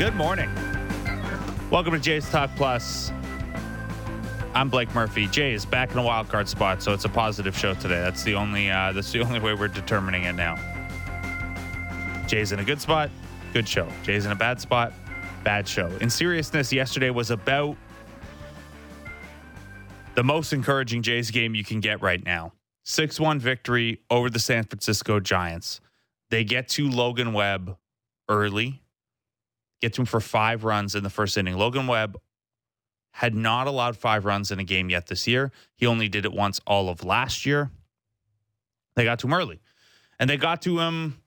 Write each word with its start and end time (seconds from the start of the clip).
Good 0.00 0.16
morning. 0.16 0.48
Welcome 1.70 1.92
to 1.92 1.98
Jays 1.98 2.26
Talk 2.30 2.48
Plus. 2.56 3.12
I'm 4.54 4.70
Blake 4.70 4.94
Murphy. 4.94 5.26
Jay 5.26 5.52
is 5.52 5.66
back 5.66 5.92
in 5.92 5.98
a 5.98 6.02
wild 6.02 6.30
card 6.30 6.48
spot, 6.48 6.82
so 6.82 6.94
it's 6.94 7.04
a 7.04 7.08
positive 7.10 7.54
show 7.54 7.74
today. 7.74 8.00
That's 8.00 8.22
the 8.22 8.34
only 8.34 8.70
uh, 8.70 8.92
that's 8.92 9.12
the 9.12 9.20
only 9.20 9.40
way 9.40 9.52
we're 9.52 9.68
determining 9.68 10.22
it 10.22 10.32
now. 10.32 10.56
Jay's 12.26 12.52
in 12.52 12.60
a 12.60 12.64
good 12.64 12.80
spot, 12.80 13.10
good 13.52 13.68
show. 13.68 13.86
Jay's 14.02 14.24
in 14.24 14.32
a 14.32 14.34
bad 14.34 14.58
spot, 14.58 14.94
bad 15.44 15.68
show. 15.68 15.88
In 16.00 16.08
seriousness, 16.08 16.72
yesterday 16.72 17.10
was 17.10 17.30
about 17.30 17.76
the 20.14 20.24
most 20.24 20.54
encouraging 20.54 21.02
Jays 21.02 21.30
game 21.30 21.54
you 21.54 21.62
can 21.62 21.80
get 21.80 22.00
right 22.00 22.24
now. 22.24 22.54
6 22.84 23.20
1 23.20 23.38
victory 23.38 24.00
over 24.08 24.30
the 24.30 24.38
San 24.38 24.64
Francisco 24.64 25.20
Giants. 25.20 25.82
They 26.30 26.42
get 26.42 26.68
to 26.68 26.88
Logan 26.88 27.34
Webb 27.34 27.76
early, 28.30 28.80
get 29.80 29.94
to 29.94 30.02
him 30.02 30.06
for 30.06 30.20
five 30.20 30.64
runs 30.64 30.94
in 30.94 31.02
the 31.02 31.10
first 31.10 31.36
inning. 31.36 31.56
Logan 31.56 31.86
Webb 31.86 32.18
had 33.12 33.34
not 33.34 33.66
allowed 33.66 33.96
five 33.96 34.24
runs 34.24 34.50
in 34.50 34.58
a 34.58 34.64
game 34.64 34.90
yet 34.90 35.06
this 35.06 35.26
year. 35.26 35.50
He 35.76 35.86
only 35.86 36.08
did 36.08 36.24
it 36.24 36.32
once 36.32 36.60
all 36.66 36.88
of 36.88 37.04
last 37.04 37.44
year. 37.44 37.70
They 38.94 39.04
got 39.04 39.18
to 39.20 39.26
him 39.26 39.34
early. 39.34 39.60
And 40.18 40.28
they 40.28 40.36
got 40.36 40.62
to 40.62 40.78
him 40.80 41.20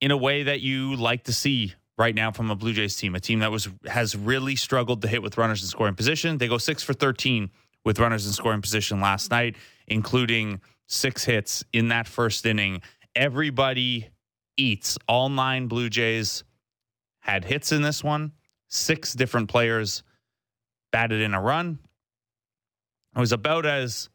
in 0.00 0.10
a 0.10 0.16
way 0.16 0.44
that 0.44 0.60
you 0.60 0.96
like 0.96 1.24
to 1.24 1.32
see 1.32 1.74
right 1.96 2.14
now 2.14 2.30
from 2.30 2.50
a 2.50 2.56
Blue 2.56 2.72
Jays 2.72 2.96
team, 2.96 3.14
a 3.14 3.20
team 3.20 3.40
that 3.40 3.50
was 3.50 3.68
has 3.86 4.16
really 4.16 4.56
struggled 4.56 5.02
to 5.02 5.08
hit 5.08 5.22
with 5.22 5.38
runners 5.38 5.62
in 5.62 5.68
scoring 5.68 5.94
position. 5.94 6.38
They 6.38 6.48
go 6.48 6.58
6 6.58 6.82
for 6.82 6.94
13 6.94 7.50
with 7.84 7.98
runners 7.98 8.26
in 8.26 8.32
scoring 8.32 8.62
position 8.62 9.00
last 9.00 9.30
night, 9.30 9.56
including 9.86 10.60
six 10.86 11.24
hits 11.24 11.64
in 11.72 11.88
that 11.88 12.06
first 12.08 12.44
inning. 12.44 12.82
Everybody 13.14 14.08
eats. 14.56 14.98
All 15.08 15.28
nine 15.28 15.68
Blue 15.68 15.88
Jays 15.88 16.44
had 17.20 17.44
hits 17.44 17.72
in 17.72 17.82
this 17.82 18.02
one. 18.02 18.32
Six 18.68 19.14
different 19.14 19.48
players 19.48 20.02
batted 20.92 21.20
in 21.20 21.34
a 21.34 21.40
run. 21.40 21.78
It 23.16 23.20
was 23.20 23.32
about 23.32 23.66
as 23.66 24.08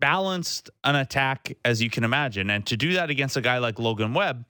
balanced 0.00 0.70
an 0.84 0.96
attack 0.96 1.54
as 1.64 1.82
you 1.82 1.90
can 1.90 2.04
imagine. 2.04 2.50
And 2.50 2.64
to 2.66 2.76
do 2.76 2.94
that 2.94 3.10
against 3.10 3.36
a 3.36 3.40
guy 3.40 3.58
like 3.58 3.78
Logan 3.78 4.14
Webb 4.14 4.44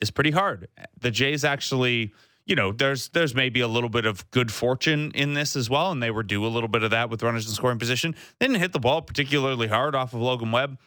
is 0.00 0.10
pretty 0.10 0.30
hard. 0.30 0.68
The 1.00 1.10
Jays 1.10 1.44
actually, 1.44 2.12
you 2.46 2.56
know, 2.56 2.72
there's 2.72 3.08
there's 3.10 3.34
maybe 3.34 3.60
a 3.60 3.68
little 3.68 3.88
bit 3.88 4.06
of 4.06 4.28
good 4.30 4.50
fortune 4.50 5.12
in 5.14 5.34
this 5.34 5.56
as 5.56 5.70
well. 5.70 5.92
And 5.92 6.02
they 6.02 6.10
were 6.10 6.22
due 6.22 6.44
a 6.44 6.48
little 6.48 6.68
bit 6.68 6.82
of 6.82 6.90
that 6.90 7.10
with 7.10 7.22
runners 7.22 7.46
in 7.46 7.52
scoring 7.52 7.78
position. 7.78 8.14
They 8.38 8.46
didn't 8.46 8.60
hit 8.60 8.72
the 8.72 8.80
ball 8.80 9.02
particularly 9.02 9.68
hard 9.68 9.94
off 9.94 10.14
of 10.14 10.20
Logan 10.20 10.52
Webb. 10.52 10.78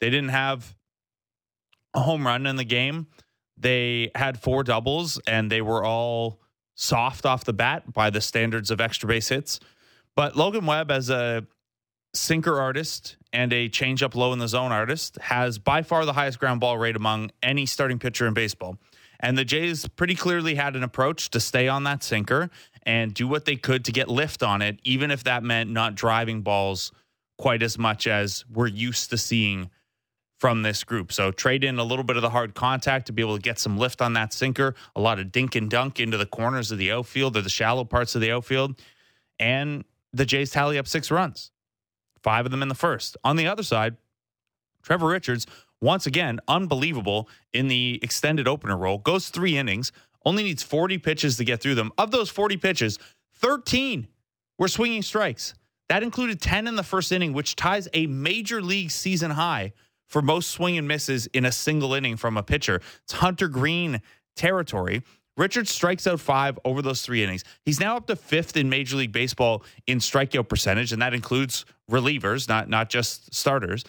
They 0.00 0.10
didn't 0.10 0.30
have 0.30 0.74
a 1.94 2.00
home 2.00 2.26
run 2.26 2.46
in 2.46 2.56
the 2.56 2.64
game. 2.64 3.08
They 3.56 4.10
had 4.14 4.40
four 4.40 4.62
doubles 4.62 5.20
and 5.26 5.50
they 5.50 5.62
were 5.62 5.84
all 5.84 6.40
soft 6.74 7.24
off 7.24 7.44
the 7.44 7.52
bat 7.52 7.92
by 7.92 8.10
the 8.10 8.20
standards 8.20 8.70
of 8.70 8.80
extra 8.80 9.08
base 9.08 9.28
hits. 9.28 9.60
But 10.14 10.36
Logan 10.36 10.66
Webb, 10.66 10.90
as 10.90 11.10
a 11.10 11.46
sinker 12.14 12.58
artist 12.58 13.16
and 13.32 13.52
a 13.52 13.68
changeup 13.68 14.14
low 14.14 14.32
in 14.32 14.38
the 14.38 14.48
zone 14.48 14.72
artist, 14.72 15.16
has 15.20 15.58
by 15.58 15.82
far 15.82 16.04
the 16.04 16.14
highest 16.14 16.38
ground 16.38 16.60
ball 16.60 16.78
rate 16.78 16.96
among 16.96 17.30
any 17.42 17.66
starting 17.66 17.98
pitcher 17.98 18.26
in 18.26 18.34
baseball. 18.34 18.78
And 19.20 19.36
the 19.36 19.44
Jays 19.44 19.88
pretty 19.88 20.14
clearly 20.14 20.54
had 20.54 20.76
an 20.76 20.82
approach 20.82 21.30
to 21.30 21.40
stay 21.40 21.68
on 21.68 21.84
that 21.84 22.02
sinker 22.02 22.50
and 22.82 23.12
do 23.12 23.26
what 23.26 23.46
they 23.46 23.56
could 23.56 23.84
to 23.86 23.92
get 23.92 24.08
lift 24.08 24.42
on 24.42 24.62
it, 24.62 24.78
even 24.84 25.10
if 25.10 25.24
that 25.24 25.42
meant 25.42 25.70
not 25.70 25.94
driving 25.94 26.42
balls 26.42 26.92
quite 27.38 27.62
as 27.62 27.78
much 27.78 28.06
as 28.06 28.44
we're 28.50 28.66
used 28.66 29.10
to 29.10 29.18
seeing 29.18 29.70
from 30.38 30.62
this 30.62 30.84
group. 30.84 31.12
So 31.12 31.30
trade 31.30 31.64
in 31.64 31.78
a 31.78 31.84
little 31.84 32.04
bit 32.04 32.16
of 32.16 32.22
the 32.22 32.30
hard 32.30 32.54
contact 32.54 33.06
to 33.06 33.12
be 33.12 33.22
able 33.22 33.36
to 33.36 33.42
get 33.42 33.58
some 33.58 33.78
lift 33.78 34.02
on 34.02 34.12
that 34.14 34.32
sinker, 34.32 34.74
a 34.94 35.00
lot 35.00 35.18
of 35.18 35.32
dink 35.32 35.54
and 35.54 35.70
dunk 35.70 35.98
into 35.98 36.16
the 36.16 36.26
corners 36.26 36.70
of 36.70 36.78
the 36.78 36.92
outfield 36.92 37.36
or 37.36 37.42
the 37.42 37.48
shallow 37.48 37.84
parts 37.84 38.14
of 38.14 38.20
the 38.20 38.30
outfield. 38.30 38.80
And 39.38 39.84
the 40.12 40.26
Jays 40.26 40.50
tally 40.50 40.78
up 40.78 40.86
six 40.86 41.10
runs, 41.10 41.50
five 42.22 42.44
of 42.44 42.50
them 42.50 42.62
in 42.62 42.68
the 42.68 42.74
first. 42.74 43.16
On 43.24 43.36
the 43.36 43.46
other 43.46 43.62
side, 43.62 43.96
Trevor 44.82 45.08
Richards, 45.08 45.46
once 45.80 46.06
again, 46.06 46.40
unbelievable 46.48 47.28
in 47.52 47.68
the 47.68 47.98
extended 48.02 48.46
opener 48.46 48.76
role, 48.76 48.98
goes 48.98 49.28
three 49.28 49.56
innings, 49.56 49.92
only 50.24 50.42
needs 50.42 50.62
40 50.62 50.98
pitches 50.98 51.36
to 51.36 51.44
get 51.44 51.60
through 51.60 51.74
them. 51.74 51.92
Of 51.98 52.10
those 52.10 52.30
40 52.30 52.56
pitches, 52.56 52.98
13 53.34 54.08
were 54.58 54.68
swinging 54.68 55.02
strikes. 55.02 55.54
That 55.88 56.02
included 56.02 56.40
10 56.40 56.66
in 56.66 56.76
the 56.76 56.82
first 56.82 57.12
inning, 57.12 57.32
which 57.32 57.56
ties 57.56 57.88
a 57.94 58.06
major 58.06 58.60
league 58.60 58.90
season 58.90 59.30
high 59.30 59.72
for 60.06 60.22
most 60.22 60.50
swing 60.50 60.78
and 60.78 60.86
misses 60.86 61.26
in 61.28 61.44
a 61.44 61.52
single 61.52 61.94
inning 61.94 62.16
from 62.16 62.36
a 62.36 62.42
pitcher. 62.42 62.80
It's 63.04 63.14
Hunter 63.14 63.48
Greene 63.48 64.00
territory. 64.36 65.02
Richard 65.36 65.68
strikes 65.68 66.06
out 66.06 66.20
five 66.20 66.58
over 66.64 66.80
those 66.80 67.02
three 67.02 67.22
innings. 67.22 67.44
He's 67.64 67.78
now 67.78 67.96
up 67.96 68.06
to 68.06 68.16
fifth 68.16 68.56
in 68.56 68.70
Major 68.70 68.96
League 68.96 69.12
Baseball 69.12 69.64
in 69.86 69.98
strikeout 69.98 70.48
percentage, 70.48 70.92
and 70.92 71.02
that 71.02 71.12
includes 71.12 71.66
relievers, 71.90 72.48
not 72.48 72.68
not 72.68 72.88
just 72.88 73.34
starters. 73.34 73.84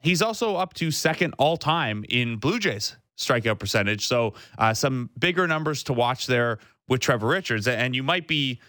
He's 0.00 0.22
also 0.22 0.56
up 0.56 0.74
to 0.74 0.90
second 0.90 1.34
all 1.38 1.56
time 1.56 2.04
in 2.08 2.36
Blue 2.36 2.58
Jays 2.58 2.96
strikeout 3.16 3.58
percentage. 3.58 4.06
So 4.06 4.34
uh, 4.58 4.74
some 4.74 5.10
bigger 5.18 5.46
numbers 5.46 5.82
to 5.84 5.92
watch 5.92 6.26
there 6.26 6.58
with 6.88 7.00
Trevor 7.00 7.28
Richards, 7.28 7.66
and 7.68 7.94
you 7.94 8.02
might 8.02 8.26
be 8.28 8.60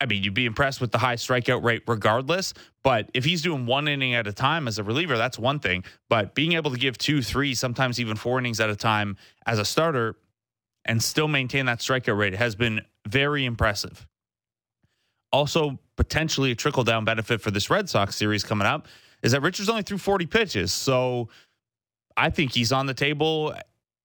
I 0.00 0.06
mean, 0.06 0.22
you'd 0.22 0.34
be 0.34 0.46
impressed 0.46 0.80
with 0.80 0.92
the 0.92 0.98
high 0.98 1.16
strikeout 1.16 1.62
rate 1.62 1.82
regardless. 1.86 2.54
But 2.82 3.10
if 3.12 3.24
he's 3.24 3.42
doing 3.42 3.66
one 3.66 3.86
inning 3.86 4.14
at 4.14 4.26
a 4.26 4.32
time 4.32 4.66
as 4.66 4.78
a 4.78 4.82
reliever, 4.84 5.18
that's 5.18 5.38
one 5.38 5.60
thing. 5.60 5.84
But 6.08 6.34
being 6.34 6.52
able 6.52 6.70
to 6.70 6.78
give 6.78 6.96
two, 6.96 7.22
three, 7.22 7.54
sometimes 7.54 8.00
even 8.00 8.16
four 8.16 8.38
innings 8.38 8.60
at 8.60 8.70
a 8.70 8.76
time 8.76 9.16
as 9.46 9.58
a 9.58 9.64
starter 9.64 10.16
and 10.86 11.02
still 11.02 11.28
maintain 11.28 11.66
that 11.66 11.80
strikeout 11.80 12.16
rate 12.16 12.34
has 12.34 12.54
been 12.54 12.80
very 13.06 13.44
impressive. 13.44 14.06
Also, 15.32 15.78
potentially 15.96 16.50
a 16.50 16.54
trickle 16.54 16.82
down 16.82 17.04
benefit 17.04 17.40
for 17.40 17.50
this 17.50 17.68
Red 17.68 17.88
Sox 17.88 18.16
series 18.16 18.42
coming 18.42 18.66
up 18.66 18.88
is 19.22 19.32
that 19.32 19.42
Richards 19.42 19.68
only 19.68 19.82
threw 19.82 19.98
40 19.98 20.26
pitches. 20.26 20.72
So 20.72 21.28
I 22.16 22.30
think 22.30 22.52
he's 22.52 22.72
on 22.72 22.86
the 22.86 22.94
table 22.94 23.54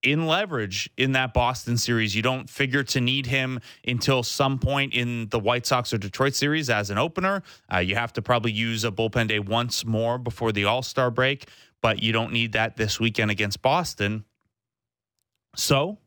in 0.06 0.28
leverage 0.28 0.90
in 0.98 1.14
that 1.14 1.34
Boston 1.34 1.78
series. 1.78 2.16
You 2.16 2.22
don't 2.22 2.50
figure 2.50 2.84
to 2.84 3.02
need 3.02 3.26
him 3.26 3.60
until 3.86 4.24
some 4.24 4.60
point 4.60 4.94
in 4.94 5.28
the 5.30 5.40
White 5.40 5.66
Sox 5.66 5.92
or 5.94 5.98
Detroit 5.98 6.36
series 6.36 6.70
as 6.70 6.90
an 6.90 6.98
opener. 6.98 7.44
Uh, 7.74 7.80
you 7.80 7.96
have 7.96 8.14
to 8.14 8.22
probably 8.22 8.52
use 8.52 8.84
a 8.84 8.92
bullpen 8.92 9.28
day 9.28 9.40
once 9.40 9.86
more 9.86 10.18
before 10.18 10.52
the 10.52 10.66
All 10.66 10.84
Star 10.84 11.10
break, 11.10 11.50
but 11.82 12.02
you 12.02 12.12
don't 12.12 12.32
need 12.32 12.54
that 12.54 12.78
this 12.78 13.00
weekend 13.00 13.32
against 13.32 13.62
Boston. 13.62 14.26
So, 15.56 15.98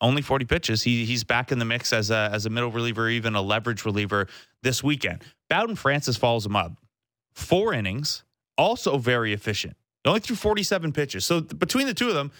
only 0.00 0.22
40 0.22 0.46
pitches. 0.46 0.82
He, 0.82 1.04
he's 1.04 1.24
back 1.24 1.52
in 1.52 1.58
the 1.58 1.64
mix 1.64 1.92
as 1.92 2.10
a, 2.10 2.30
as 2.32 2.46
a 2.46 2.50
middle 2.50 2.70
reliever, 2.70 3.08
even 3.08 3.34
a 3.34 3.42
leverage 3.42 3.84
reliever 3.84 4.26
this 4.62 4.82
weekend. 4.82 5.22
Bowden 5.48 5.76
Francis 5.76 6.16
follows 6.16 6.46
him 6.46 6.56
up. 6.56 6.72
Four 7.34 7.72
innings, 7.72 8.24
also 8.58 8.98
very 8.98 9.32
efficient. 9.32 9.76
They 10.04 10.10
only 10.10 10.20
threw 10.20 10.36
47 10.36 10.92
pitches. 10.92 11.24
So 11.24 11.40
between 11.40 11.86
the 11.86 11.94
two 11.94 12.08
of 12.08 12.14
them, 12.14 12.32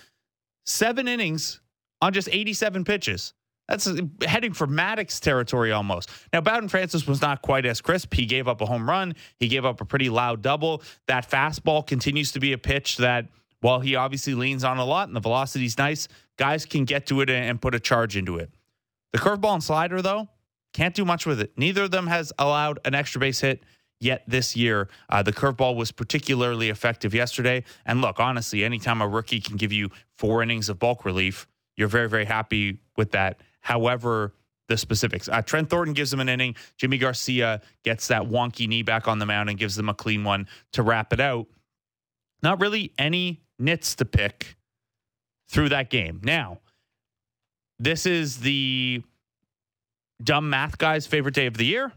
seven 0.65 1.09
innings 1.09 1.61
on 2.01 2.13
just 2.13 2.29
87 2.31 2.85
pitches. 2.85 3.35
That's 3.69 3.87
uh, 3.87 4.03
heading 4.27 4.53
for 4.53 4.67
Maddux 4.67 5.21
territory 5.21 5.73
almost. 5.73 6.11
Now, 6.33 6.41
Bowden 6.41 6.69
Francis 6.69 7.07
was 7.07 7.23
not 7.23 7.43
quite 7.43 7.65
as 7.65 7.81
crisp. 7.81 8.13
He 8.13 8.27
gave 8.27 8.49
up 8.49 8.61
a 8.61 8.67
home 8.67 8.89
run. 8.89 9.15
He 9.39 9.49
gave 9.49 9.65
up 9.65 9.81
a 9.81 9.85
pretty 9.85 10.09
loud 10.09 10.43
double. 10.43 10.83
That 11.07 11.31
fastball 11.31 11.87
continues 11.87 12.33
to 12.33 12.41
be 12.41 12.53
a 12.53 12.59
pitch 12.59 12.97
that, 12.99 13.29
while 13.61 13.79
he 13.79 13.95
obviously 13.95 14.35
leans 14.35 14.65
on 14.65 14.79
a 14.79 14.85
lot 14.85 15.07
and 15.07 15.17
the 15.17 15.21
velocity's 15.21 15.79
nice, 15.79 16.09
guys 16.37 16.67
can 16.67 16.85
get 16.85 17.07
to 17.07 17.21
it 17.21 17.31
and 17.31 17.63
put 17.63 17.75
a 17.75 17.81
charge 17.81 18.17
into 18.17 18.37
it. 18.37 18.51
The 19.13 19.19
curveball 19.19 19.55
and 19.55 19.63
slider, 19.63 20.03
though, 20.03 20.29
can't 20.75 20.95
do 20.95 21.05
much 21.05 21.27
with 21.27 21.41
it. 21.41 21.53
Neither 21.57 21.85
of 21.85 21.93
them 21.93 22.09
has 22.09 22.33
allowed 22.39 22.81
an 22.85 22.95
extra 22.95 23.21
base 23.21 23.41
hit 23.41 23.63
yet 24.03 24.25
this 24.27 24.57
year. 24.57 24.89
Uh, 25.09 25.23
the 25.23 25.33
curveball 25.33 25.77
was 25.77 25.93
particularly 25.93 26.69
effective 26.69 27.15
yesterday. 27.15 27.65
And 27.87 28.01
look, 28.01 28.19
honestly, 28.21 28.65
anytime 28.65 29.01
a 29.01 29.09
rookie 29.09 29.41
can 29.41 29.57
give 29.57 29.73
you 29.73 29.91
four 30.11 30.43
innings 30.43 30.69
of 30.69 30.79
bulk 30.79 31.05
relief, 31.05 31.47
you're 31.77 31.89
very, 31.89 32.09
very 32.09 32.25
happy 32.25 32.79
with 32.97 33.13
that. 33.13 33.41
However, 33.61 34.35
the 34.69 34.77
specifics. 34.77 35.29
Uh, 35.29 35.43
Trent 35.43 35.69
Thornton 35.69 35.95
gives 35.95 36.11
them 36.11 36.21
an 36.21 36.29
inning. 36.29 36.55
Yimi 36.79 36.99
Garcia 36.99 37.61
gets 37.85 38.09
that 38.09 38.23
wonky 38.23 38.67
knee 38.67 38.83
back 38.83 39.07
on 39.07 39.19
the 39.19 39.27
mound 39.27 39.51
and 39.51 39.59
gives 39.59 39.77
them 39.77 39.89
a 39.89 39.95
clean 39.95 40.25
one 40.25 40.49
to 40.73 40.83
wrap 40.83 41.13
it 41.13 41.21
out. 41.21 41.47
Not 42.43 42.61
really 42.61 42.93
any 42.99 43.43
nits 43.59 43.95
to 43.97 44.05
pick 44.05 44.57
through 45.49 45.69
that 45.69 45.91
game. 45.91 46.21
Now, 46.23 46.61
this 47.79 48.07
is 48.07 48.39
the 48.39 49.03
dumb 50.23 50.49
math 50.51 50.79
guy's 50.79 51.07
favorite 51.07 51.35
day 51.35 51.47
of 51.47 51.57
the 51.57 51.67
year. 51.67 51.93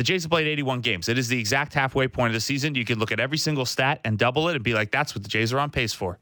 The 0.00 0.04
Jays 0.04 0.22
have 0.22 0.30
played 0.30 0.46
81 0.46 0.80
games. 0.80 1.10
It 1.10 1.18
is 1.18 1.28
the 1.28 1.38
exact 1.38 1.74
halfway 1.74 2.08
point 2.08 2.28
of 2.28 2.32
the 2.32 2.40
season. 2.40 2.74
You 2.74 2.86
can 2.86 2.98
look 2.98 3.12
at 3.12 3.20
every 3.20 3.36
single 3.36 3.66
stat 3.66 4.00
and 4.02 4.18
double 4.18 4.48
it 4.48 4.54
and 4.54 4.64
be 4.64 4.72
like, 4.72 4.90
that's 4.90 5.14
what 5.14 5.22
the 5.22 5.28
Jays 5.28 5.52
are 5.52 5.58
on 5.58 5.68
pace 5.68 5.92
for. 5.92 6.18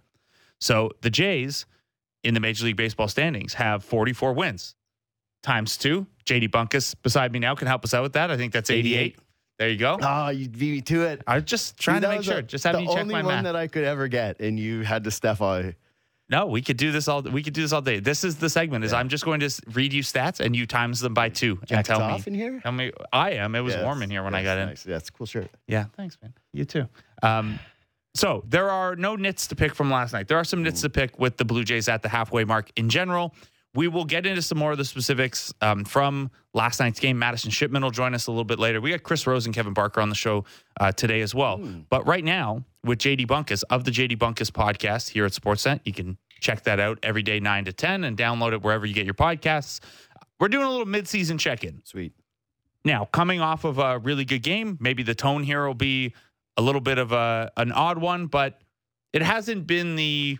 So 0.60 0.90
the 1.02 1.10
Jays 1.10 1.64
in 2.24 2.34
the 2.34 2.40
Major 2.40 2.64
League 2.64 2.74
Baseball 2.76 3.06
standings 3.06 3.54
have 3.54 3.84
44 3.84 4.32
wins 4.32 4.74
times 5.44 5.76
two. 5.76 6.08
JD 6.26 6.48
Bunkis 6.48 6.96
beside 7.04 7.30
me 7.30 7.38
now 7.38 7.54
can 7.54 7.68
help 7.68 7.84
us 7.84 7.94
out 7.94 8.02
with 8.02 8.14
that. 8.14 8.32
I 8.32 8.36
think 8.36 8.52
that's 8.52 8.68
88. 8.68 8.98
88. 8.98 9.18
There 9.60 9.68
you 9.68 9.76
go. 9.76 9.96
Ah, 10.02 10.26
oh, 10.26 10.30
you 10.30 10.48
beat 10.48 10.72
me 10.72 10.80
to 10.80 11.04
it. 11.04 11.22
I 11.24 11.36
was 11.36 11.44
just 11.44 11.78
trying 11.78 11.98
See, 11.98 12.08
to 12.08 12.08
make 12.08 12.24
sure. 12.24 12.38
A, 12.38 12.42
just 12.42 12.64
having 12.64 12.82
you 12.82 12.88
check 12.88 13.06
my 13.06 13.12
math. 13.12 13.12
The 13.12 13.28
only 13.28 13.34
one 13.36 13.44
that 13.44 13.54
I 13.54 13.68
could 13.68 13.84
ever 13.84 14.08
get, 14.08 14.40
and 14.40 14.58
you 14.58 14.82
had 14.82 15.04
to 15.04 15.12
step 15.12 15.40
on. 15.40 15.76
No, 16.30 16.46
we 16.46 16.60
could 16.60 16.76
do 16.76 16.92
this 16.92 17.08
all. 17.08 17.22
We 17.22 17.42
could 17.42 17.54
do 17.54 17.62
this 17.62 17.72
all 17.72 17.80
day. 17.80 18.00
This 18.00 18.22
is 18.22 18.36
the 18.36 18.50
segment. 18.50 18.84
Is 18.84 18.92
Yeah. 18.92 18.98
I'm 18.98 19.08
just 19.08 19.24
going 19.24 19.40
to 19.40 19.50
read 19.72 19.92
you 19.94 20.02
stats 20.02 20.40
and 20.40 20.54
you 20.54 20.66
times 20.66 21.00
them 21.00 21.14
by 21.14 21.30
two 21.30 21.56
and 21.60 21.66
Jackets 21.68 21.88
tell 21.88 22.00
me. 22.00 22.04
off 22.12 22.26
in 22.26 22.34
here. 22.34 22.60
Tell 22.62 22.72
me. 22.72 22.92
I 23.12 23.30
am. 23.32 23.54
It 23.54 23.60
was 23.60 23.74
Yeah, 23.74 23.84
warm 23.84 24.02
in 24.02 24.10
here 24.10 24.22
when 24.22 24.34
I 24.34 24.42
got 24.42 24.58
in. 24.58 24.66
nice. 24.66 24.84
Yeah, 24.86 24.96
it's 24.96 25.08
a 25.08 25.12
cool 25.12 25.26
shirt. 25.26 25.50
Yeah, 25.66 25.84
thanks, 25.96 26.18
man. 26.22 26.34
You 26.52 26.64
too. 26.66 26.86
Um, 27.22 27.58
so 28.14 28.44
there 28.48 28.70
are 28.70 28.94
no 28.96 29.16
nits 29.16 29.46
to 29.48 29.56
pick 29.56 29.74
from 29.74 29.90
last 29.90 30.12
night. 30.12 30.28
There 30.28 30.38
are 30.38 30.44
some 30.44 30.62
nits 30.62 30.80
to 30.82 30.90
pick 30.90 31.18
with 31.18 31.36
the 31.38 31.44
Blue 31.44 31.64
Jays 31.64 31.88
at 31.88 32.02
the 32.02 32.08
halfway 32.08 32.44
mark 32.44 32.70
in 32.76 32.88
general. 32.90 33.34
We 33.74 33.86
will 33.86 34.06
get 34.06 34.26
into 34.26 34.42
some 34.42 34.58
more 34.58 34.72
of 34.72 34.78
the 34.78 34.84
specifics 34.84 35.52
um, 35.60 35.84
from 35.84 36.30
last 36.52 36.80
night's 36.80 36.98
game. 36.98 37.18
Madison 37.18 37.50
Shipman 37.50 37.82
will 37.82 37.90
join 37.90 38.14
us 38.14 38.26
a 38.26 38.30
little 38.30 38.44
bit 38.44 38.58
later. 38.58 38.80
We 38.80 38.90
got 38.90 39.02
Chris 39.02 39.26
Rose 39.26 39.46
and 39.46 39.54
Kevin 39.54 39.72
Barker 39.74 40.00
on 40.00 40.08
the 40.08 40.14
show 40.14 40.44
uh, 40.80 40.90
today 40.90 41.20
as 41.20 41.34
well. 41.34 41.58
But 41.90 42.06
right 42.06 42.24
now, 42.24 42.64
with 42.88 42.98
JD 42.98 43.26
Bunkis 43.26 43.62
of 43.70 43.84
the 43.84 43.90
JD 43.90 44.16
Bunkis 44.18 44.50
podcast 44.50 45.10
here 45.10 45.26
at 45.26 45.32
Sportsnet, 45.32 45.80
you 45.84 45.92
can 45.92 46.18
check 46.40 46.64
that 46.64 46.80
out 46.80 46.98
every 47.02 47.22
day, 47.22 47.38
9 47.38 47.66
to 47.66 47.72
10, 47.72 48.04
and 48.04 48.16
download 48.16 48.52
it 48.52 48.62
wherever 48.62 48.86
you 48.86 48.94
get 48.94 49.04
your 49.04 49.14
podcasts. 49.14 49.80
We're 50.40 50.48
doing 50.48 50.64
a 50.64 50.70
little 50.70 50.86
midseason 50.86 51.38
check 51.38 51.64
in. 51.64 51.82
Sweet. 51.84 52.14
Now, 52.84 53.04
coming 53.04 53.40
off 53.40 53.64
of 53.64 53.78
a 53.78 53.98
really 53.98 54.24
good 54.24 54.42
game, 54.42 54.78
maybe 54.80 55.02
the 55.02 55.14
tone 55.14 55.42
here 55.42 55.66
will 55.66 55.74
be 55.74 56.14
a 56.56 56.62
little 56.62 56.80
bit 56.80 56.98
of 56.98 57.12
a 57.12 57.52
an 57.56 57.72
odd 57.72 57.98
one, 57.98 58.26
but 58.26 58.60
it 59.12 59.22
hasn't 59.22 59.66
been 59.66 59.96
the 59.96 60.38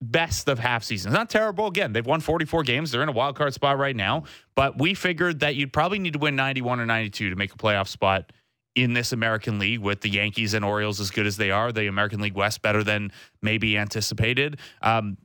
best 0.00 0.48
of 0.48 0.58
half 0.58 0.84
seasons. 0.84 1.14
Not 1.14 1.30
terrible. 1.30 1.66
Again, 1.66 1.92
they've 1.92 2.06
won 2.06 2.20
44 2.20 2.64
games. 2.64 2.90
They're 2.90 3.02
in 3.02 3.08
a 3.08 3.12
wild 3.12 3.36
card 3.36 3.54
spot 3.54 3.78
right 3.78 3.96
now, 3.96 4.24
but 4.54 4.78
we 4.78 4.94
figured 4.94 5.40
that 5.40 5.54
you'd 5.54 5.72
probably 5.72 5.98
need 5.98 6.12
to 6.14 6.18
win 6.18 6.36
91 6.36 6.80
or 6.80 6.86
92 6.86 7.30
to 7.30 7.36
make 7.36 7.52
a 7.54 7.56
playoff 7.56 7.88
spot 7.88 8.32
in 8.74 8.94
this 8.94 9.12
American 9.12 9.58
League 9.58 9.80
with 9.80 10.00
the 10.00 10.08
Yankees 10.08 10.54
and 10.54 10.64
Orioles 10.64 11.00
as 11.00 11.10
good 11.10 11.26
as 11.26 11.36
they 11.36 11.50
are, 11.50 11.72
the 11.72 11.86
American 11.88 12.20
League 12.20 12.34
West 12.34 12.62
better 12.62 12.82
than 12.82 13.12
maybe 13.42 13.76
anticipated. 13.76 14.58
Um, 14.80 15.18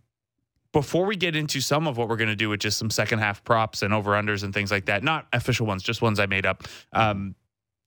before 0.73 1.05
we 1.05 1.15
get 1.15 1.35
into 1.35 1.61
some 1.61 1.87
of 1.87 1.97
what 1.97 2.09
we're 2.09 2.17
going 2.17 2.29
to 2.29 2.35
do 2.35 2.49
with 2.49 2.59
just 2.59 2.77
some 2.77 2.89
second 2.89 3.19
half 3.19 3.43
props 3.43 3.81
and 3.81 3.93
over 3.93 4.11
unders 4.11 4.43
and 4.43 4.53
things 4.53 4.69
like 4.69 4.85
that, 4.87 5.01
not 5.03 5.27
official 5.33 5.65
ones, 5.65 5.81
just 5.81 6.01
ones 6.01 6.19
I 6.19 6.25
made 6.25 6.45
up. 6.45 6.63
Um, 6.91 7.35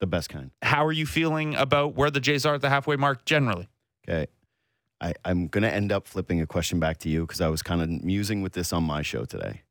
The 0.00 0.06
best 0.06 0.30
kind. 0.30 0.50
how 0.62 0.84
are 0.86 0.92
you 0.92 1.04
feeling 1.06 1.54
about 1.56 1.94
where 1.94 2.10
the 2.10 2.20
Jays 2.20 2.46
are 2.46 2.54
at 2.54 2.62
the 2.62 2.70
halfway 2.70 2.96
mark 2.96 3.24
generally? 3.26 3.68
Okay. 4.08 4.26
I, 5.02 5.14
I'm 5.24 5.46
going 5.48 5.62
to 5.62 5.72
end 5.72 5.92
up 5.92 6.06
flipping 6.06 6.40
a 6.40 6.46
question 6.46 6.80
back 6.80 6.98
to 7.00 7.08
you 7.08 7.26
because 7.26 7.40
I 7.40 7.48
was 7.48 7.62
kind 7.62 7.80
of 7.82 7.88
musing 8.02 8.42
with 8.42 8.54
this 8.54 8.72
on 8.72 8.82
my 8.82 9.02
show 9.02 9.24
today, 9.24 9.62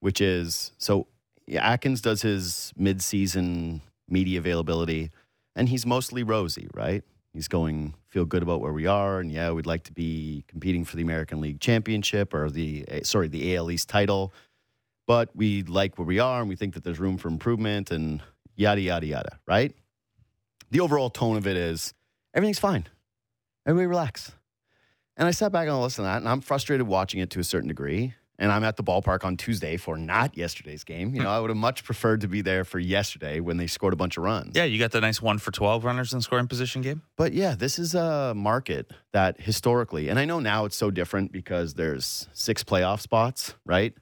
which 0.00 0.20
is 0.20 0.72
so 0.78 1.06
Atkins 1.52 2.00
does 2.00 2.22
his 2.22 2.72
mid-season 2.76 3.80
media 4.08 4.38
availability, 4.38 5.10
and 5.60 5.68
he's 5.68 5.84
mostly 5.84 6.22
rosy, 6.22 6.68
right? 6.72 7.04
He's 7.34 7.46
going 7.46 7.92
feel 8.08 8.24
good 8.24 8.42
about 8.42 8.62
where 8.62 8.72
we 8.72 8.86
are, 8.86 9.20
and 9.20 9.30
yeah, 9.30 9.50
we'd 9.50 9.66
like 9.66 9.84
to 9.84 9.92
be 9.92 10.42
competing 10.48 10.86
for 10.86 10.96
the 10.96 11.02
American 11.02 11.42
League 11.42 11.60
Championship 11.60 12.32
or 12.32 12.48
the 12.48 12.86
eh, 12.88 13.00
sorry 13.04 13.28
the 13.28 13.54
AL 13.54 13.70
East 13.70 13.86
title, 13.86 14.32
but 15.06 15.28
we 15.36 15.62
like 15.64 15.98
where 15.98 16.06
we 16.06 16.18
are, 16.18 16.40
and 16.40 16.48
we 16.48 16.56
think 16.56 16.72
that 16.72 16.82
there's 16.82 16.98
room 16.98 17.18
for 17.18 17.28
improvement, 17.28 17.90
and 17.90 18.22
yada 18.56 18.80
yada 18.80 19.04
yada, 19.04 19.38
right? 19.46 19.74
The 20.70 20.80
overall 20.80 21.10
tone 21.10 21.36
of 21.36 21.46
it 21.46 21.58
is 21.58 21.92
everything's 22.32 22.58
fine. 22.58 22.86
Everybody 23.66 23.86
relax. 23.86 24.32
And 25.18 25.28
I 25.28 25.30
sat 25.30 25.52
back 25.52 25.64
and 25.64 25.72
I 25.72 25.78
listened 25.78 26.04
to 26.04 26.08
that, 26.08 26.16
and 26.16 26.28
I'm 26.28 26.40
frustrated 26.40 26.86
watching 26.86 27.20
it 27.20 27.28
to 27.30 27.38
a 27.38 27.44
certain 27.44 27.68
degree. 27.68 28.14
And 28.40 28.50
I'm 28.50 28.64
at 28.64 28.76
the 28.76 28.82
ballpark 28.82 29.22
on 29.22 29.36
Tuesday 29.36 29.76
for 29.76 29.98
not 29.98 30.36
yesterday's 30.36 30.82
game. 30.82 31.10
You 31.10 31.20
hmm. 31.20 31.24
know, 31.24 31.30
I 31.30 31.38
would 31.38 31.50
have 31.50 31.58
much 31.58 31.84
preferred 31.84 32.22
to 32.22 32.28
be 32.28 32.40
there 32.40 32.64
for 32.64 32.78
yesterday 32.78 33.38
when 33.38 33.58
they 33.58 33.66
scored 33.66 33.92
a 33.92 33.96
bunch 33.96 34.16
of 34.16 34.24
runs. 34.24 34.56
Yeah, 34.56 34.64
you 34.64 34.78
got 34.78 34.92
the 34.92 35.00
nice 35.00 35.20
one 35.20 35.38
for 35.38 35.50
12 35.50 35.84
runners 35.84 36.14
in 36.14 36.22
scoring 36.22 36.48
position 36.48 36.80
game. 36.80 37.02
But 37.16 37.34
yeah, 37.34 37.54
this 37.54 37.78
is 37.78 37.94
a 37.94 38.32
market 38.34 38.90
that 39.12 39.40
historically, 39.40 40.08
and 40.08 40.18
I 40.18 40.24
know 40.24 40.40
now 40.40 40.64
it's 40.64 40.76
so 40.76 40.90
different 40.90 41.30
because 41.32 41.74
there's 41.74 42.28
six 42.32 42.64
playoff 42.64 43.00
spots, 43.00 43.54
right? 43.66 43.94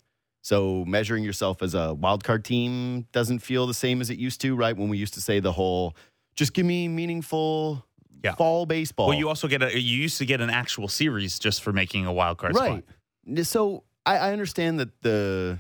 So 0.43 0.84
measuring 0.87 1.25
yourself 1.25 1.61
as 1.61 1.75
a 1.75 1.93
wild 1.93 2.23
card 2.23 2.44
team 2.44 3.06
doesn't 3.12 3.41
feel 3.41 3.67
the 3.67 3.75
same 3.75 4.00
as 4.00 4.08
it 4.08 4.19
used 4.19 4.41
to, 4.43 4.55
right? 4.55 4.75
When 4.76 4.88
we 4.88 4.96
used 4.96 5.14
to 5.14 5.20
say 5.20 5.41
the 5.41 5.52
whole, 5.52 5.96
just 6.37 6.55
give 6.55 6.64
me 6.64 6.87
meaningful 6.87 7.84
Yeah. 8.25 8.34
fall 8.34 8.67
baseball. 8.67 9.08
Well, 9.08 9.19
you 9.19 9.29
also 9.29 9.49
get 9.49 9.62
a 9.62 9.79
you 9.79 9.99
used 9.99 10.19
to 10.19 10.25
get 10.25 10.41
an 10.41 10.49
actual 10.49 10.88
series 10.88 11.38
just 11.38 11.62
for 11.62 11.73
making 11.73 12.06
a 12.06 12.12
wild 12.12 12.38
card 12.38 12.55
right. 12.55 12.84
spot. 12.84 13.46
So 13.46 13.84
I, 14.08 14.16
I 14.16 14.32
understand 14.32 14.81
that 14.81 15.02
the 15.02 15.58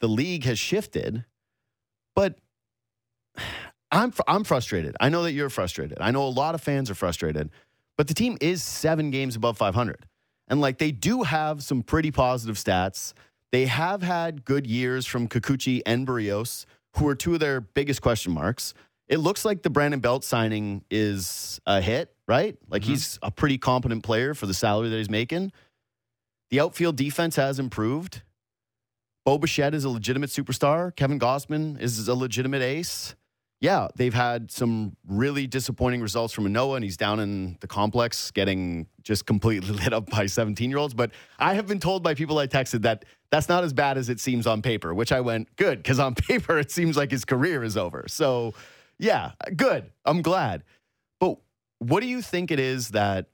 the 0.00 0.08
league 0.08 0.44
has 0.44 0.58
shifted, 0.58 1.24
but 2.14 2.38
I'm 3.90 4.12
I'm 4.28 4.44
frustrated. 4.44 4.96
I 5.00 5.08
know 5.08 5.24
that 5.24 5.32
you're 5.32 5.50
frustrated. 5.50 5.98
I 6.00 6.10
know 6.12 6.24
a 6.26 6.28
lot 6.28 6.54
of 6.54 6.60
fans 6.60 6.90
are 6.90 6.94
frustrated, 6.94 7.50
but 7.98 8.06
the 8.08 8.14
team 8.14 8.38
is 8.40 8.62
seven 8.62 9.10
games 9.10 9.34
above 9.36 9.58
500, 9.58 10.06
and 10.48 10.60
like 10.60 10.78
they 10.78 10.92
do 10.92 11.24
have 11.24 11.62
some 11.62 11.82
pretty 11.82 12.10
positive 12.12 12.56
stats. 12.56 13.14
They 13.52 13.66
have 13.66 14.00
had 14.00 14.44
good 14.44 14.64
years 14.64 15.06
from 15.06 15.26
Kikuchi 15.26 15.82
and 15.84 16.06
Berríos, 16.06 16.66
who 16.96 17.08
are 17.08 17.16
two 17.16 17.34
of 17.34 17.40
their 17.40 17.60
biggest 17.60 18.00
question 18.00 18.32
marks. 18.32 18.74
It 19.08 19.18
looks 19.18 19.44
like 19.44 19.62
the 19.62 19.70
Brandon 19.70 19.98
Belt 19.98 20.22
signing 20.22 20.84
is 20.88 21.60
a 21.66 21.80
hit, 21.80 22.14
right? 22.28 22.56
Like 22.68 22.82
Mhm. 22.82 22.86
he's 22.86 23.18
a 23.22 23.32
pretty 23.32 23.58
competent 23.58 24.04
player 24.04 24.34
for 24.34 24.46
the 24.46 24.54
salary 24.54 24.88
that 24.88 24.96
he's 24.98 25.10
making. 25.10 25.50
The 26.50 26.60
outfield 26.60 26.96
defense 26.96 27.36
has 27.36 27.58
improved. 27.58 28.22
Bo 29.24 29.38
Bichette 29.38 29.74
is 29.74 29.84
a 29.84 29.88
legitimate 29.88 30.30
superstar. 30.30 30.94
Kevin 30.96 31.18
Gausman 31.18 31.80
is 31.80 32.08
a 32.08 32.14
legitimate 32.14 32.62
ace. 32.62 33.14
Yeah, 33.60 33.88
they've 33.94 34.14
had 34.14 34.50
some 34.50 34.96
really 35.06 35.46
disappointing 35.46 36.00
results 36.00 36.32
from 36.32 36.44
Manoah, 36.44 36.76
and 36.76 36.84
he's 36.84 36.96
down 36.96 37.20
in 37.20 37.58
the 37.60 37.66
complex 37.66 38.30
getting 38.30 38.86
just 39.02 39.26
completely 39.26 39.70
lit 39.74 39.92
up 39.92 40.08
by 40.10 40.26
17 40.26 40.70
year 40.70 40.78
olds. 40.78 40.94
But 40.94 41.12
I 41.38 41.54
have 41.54 41.66
been 41.66 41.78
told 41.78 42.02
by 42.02 42.14
people 42.14 42.38
I 42.38 42.46
texted 42.46 42.82
that 42.82 43.04
that's 43.30 43.48
not 43.48 43.62
as 43.62 43.74
bad 43.74 43.98
as 43.98 44.08
it 44.08 44.18
seems 44.18 44.46
on 44.46 44.62
paper, 44.62 44.94
which 44.94 45.12
I 45.12 45.20
went, 45.20 45.54
good, 45.56 45.78
because 45.78 46.00
on 46.00 46.14
paper 46.28 46.58
it 46.58 46.70
seems 46.70 46.96
like 46.96 47.10
his 47.10 47.26
career 47.26 47.62
is 47.62 47.76
over. 47.76 48.06
So, 48.08 48.54
yeah, 48.98 49.32
good. 49.54 49.92
I'm 50.06 50.22
glad. 50.22 50.64
But 51.20 51.36
what 51.78 52.00
do 52.00 52.06
you 52.06 52.22
think 52.22 52.50
it 52.50 52.58
is 52.58 52.88
that 52.88 53.26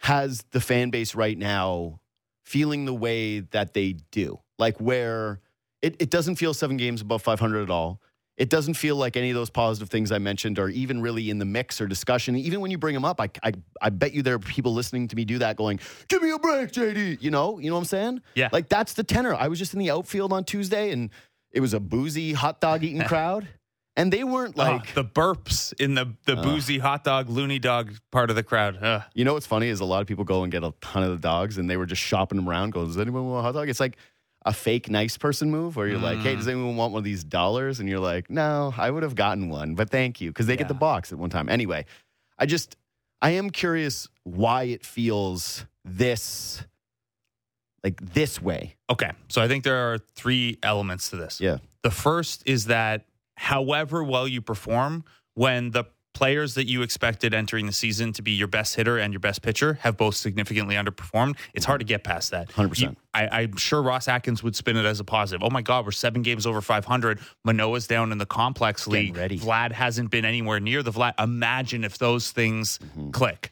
has 0.00 0.44
the 0.50 0.60
fan 0.60 0.90
base 0.90 1.14
right 1.14 1.38
now 1.38 2.00
feeling 2.44 2.84
the 2.84 2.94
way 2.94 3.40
that 3.40 3.74
they 3.74 3.94
do? 4.10 4.38
Like 4.58 4.78
where 4.78 5.40
it, 5.82 5.96
it 6.00 6.10
doesn't 6.10 6.36
feel 6.36 6.54
seven 6.54 6.76
games 6.76 7.00
above 7.00 7.22
500 7.22 7.62
at 7.62 7.70
all. 7.70 8.00
It 8.36 8.50
doesn't 8.50 8.74
feel 8.74 8.96
like 8.96 9.16
any 9.16 9.30
of 9.30 9.36
those 9.36 9.50
positive 9.50 9.90
things 9.90 10.10
I 10.10 10.18
mentioned 10.18 10.58
are 10.58 10.68
even 10.68 11.00
really 11.00 11.30
in 11.30 11.38
the 11.38 11.44
mix 11.44 11.80
or 11.80 11.86
discussion. 11.86 12.34
Even 12.34 12.60
when 12.60 12.70
you 12.70 12.78
bring 12.78 12.94
them 12.94 13.04
up, 13.04 13.20
I, 13.20 13.30
I, 13.44 13.52
I 13.80 13.90
bet 13.90 14.12
you 14.12 14.22
there 14.22 14.34
are 14.34 14.40
people 14.40 14.74
listening 14.74 15.06
to 15.08 15.16
me 15.16 15.24
do 15.24 15.38
that 15.38 15.56
going, 15.56 15.78
give 16.08 16.20
me 16.20 16.30
a 16.30 16.38
break, 16.38 16.72
JD. 16.72 17.22
You 17.22 17.30
know, 17.30 17.60
you 17.60 17.70
know 17.70 17.76
what 17.76 17.82
I'm 17.82 17.86
saying? 17.86 18.22
Yeah. 18.34 18.48
Like 18.50 18.68
that's 18.68 18.94
the 18.94 19.04
tenor. 19.04 19.34
I 19.34 19.46
was 19.46 19.60
just 19.60 19.72
in 19.72 19.78
the 19.78 19.90
outfield 19.90 20.32
on 20.32 20.42
Tuesday 20.42 20.90
and 20.90 21.10
it 21.52 21.60
was 21.60 21.74
a 21.74 21.80
boozy 21.80 22.32
hot 22.32 22.60
dog 22.60 22.82
eating 22.82 23.02
crowd. 23.06 23.46
And 23.96 24.12
they 24.12 24.24
weren't 24.24 24.56
like, 24.56 24.88
oh, 24.88 25.02
the 25.02 25.04
burps 25.04 25.72
in 25.80 25.94
the 25.94 26.14
the 26.24 26.36
Ugh. 26.36 26.42
boozy 26.42 26.78
hot 26.78 27.04
dog 27.04 27.28
loony 27.28 27.60
dog 27.60 27.94
part 28.10 28.28
of 28.28 28.34
the 28.36 28.42
crowd. 28.42 28.78
Ugh. 28.82 29.02
You 29.14 29.24
know 29.24 29.34
what's 29.34 29.46
funny 29.46 29.68
is 29.68 29.78
a 29.80 29.84
lot 29.84 30.00
of 30.00 30.08
people 30.08 30.24
go 30.24 30.42
and 30.42 30.50
get 30.50 30.64
a 30.64 30.72
ton 30.80 31.04
of 31.04 31.10
the 31.10 31.18
dogs 31.18 31.58
and 31.58 31.70
they 31.70 31.76
were 31.76 31.86
just 31.86 32.02
shopping 32.02 32.36
them 32.36 32.48
around. 32.48 32.70
Goes, 32.70 32.88
does 32.88 32.98
anyone 32.98 33.28
want 33.28 33.38
a 33.40 33.42
hot 33.42 33.52
dog? 33.54 33.68
It's 33.68 33.78
like 33.78 33.96
a 34.44 34.52
fake 34.52 34.90
nice 34.90 35.16
person 35.16 35.48
move 35.50 35.76
where 35.76 35.86
you're 35.86 35.98
like, 36.00 36.18
hey, 36.18 36.34
Mm. 36.34 36.38
does 36.38 36.48
anyone 36.48 36.76
want 36.76 36.92
one 36.92 36.98
of 37.00 37.04
these 37.04 37.22
dollars? 37.24 37.78
And 37.80 37.88
you're 37.88 38.00
like, 38.00 38.28
no, 38.28 38.74
I 38.76 38.90
would 38.90 39.02
have 39.04 39.14
gotten 39.14 39.48
one, 39.48 39.74
but 39.76 39.90
thank 39.90 40.20
you. 40.20 40.30
Because 40.30 40.46
they 40.46 40.56
get 40.56 40.68
the 40.68 40.74
box 40.74 41.12
at 41.12 41.18
one 41.18 41.30
time. 41.30 41.48
Anyway, 41.48 41.86
I 42.36 42.46
just, 42.46 42.76
I 43.22 43.30
am 43.30 43.48
curious 43.48 44.08
why 44.24 44.64
it 44.64 44.84
feels 44.84 45.64
this, 45.84 46.62
like 47.82 48.00
this 48.00 48.42
way. 48.42 48.74
Okay, 48.90 49.12
so 49.28 49.40
I 49.40 49.48
think 49.48 49.64
there 49.64 49.92
are 49.92 49.98
three 50.14 50.58
elements 50.62 51.10
to 51.10 51.16
this. 51.16 51.40
Yeah. 51.40 51.58
The 51.82 51.90
first 51.90 52.42
is 52.44 52.66
that 52.66 53.06
however 53.44 54.02
well 54.02 54.26
you 54.26 54.40
perform, 54.42 55.04
when 55.34 55.70
the 55.70 55.84
players 56.14 56.54
that 56.54 56.68
you 56.68 56.82
expected 56.82 57.34
entering 57.34 57.66
the 57.66 57.72
season 57.72 58.12
to 58.12 58.22
be 58.22 58.30
your 58.30 58.46
best 58.46 58.76
hitter 58.76 58.98
and 58.98 59.12
your 59.12 59.18
best 59.18 59.42
pitcher 59.42 59.74
have 59.82 59.96
both 59.96 60.14
significantly 60.14 60.76
underperformed, 60.76 61.36
it's 61.54 61.64
hard 61.66 61.80
to 61.80 61.84
get 61.84 62.04
past 62.04 62.30
that. 62.30 62.48
100%. 62.50 62.78
You- 62.80 62.96
I, 63.12 63.42
I'm 63.42 63.56
sure 63.56 63.82
Ross 63.82 64.06
Atkins 64.06 64.40
would 64.42 64.54
spin 64.54 64.76
it 64.76 64.84
as 64.84 65.00
a 65.00 65.04
positive. 65.04 65.42
Oh 65.44 65.50
my 65.50 65.60
God, 65.62 65.84
we're 65.84 65.90
seven 65.90 66.22
games 66.22 66.46
over 66.46 66.60
500. 66.60 67.18
Manoah's 67.44 67.86
down 67.88 68.12
in 68.12 68.18
the 68.18 68.26
complex 68.26 68.86
league. 68.86 69.16
ready. 69.16 69.38
Vlad 69.40 69.72
hasn't 69.72 70.10
been 70.12 70.24
anywhere 70.24 70.60
near 70.60 70.82
the 70.84 70.92
Vlad. 70.92 71.14
Imagine 71.20 71.82
if 71.84 71.98
those 71.98 72.30
things 72.30 72.78
Mhm. 72.96 73.12
click. 73.12 73.50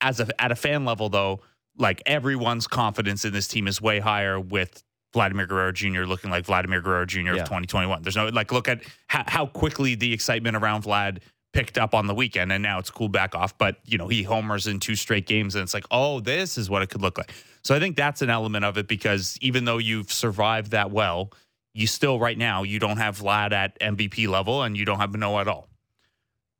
As 0.00 0.18
a 0.18 0.28
at 0.42 0.50
a 0.50 0.56
fan 0.56 0.84
level, 0.84 1.08
though, 1.10 1.40
like 1.76 2.02
everyone's 2.06 2.66
confidence 2.66 3.24
in 3.24 3.32
this 3.32 3.46
team 3.46 3.68
is 3.68 3.80
way 3.82 4.00
higher 4.00 4.40
with 4.40 4.82
Vladimir 5.12 5.46
Guerrero 5.46 5.72
Jr. 5.72 6.02
looking 6.02 6.30
like 6.30 6.44
Vladimir 6.44 6.80
Guerrero 6.80 7.04
Jr. 7.04 7.18
Yeah. 7.20 7.32
of 7.32 7.38
2021. 7.40 8.02
There's 8.02 8.16
no 8.16 8.28
like 8.28 8.52
look 8.52 8.68
at 8.68 8.82
how, 9.08 9.24
how 9.26 9.46
quickly 9.46 9.94
the 9.94 10.12
excitement 10.12 10.56
around 10.56 10.84
Vlad 10.84 11.18
picked 11.52 11.78
up 11.78 11.94
on 11.94 12.06
the 12.06 12.14
weekend, 12.14 12.52
and 12.52 12.62
now 12.62 12.78
it's 12.78 12.90
cooled 12.90 13.12
back 13.12 13.34
off. 13.34 13.56
But 13.58 13.76
you 13.84 13.98
know 13.98 14.08
he 14.08 14.22
homers 14.22 14.66
in 14.66 14.80
two 14.80 14.94
straight 14.94 15.26
games, 15.26 15.54
and 15.54 15.62
it's 15.62 15.74
like, 15.74 15.86
oh, 15.90 16.20
this 16.20 16.56
is 16.56 16.70
what 16.70 16.82
it 16.82 16.88
could 16.90 17.02
look 17.02 17.18
like. 17.18 17.32
So 17.62 17.74
I 17.74 17.80
think 17.80 17.96
that's 17.96 18.22
an 18.22 18.30
element 18.30 18.64
of 18.64 18.78
it 18.78 18.88
because 18.88 19.36
even 19.40 19.64
though 19.64 19.78
you've 19.78 20.12
survived 20.12 20.70
that 20.70 20.90
well, 20.90 21.32
you 21.74 21.86
still 21.86 22.18
right 22.18 22.38
now 22.38 22.62
you 22.62 22.78
don't 22.78 22.98
have 22.98 23.18
Vlad 23.18 23.52
at 23.52 23.78
MVP 23.80 24.28
level, 24.28 24.62
and 24.62 24.76
you 24.76 24.84
don't 24.84 24.98
have 25.00 25.10
Manoah 25.10 25.40
at 25.42 25.48
all. 25.48 25.68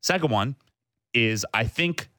Second 0.01 0.31
one 0.31 0.55
is 1.13 1.45
I 1.53 1.65
think 1.65 2.09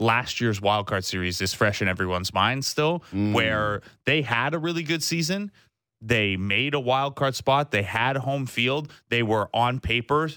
last 0.00 0.40
year's 0.40 0.60
wild 0.60 0.86
card 0.86 1.04
series 1.04 1.40
is 1.40 1.54
fresh 1.54 1.80
in 1.80 1.86
everyone's 1.86 2.32
mind 2.34 2.64
still, 2.64 3.04
Mm. 3.12 3.32
where 3.34 3.82
they 4.06 4.22
had 4.22 4.54
a 4.54 4.58
really 4.58 4.82
good 4.82 5.02
season. 5.02 5.52
They 6.00 6.36
made 6.36 6.72
a 6.74 6.80
wild 6.80 7.14
card 7.14 7.36
spot. 7.36 7.70
They 7.70 7.82
had 7.82 8.16
home 8.16 8.46
field. 8.46 8.90
They 9.10 9.22
were 9.22 9.48
on 9.54 9.78
paper 9.78 10.30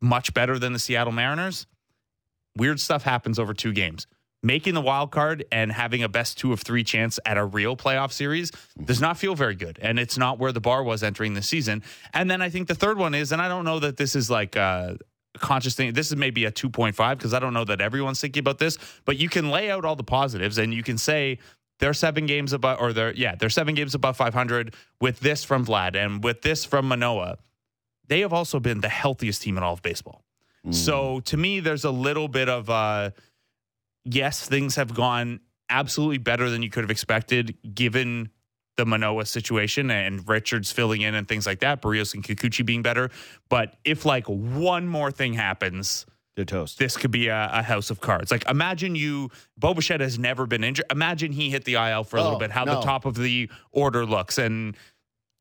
much 0.00 0.34
better 0.34 0.58
than 0.58 0.74
the 0.74 0.78
Seattle 0.78 1.12
Mariners. 1.12 1.66
Weird 2.56 2.78
stuff 2.80 3.02
happens 3.02 3.38
over 3.38 3.54
two 3.54 3.72
games. 3.72 4.06
Making 4.42 4.74
the 4.74 4.80
wild 4.82 5.10
card 5.10 5.44
and 5.50 5.72
having 5.72 6.02
a 6.02 6.08
best 6.08 6.38
two 6.38 6.52
of 6.52 6.60
three 6.60 6.84
chance 6.84 7.18
at 7.24 7.36
a 7.38 7.44
real 7.44 7.76
playoff 7.76 8.12
series 8.12 8.52
does 8.84 9.00
not 9.00 9.16
feel 9.16 9.34
very 9.34 9.54
good. 9.54 9.78
And 9.82 9.98
it's 9.98 10.18
not 10.18 10.38
where 10.38 10.52
the 10.52 10.60
bar 10.60 10.84
was 10.84 11.02
entering 11.02 11.32
the 11.34 11.42
season. 11.42 11.82
And 12.12 12.30
then 12.30 12.42
I 12.42 12.50
think 12.50 12.68
the 12.68 12.74
third 12.74 12.98
one 12.98 13.14
is, 13.14 13.32
and 13.32 13.40
I 13.42 13.48
don't 13.48 13.64
know 13.64 13.78
that 13.80 13.96
this 13.96 14.14
is 14.14 14.30
like 14.30 14.54
a 14.54 14.98
conscious 15.36 15.74
thing. 15.74 15.92
This 15.92 16.10
is 16.10 16.16
maybe 16.16 16.44
a 16.44 16.52
2.5 16.52 17.16
because 17.16 17.34
I 17.34 17.38
don't 17.38 17.54
know 17.54 17.64
that 17.64 17.80
everyone's 17.80 18.20
thinking 18.20 18.40
about 18.40 18.58
this, 18.58 18.78
but 19.04 19.18
you 19.18 19.28
can 19.28 19.50
lay 19.50 19.70
out 19.70 19.84
all 19.84 19.96
the 19.96 20.04
positives 20.04 20.58
and 20.58 20.72
you 20.72 20.82
can 20.82 20.98
say, 20.98 21.38
they're 21.78 21.94
seven 21.94 22.24
games 22.24 22.52
above, 22.52 22.80
or 22.80 22.92
they're, 22.92 23.12
yeah, 23.12 23.34
they're 23.34 23.50
seven 23.50 23.74
games 23.74 23.94
above 23.94 24.16
500 24.16 24.74
with 25.00 25.20
this 25.20 25.44
from 25.44 25.66
Vlad 25.66 25.94
and 25.94 26.24
with 26.24 26.42
this 26.42 26.64
from 26.64 26.88
Manoah. 26.88 27.36
They 28.08 28.20
have 28.20 28.32
also 28.32 28.60
been 28.60 28.80
the 28.80 28.88
healthiest 28.88 29.42
team 29.42 29.58
in 29.58 29.62
all 29.62 29.74
of 29.74 29.82
baseball. 29.82 30.24
Mm. 30.66 30.74
So 30.74 31.20
to 31.20 31.36
me, 31.36 31.60
there's 31.60 31.84
a 31.84 31.90
little 31.90 32.28
bit 32.28 32.48
of 32.48 32.70
uh 32.70 33.10
yes, 34.04 34.48
things 34.48 34.76
have 34.76 34.94
gone 34.94 35.40
absolutely 35.68 36.18
better 36.18 36.48
than 36.48 36.62
you 36.62 36.70
could 36.70 36.84
have 36.84 36.90
expected 36.90 37.56
given 37.74 38.30
the 38.76 38.86
Manoah 38.86 39.26
situation 39.26 39.90
and 39.90 40.26
Richards 40.28 40.70
filling 40.70 41.00
in 41.02 41.14
and 41.14 41.26
things 41.26 41.46
like 41.46 41.60
that, 41.60 41.82
Berríos 41.82 42.14
and 42.14 42.22
Kikuchi 42.22 42.64
being 42.64 42.82
better. 42.82 43.10
But 43.48 43.76
if 43.84 44.04
like 44.04 44.26
one 44.26 44.86
more 44.86 45.10
thing 45.10 45.34
happens, 45.34 46.06
they're 46.36 46.44
toast. 46.44 46.78
this 46.78 46.98
could 46.98 47.10
be 47.10 47.28
a, 47.28 47.50
a 47.50 47.62
house 47.62 47.88
of 47.88 48.00
cards. 48.00 48.30
Like 48.30 48.46
imagine 48.48 48.94
you, 48.94 49.30
Bo 49.56 49.72
Bichette 49.72 50.00
has 50.00 50.18
never 50.18 50.46
been 50.46 50.62
injured. 50.62 50.84
Imagine 50.90 51.32
he 51.32 51.48
hit 51.48 51.64
the 51.64 51.74
IL 51.74 52.04
for 52.04 52.18
a 52.18 52.22
little 52.22 52.36
Oh, 52.36 52.38
bit, 52.38 52.50
how 52.50 52.66
the 52.66 52.80
top 52.82 53.06
of 53.06 53.14
the 53.14 53.48
order 53.72 54.04
looks. 54.04 54.36
And 54.36 54.76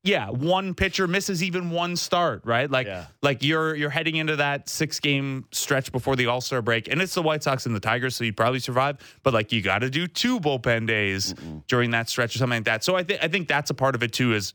yeah, 0.05 0.29
one 0.29 0.75
pitcher 0.75 1.07
misses 1.07 1.41
even 1.41 1.71
one 1.71 1.95
start, 1.95 2.43
right? 2.45 2.69
Like 2.69 2.85
Yeah. 2.85 3.07
like 3.23 3.43
you're 3.43 3.75
you're 3.75 3.89
heading 3.89 4.17
into 4.17 4.35
that 4.35 4.69
six 4.69 4.99
game 4.99 5.45
stretch 5.51 5.91
before 5.91 6.15
the 6.15 6.27
All 6.27 6.41
Star 6.41 6.61
break, 6.61 6.87
and 6.87 7.01
it's 7.01 7.15
the 7.15 7.23
White 7.23 7.41
Sox 7.41 7.65
and 7.65 7.75
the 7.75 7.79
Tigers, 7.79 8.15
so 8.15 8.23
you'd 8.23 8.37
probably 8.37 8.59
survive. 8.59 8.97
But 9.23 9.33
like 9.33 9.51
you 9.51 9.63
got 9.63 9.79
to 9.79 9.89
do 9.89 10.07
two 10.07 10.39
bullpen 10.39 10.85
days 10.85 11.33
during 11.67 11.89
that 11.91 12.07
stretch 12.07 12.35
or 12.35 12.37
something 12.37 12.57
like 12.57 12.65
that. 12.65 12.83
So 12.83 12.95
I 12.95 13.03
think 13.03 13.23
I 13.23 13.27
think 13.27 13.47
that's 13.47 13.71
a 13.71 13.73
part 13.73 13.95
of 13.95 14.03
it 14.03 14.13
too. 14.13 14.33
Is 14.35 14.53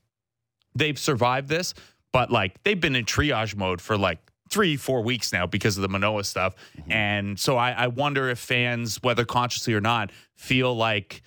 they've 0.76 0.98
survived 0.98 1.48
this, 1.48 1.74
but 2.12 2.30
like 2.30 2.62
they've 2.62 2.80
been 2.80 2.94
in 2.94 3.04
triage 3.04 3.56
mode 3.56 3.80
for 3.80 3.98
like 3.98 4.18
three 4.50 4.76
four 4.76 5.02
weeks 5.02 5.32
now 5.32 5.46
because 5.46 5.76
of 5.76 5.82
the 5.82 5.88
Manoah 5.88 6.22
stuff, 6.24 6.54
mm-hmm. 6.78 6.92
and 6.92 7.38
so 7.40 7.56
I, 7.56 7.72
I 7.72 7.86
wonder 7.88 8.28
if 8.30 8.38
fans, 8.38 9.02
whether 9.02 9.24
consciously 9.24 9.74
or 9.74 9.80
not, 9.80 10.12
feel 10.36 10.76
like 10.76 11.22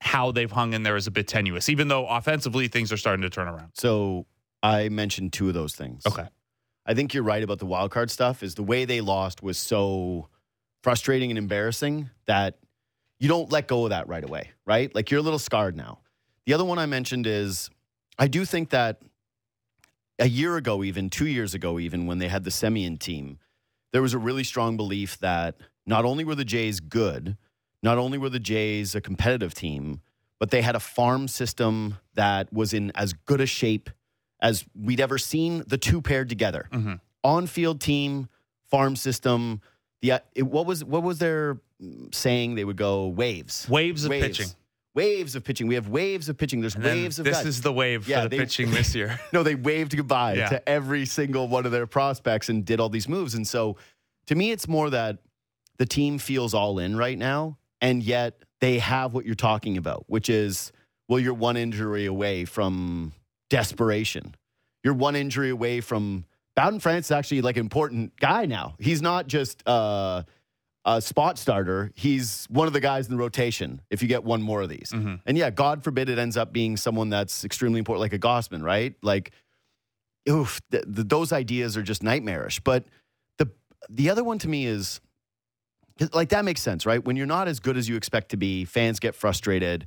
how 0.00 0.30
they've 0.32 0.50
hung 0.50 0.72
in 0.72 0.82
there 0.82 0.96
is 0.96 1.06
a 1.06 1.10
bit 1.10 1.26
tenuous, 1.26 1.68
even 1.68 1.88
though 1.88 2.06
offensively 2.06 2.68
things 2.68 2.92
are 2.92 2.96
starting 2.96 3.22
to 3.22 3.30
turn 3.30 3.48
around. 3.48 3.70
So 3.74 4.26
I 4.62 4.88
mentioned 4.88 5.32
two 5.32 5.48
of 5.48 5.54
those 5.54 5.74
things. 5.74 6.06
Okay. 6.06 6.26
I 6.86 6.94
think 6.94 7.12
you're 7.12 7.24
right 7.24 7.42
about 7.42 7.58
the 7.58 7.66
wild 7.66 7.90
card 7.90 8.10
stuff. 8.10 8.42
Is 8.42 8.54
the 8.54 8.62
way 8.62 8.84
they 8.84 9.00
lost 9.00 9.42
was 9.42 9.58
so 9.58 10.28
frustrating 10.82 11.30
and 11.30 11.38
embarrassing 11.38 12.10
that 12.26 12.58
you 13.18 13.28
don't 13.28 13.50
let 13.50 13.68
go 13.68 13.84
of 13.84 13.90
that 13.90 14.08
right 14.08 14.24
away, 14.24 14.52
right? 14.64 14.94
Like 14.94 15.10
you're 15.10 15.20
a 15.20 15.22
little 15.22 15.38
scarred 15.38 15.76
now. 15.76 15.98
The 16.46 16.54
other 16.54 16.64
one 16.64 16.78
I 16.78 16.86
mentioned 16.86 17.26
is 17.26 17.68
I 18.18 18.28
do 18.28 18.44
think 18.44 18.70
that 18.70 19.02
a 20.18 20.28
year 20.28 20.56
ago, 20.56 20.82
even 20.82 21.10
two 21.10 21.26
years 21.26 21.54
ago, 21.54 21.78
even 21.78 22.06
when 22.06 22.18
they 22.18 22.28
had 22.28 22.44
the 22.44 22.50
Semien 22.50 22.98
team, 22.98 23.38
there 23.92 24.02
was 24.02 24.14
a 24.14 24.18
really 24.18 24.44
strong 24.44 24.76
belief 24.76 25.18
that 25.18 25.56
not 25.86 26.04
only 26.04 26.24
were 26.24 26.34
the 26.34 26.44
Jays 26.44 26.80
good, 26.80 27.36
not 27.82 27.98
only 27.98 28.18
were 28.18 28.28
the 28.30 28.40
Jays 28.40 28.94
a 28.94 29.00
competitive 29.00 29.54
team, 29.54 30.00
but 30.40 30.50
they 30.50 30.62
had 30.62 30.74
a 30.76 30.80
farm 30.80 31.28
system 31.28 31.96
that 32.14 32.52
was 32.52 32.72
in 32.72 32.92
as 32.94 33.12
good 33.12 33.40
a 33.40 33.46
shape 33.46 33.90
as 34.40 34.64
we'd 34.74 35.00
ever 35.00 35.18
seen 35.18 35.64
the 35.66 35.78
two 35.78 36.00
paired 36.00 36.28
together. 36.28 36.68
Mm-hmm. 36.72 36.94
On-field 37.24 37.80
team, 37.80 38.28
farm 38.70 38.94
system. 38.96 39.60
The 40.02 40.22
it, 40.34 40.42
what 40.44 40.64
was 40.66 40.84
what 40.84 41.02
was 41.02 41.18
their 41.18 41.58
saying? 42.12 42.54
They 42.54 42.64
would 42.64 42.76
go 42.76 43.08
waves, 43.08 43.68
Waves 43.68 44.04
of 44.04 44.10
waves, 44.10 44.26
pitching. 44.38 44.46
waves 44.94 45.34
of 45.34 45.42
pitching. 45.42 45.66
We 45.66 45.74
have 45.74 45.88
waves 45.88 46.28
of 46.28 46.36
pitching. 46.38 46.60
There's 46.60 46.76
And 46.76 46.84
waves 46.84 47.18
of 47.18 47.24
this 47.24 47.38
guys. 47.38 47.46
is 47.46 47.60
the 47.62 47.72
wave 47.72 48.06
Yeah, 48.08 48.22
for 48.22 48.28
the 48.28 48.36
they- 48.36 48.42
pitching 48.44 48.70
this 48.70 48.94
year. 48.94 49.18
No, 49.32 49.42
they 49.42 49.56
waved 49.56 49.96
goodbye 49.96 50.34
Yeah. 50.34 50.48
to 50.50 50.68
every 50.68 51.04
single 51.04 51.48
one 51.48 51.66
of 51.66 51.72
their 51.72 51.86
prospects 51.88 52.48
and 52.48 52.64
did 52.64 52.78
all 52.78 52.88
these 52.88 53.08
moves. 53.08 53.34
And 53.34 53.46
so 53.46 53.76
to 54.26 54.34
me, 54.36 54.52
it's 54.52 54.68
more 54.68 54.88
that 54.90 55.18
the 55.78 55.86
team 55.86 56.18
feels 56.18 56.54
all 56.54 56.78
in 56.78 56.96
right 56.96 57.18
now. 57.18 57.58
And 57.80 58.02
yet 58.02 58.42
they 58.60 58.78
have 58.78 59.14
what 59.14 59.24
you're 59.24 59.34
talking 59.34 59.76
about, 59.76 60.04
which 60.08 60.28
is, 60.28 60.72
well, 61.08 61.18
you're 61.20 61.34
one 61.34 61.56
injury 61.56 62.06
away 62.06 62.44
from 62.44 63.12
desperation. 63.50 64.34
You're 64.84 64.94
one 64.94 65.16
injury 65.16 65.50
away 65.50 65.80
from 65.80 66.24
Bowden 66.56 66.80
Francis 66.80 67.10
actually 67.10 67.40
like 67.40 67.56
an 67.56 67.60
important 67.60 68.16
guy 68.18 68.46
now. 68.46 68.74
He's 68.78 69.00
not 69.00 69.26
just 69.28 69.62
uh, 69.66 70.22
a 70.84 71.00
spot 71.00 71.38
starter. 71.38 71.92
He's 71.94 72.46
one 72.50 72.66
of 72.66 72.72
the 72.72 72.80
guys 72.80 73.06
in 73.06 73.12
the 73.12 73.18
rotation 73.18 73.80
if 73.90 74.02
you 74.02 74.08
get 74.08 74.24
one 74.24 74.42
more 74.42 74.62
of 74.62 74.68
these. 74.68 74.90
Mhm. 74.92 75.20
And 75.24 75.38
yeah, 75.38 75.50
God 75.50 75.84
forbid 75.84 76.08
it 76.08 76.18
ends 76.18 76.36
up 76.36 76.52
being 76.52 76.76
someone 76.76 77.10
that's 77.10 77.44
extremely 77.44 77.78
important, 77.78 78.00
like 78.00 78.12
a 78.12 78.18
Gausman, 78.18 78.62
right? 78.62 78.94
Like, 79.02 79.30
oof, 80.28 80.60
th- 80.70 80.84
th- 80.84 81.08
those 81.08 81.32
ideas 81.32 81.76
are 81.76 81.82
just 81.82 82.02
nightmarish. 82.02 82.60
But 82.60 82.86
the 83.38 83.48
the 83.88 84.10
other 84.10 84.24
one 84.24 84.38
to 84.40 84.48
me 84.48 84.66
is 84.66 85.00
like 86.12 86.30
that 86.30 86.44
makes 86.44 86.60
sense, 86.60 86.86
right? 86.86 87.04
When 87.04 87.16
you're 87.16 87.26
not 87.26 87.48
as 87.48 87.60
good 87.60 87.76
as 87.76 87.88
you 87.88 87.96
expect 87.96 88.30
to 88.30 88.36
be, 88.36 88.64
fans 88.64 89.00
get 89.00 89.14
frustrated, 89.14 89.86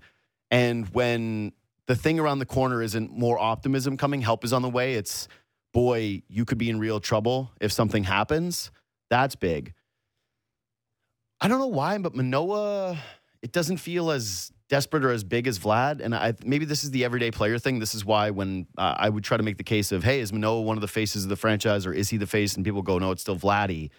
and 0.50 0.88
when 0.90 1.54
the 1.88 1.96
thing 1.96 2.20
around 2.20 2.40
the 2.40 2.46
corner 2.46 2.82
isn't 2.82 3.12
more 3.12 3.40
optimism 3.40 3.98
coming, 3.98 4.22
help 4.22 4.44
is 4.44 4.54
on 4.54 4.62
the 4.62 4.70
way. 4.70 4.94
It's 4.94 5.28
boy, 5.74 6.22
you 6.28 6.46
could 6.46 6.58
be 6.58 6.70
in 6.70 6.80
real 6.80 7.00
trouble 7.00 7.52
if 7.60 7.72
something 7.72 8.04
happens. 8.04 8.72
That's 9.10 9.36
big. 9.36 9.74
I 11.40 11.48
don't 11.48 11.60
know 11.60 11.68
why, 11.68 11.98
but 11.98 12.16
Manoah, 12.16 12.98
it 13.42 13.52
doesn't 13.52 13.78
feel 13.78 14.12
as 14.12 14.52
desperate 14.70 15.04
or 15.04 15.12
as 15.12 15.24
big 15.24 15.48
as 15.48 15.60
Vlad. 15.60 16.00
And 16.00 16.16
I 16.16 16.34
maybe 16.46 16.66
this 16.66 16.84
is 16.84 16.92
the 16.92 17.04
everyday 17.04 17.32
player 17.32 17.58
thing. 17.58 17.80
This 17.80 17.96
is 17.96 18.06
why 18.06 18.30
when 18.30 18.68
uh, 18.78 18.96
I 18.98 19.10
would 19.10 19.24
try 19.24 19.38
to 19.38 19.44
make 19.44 19.58
the 19.58 19.64
case 19.64 19.92
of, 19.92 20.04
hey, 20.04 20.20
is 20.20 20.32
Manoah 20.32 20.62
one 20.62 20.78
of 20.78 20.82
the 20.82 20.88
faces 20.88 21.24
of 21.24 21.30
the 21.30 21.36
franchise 21.36 21.86
or 21.86 21.94
is 21.94 22.10
he 22.10 22.18
the 22.18 22.28
face? 22.28 22.56
And 22.56 22.64
people 22.64 22.82
go, 22.82 23.00
no, 23.00 23.12
it's 23.12 23.22
still 23.22 23.38
Vladdy. 23.38 23.90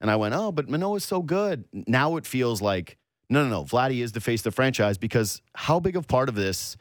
And 0.00 0.10
I 0.10 0.16
went, 0.16 0.34
oh, 0.34 0.52
but 0.52 0.68
Manoah's 0.68 1.04
so 1.04 1.22
good. 1.22 1.64
Now 1.72 2.16
it 2.16 2.26
feels 2.26 2.62
like, 2.62 2.96
no, 3.28 3.42
no, 3.42 3.50
no, 3.50 3.64
Vladdy 3.64 4.02
is 4.02 4.12
the 4.12 4.20
face 4.20 4.40
of 4.40 4.44
the 4.44 4.50
franchise 4.52 4.96
because 4.96 5.42
how 5.54 5.80
big 5.80 5.96
of 5.96 6.06
part 6.06 6.28
of 6.28 6.34
this 6.34 6.76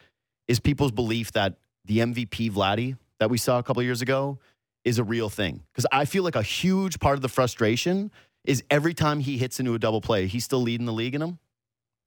is 0.47 0.59
people's 0.59 0.91
belief 0.91 1.31
that 1.33 1.55
the 1.85 1.99
MVP 1.99 2.51
Vladdy 2.51 2.97
that 3.19 3.29
we 3.29 3.37
saw 3.37 3.57
a 3.59 3.63
couple 3.63 3.81
years 3.83 4.01
ago 4.01 4.39
is 4.85 4.99
a 4.99 5.03
real 5.03 5.29
thing? 5.29 5.63
Because 5.73 5.85
I 5.91 6.05
feel 6.05 6.23
like 6.23 6.35
a 6.35 6.43
huge 6.43 6.99
part 6.99 7.15
of 7.15 7.21
the 7.21 7.29
frustration 7.29 8.11
is 8.45 8.63
every 8.69 8.93
time 8.93 9.19
he 9.19 9.37
hits 9.37 9.59
into 9.59 9.73
a 9.73 9.79
double 9.79 9.99
play, 9.99 10.27
he's 10.27 10.45
still 10.45 10.61
leading 10.61 10.85
the 10.85 10.93
league 10.93 11.15
in 11.15 11.21
them. 11.21 11.39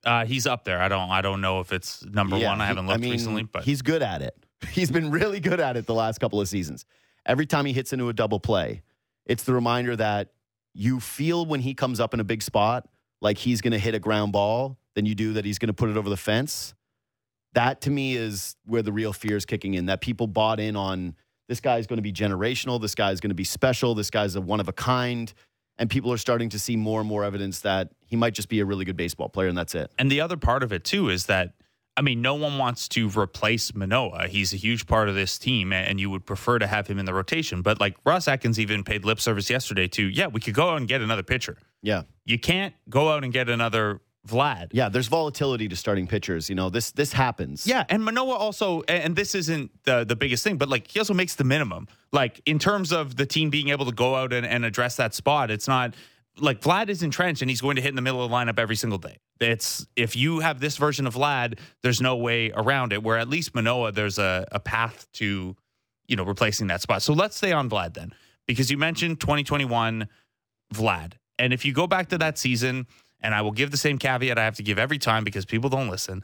Uh, 0.05 0.25
he's 0.25 0.47
up 0.47 0.65
there. 0.65 0.81
I 0.81 0.89
don't. 0.89 1.11
I 1.11 1.21
don't 1.21 1.43
know 1.43 1.61
if 1.61 1.73
it's 1.73 2.03
number 2.07 2.39
Yeah, 2.39 2.49
one. 2.49 2.61
I 2.63 2.67
haven't 2.67 2.87
looked 2.87 3.01
mean, 3.01 3.11
recently, 3.11 3.43
but 3.43 3.65
he's 3.65 3.83
good 3.83 4.03
at 4.03 4.23
it. 4.23 4.35
He's 4.73 4.91
been 4.91 5.11
really 5.11 5.41
good 5.41 5.59
at 5.59 5.79
it 5.79 5.87
the 5.87 5.95
last 5.95 6.19
couple 6.19 6.39
of 6.39 6.47
seasons. 6.47 6.85
Every 7.25 7.47
time 7.47 7.65
he 7.65 7.73
hits 7.73 7.95
into 7.95 8.11
a 8.11 8.13
double 8.13 8.41
play, 8.41 8.83
it's 9.25 9.45
the 9.45 9.55
reminder 9.55 9.97
that 9.97 10.33
you 10.75 11.01
feel 11.01 11.47
when 11.47 11.61
he 11.61 11.75
comes 11.75 12.01
up 12.01 12.15
in 12.15 12.21
a 12.21 12.25
big 12.25 12.43
spot 12.43 12.89
like 13.21 13.39
he's 13.39 13.61
going 13.61 13.73
to 13.73 13.79
hit 13.79 13.95
a 13.95 13.99
ground 13.99 14.33
ball 14.33 14.79
than 14.95 15.07
you 15.07 15.15
do 15.15 15.35
that 15.35 15.45
he's 15.45 15.59
going 15.59 15.69
to 15.69 15.75
put 15.75 15.91
it 15.91 15.97
over 15.97 16.09
the 16.09 16.17
fence. 16.17 16.75
That 17.55 17.81
to 17.83 17.91
me 17.91 18.15
is 18.15 18.57
where 18.65 18.83
the 18.83 18.93
real 18.93 19.13
fear 19.13 19.37
is 19.37 19.45
kicking 19.45 19.75
in. 19.75 19.87
That 19.87 20.01
people 20.01 20.27
bought 20.27 20.61
in 20.61 20.77
on 20.77 21.17
this 21.49 21.61
guy's 21.61 21.87
going 21.87 21.99
to 21.99 22.03
be 22.03 22.13
generational. 22.13 22.81
This 22.81 22.95
guy's 22.95 23.21
going 23.21 23.31
to 23.31 23.35
be 23.35 23.45
special. 23.45 23.95
This 23.95 24.11
guy's 24.11 24.37
a 24.37 24.41
one 24.41 24.61
of 24.61 24.69
a 24.69 24.73
kind. 24.73 25.33
And 25.79 25.91
people 25.91 26.13
are 26.13 26.19
starting 26.19 26.51
to 26.51 26.59
see 26.59 26.77
more 26.77 27.01
and 27.01 27.09
more 27.09 27.25
evidence 27.25 27.61
that 27.61 27.91
he 28.07 28.15
might 28.15 28.35
just 28.35 28.49
be 28.49 28.61
a 28.61 28.65
really 28.65 28.85
good 28.85 28.97
baseball 28.97 29.31
player, 29.31 29.49
and 29.49 29.57
that's 29.57 29.75
it. 29.75 29.91
And 29.99 30.13
the 30.13 30.21
other 30.21 30.37
part 30.37 30.63
of 30.63 30.73
it 30.73 30.85
too 30.85 31.09
is 31.09 31.27
that 31.27 31.55
I 31.97 32.03
mean, 32.03 32.23
no 32.23 32.35
one 32.35 32.57
wants 32.57 32.89
to 32.91 33.09
replace 33.11 33.75
Manoah. 33.75 34.29
He's 34.29 34.53
a 34.53 34.57
huge 34.57 34.87
part 34.87 35.09
of 35.09 35.15
this 35.15 35.39
team, 35.39 35.73
and 35.73 36.01
you 36.01 36.09
would 36.09 36.25
prefer 36.25 36.59
to 36.59 36.67
have 36.67 36.87
him 36.87 36.99
in 36.99 37.05
the 37.05 37.13
rotation. 37.13 37.63
But 37.63 37.81
like 37.81 37.97
Ross 38.05 38.29
Atkins 38.29 38.59
even 38.59 38.85
paid 38.85 39.05
lip 39.05 39.21
service 39.21 39.51
yesterday 39.51 39.89
to, 39.89 40.05
yeah, 40.05 40.29
we 40.29 40.41
could 40.41 40.55
go 40.55 40.71
out 40.71 40.79
and 40.79 40.89
get 40.89 41.03
another 41.03 41.23
pitcher. 41.23 41.59
Yeah. 41.83 42.03
You 42.25 42.39
can't 42.39 42.75
go 42.89 43.11
out 43.11 43.25
and 43.25 43.33
get 43.33 43.49
another 43.49 44.01
Vlad. 44.27 44.69
Yeah, 44.73 44.89
there's 44.89 45.09
volatility 45.09 45.69
to 45.69 45.77
starting 45.77 46.07
pitchers. 46.07 46.49
You 46.49 46.55
know, 46.55 46.69
this 46.69 46.91
this 46.91 47.13
happens. 47.13 47.67
Yeah, 47.67 47.85
and 47.89 48.05
Manoah 48.05 48.35
also, 48.35 48.83
and 48.83 49.17
this 49.17 49.35
isn't 49.35 49.71
the 49.85 50.05
the 50.05 50.17
biggest 50.17 50.45
thing, 50.45 50.59
but 50.59 50.69
like 50.69 50.89
he 50.89 50.99
also 50.99 51.15
makes 51.15 51.37
the 51.37 51.45
minimum. 51.45 51.89
Like 52.13 52.43
in 52.45 52.59
terms 52.59 52.93
of 52.93 53.17
the 53.17 53.25
team 53.25 53.51
being 53.51 53.71
able 53.71 53.87
to 53.87 53.93
go 53.93 54.15
out 54.15 54.33
and, 54.33 54.45
and 54.45 54.65
address 54.65 54.97
that 54.97 55.15
spot, 55.15 55.51
it's 55.51 55.67
not 55.67 55.95
like 56.41 56.61
Vlad 56.61 56.89
is 56.89 57.03
entrenched 57.03 57.43
and 57.43 57.51
he's 57.51 57.61
going 57.61 57.77
to 57.77 57.83
hit 57.83 57.89
in 57.89 57.97
the 57.97 58.03
middle 58.03 58.23
of 58.23 58.31
the 58.31 58.37
lineup 58.37 58.59
every 58.59 58.77
single 58.77 58.99
day. 58.99 59.17
It's 59.41 59.87
if 59.97 60.17
you 60.17 60.41
have 60.41 60.61
this 60.61 60.77
version 60.77 61.07
of 61.07 61.15
Vlad, 61.15 61.59
there's 61.83 62.01
no 62.01 62.17
way 62.17 62.51
around 62.55 62.93
it. 62.93 63.03
Where 63.03 63.19
at 63.19 63.29
least 63.29 63.55
Manoah, 63.55 63.93
there's 63.93 64.19
a, 64.19 64.47
a 64.53 64.61
path 64.61 65.07
to, 65.15 65.57
you 66.09 66.17
know, 66.17 66.25
replacing 66.25 66.67
that 66.69 66.83
spot. 66.83 67.03
So 67.03 67.13
let's 67.13 67.37
stay 67.37 67.53
on 67.53 67.71
Vlad 67.71 67.95
then, 67.95 68.13
because 68.47 68.71
you 68.71 68.79
mentioned 68.79 69.21
2021 69.21 70.09
Vlad, 70.75 71.13
and 71.39 71.53
if 71.53 71.65
you 71.65 71.73
go 71.73 71.87
back 71.87 72.09
to 72.11 72.19
that 72.19 72.39
season 72.39 72.87
and 73.23 73.35
I 73.35 73.43
will 73.43 73.53
give 73.53 73.71
the 73.71 73.77
same 73.77 73.99
caveat 73.99 74.39
I 74.39 74.45
have 74.45 74.57
to 74.57 74.63
give 74.63 74.79
every 74.79 74.99
time 74.99 75.25
because 75.25 75.45
people 75.45 75.71
don't 75.71 75.89
listen. 75.89 76.23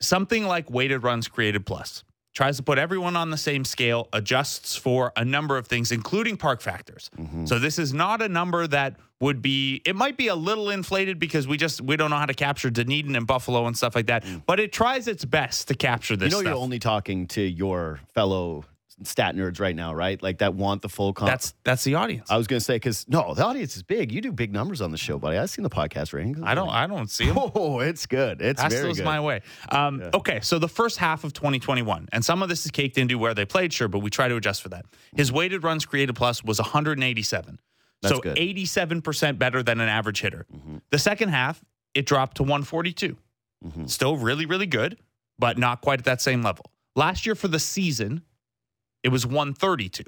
Something 0.00 0.46
like 0.46 0.70
weighted 0.70 1.02
runs 1.02 1.28
created 1.28 1.66
plus 1.66 2.04
tries 2.34 2.56
to 2.56 2.62
put 2.62 2.78
everyone 2.78 3.16
on 3.16 3.30
the 3.30 3.36
same 3.36 3.64
scale, 3.64 4.08
adjusts 4.12 4.76
for 4.76 5.12
a 5.16 5.24
number 5.24 5.56
of 5.56 5.66
things, 5.66 5.92
including 5.92 6.36
park 6.36 6.60
factors. 6.60 7.10
Mm-hmm. 7.18 7.46
So 7.46 7.58
this 7.58 7.78
is 7.78 7.92
not 7.92 8.22
a 8.22 8.28
number 8.28 8.66
that 8.66 8.96
would 9.20 9.42
be. 9.42 9.82
It 9.84 9.96
might 9.96 10.16
be 10.16 10.28
a 10.28 10.34
little 10.34 10.70
inflated 10.70 11.18
because 11.18 11.46
we 11.46 11.56
just 11.56 11.80
we 11.80 11.96
don't 11.96 12.10
know 12.10 12.16
how 12.16 12.26
to 12.26 12.34
capture 12.34 12.70
Dunedin 12.70 13.16
and 13.16 13.26
Buffalo 13.26 13.66
and 13.66 13.76
stuff 13.76 13.94
like 13.94 14.06
that. 14.06 14.24
Mm. 14.24 14.42
But 14.46 14.60
it 14.60 14.72
tries 14.72 15.08
its 15.08 15.24
best 15.24 15.68
to 15.68 15.74
capture 15.74 16.16
this. 16.16 16.30
You 16.30 16.38
know, 16.38 16.40
stuff. 16.40 16.50
you're 16.52 16.62
only 16.62 16.78
talking 16.78 17.26
to 17.28 17.42
your 17.42 18.00
fellow 18.14 18.64
stat 19.02 19.34
nerds 19.34 19.58
right 19.60 19.74
now, 19.74 19.94
right? 19.94 20.22
Like 20.22 20.38
that 20.38 20.54
want 20.54 20.82
the 20.82 20.88
full 20.88 21.12
comp. 21.12 21.30
that's 21.30 21.54
that's 21.64 21.84
the 21.84 21.94
audience. 21.94 22.30
I 22.30 22.36
was 22.36 22.46
going 22.46 22.58
to 22.60 22.64
say 22.64 22.76
because 22.76 23.08
no, 23.08 23.34
the 23.34 23.44
audience 23.44 23.76
is 23.76 23.82
big. 23.82 24.12
You 24.12 24.20
do 24.20 24.32
big 24.32 24.52
numbers 24.52 24.80
on 24.80 24.90
the 24.90 24.98
show, 24.98 25.18
buddy. 25.18 25.38
I've 25.38 25.50
seen 25.50 25.62
the 25.62 25.70
podcast 25.70 26.12
ratings. 26.12 26.38
I 26.42 26.54
don't 26.54 26.68
I 26.68 26.86
don't 26.86 27.10
see 27.10 27.28
'em. 27.28 27.36
Oh, 27.54 27.80
it's 27.80 28.06
good. 28.06 28.40
It's 28.42 28.60
That's 28.60 28.74
very 28.74 28.88
those 28.88 28.96
good. 28.98 29.04
my 29.04 29.20
way. 29.20 29.42
Um, 29.70 30.02
Okay, 30.14 30.40
so 30.40 30.58
the 30.58 30.68
first 30.68 30.98
half 30.98 31.24
of 31.24 31.32
2021, 31.32 32.08
and 32.12 32.24
some 32.24 32.42
of 32.42 32.48
this 32.48 32.64
is 32.64 32.70
caked 32.70 32.98
into 32.98 33.18
where 33.18 33.34
they 33.34 33.44
played, 33.44 33.72
sure, 33.72 33.88
but 33.88 34.00
we 34.00 34.10
try 34.10 34.28
to 34.28 34.36
adjust 34.36 34.62
for 34.62 34.68
that. 34.70 34.84
His 35.16 35.30
weighted 35.32 35.64
runs 35.64 35.86
created 35.86 36.14
plus 36.14 36.44
was 36.44 36.58
187. 36.58 37.58
That's 38.02 38.14
so 38.14 38.20
good. 38.20 38.36
87% 38.36 39.38
better 39.38 39.62
than 39.62 39.80
an 39.80 39.88
average 39.88 40.20
hitter. 40.20 40.46
The 40.90 40.98
second 40.98 41.28
half, 41.30 41.62
it 41.94 42.06
dropped 42.06 42.36
to 42.38 42.42
142. 42.42 43.16
Mhm. 43.64 43.90
Still 43.90 44.16
really, 44.16 44.46
really 44.46 44.66
good, 44.66 44.96
but 45.38 45.58
not 45.58 45.80
quite 45.82 45.98
at 45.98 46.04
that 46.06 46.20
same 46.22 46.42
level. 46.42 46.64
Last 46.96 47.26
year 47.26 47.34
for 47.34 47.48
the 47.48 47.58
season, 47.58 48.22
it 49.02 49.08
was 49.08 49.26
132. 49.26 50.04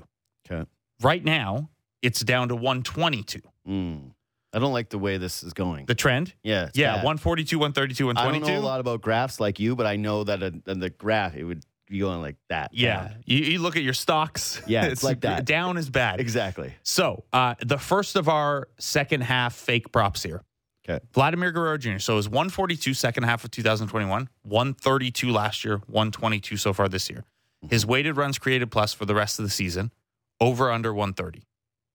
Okay. 0.51 0.69
Right 1.01 1.25
now, 1.25 1.71
it's 2.03 2.21
down 2.21 2.49
to 2.49 2.55
122. 2.57 3.41
Mm. 3.69 4.11
I 4.55 4.59
don't 4.59 4.73
like 4.73 4.91
the 4.91 4.99
way 4.99 5.17
this 5.17 5.43
is 5.43 5.53
going. 5.55 5.87
The 5.87 5.95
trend? 5.95 6.35
yeah, 6.43 6.67
it's 6.67 6.77
Yeah, 6.77 6.97
bad. 6.97 7.05
142, 7.05 7.59
132, 7.59 8.07
122. 8.07 8.45
I 8.45 8.49
don't 8.55 8.63
know 8.63 8.67
a 8.67 8.69
lot 8.69 8.81
about 8.81 9.01
graphs 9.01 9.41
like 9.41 9.59
you, 9.59 9.75
but 9.75 9.87
I 9.87 9.97
know 9.97 10.25
that 10.25 10.43
a, 10.43 10.53
a- 10.67 10.75
the 10.75 10.91
graph 10.91 11.35
it 11.37 11.45
would 11.45 11.65
be 11.89 11.99
going 12.01 12.21
like 12.21 12.37
that. 12.51 12.71
Yeah, 12.75 13.15
you, 13.25 13.39
you 13.39 13.59
look 13.61 13.77
at 13.77 13.83
your 13.83 13.95
stocks. 13.95 14.61
Yeah, 14.67 14.85
it's 14.87 15.03
like 15.03 15.23
that. 15.23 15.45
Down 15.47 15.77
is 15.79 15.89
bad. 15.91 16.21
exactly. 16.21 16.75
So, 16.83 17.25
uh, 17.33 17.55
the 17.61 17.79
first 17.79 18.15
of 18.17 18.29
our 18.29 18.69
second 18.79 19.23
half 19.23 19.55
fake 19.55 19.91
props 19.91 20.23
here. 20.23 20.43
Okay. 20.89 21.03
Vladimir 21.15 21.53
Guerrero 21.53 21.79
Jr. 21.79 21.99
So 21.99 22.15
it 22.15 22.17
was 22.17 22.29
142 22.29 22.93
second 22.95 23.23
half 23.23 23.45
of 23.45 23.53
2021, 23.53 24.29
132 24.43 25.31
last 25.31 25.65
year, 25.65 25.77
122 25.87 26.57
so 26.57 26.73
far 26.73 26.89
this 26.89 27.09
year. 27.09 27.25
His 27.69 27.87
weighted 27.87 28.17
runs 28.17 28.39
created 28.39 28.71
plus 28.71 28.93
for 28.93 29.05
the 29.05 29.15
rest 29.15 29.39
of 29.39 29.45
the 29.45 29.51
season, 29.51 29.93
over 30.41 30.71
under 30.71 30.93
130. 30.93 31.43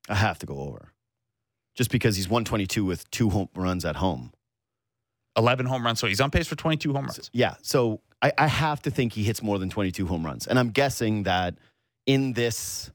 I 0.09 0.15
have 0.15 0.39
to 0.39 0.45
go 0.45 0.59
over, 0.59 0.93
just 1.75 1.91
because 1.91 2.15
he's 2.15 2.29
122 2.29 2.85
with 2.85 3.09
two 3.11 3.29
home 3.29 3.49
runs 3.55 3.83
at 3.85 3.97
home. 3.97 4.31
11 5.37 5.65
home 5.65 5.85
runs. 5.85 5.99
So 5.99 6.07
he's 6.07 6.21
on 6.21 6.31
pace 6.31 6.47
for 6.47 6.55
22 6.55 6.93
home 6.93 7.05
runs. 7.05 7.29
Yeah, 7.33 7.55
so 7.61 8.01
I, 8.21 8.31
I 8.37 8.47
have 8.47 8.81
to 8.83 8.91
think 8.91 9.13
he 9.13 9.23
hits 9.23 9.43
more 9.43 9.59
than 9.59 9.69
22 9.69 10.07
home 10.07 10.25
runs, 10.25 10.47
and 10.47 10.57
I'm 10.57 10.69
guessing 10.69 11.23
that 11.23 11.55
in 12.05 12.33
this 12.33 12.91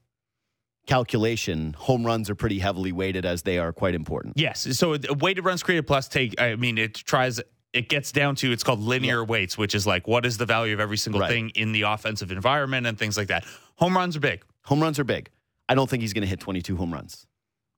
calculation, 0.86 1.74
home 1.74 2.04
runs 2.04 2.28
are 2.28 2.34
pretty 2.34 2.58
heavily 2.58 2.92
weighted 2.92 3.24
as 3.24 3.42
they 3.42 3.58
are 3.58 3.72
quite 3.72 3.94
important. 3.94 4.34
Yes. 4.36 4.66
So 4.76 4.96
weighted 5.20 5.44
runs 5.44 5.62
created 5.62 5.86
plus 5.86 6.08
take, 6.08 6.40
I 6.40 6.56
mean, 6.56 6.78
it 6.78 6.94
tries, 6.94 7.40
it 7.72 7.88
gets 7.88 8.12
down 8.12 8.34
to, 8.36 8.52
it's 8.52 8.62
called 8.62 8.80
linear 8.80 9.24
weights, 9.24 9.56
which 9.56 9.74
is 9.74 9.86
like, 9.86 10.06
what 10.06 10.26
is 10.26 10.36
the 10.36 10.44
value 10.46 10.74
of 10.74 10.80
every 10.80 10.98
single 10.98 11.20
Right. 11.22 11.30
thing 11.30 11.50
in 11.50 11.72
the 11.72 11.82
offensive 11.82 12.30
environment 12.30 12.86
and 12.86 12.98
things 12.98 13.16
like 13.16 13.28
that. 13.28 13.44
Home 13.76 13.96
runs 13.96 14.16
are 14.16 14.20
big. 14.20 14.44
Home 14.64 14.80
runs 14.82 14.98
are 14.98 15.04
big. 15.04 15.30
I 15.68 15.74
don't 15.74 15.88
think 15.88 16.02
he's 16.02 16.12
going 16.12 16.22
to 16.22 16.28
hit 16.28 16.40
22 16.40 16.76
home 16.76 16.92
runs. 16.92 17.26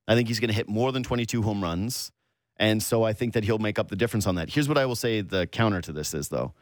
I 0.07 0.15
think 0.15 0.27
he's 0.27 0.39
going 0.39 0.49
to 0.49 0.53
hit 0.55 0.67
more 0.67 0.91
than 0.91 1.01
22 1.03 1.41
home 1.43 1.63
runs. 1.63 2.11
And 2.57 2.81
so 2.83 3.03
I 3.03 3.13
think 3.13 3.33
that 3.33 3.43
he'll 3.43 3.57
make 3.59 3.79
up 3.79 3.87
the 3.89 3.95
difference 3.95 4.27
on 4.27 4.35
that. 4.35 4.49
Here's 4.49 4.67
what 4.67 4.77
I 4.77 4.85
will 4.85 4.95
say 4.95 5.21
the 5.21 5.47
counter 5.47 5.81
to 5.81 5.91
this 5.93 6.13
is, 6.13 6.27
though. 6.29 6.53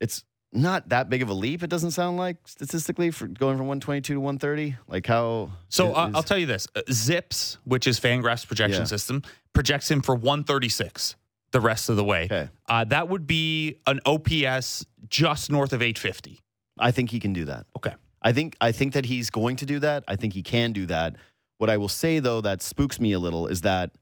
It's 0.00 0.24
not 0.52 0.88
that 0.90 1.08
big 1.10 1.22
of 1.22 1.28
a 1.28 1.34
leap, 1.34 1.62
it 1.62 1.70
doesn't 1.70 1.90
sound 1.90 2.16
like 2.16 2.36
statistically, 2.46 3.10
for 3.10 3.26
going 3.26 3.56
from 3.56 3.66
122 3.66 4.14
to 4.14 4.20
130. 4.20 4.76
Like 4.86 5.06
how. 5.06 5.50
So 5.68 5.90
is- 5.90 5.96
uh, 5.96 6.10
I'll 6.14 6.22
tell 6.22 6.38
you 6.38 6.46
this: 6.46 6.66
uh, 6.74 6.82
Zips, 6.90 7.58
which 7.64 7.86
is 7.86 7.98
FanGraphs' 8.00 8.46
projection 8.46 8.82
Yeah. 8.82 8.86
system, 8.86 9.22
projects 9.52 9.90
him 9.90 10.00
for 10.00 10.14
136 10.14 11.16
the 11.52 11.60
rest 11.60 11.88
of 11.88 11.96
the 11.96 12.04
way. 12.04 12.24
Okay. 12.24 12.48
Uh, 12.68 12.84
that 12.84 13.08
would 13.08 13.26
be 13.26 13.76
an 13.86 14.00
OPS 14.04 14.86
just 15.08 15.50
north 15.50 15.72
of 15.72 15.82
850. 15.82 16.40
I 16.78 16.90
think 16.90 17.10
he 17.10 17.20
can 17.20 17.32
do 17.32 17.44
that. 17.46 17.66
Okay. 17.76 17.94
I 18.22 18.32
think 18.32 18.56
I 18.60 18.72
think 18.72 18.94
that 18.94 19.04
he's 19.06 19.30
going 19.30 19.56
to 19.56 19.66
do 19.66 19.78
that. 19.80 20.04
I 20.08 20.16
think 20.16 20.34
he 20.34 20.42
can 20.42 20.72
do 20.72 20.86
that. 20.86 21.16
What 21.58 21.70
I 21.70 21.76
will 21.76 21.88
say 21.88 22.18
though 22.18 22.40
that 22.40 22.62
spooks 22.62 23.00
me 23.00 23.12
a 23.12 23.18
little 23.18 23.46
is 23.46 23.62
that 23.62 23.92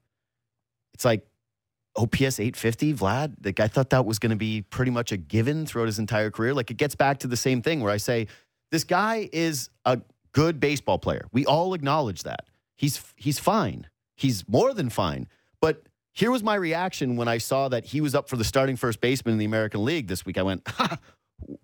it's 0.93 1.05
like 1.05 1.25
OPS 1.95 2.39
850, 2.39 2.93
Vlad. 2.93 3.45
Like 3.45 3.59
I 3.59 3.67
thought 3.67 3.89
that 3.91 4.05
was 4.05 4.19
going 4.19 4.29
to 4.31 4.35
be 4.35 4.61
pretty 4.61 4.91
much 4.91 5.11
a 5.11 5.17
given 5.17 5.65
throughout 5.65 5.87
his 5.87 5.99
entire 5.99 6.31
career. 6.31 6.53
Like 6.53 6.71
it 6.71 6.77
gets 6.77 6.95
back 6.95 7.19
to 7.19 7.27
the 7.27 7.37
same 7.37 7.61
thing 7.61 7.81
where 7.81 7.91
I 7.91 7.97
say 7.97 8.27
this 8.71 8.83
guy 8.83 9.29
is 9.31 9.69
a 9.85 10.01
good 10.31 10.59
baseball 10.59 10.99
player. 10.99 11.25
We 11.31 11.45
all 11.45 11.73
acknowledge 11.73 12.23
that. 12.23 12.47
He's 12.75 13.01
he's 13.15 13.39
fine. 13.39 13.87
He's 14.15 14.47
more 14.47 14.73
than 14.73 14.89
fine. 14.89 15.27
Here 16.17 16.31
was 16.31 16.41
my 16.41 16.55
reaction 16.55 17.15
when 17.15 17.27
I 17.27 17.37
saw 17.37 17.69
that 17.69 17.85
he 17.85 18.01
was 18.01 18.15
up 18.15 18.27
for 18.27 18.37
the 18.37 18.43
starting 18.43 18.75
first 18.75 19.01
baseman 19.01 19.33
in 19.33 19.37
the 19.37 19.45
American 19.45 19.85
League 19.85 20.07
this 20.07 20.25
week. 20.25 20.39
I 20.39 20.41
went, 20.41 20.67
ha, 20.67 20.97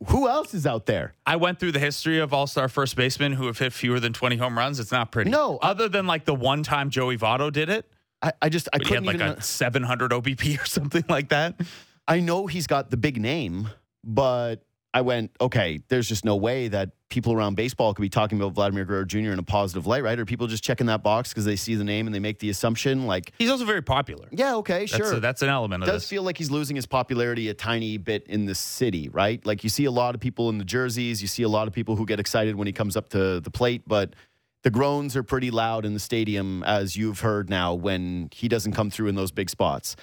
who 0.09 0.29
else 0.29 0.53
is 0.53 0.67
out 0.67 0.85
there? 0.85 1.15
I 1.25 1.37
went 1.37 1.59
through 1.59 1.71
the 1.71 1.79
history 1.79 2.19
of 2.19 2.35
All 2.35 2.45
Star 2.45 2.69
first 2.69 2.95
basemen 2.95 3.31
who 3.33 3.47
have 3.47 3.57
hit 3.57 3.73
fewer 3.73 3.99
than 3.99 4.13
20 4.13 4.37
home 4.37 4.55
runs. 4.55 4.79
It's 4.79 4.91
not 4.91 5.11
pretty. 5.11 5.31
No, 5.31 5.57
other 5.63 5.89
than 5.89 6.05
like 6.05 6.25
the 6.25 6.35
one 6.35 6.61
time 6.61 6.91
Joey 6.91 7.17
Votto 7.17 7.51
did 7.51 7.67
it, 7.69 7.89
I, 8.21 8.33
I 8.43 8.49
just 8.49 8.69
I 8.71 8.77
but 8.77 8.85
he 8.85 8.93
had 8.93 9.03
couldn't 9.03 9.07
like 9.07 9.15
even. 9.15 9.27
Uh, 9.29 9.39
a 9.39 9.41
700 9.41 10.11
OBP 10.11 10.61
or 10.61 10.65
something 10.67 11.05
like 11.09 11.29
that. 11.29 11.59
I 12.07 12.19
know 12.19 12.45
he's 12.45 12.67
got 12.67 12.91
the 12.91 12.97
big 12.97 13.19
name, 13.19 13.71
but 14.03 14.63
I 14.93 15.01
went 15.01 15.31
okay. 15.41 15.79
There's 15.87 16.07
just 16.07 16.23
no 16.23 16.35
way 16.35 16.67
that 16.67 16.91
people 17.09 17.33
around 17.33 17.55
baseball 17.55 17.93
could 17.93 18.01
be 18.01 18.09
talking 18.09 18.39
about 18.39 18.53
Vladimir 18.53 18.85
Guerrero 18.85 19.05
Jr. 19.05 19.31
in 19.31 19.39
a 19.39 19.43
positive 19.43 19.85
light, 19.87 20.03
right? 20.03 20.17
Or 20.19 20.25
people 20.25 20.47
just 20.47 20.63
checking 20.63 20.87
that 20.87 21.01
box 21.03 21.29
because 21.29 21.45
they 21.45 21.55
see 21.55 21.75
the 21.75 21.83
name 21.83 22.07
and 22.07 22.13
they 22.13 22.19
make 22.19 22.39
the 22.39 22.49
assumption 22.49 23.05
like, 23.07 23.33
He's 23.37 23.49
also 23.49 23.65
very 23.65 23.81
popular. 23.81 24.27
yeah, 24.31 24.55
okay, 24.55 24.79
That's, 24.85 24.95
sure. 24.95 25.13
a- 25.15 25.19
that's 25.19 25.41
an 25.41 25.49
element 25.49 25.83
It 25.83 25.87
does 25.87 26.01
this. 26.03 26.09
feel 26.09 26.23
like 26.23 26.37
he's 26.37 26.49
losing 26.51 26.75
his 26.75 26.85
popularity 26.85 27.49
a 27.49 27.53
tiny 27.53 27.97
bit 27.97 28.25
in 28.27 28.45
the 28.45 28.55
city, 28.55 29.09
right? 29.09 29.43
Like 29.45 29.63
you 29.63 29.69
see 29.69 29.85
a 29.85 29.91
lot 29.91 30.15
of 30.15 30.21
people 30.21 30.49
in 30.49 30.57
the 30.57 30.65
jerseys, 30.65 31.21
you 31.21 31.27
see 31.27 31.43
a 31.43 31.49
lot 31.49 31.67
of 31.67 31.73
people 31.73 31.95
who 31.95 32.05
get 32.05 32.19
excited 32.19 32.55
when 32.55 32.67
he 32.67 32.73
comes 32.73 32.95
up 32.97 33.09
to 33.09 33.39
the 33.39 33.51
plate, 33.51 33.83
but 33.87 34.15
the 34.63 34.71
groans 34.71 35.15
are 35.15 35.23
pretty 35.23 35.51
loud 35.51 35.85
in 35.85 35.93
the 35.93 35.99
stadium, 35.99 36.63
as 36.63 36.95
you've 36.95 37.19
heard 37.19 37.49
now, 37.49 37.73
when 37.73 38.29
he 38.33 38.47
doesn't 38.47 38.71
come 38.73 38.89
through 38.89 39.07
in 39.09 39.15
those 39.15 39.31
big 39.31 39.49
spots. 39.49 39.95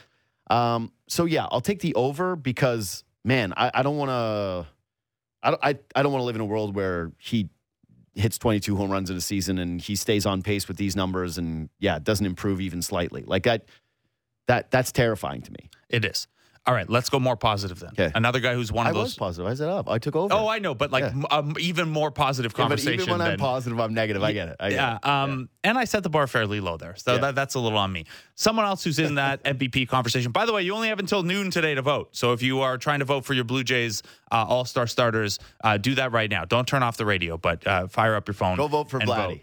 Um, 0.50 0.92
so 1.08 1.24
yeah, 1.24 1.46
I'll 1.50 1.60
take 1.60 1.80
the 1.80 1.94
over 1.94 2.36
because 2.36 3.04
man, 3.24 3.52
I, 3.56 3.70
I 3.74 3.82
don't 3.82 3.96
want 3.96 4.10
to. 4.10 4.66
I 5.42 5.50
don't, 5.50 5.64
I, 5.64 5.78
I 5.94 6.02
don't 6.02 6.12
want 6.12 6.22
to 6.22 6.26
live 6.26 6.36
in 6.36 6.40
a 6.40 6.46
world 6.46 6.74
where 6.74 7.12
he 7.18 7.48
hits 8.14 8.38
22 8.38 8.76
home 8.76 8.90
runs 8.90 9.10
in 9.10 9.16
a 9.16 9.20
season 9.20 9.58
and 9.58 9.80
he 9.80 9.96
stays 9.96 10.26
on 10.26 10.42
pace 10.42 10.68
with 10.68 10.76
these 10.76 10.96
numbers 10.96 11.38
and 11.38 11.70
yeah, 11.78 11.98
doesn't 11.98 12.26
improve 12.26 12.60
even 12.60 12.82
slightly. 12.82 13.22
Like 13.26 13.44
that, 13.44 13.66
that 14.46 14.70
that's 14.70 14.92
terrifying 14.92 15.42
to 15.42 15.52
me. 15.52 15.70
It 15.88 16.04
is. 16.04 16.26
All 16.66 16.74
right, 16.74 16.88
let's 16.90 17.08
go 17.08 17.18
more 17.18 17.36
positive 17.36 17.80
then. 17.80 17.90
Okay. 17.98 18.12
Another 18.14 18.38
guy 18.38 18.52
who's 18.54 18.70
one 18.70 18.86
of 18.86 18.94
I 18.94 18.98
of 18.98 19.02
was 19.02 19.12
those. 19.12 19.18
positive. 19.18 19.50
I 19.50 19.54
said 19.54 19.68
up. 19.70 19.88
I 19.88 19.98
took 19.98 20.14
over. 20.14 20.32
Oh, 20.32 20.46
I 20.46 20.58
know, 20.58 20.74
but 20.74 20.90
like 20.90 21.04
Yeah. 21.04 21.08
m- 21.08 21.24
um, 21.30 21.56
even 21.58 21.88
more 21.88 22.10
positive 22.10 22.52
Yeah, 22.52 22.56
but 22.58 22.62
conversation. 22.64 23.00
even 23.00 23.10
when 23.12 23.20
I'm 23.22 23.28
than- 23.30 23.38
positive, 23.40 23.80
I'm 23.80 23.94
negative. 23.94 24.22
I 24.22 24.32
get 24.32 24.48
it. 24.50 24.56
I 24.60 24.68
get 24.68 24.76
yeah, 24.76 24.96
it. 24.96 25.06
um, 25.06 25.48
and 25.64 25.78
I 25.78 25.84
set 25.84 26.02
the 26.02 26.10
bar 26.10 26.26
fairly 26.26 26.60
low 26.60 26.76
there, 26.76 26.94
so 26.96 27.14
Yeah. 27.14 27.20
that, 27.22 27.34
that's 27.34 27.54
a 27.54 27.58
little 27.60 27.78
on 27.78 27.90
me. 27.90 28.04
Someone 28.34 28.66
else 28.66 28.84
who's 28.84 28.98
in 28.98 29.14
that 29.14 29.42
MVP 29.44 29.86
conversation. 29.88 30.32
By 30.32 30.44
the 30.44 30.52
way, 30.52 30.62
you 30.62 30.74
only 30.74 30.88
have 30.88 30.98
until 30.98 31.22
noon 31.22 31.50
today 31.50 31.74
to 31.74 31.82
vote. 31.82 32.10
So 32.12 32.34
if 32.34 32.42
you 32.42 32.60
are 32.60 32.76
trying 32.76 32.98
to 32.98 33.06
vote 33.06 33.24
for 33.24 33.32
your 33.32 33.44
Blue 33.44 33.64
Jays 33.64 34.02
uh, 34.30 34.44
All 34.46 34.66
Star 34.66 34.86
starters, 34.86 35.38
uh, 35.64 35.78
do 35.78 35.94
that 35.94 36.12
right 36.12 36.30
now. 36.30 36.44
Don't 36.44 36.68
turn 36.68 36.82
off 36.82 36.98
the 36.98 37.06
radio, 37.06 37.38
but 37.38 37.66
uh, 37.66 37.86
fire 37.88 38.14
up 38.14 38.28
your 38.28 38.34
phone. 38.34 38.58
Go 38.58 38.68
vote 38.68 38.90
for 38.90 38.98
and 38.98 39.08
Vladdy. 39.08 39.40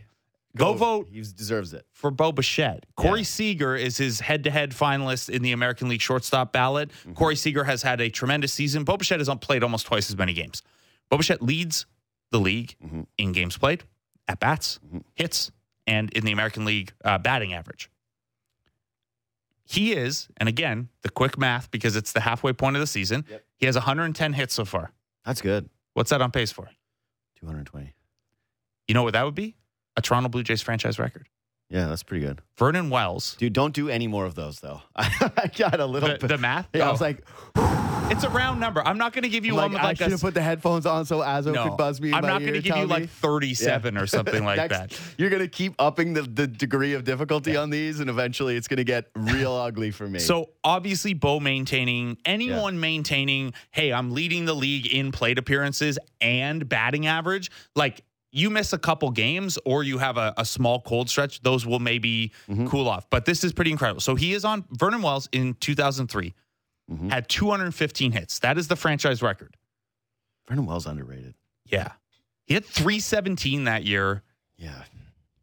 Go 0.58 0.74
vote 0.74 1.08
He 1.12 1.20
deserves 1.22 1.74
it. 1.74 1.86
for 1.92 2.12
Bo 2.12 2.32
Bichette. 2.32 2.86
Corey 2.96 3.20
Yeah. 3.20 3.26
Seager 3.26 3.76
is 3.76 3.98
his 3.98 4.20
head-to-head 4.20 4.72
finalist 4.72 5.30
in 5.30 5.42
the 5.42 5.52
American 5.52 5.90
League 5.90 6.02
shortstop 6.02 6.52
ballot. 6.52 6.90
Mm-hmm. 6.90 7.14
Corey 7.14 7.36
Seager 7.36 7.64
has 7.64 7.82
had 7.84 8.02
a 8.02 8.10
tremendous 8.10 8.54
season. 8.54 8.84
Bo 8.84 8.98
Bichette 8.98 9.20
has 9.20 9.30
played 9.42 9.64
almost 9.64 9.86
twice 9.86 10.10
as 10.10 10.18
many 10.18 10.34
games. 10.34 10.62
Bo 11.10 11.18
Bichette 11.18 11.42
leads 11.42 11.86
the 12.32 12.40
league 12.40 12.76
Mhm. 12.84 13.08
in 13.18 13.32
games 13.32 13.58
played, 13.58 13.84
at 14.28 14.40
bats, 14.40 14.80
Mhm. 14.86 15.04
hits, 15.16 15.52
and 15.86 16.12
in 16.12 16.26
the 16.26 16.32
American 16.34 16.66
League 16.66 16.94
uh, 17.06 17.18
batting 17.18 17.54
average. 17.54 17.90
He 19.64 19.94
is, 19.94 20.28
and 20.38 20.48
again, 20.48 20.90
the 21.02 21.10
quick 21.10 21.38
math 21.38 21.70
because 21.72 21.96
it's 21.96 22.12
the 22.14 22.22
halfway 22.22 22.54
point 22.54 22.76
of 22.76 22.80
the 22.80 22.88
season. 22.88 23.26
Yep. 23.30 23.46
He 23.58 23.66
has 23.66 23.76
110 23.76 24.34
hits 24.34 24.54
so 24.54 24.64
far. 24.66 24.92
That's 25.26 25.42
good. 25.42 25.70
What's 25.94 26.10
that 26.12 26.22
on 26.22 26.32
pace 26.32 26.52
for? 26.52 26.70
220. 27.40 27.94
You 28.88 28.94
know 28.94 29.04
what 29.04 29.14
that 29.14 29.24
would 29.24 29.36
be? 29.36 29.56
A 29.98 30.02
Toronto 30.02 30.30
Blue 30.30 30.44
Jays 30.44 30.62
franchise 30.62 30.98
record. 31.00 31.28
Yeah, 31.70 31.88
that's 31.88 32.04
pretty 32.04 32.26
good. 32.26 32.42
Vernon 32.58 32.90
Wells. 32.90 33.36
Dude, 33.38 33.52
don't 33.52 33.74
do 33.74 33.90
any 33.90 34.08
more 34.08 34.24
of 34.26 34.36
those 34.36 34.62
though. 34.62 34.82
I 34.96 35.52
got 35.58 35.82
a 35.82 35.86
little 35.86 36.08
The, 36.08 36.18
bit. 36.18 36.28
the 36.30 36.38
math? 36.38 36.70
yeah, 36.74 36.86
I 36.86 36.88
Oh. 36.88 36.92
was 36.94 37.02
like, 37.02 37.26
It's 38.10 38.24
a 38.24 38.30
round 38.30 38.62
number. 38.62 38.82
I'm 38.88 38.98
not 38.98 39.12
going 39.12 39.24
to 39.24 39.30
give 39.30 39.44
you 39.46 39.54
like, 39.54 39.74
one 39.74 39.82
I 39.82 39.84
like 39.84 39.98
should 39.98 40.12
have 40.12 40.22
put 40.22 40.34
the 40.34 40.42
headphones 40.42 40.86
on 40.86 41.04
so 41.06 41.22
Azo 41.22 41.52
no. 41.52 41.68
could 41.68 41.78
buzz 41.78 42.00
me. 42.00 42.14
I'm 42.14 42.22
not 42.26 42.40
going 42.40 42.54
to 42.54 42.62
give 42.62 42.78
you 42.78 42.86
like 42.86 43.10
37 43.10 43.98
or 43.98 44.08
something 44.08 44.46
like 44.46 44.56
Next, 44.56 44.78
that. 44.78 45.00
You're 45.18 45.30
gonna 45.30 45.50
keep 45.50 45.74
upping 45.78 46.14
the, 46.14 46.22
the 46.22 46.48
degree 46.48 46.94
of 46.94 47.04
difficulty 47.04 47.58
on 47.58 47.70
these, 47.70 48.00
and 48.00 48.10
eventually 48.10 48.56
it's 48.56 48.70
gonna 48.70 48.86
get 48.86 49.08
real 49.18 49.52
ugly 49.68 49.92
for 49.92 50.08
me. 50.08 50.20
So 50.20 50.52
obviously, 50.64 51.16
Bo 51.16 51.42
maintaining 51.42 52.18
anyone 52.24 52.80
maintaining, 52.80 53.54
hey, 53.72 53.92
I'm 53.92 54.12
leading 54.12 54.46
the 54.46 54.54
league 54.56 54.88
in 54.88 55.12
plate 55.12 55.38
appearances 55.38 56.00
and 56.22 56.70
batting 56.70 57.08
average. 57.08 57.52
Like 57.76 58.06
you 58.38 58.50
miss 58.50 58.72
a 58.74 58.78
couple 58.78 59.10
games 59.12 59.58
or 59.66 59.84
you 59.84 59.98
have 59.98 60.18
a, 60.18 60.34
a 60.38 60.46
small 60.46 60.80
cold 60.82 61.10
stretch, 61.10 61.42
those 61.42 61.66
will 61.66 61.80
maybe 61.80 62.32
Mm-hmm. 62.50 62.68
cool 62.68 62.88
off. 62.88 63.10
But 63.10 63.26
this 63.26 63.44
is 63.44 63.52
pretty 63.54 63.72
incredible. 63.72 64.02
So 64.02 64.16
he 64.16 64.34
is 64.34 64.46
on 64.46 64.66
Vernon 64.72 65.02
Wells 65.02 65.28
in 65.32 65.56
2003 65.56 66.34
Mhm. 66.92 67.10
had 67.12 67.28
215 67.28 68.12
hits. 68.14 68.40
That 68.40 68.58
is 68.58 68.68
the 68.70 68.76
franchise 68.78 69.22
record. 69.22 69.56
Vernon 70.48 70.66
Wells 70.66 70.86
underrated. 70.86 71.34
Yeah, 71.66 71.92
he 72.46 72.54
had 72.54 72.64
317 72.66 73.66
that 73.66 73.84
year. 73.84 74.24
Yeah, 74.58 74.84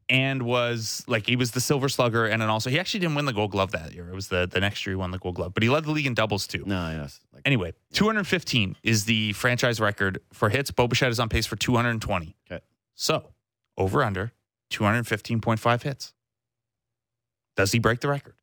and 0.09 0.42
was 0.42 1.04
like 1.07 1.26
he 1.26 1.37
was 1.37 1.50
the 1.50 1.61
silver 1.61 1.88
slugger 1.88 2.26
and 2.26 2.40
then 2.40 2.48
also 2.48 2.68
he 2.70 2.78
actually 2.80 3.00
didn't 3.00 3.14
win 3.14 3.24
the 3.26 3.33
gold 3.33 3.50
glove 3.50 3.70
that 3.72 3.92
year 3.94 4.07
it 4.09 4.14
was 4.14 4.28
the 4.28 4.46
the 4.50 4.61
next 4.61 4.85
year 4.87 4.92
he 4.92 4.96
won 4.96 5.11
the 5.11 5.18
gold 5.18 5.35
glove 5.35 5.54
but 5.54 5.62
he 5.62 5.70
led 5.70 5.83
the 5.85 5.90
league 5.90 6.07
in 6.07 6.12
doubles 6.14 6.46
too 6.46 6.62
no, 6.66 6.90
yes. 6.90 7.20
Like, 7.33 7.40
anyway 7.46 7.72
215 7.94 8.76
is 8.83 9.07
the 9.07 9.33
franchise 9.33 9.80
record 9.80 10.20
for 10.33 10.50
hits 10.50 10.70
Bo 10.70 10.88
Bichette 10.88 11.11
is 11.11 11.18
on 11.20 11.28
pace 11.30 11.46
for 11.46 11.57
220 11.57 12.37
Okay. 12.50 12.62
So 12.94 13.33
over 13.76 14.02
under 14.02 14.33
215.5 14.70 15.83
hits 15.83 16.12
does 17.57 17.72
he 17.72 17.78
break 17.78 18.00
the 18.00 18.09
record 18.09 18.35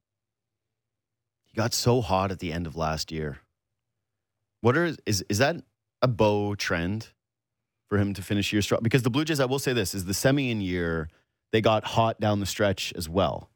he 1.51 1.57
got 1.57 1.73
so 1.73 2.01
hot 2.01 2.31
at 2.31 2.39
the 2.39 2.53
end 2.53 2.65
of 2.65 2.77
last 2.77 3.11
year. 3.11 3.39
What 4.61 4.77
are 4.77 4.95
is 5.05 5.23
is 5.27 5.37
that 5.39 5.57
a 6.01 6.07
Bo 6.07 6.55
trend 6.55 7.09
for 7.89 7.97
him 7.97 8.13
to 8.13 8.21
finish 8.21 8.53
year 8.53 8.61
strong? 8.61 8.79
Because 8.81 9.03
the 9.03 9.09
Blue 9.09 9.25
Jays, 9.25 9.39
I 9.39 9.45
will 9.45 9.59
say 9.59 9.73
this, 9.73 9.93
is 9.93 10.05
the 10.05 10.13
Semien 10.13 10.63
year 10.63 11.09
they 11.51 11.59
got 11.59 11.83
hot 11.83 12.21
down 12.21 12.39
the 12.39 12.45
stretch 12.45 12.93
as 12.95 13.09
well. 13.09 13.50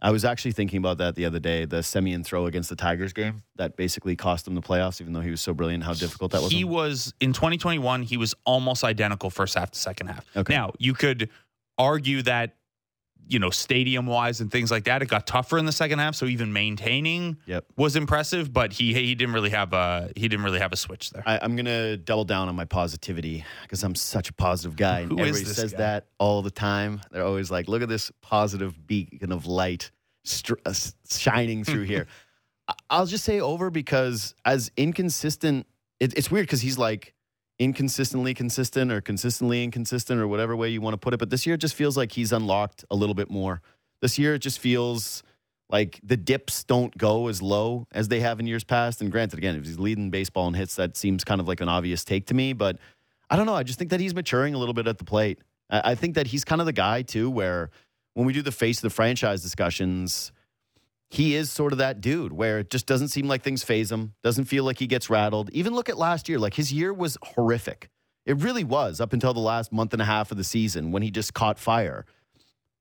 I 0.00 0.10
was 0.12 0.24
actually 0.24 0.52
thinking 0.52 0.78
about 0.78 0.98
that 0.98 1.16
the 1.16 1.24
other 1.24 1.40
day, 1.40 1.64
the 1.64 1.78
Semien 1.78 2.24
throw 2.24 2.46
against 2.46 2.68
the 2.68 2.76
Tigers 2.76 3.12
game 3.12 3.42
that 3.56 3.76
basically 3.76 4.14
cost 4.14 4.44
them 4.44 4.54
the 4.54 4.60
playoffs, 4.62 5.00
even 5.00 5.12
though 5.12 5.20
he 5.20 5.30
was 5.30 5.40
so 5.40 5.52
brilliant. 5.52 5.82
How 5.82 5.92
difficult 5.94 6.30
that 6.32 6.42
was. 6.42 6.52
he 6.52 6.62
was 6.64 7.12
in 7.20 7.32
2021 7.32 8.02
he 8.02 8.16
was 8.16 8.34
almost 8.44 8.84
identical 8.84 9.28
first 9.30 9.54
half 9.56 9.70
to 9.72 9.78
second 9.78 10.06
half 10.08 10.24
Okay. 10.36 10.54
now 10.54 10.72
you 10.78 10.94
could 10.94 11.28
argue 11.78 12.22
that 12.22 12.54
you 13.28 13.38
know 13.38 13.50
stadium 13.50 14.06
wise 14.06 14.40
and 14.40 14.50
things 14.50 14.70
like 14.70 14.84
that 14.84 15.02
it 15.02 15.06
got 15.08 15.26
tougher 15.26 15.58
in 15.58 15.66
the 15.66 15.72
second 15.72 15.98
half 15.98 16.14
so 16.14 16.26
even 16.26 16.52
maintaining 16.52 17.36
Yep. 17.46 17.66
was 17.76 17.94
impressive 17.94 18.52
but 18.52 18.72
he 18.72 18.94
he 18.94 19.14
didn't 19.14 19.34
really 19.34 19.50
have 19.50 19.72
a 19.72 20.10
he 20.16 20.28
didn't 20.28 20.44
really 20.44 20.58
have 20.60 20.72
a 20.72 20.76
switch 20.76 21.10
there 21.10 21.22
I, 21.26 21.38
I'm 21.42 21.54
gonna 21.54 21.96
double 21.98 22.24
down 22.24 22.48
on 22.48 22.56
my 22.56 22.64
positivity 22.64 23.44
because 23.62 23.84
I'm 23.84 23.94
such 23.94 24.30
a 24.30 24.32
positive 24.32 24.76
guy. 24.76 25.00
And 25.00 25.12
Who 25.12 25.18
is 25.18 25.28
everybody 25.36 25.54
says 25.54 25.72
guy? 25.72 25.78
that 25.78 26.06
all 26.18 26.42
the 26.42 26.50
time. 26.50 27.00
They're 27.10 27.24
always 27.24 27.50
like, 27.50 27.68
"Look 27.68 27.82
at 27.82 27.88
this 27.88 28.10
positive 28.22 28.86
beacon 28.86 29.30
of 29.32 29.46
light 29.46 29.90
str- 30.24 30.54
uh, 30.64 30.72
shining 31.10 31.64
through 31.64 31.82
here." 31.84 32.06
I'll 32.90 33.06
just 33.06 33.24
say 33.24 33.40
over 33.40 33.70
because 33.70 34.34
as 34.44 34.70
inconsistent, 34.76 35.66
it, 36.00 36.16
it's 36.16 36.30
weird 36.30 36.46
because 36.46 36.60
he's 36.60 36.78
like 36.78 37.14
inconsistently 37.58 38.34
consistent 38.34 38.92
or 38.92 39.00
consistently 39.00 39.64
inconsistent 39.64 40.20
or 40.20 40.28
whatever 40.28 40.54
way 40.54 40.68
you 40.68 40.80
want 40.80 40.94
to 40.94 40.98
put 40.98 41.12
it. 41.12 41.18
But 41.18 41.30
this 41.30 41.46
year 41.46 41.56
it 41.56 41.60
just 41.60 41.74
feels 41.74 41.96
like 41.96 42.12
he's 42.12 42.32
unlocked 42.32 42.84
a 42.90 42.96
little 42.96 43.14
bit 43.14 43.30
more. 43.30 43.60
This 44.00 44.18
year 44.18 44.34
it 44.34 44.40
just 44.40 44.58
feels 44.58 45.22
like 45.70 46.00
the 46.02 46.16
dips 46.16 46.64
don't 46.64 46.96
go 46.96 47.28
as 47.28 47.42
low 47.42 47.86
as 47.92 48.08
they 48.08 48.20
have 48.20 48.40
in 48.40 48.46
years 48.46 48.64
past. 48.64 49.00
And 49.00 49.10
granted, 49.10 49.38
again, 49.38 49.56
if 49.56 49.64
he's 49.64 49.78
leading 49.78 50.10
baseball 50.10 50.48
in 50.48 50.54
hits, 50.54 50.76
that 50.76 50.96
seems 50.96 51.24
kind 51.24 51.40
of 51.40 51.48
like 51.48 51.60
an 51.60 51.68
obvious 51.68 52.04
take 52.04 52.26
to 52.26 52.34
me. 52.34 52.52
But 52.52 52.78
I 53.28 53.36
don't 53.36 53.46
know. 53.46 53.54
I 53.54 53.64
just 53.64 53.78
think 53.78 53.90
that 53.90 54.00
he's 54.00 54.14
maturing 54.14 54.54
a 54.54 54.58
little 54.58 54.74
bit 54.74 54.86
at 54.86 54.98
the 54.98 55.04
plate. 55.04 55.40
I, 55.68 55.92
I 55.92 55.94
think 55.94 56.14
that 56.14 56.28
he's 56.28 56.44
kind 56.44 56.60
of 56.60 56.66
the 56.66 56.72
guy 56.72 57.02
too, 57.02 57.28
where 57.28 57.70
when 58.14 58.26
we 58.26 58.32
do 58.32 58.42
the 58.42 58.52
face 58.52 58.78
of 58.78 58.82
the 58.82 58.90
franchise 58.90 59.42
discussions, 59.42 60.32
he 61.10 61.34
is 61.34 61.50
sort 61.50 61.72
of 61.72 61.78
that 61.78 62.00
dude 62.00 62.32
where 62.32 62.58
it 62.58 62.70
just 62.70 62.86
doesn't 62.86 63.08
seem 63.08 63.28
like 63.28 63.42
things 63.42 63.64
phase 63.64 63.90
him, 63.90 64.14
doesn't 64.22 64.44
feel 64.44 64.64
like 64.64 64.78
he 64.78 64.86
gets 64.86 65.08
rattled. 65.08 65.48
Even 65.50 65.74
look 65.74 65.88
at 65.88 65.96
last 65.96 66.28
year, 66.28 66.38
like 66.38 66.54
his 66.54 66.72
year 66.72 66.92
was 66.92 67.16
horrific. 67.22 67.88
It 68.26 68.36
really 68.42 68.64
was 68.64 69.00
up 69.00 69.14
until 69.14 69.32
the 69.32 69.40
last 69.40 69.72
month 69.72 69.94
and 69.94 70.02
a 70.02 70.04
half 70.04 70.30
of 70.30 70.36
the 70.36 70.44
season 70.44 70.92
when 70.92 71.02
he 71.02 71.10
just 71.10 71.32
caught 71.32 71.58
fire. 71.58 72.04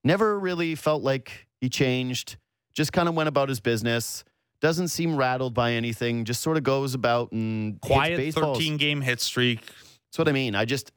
Never 0.04 0.38
really 0.38 0.76
felt 0.76 1.04
like 1.04 1.48
he 1.62 1.70
changed, 1.70 2.36
just 2.74 2.92
kind 2.92 3.08
of 3.08 3.16
went 3.16 3.30
about 3.30 3.48
his 3.48 3.62
business. 3.62 4.26
Doesn't 4.60 4.90
seem 4.90 5.16
rattled 5.16 5.54
by 5.54 5.72
anything, 5.74 6.26
just 6.26 6.42
sort 6.42 6.58
of 6.58 6.64
goes 6.64 6.94
about 6.96 7.32
and 7.32 7.80
quiet 7.80 8.18
baseballs. 8.18 8.58
13 8.58 8.76
game 8.78 9.02
hit 9.02 9.22
streak 9.22 9.62
That's 9.62 10.18
what 10.18 10.28
I 10.28 10.32
mean. 10.34 10.54
I 10.54 10.66
just, 10.66 10.92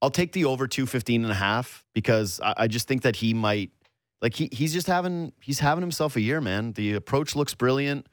I'll 0.00 0.10
take 0.10 0.32
the 0.32 0.44
over 0.44 0.68
215 0.68 1.22
and 1.24 1.32
a 1.32 1.34
half 1.34 1.84
because 1.92 2.38
I, 2.40 2.54
I 2.58 2.66
just 2.68 2.86
think 2.86 3.02
that 3.02 3.16
he 3.16 3.34
might, 3.34 3.70
like, 4.24 4.34
he, 4.34 4.48
he's 4.50 4.72
just 4.72 4.88
having, 4.88 5.32
he's 5.40 5.60
having 5.60 5.82
himself 5.82 6.16
a 6.16 6.20
year, 6.20 6.40
man. 6.40 6.72
The 6.72 6.94
approach 6.94 7.36
looks 7.36 7.54
brilliant. 7.54 8.08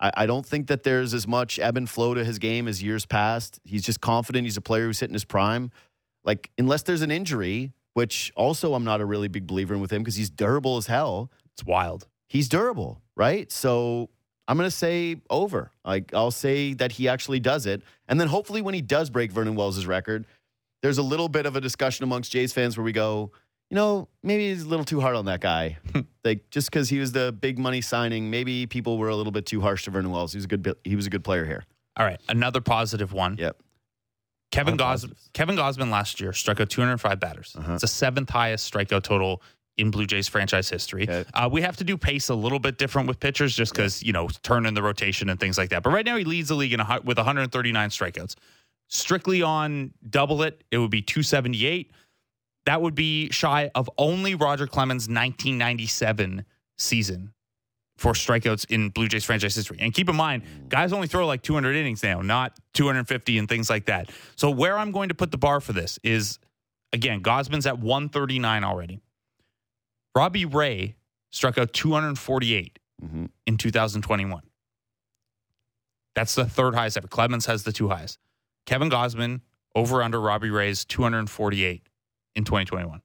I, 0.00 0.12
I 0.16 0.26
don't 0.26 0.46
think 0.46 0.68
that 0.68 0.82
there's 0.82 1.12
as 1.12 1.28
much 1.28 1.58
ebb 1.58 1.76
and 1.76 1.88
flow 1.88 2.14
to 2.14 2.24
his 2.24 2.38
game 2.38 2.68
as 2.68 2.82
years 2.82 3.04
past. 3.04 3.60
He's 3.64 3.82
just 3.82 4.00
confident. 4.00 4.44
He's 4.44 4.56
a 4.56 4.62
player 4.62 4.86
who's 4.86 5.00
hitting 5.00 5.14
his 5.14 5.26
prime. 5.26 5.70
Like, 6.24 6.50
unless 6.56 6.82
there's 6.84 7.02
an 7.02 7.10
injury, 7.10 7.72
which 7.92 8.32
also 8.34 8.72
I'm 8.72 8.84
not 8.84 9.02
a 9.02 9.04
really 9.04 9.28
big 9.28 9.46
believer 9.46 9.74
in 9.74 9.80
with 9.80 9.92
him 9.92 10.02
because 10.02 10.16
he's 10.16 10.30
durable 10.30 10.78
as 10.78 10.86
hell 10.86 11.30
it's 11.52 11.64
wild 11.64 12.06
he's 12.28 12.48
durable, 12.48 13.00
right? 13.16 13.50
So 13.50 14.10
I'm 14.48 14.56
going 14.56 14.66
to 14.66 14.76
say 14.76 15.16
over. 15.30 15.70
Like 15.84 16.12
I'll 16.14 16.30
say 16.30 16.74
that 16.74 16.92
he 16.92 17.08
actually 17.08 17.40
does 17.40 17.66
it, 17.66 17.82
and 18.08 18.20
then 18.20 18.28
hopefully 18.28 18.62
when 18.62 18.74
he 18.74 18.82
does 18.82 19.10
break 19.10 19.32
Vernon 19.32 19.54
Wells' 19.54 19.86
record, 19.86 20.26
there's 20.82 20.98
a 20.98 21.02
little 21.02 21.28
bit 21.28 21.46
of 21.46 21.56
a 21.56 21.60
discussion 21.60 22.04
amongst 22.04 22.30
Jays 22.30 22.52
fans 22.52 22.76
where 22.76 22.84
we 22.84 22.92
go, 22.92 23.32
you 23.70 23.74
know, 23.74 24.08
maybe 24.22 24.48
he's 24.50 24.62
a 24.62 24.68
little 24.68 24.84
too 24.84 25.00
hard 25.00 25.16
on 25.16 25.24
that 25.26 25.40
guy. 25.40 25.78
like 26.24 26.48
just 26.50 26.70
because 26.70 26.88
he 26.88 26.98
was 26.98 27.12
the 27.12 27.32
big 27.32 27.58
money 27.58 27.80
signing, 27.80 28.30
maybe 28.30 28.66
people 28.66 28.98
were 28.98 29.08
a 29.08 29.16
little 29.16 29.32
bit 29.32 29.46
too 29.46 29.60
harsh 29.60 29.84
to 29.84 29.90
Vernon 29.90 30.10
Wells. 30.10 30.32
He 30.32 30.38
was 30.38 30.44
a 30.44 30.48
good, 30.48 30.76
he 30.84 30.94
was 30.96 31.06
a 31.06 31.10
good 31.10 31.24
player 31.24 31.44
here. 31.44 31.64
all 31.96 32.04
right 32.06 32.20
another 32.28 32.60
positive 32.60 33.12
one 33.12 33.36
Yep. 33.38 33.56
Kevin 34.52 34.76
Gos- 34.76 35.06
Kevin 35.34 35.56
Gausman 35.56 35.90
last 35.90 36.20
year 36.20 36.32
struck 36.32 36.60
out 36.60 36.70
205 36.70 37.18
batters. 37.20 37.54
Uh-huh. 37.58 37.72
It's 37.74 37.82
the 37.82 37.88
seventh 37.88 38.30
highest 38.30 38.72
strikeout 38.72 39.02
total 39.02 39.42
in 39.76 39.90
Blue 39.90 40.06
Jays 40.06 40.28
franchise 40.28 40.70
history. 40.70 41.02
Okay. 41.02 41.24
Uh, 41.34 41.48
we 41.52 41.60
have 41.60 41.76
to 41.78 41.84
do 41.84 41.98
pace 41.98 42.28
a 42.30 42.34
little 42.34 42.60
bit 42.60 42.78
different 42.78 43.08
with 43.08 43.18
pitchers 43.20 43.54
just 43.54 43.72
because, 43.72 44.02
you 44.02 44.12
know, 44.12 44.28
turn 44.42 44.64
in 44.64 44.72
the 44.72 44.82
rotation 44.82 45.28
and 45.28 45.38
things 45.40 45.58
like 45.58 45.68
that. 45.70 45.82
But 45.82 45.90
right 45.90 46.06
now 46.06 46.16
he 46.16 46.24
leads 46.24 46.48
the 46.48 46.54
league 46.54 46.72
in 46.72 46.80
a, 46.80 47.00
with 47.04 47.18
139 47.18 47.90
strikeouts. 47.90 48.36
Strictly 48.88 49.42
on 49.42 49.92
double 50.08 50.42
it, 50.42 50.62
it 50.70 50.78
would 50.78 50.92
be 50.92 51.02
278. 51.02 51.90
That 52.66 52.82
would 52.82 52.94
be 52.94 53.30
shy 53.30 53.70
of 53.74 53.88
only 53.96 54.34
Roger 54.34 54.66
Clemens' 54.66 55.04
1997 55.08 56.44
season 56.78 57.32
for 57.96 58.12
strikeouts 58.12 58.66
in 58.68 58.90
Blue 58.90 59.08
Jays 59.08 59.24
franchise 59.24 59.54
history. 59.54 59.78
And 59.80 59.94
keep 59.94 60.08
in 60.08 60.16
mind, 60.16 60.42
guys 60.68 60.92
only 60.92 61.06
throw 61.06 61.26
like 61.26 61.42
200 61.42 61.74
innings 61.76 62.02
now, 62.02 62.20
not 62.20 62.58
250 62.74 63.38
and 63.38 63.48
things 63.48 63.70
like 63.70 63.86
that. 63.86 64.10
So 64.34 64.50
where 64.50 64.76
I'm 64.76 64.90
going 64.92 65.08
to 65.08 65.14
put 65.14 65.30
the 65.30 65.38
bar 65.38 65.60
for 65.60 65.72
this 65.72 65.98
is, 66.02 66.38
again, 66.92 67.22
Gausman's 67.22 67.66
at 67.66 67.78
139 67.78 68.64
already. 68.64 69.00
Robbie 70.14 70.44
Ray 70.44 70.96
struck 71.30 71.56
out 71.58 71.72
248 71.72 72.78
Mhm. 73.02 73.30
in 73.46 73.56
2021. 73.56 74.42
That's 76.14 76.34
the 76.34 76.46
third 76.46 76.74
highest 76.74 76.96
ever. 76.96 77.08
Clemens 77.08 77.46
has 77.46 77.62
the 77.64 77.72
two 77.72 77.88
highest. 77.88 78.18
Kevin 78.64 78.90
Gausman 78.90 79.42
over 79.74 80.02
under 80.02 80.20
Robbie 80.20 80.50
Ray's 80.50 80.84
248 80.84 81.82
in 82.36 82.44
2021. 82.44 83.00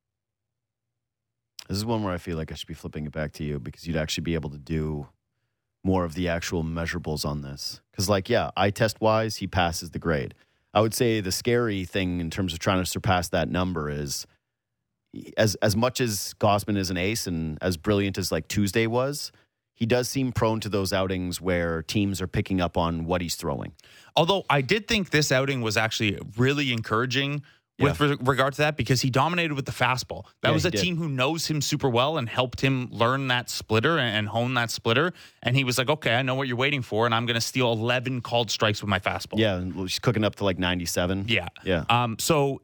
This 1.68 1.78
is 1.78 1.86
one 1.86 2.04
where 2.04 2.14
I 2.14 2.18
feel 2.18 2.38
like 2.38 2.52
I 2.52 2.56
should 2.56 2.68
be 2.68 2.74
flipping 2.74 3.06
it 3.06 3.12
back 3.12 3.32
to 3.34 3.44
you 3.44 3.58
because 3.58 3.88
you'd 3.88 3.96
actually 3.96 4.24
be 4.24 4.36
able 4.36 4.50
to 4.50 4.58
do 4.58 5.08
more 5.84 6.04
of 6.04 6.14
the 6.14 6.28
actual 6.28 6.64
measurables 6.64 7.26
on 7.26 7.42
this. 7.42 7.82
Because, 7.92 8.10
like, 8.10 8.30
yeah, 8.30 8.52
eye 8.56 8.70
test 8.70 9.02
wise, 9.02 9.38
he 9.38 9.48
passes 9.48 9.92
the 9.92 10.00
grade. 10.00 10.36
I 10.74 10.82
would 10.82 10.94
say 10.94 11.22
the 11.22 11.32
scary 11.32 11.86
thing 11.86 12.20
in 12.20 12.30
terms 12.30 12.54
of 12.54 12.60
trying 12.60 12.84
to 12.84 12.86
surpass 12.86 13.30
that 13.30 13.50
number 13.50 13.90
is 13.90 14.28
as 15.38 15.56
as 15.56 15.76
much 15.76 16.00
as 16.00 16.34
Gausman 16.40 16.78
is 16.78 16.90
an 16.90 16.98
ace 16.98 17.28
and 17.28 17.58
as 17.62 17.76
brilliant 17.78 18.18
as 18.18 18.32
like 18.32 18.48
Tuesday 18.48 18.88
was, 18.88 19.32
he 19.74 19.86
does 19.86 20.08
seem 20.08 20.32
prone 20.32 20.60
to 20.62 20.70
those 20.70 20.94
outings 20.94 21.42
where 21.42 21.82
teams 21.82 22.22
are 22.22 22.28
picking 22.28 22.62
up 22.62 22.78
on 22.78 23.06
what 23.06 23.22
he's 23.22 23.36
throwing. 23.36 23.74
Although 24.16 24.46
I 24.50 24.62
did 24.62 24.88
think 24.88 25.10
this 25.10 25.32
outing 25.32 25.62
was 25.62 25.76
actually 25.76 26.20
really 26.38 26.72
encouraging 26.72 27.42
with 27.84 28.00
re- 28.00 28.18
regard 28.22 28.54
to 28.54 28.58
that 28.60 28.78
because 28.78 29.02
he 29.02 29.10
dominated 29.10 29.54
with 29.54 29.66
the 29.66 29.72
fastball. 29.72 30.26
That 30.42 30.50
Yeah, 30.50 30.54
was 30.54 30.66
a 30.66 30.72
team 30.72 30.98
who 30.98 31.10
knows 31.10 31.48
him 31.48 31.62
super 31.62 31.90
well 31.90 32.18
and 32.18 32.28
helped 32.30 32.62
him 32.62 32.88
learn 32.92 33.28
that 33.30 33.50
splitter 33.50 33.98
and, 33.98 34.16
and 34.18 34.28
hone 34.30 34.54
that 34.56 34.72
splitter. 34.72 35.14
And 35.44 35.56
he 35.56 35.64
was 35.64 35.78
like, 35.78 35.90
okay, 35.90 36.16
I 36.16 36.22
know 36.22 36.36
what 36.36 36.48
you're 36.48 36.58
waiting 36.58 36.82
for, 36.82 37.06
and 37.06 37.14
I'm 37.16 37.26
going 37.26 37.36
to 37.36 37.42
steal 37.42 37.72
11 37.72 38.22
called 38.22 38.52
strikes 38.52 38.82
with 38.82 38.90
my 38.90 39.00
fastball. 39.00 39.40
Yeah, 39.40 39.56
and 39.56 39.90
she's 39.90 40.00
cooking 40.00 40.24
up 40.24 40.36
to 40.36 40.46
like 40.46 40.60
97. 40.60 41.26
Yeah. 41.28 41.48
Yeah. 41.64 41.86
Um, 41.90 42.18
so 42.20 42.62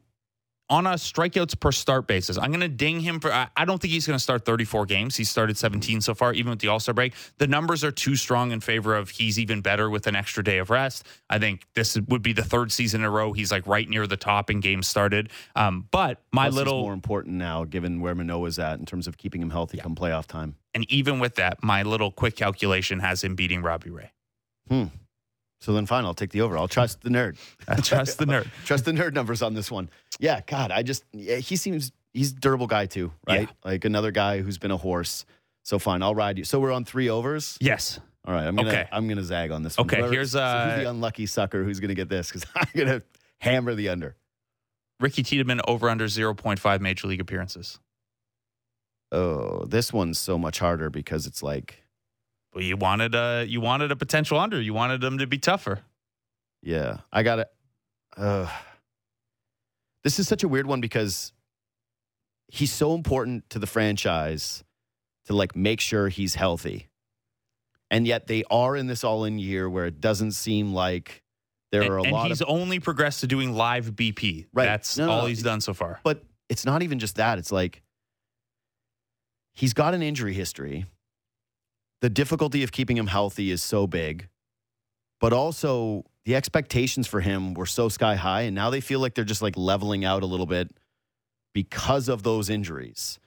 on 0.69 0.86
a 0.86 0.91
strikeouts 0.91 1.60
per 1.60 1.71
start 1.71 2.08
basis, 2.08 2.38
I'm 2.38 2.51
going 2.51 2.62
to 2.62 2.67
ding 2.67 2.99
him 2.99 3.19
for. 3.19 3.32
I, 3.32 3.65
don't 3.65 3.82
think 3.82 3.93
he's 3.93 4.06
going 4.06 4.17
to 4.17 4.23
start 4.23 4.45
34 4.45 4.86
games. 4.86 5.15
He's 5.15 5.30
started 5.30 5.58
17 5.58 6.01
so 6.01 6.13
far, 6.13 6.34
even 6.34 6.49
with 6.49 6.60
the 6.60 6.67
All 6.67 6.80
Star 6.80 6.93
break. 6.93 7.13
The 7.38 7.47
numbers 7.47 7.84
are 7.84 7.91
too 7.91 8.15
strong 8.15 8.51
in 8.51 8.60
favor 8.60 8.95
of 8.95 9.10
he's 9.10 9.39
even 9.39 9.62
better 9.62 9.89
with 9.89 10.08
an 10.08 10.15
extra 10.15 10.43
day 10.43 10.58
of 10.58 10.69
rest. 10.69 11.06
I 11.30 11.39
think 11.39 11.65
this 11.73 11.97
would 12.08 12.21
be 12.21 12.34
the 12.34 12.43
third 12.43 12.71
season 12.71 13.01
in 13.01 13.06
a 13.06 13.10
row 13.10 13.34
he's 13.34 13.51
like 13.51 13.67
right 13.67 13.88
near 13.88 14.08
the 14.08 14.17
top 14.17 14.49
in 14.49 14.60
games 14.60 14.88
started. 14.88 15.30
Um, 15.56 15.88
but 15.91 16.21
my 16.32 16.47
Plus, 16.47 16.56
little 16.56 16.82
more 16.82 16.93
important 16.93 17.36
now, 17.36 17.63
given 17.63 18.01
where 18.01 18.15
Manoah's 18.15 18.60
at 18.60 18.80
in 18.80 18.86
terms 18.86 19.08
of 19.08 19.17
keeping 19.17 19.41
him 19.41 19.49
healthy 19.49 19.77
come 19.77 19.95
playoff 19.95 20.25
time. 20.25 20.56
and 20.73 20.89
even 20.91 21.19
with 21.19 21.36
that, 21.36 21.63
my 21.63 21.84
little 21.84 22.12
quick 22.12 22.36
calculation 22.36 22.99
has 22.99 23.23
him 23.23 23.36
beating 23.36 23.62
Robbie 23.62 23.89
Ray. 23.89 24.12
So 25.59 25.73
then, 25.73 25.85
fine, 25.85 26.05
I'll 26.05 26.13
take 26.13 26.29
the 26.29 26.41
over. 26.41 26.57
I'll 26.57 26.67
trust 26.67 27.01
the 27.01 27.09
nerd. 27.09 27.37
I 27.67 27.75
trust 27.81 28.19
the 28.19 28.25
nerd. 28.25 28.47
trust 28.65 28.85
the 28.85 28.91
nerd 28.91 29.13
numbers 29.13 29.41
on 29.41 29.53
this 29.53 29.71
one. 29.71 29.89
Yeah, 30.19 30.41
God, 30.45 30.71
I 30.71 30.83
just 30.83 31.03
yeah, 31.13 31.37
he 31.37 31.55
seems 31.55 31.91
he's 32.13 32.31
a 32.31 32.35
durable 32.35 32.67
guy 32.67 32.85
too, 32.85 33.11
right? 33.27 33.41
Yeah. 33.49 33.69
Like 33.71 33.85
another 33.85 34.11
guy 34.11 34.41
who's 34.41 34.57
been 34.57 34.71
a 34.71 34.77
horse. 34.77 35.25
So 35.63 35.79
fine, 35.79 36.01
I'll 36.03 36.15
ride 36.15 36.37
you. 36.37 36.43
So 36.43 36.59
we're 36.59 36.71
on 36.71 36.85
three 36.85 37.09
overs. 37.09 37.57
Yes. 37.59 37.99
All 38.25 38.33
right, 38.33 38.45
I'm 38.45 38.55
gonna 38.55 38.69
Okay. 38.69 38.87
I'm 38.91 39.07
gonna 39.07 39.23
zag 39.23 39.51
on 39.51 39.63
this 39.63 39.77
one. 39.77 39.87
Okay, 39.87 39.97
Whoever- 39.97 40.13
here's, 40.13 40.31
so 40.31 40.39
uh, 40.41 40.69
who's 40.75 40.83
the 40.83 40.89
unlucky 40.89 41.25
sucker 41.25 41.63
who's 41.63 41.79
gonna 41.79 41.95
get 41.95 42.09
this 42.09 42.31
because 42.31 42.45
I'm 42.55 42.67
gonna 42.75 43.01
hammer 43.39 43.73
the 43.73 43.89
under. 43.89 44.15
Ricky 44.99 45.23
Tiedemann 45.23 45.61
over 45.67 45.89
under 45.89 46.05
0.5 46.05 46.81
major 46.81 47.07
league 47.07 47.21
appearances. 47.21 47.79
Oh, 49.11 49.63
this 49.65 49.93
one's 49.93 50.19
so 50.19 50.37
much 50.37 50.59
harder 50.59 50.89
because 50.89 51.25
it's 51.27 51.41
like, 51.43 51.83
Well, 52.57 52.65
you 52.65 52.75
wanted 52.75 53.13
a 53.13 53.45
you 53.47 53.61
wanted 53.61 53.91
a 53.91 53.95
potential 53.95 54.39
under. 54.39 54.59
You 54.59 54.73
wanted 54.73 54.99
them 54.99 55.19
to 55.19 55.27
be 55.27 55.37
tougher. 55.37 55.81
yeah, 56.63 57.01
I 57.13 57.21
got 57.21 57.37
it. 57.37 57.47
Uh, 58.17 58.49
this 60.03 60.17
is 60.17 60.27
such 60.27 60.41
a 60.41 60.47
weird 60.47 60.65
one 60.65 60.81
because 60.81 61.33
he's 62.47 62.73
so 62.73 62.95
important 62.95 63.47
to 63.51 63.59
the 63.59 63.67
franchise 63.67 64.63
to 65.27 65.33
like 65.33 65.55
make 65.55 65.79
sure 65.79 66.09
he's 66.09 66.33
healthy. 66.33 66.87
And 67.91 68.07
yet 68.07 68.25
they 68.25 68.43
are 68.49 68.75
in 68.75 68.87
this 68.87 69.03
all 69.03 69.23
in 69.25 69.37
year 69.37 69.69
where 69.69 69.85
it 69.85 70.01
doesn't 70.01 70.31
seem 70.31 70.73
like 70.73 71.21
there 71.71 71.83
and, 71.83 71.91
are 71.91 71.97
a 71.99 72.03
and 72.05 72.11
lot 72.11 72.27
he's 72.29 72.41
of 72.41 72.49
only 72.49 72.79
progressed 72.79 73.19
to 73.19 73.27
doing 73.27 73.53
live 73.53 73.91
BP. 73.91 74.47
Right. 74.51 74.65
That's 74.65 74.97
no, 74.97 75.11
all 75.11 75.21
no. 75.21 75.27
he's 75.27 75.43
done 75.43 75.61
so 75.61 75.75
far. 75.75 75.99
but 76.01 76.23
it's 76.49 76.65
not 76.65 76.81
even 76.81 76.97
just 76.97 77.17
that. 77.17 77.37
It's 77.37 77.51
like 77.51 77.83
he's 79.53 79.75
got 79.75 79.93
an 79.93 80.01
injury 80.01 80.33
history. 80.33 80.87
The 82.01 82.10
difficulty 82.10 82.63
of 82.63 82.71
keeping 82.71 82.97
him 82.97 83.07
healthy 83.07 83.49
is 83.49 83.63
so 83.63 83.88
big, 83.88 84.27
but 85.19 85.33
also 85.33 86.05
the 86.25 86.36
expectations 86.36 87.07
for 87.07 87.21
him 87.21 87.53
were 87.53 87.65
so 87.65 87.89
sky 87.89 88.15
high, 88.15 88.41
and 88.41 88.55
now 88.55 88.69
they 88.69 88.81
feel 88.81 88.99
like 88.99 89.15
they're 89.15 89.25
just 89.25 89.41
like 89.41 89.57
leveling 89.57 90.05
out 90.05 90.21
a 90.21 90.27
little 90.27 90.45
bit 90.45 90.69
because 91.53 92.07
of 92.07 92.21
those 92.21 92.49
injuries. 92.49 93.19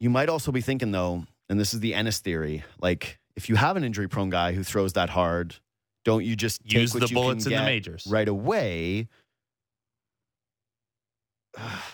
You 0.00 0.08
might 0.08 0.28
also 0.28 0.52
be 0.52 0.60
thinking, 0.62 0.90
though, 0.90 1.24
and 1.48 1.60
this 1.60 1.74
is 1.74 1.80
the 1.80 1.94
Ennis 1.94 2.20
theory 2.20 2.64
like, 2.80 3.18
if 3.36 3.48
you 3.48 3.56
have 3.56 3.76
an 3.76 3.84
injury 3.84 4.08
prone 4.08 4.30
guy 4.30 4.52
who 4.52 4.62
throws 4.62 4.94
that 4.94 5.10
hard, 5.10 5.56
don't 6.04 6.24
you 6.24 6.36
just 6.36 6.62
take 6.64 6.80
Use 6.80 6.94
what 6.94 7.00
the 7.00 7.06
you 7.08 7.14
can 7.14 7.22
bullets 7.22 7.46
in 7.46 7.52
the 7.52 7.62
majors. 7.62 8.06
right 8.06 8.28
away? 8.28 9.08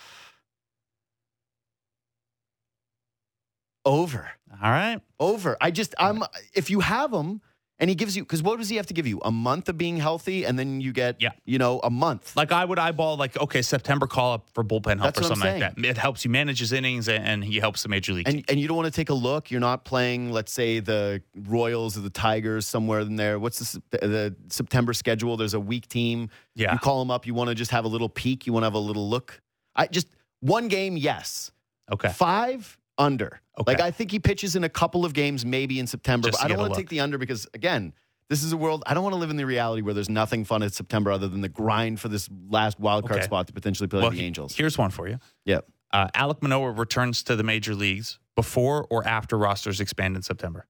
Over. 3.85 4.31
All 4.63 4.71
right. 4.71 5.01
Over. 5.19 5.57
I 5.61 5.71
just 5.71 5.95
I'm 5.99 6.23
if 6.55 6.71
you 6.71 6.81
have 6.81 7.13
him 7.13 7.41
and 7.79 7.89
he 7.89 7.97
gives 7.97 8.15
you 8.15 8.25
because 8.25 8.43
what 8.43 8.59
does 8.59 8.69
he 8.69 8.77
have 8.77 8.87
to 8.89 8.95
give 8.95 9.07
you? 9.07 9.21
A 9.25 9.31
month 9.31 9.71
of 9.71 9.79
being 9.79 9.97
healthy, 9.97 10.45
and 10.45 10.59
then 10.59 10.83
you 10.83 10.93
get 10.93 11.17
Yeah. 11.19 11.31
you 11.47 11.57
know, 11.59 11.81
a 11.83 11.89
month. 11.89 12.37
Like 12.37 12.53
I 12.53 12.63
would 12.63 12.79
eyeball 12.79 13.17
like 13.17 13.39
okay 13.41 13.63
September 13.63 14.07
call 14.07 14.35
up 14.35 14.49
for 14.53 14.63
bullpen 14.63 14.99
help 15.01 15.15
That's 15.15 15.21
or 15.21 15.23
something 15.35 15.61
like 15.61 15.77
that. 15.77 15.83
It 15.83 15.97
helps 15.97 16.25
you 16.27 16.31
manage 16.31 16.59
his 16.59 16.73
innings 16.73 17.09
and, 17.09 17.25
and 17.25 17.43
he 17.45 17.59
helps 17.59 17.83
the 17.83 17.89
major 17.89 18.13
league. 18.13 18.29
And 18.29 18.45
and 18.51 18.61
you 18.61 18.69
don't 18.69 18.77
want 18.77 18.93
to 18.93 18.95
take 18.95 19.09
a 19.09 19.15
look. 19.15 19.51
You're 19.51 19.61
not 19.61 19.87
playing, 19.87 20.31
let's 20.31 20.53
say, 20.53 20.81
the 20.81 21.23
Royals 21.35 21.97
or 21.97 22.01
the 22.03 22.11
Tigers 22.11 22.67
somewhere 22.67 23.01
in 23.01 23.17
there. 23.17 23.39
What's 23.39 23.61
the, 23.61 23.83
the 23.93 24.37
September 24.51 24.93
schedule? 24.93 25.39
There's 25.39 25.55
a 25.55 25.61
weak 25.61 25.89
team. 25.89 26.29
yeah. 26.55 26.75
You 26.75 26.79
call 26.81 26.99
them 26.99 27.11
up. 27.11 27.27
You 27.27 27.33
want 27.33 27.49
to 27.49 27.55
just 27.55 27.71
have 27.71 27.87
a 27.87 27.89
little 27.89 28.11
peek. 28.11 28.47
You 28.47 28.53
want 28.53 28.65
to 28.65 28.67
have 28.67 28.75
a 28.75 28.79
little 28.79 29.09
look. 29.09 29.41
I 29.75 29.87
just 29.87 30.09
one 30.41 30.69
game, 30.69 30.99
yes. 30.99 31.51
Okay. 31.91 32.11
Five 32.11 32.77
under. 33.01 33.41
Okay. 33.59 33.73
Like 33.73 33.81
I 33.81 33.91
think 33.91 34.11
he 34.13 34.19
pitches 34.21 34.55
in 34.57 34.63
a 34.65 34.69
couple 34.69 35.05
of 35.05 35.13
games, 35.13 35.45
maybe 35.45 35.79
in 35.81 35.87
September. 35.87 36.29
Just 36.29 36.39
but 36.41 36.45
I 36.45 36.49
don't 36.49 36.59
want 36.59 36.75
to 36.75 36.81
take 36.81 36.89
the 36.89 37.01
under 37.01 37.19
because 37.19 37.47
again, 37.55 37.93
this 38.29 38.45
is 38.45 38.53
a 38.53 38.57
world 38.57 38.85
I 38.87 38.95
don't 38.95 39.03
want 39.03 39.15
to 39.15 39.19
live 39.19 39.31
in 39.31 39.37
the 39.37 39.47
reality 39.47 39.83
where 39.83 39.95
there's 39.95 40.09
nothing 40.09 40.45
fun 40.45 40.63
in 40.63 40.71
September 40.71 41.11
other 41.11 41.27
than 41.27 41.41
the 41.41 41.49
grind 41.49 41.99
for 41.99 42.09
this 42.09 42.29
last 42.49 42.79
wild 42.79 43.07
card 43.09 43.19
Okay. 43.19 43.27
spot 43.27 43.47
to 43.49 43.53
potentially 43.53 43.89
play 43.89 44.01
Well, 44.03 44.11
the 44.11 44.19
he- 44.19 44.25
Angels. 44.25 44.55
Here's 44.55 44.79
one 44.79 44.91
for 44.91 45.09
you. 45.09 45.19
Yeah. 45.45 45.61
Uh, 45.93 46.07
Alek 46.15 46.41
Manoah 46.41 46.71
returns 46.71 47.25
to 47.25 47.35
the 47.35 47.43
major 47.43 47.75
leagues 47.75 48.21
before 48.37 48.87
or 48.91 49.05
after 49.09 49.37
rosters 49.37 49.81
expand 49.81 50.15
in 50.15 50.23
September. 50.23 50.67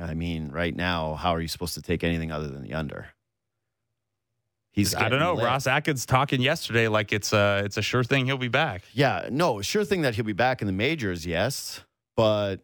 I 0.00 0.14
mean, 0.14 0.50
right 0.50 0.74
now, 0.74 1.14
how 1.14 1.34
are 1.34 1.40
you 1.40 1.48
supposed 1.48 1.74
to 1.74 1.82
take 1.82 2.04
anything 2.04 2.30
other 2.30 2.48
than 2.48 2.62
the 2.62 2.74
under? 2.74 3.08
He's 4.78 4.94
I 4.94 5.08
don't 5.08 5.18
know. 5.18 5.34
lit. 5.34 5.44
Ross 5.44 5.66
Atkins 5.66 6.06
talking 6.06 6.40
yesterday 6.40 6.86
like 6.86 7.12
it's 7.12 7.32
a 7.32 7.62
it's 7.64 7.76
a 7.76 7.82
sure 7.82 8.04
thing 8.04 8.26
he'll 8.26 8.38
be 8.38 8.46
back. 8.46 8.82
Yeah, 8.92 9.28
no, 9.28 9.60
sure 9.60 9.84
thing 9.84 10.02
that 10.02 10.14
he'll 10.14 10.24
be 10.24 10.32
back 10.32 10.60
in 10.60 10.68
the 10.68 10.72
majors, 10.72 11.26
yes. 11.26 11.82
But 12.16 12.58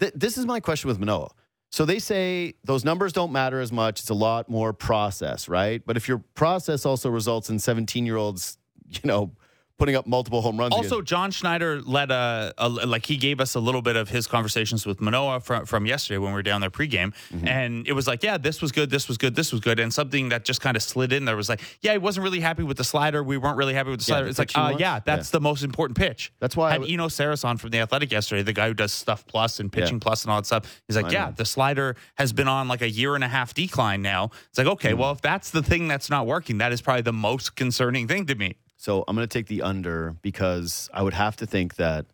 th- 0.00 0.12
this 0.16 0.36
is 0.36 0.46
my 0.46 0.58
question 0.58 0.88
with 0.88 0.98
Manoah. 0.98 1.30
So 1.70 1.84
they 1.84 2.00
say 2.00 2.54
those 2.64 2.84
numbers 2.84 3.12
don't 3.12 3.30
matter 3.30 3.60
as 3.60 3.70
much. 3.70 4.00
It's 4.00 4.10
a 4.10 4.14
lot 4.14 4.48
more 4.48 4.72
process, 4.72 5.48
right? 5.48 5.80
But 5.86 5.96
if 5.96 6.08
your 6.08 6.24
process 6.34 6.84
also 6.84 7.08
results 7.08 7.50
in 7.50 7.60
17 7.60 8.04
year 8.04 8.16
olds, 8.16 8.58
you 8.88 9.00
know, 9.04 9.30
putting 9.78 9.94
up 9.94 10.06
multiple 10.06 10.40
home 10.40 10.56
runs. 10.58 10.72
Also, 10.74 10.96
against- 10.96 11.08
John 11.08 11.30
Schneider 11.30 11.80
led 11.82 12.10
a, 12.10 12.52
a 12.58 12.68
like 12.68 13.06
he 13.06 13.16
gave 13.16 13.40
us 13.40 13.54
a 13.54 13.60
little 13.60 13.82
bit 13.82 13.96
of 13.96 14.08
his 14.08 14.26
conversations 14.26 14.86
with 14.86 15.00
Manoah 15.00 15.40
from 15.40 15.66
from 15.66 15.86
yesterday 15.86 16.18
when 16.18 16.30
we 16.30 16.34
were 16.34 16.42
down 16.42 16.60
there 16.60 16.70
pregame, 16.70 17.12
Mm-hmm. 17.32 17.46
and 17.48 17.86
it 17.88 17.92
was 17.92 18.06
like, 18.06 18.22
yeah, 18.22 18.38
this 18.38 18.62
was 18.62 18.72
good, 18.72 18.90
this 18.90 19.08
was 19.08 19.18
good, 19.18 19.34
this 19.34 19.52
was 19.52 19.60
good, 19.60 19.78
and 19.80 19.92
something 19.92 20.30
that 20.30 20.44
just 20.44 20.60
kind 20.60 20.76
of 20.76 20.82
slid 20.82 21.12
in 21.12 21.24
there 21.24 21.36
was 21.36 21.48
like, 21.48 21.60
yeah, 21.82 21.92
he 21.92 21.98
wasn't 21.98 22.24
really 22.24 22.40
happy 22.40 22.62
with 22.62 22.76
the 22.76 22.84
slider. 22.84 23.22
We 23.22 23.36
weren't 23.36 23.56
really 23.56 23.74
happy 23.74 23.90
with 23.90 24.00
the 24.00 24.04
Yeah, 24.10 24.16
slider. 24.16 24.24
the 24.24 24.30
it's 24.30 24.38
like, 24.38 24.50
uh, 24.56 24.76
yeah, 24.78 25.00
that's 25.04 25.30
the 25.30 25.40
most 25.40 25.62
important 25.62 25.98
pitch. 25.98 26.32
that's 26.40 26.56
why 26.56 26.68
I 26.68 26.72
had 26.72 26.80
w- 26.80 26.94
Eno 26.94 27.08
Sarris 27.08 27.44
on 27.44 27.56
from 27.58 27.70
the 27.70 27.78
Athletic 27.78 28.10
yesterday, 28.12 28.42
the 28.42 28.52
guy 28.52 28.68
who 28.68 28.74
does 28.74 28.92
stuff 28.92 29.26
plus 29.26 29.60
and 29.60 29.70
pitching 29.72 30.00
plus 30.00 30.24
and 30.24 30.32
all 30.32 30.38
that 30.40 30.46
stuff. 30.46 30.82
He's 30.86 30.96
like, 30.96 31.06
I 31.06 31.10
yeah, 31.10 31.26
know. 31.26 31.32
the 31.36 31.44
slider 31.44 31.96
has 32.16 32.32
been 32.32 32.48
on 32.48 32.68
like 32.68 32.82
a 32.82 32.88
year 32.90 33.14
and 33.14 33.22
a 33.24 33.28
half 33.28 33.52
decline 33.54 34.02
now. 34.02 34.30
It's 34.48 34.58
like, 34.58 34.66
okay, 34.68 34.94
well, 34.94 35.12
if 35.12 35.20
that's 35.20 35.50
the 35.50 35.62
thing 35.62 35.88
that's 35.88 36.08
not 36.10 36.26
working, 36.26 36.58
that 36.58 36.72
is 36.72 36.80
probably 36.80 37.02
the 37.02 37.12
most 37.12 37.56
concerning 37.56 38.08
thing 38.08 38.26
to 38.26 38.34
me. 38.34 38.56
So 38.86 39.02
I'm 39.08 39.16
going 39.16 39.26
to 39.26 39.38
take 39.38 39.48
the 39.48 39.62
under 39.62 40.14
because 40.22 40.88
I 40.94 41.02
would 41.02 41.14
have 41.14 41.34
to 41.38 41.46
think 41.46 41.74
that 41.74 42.06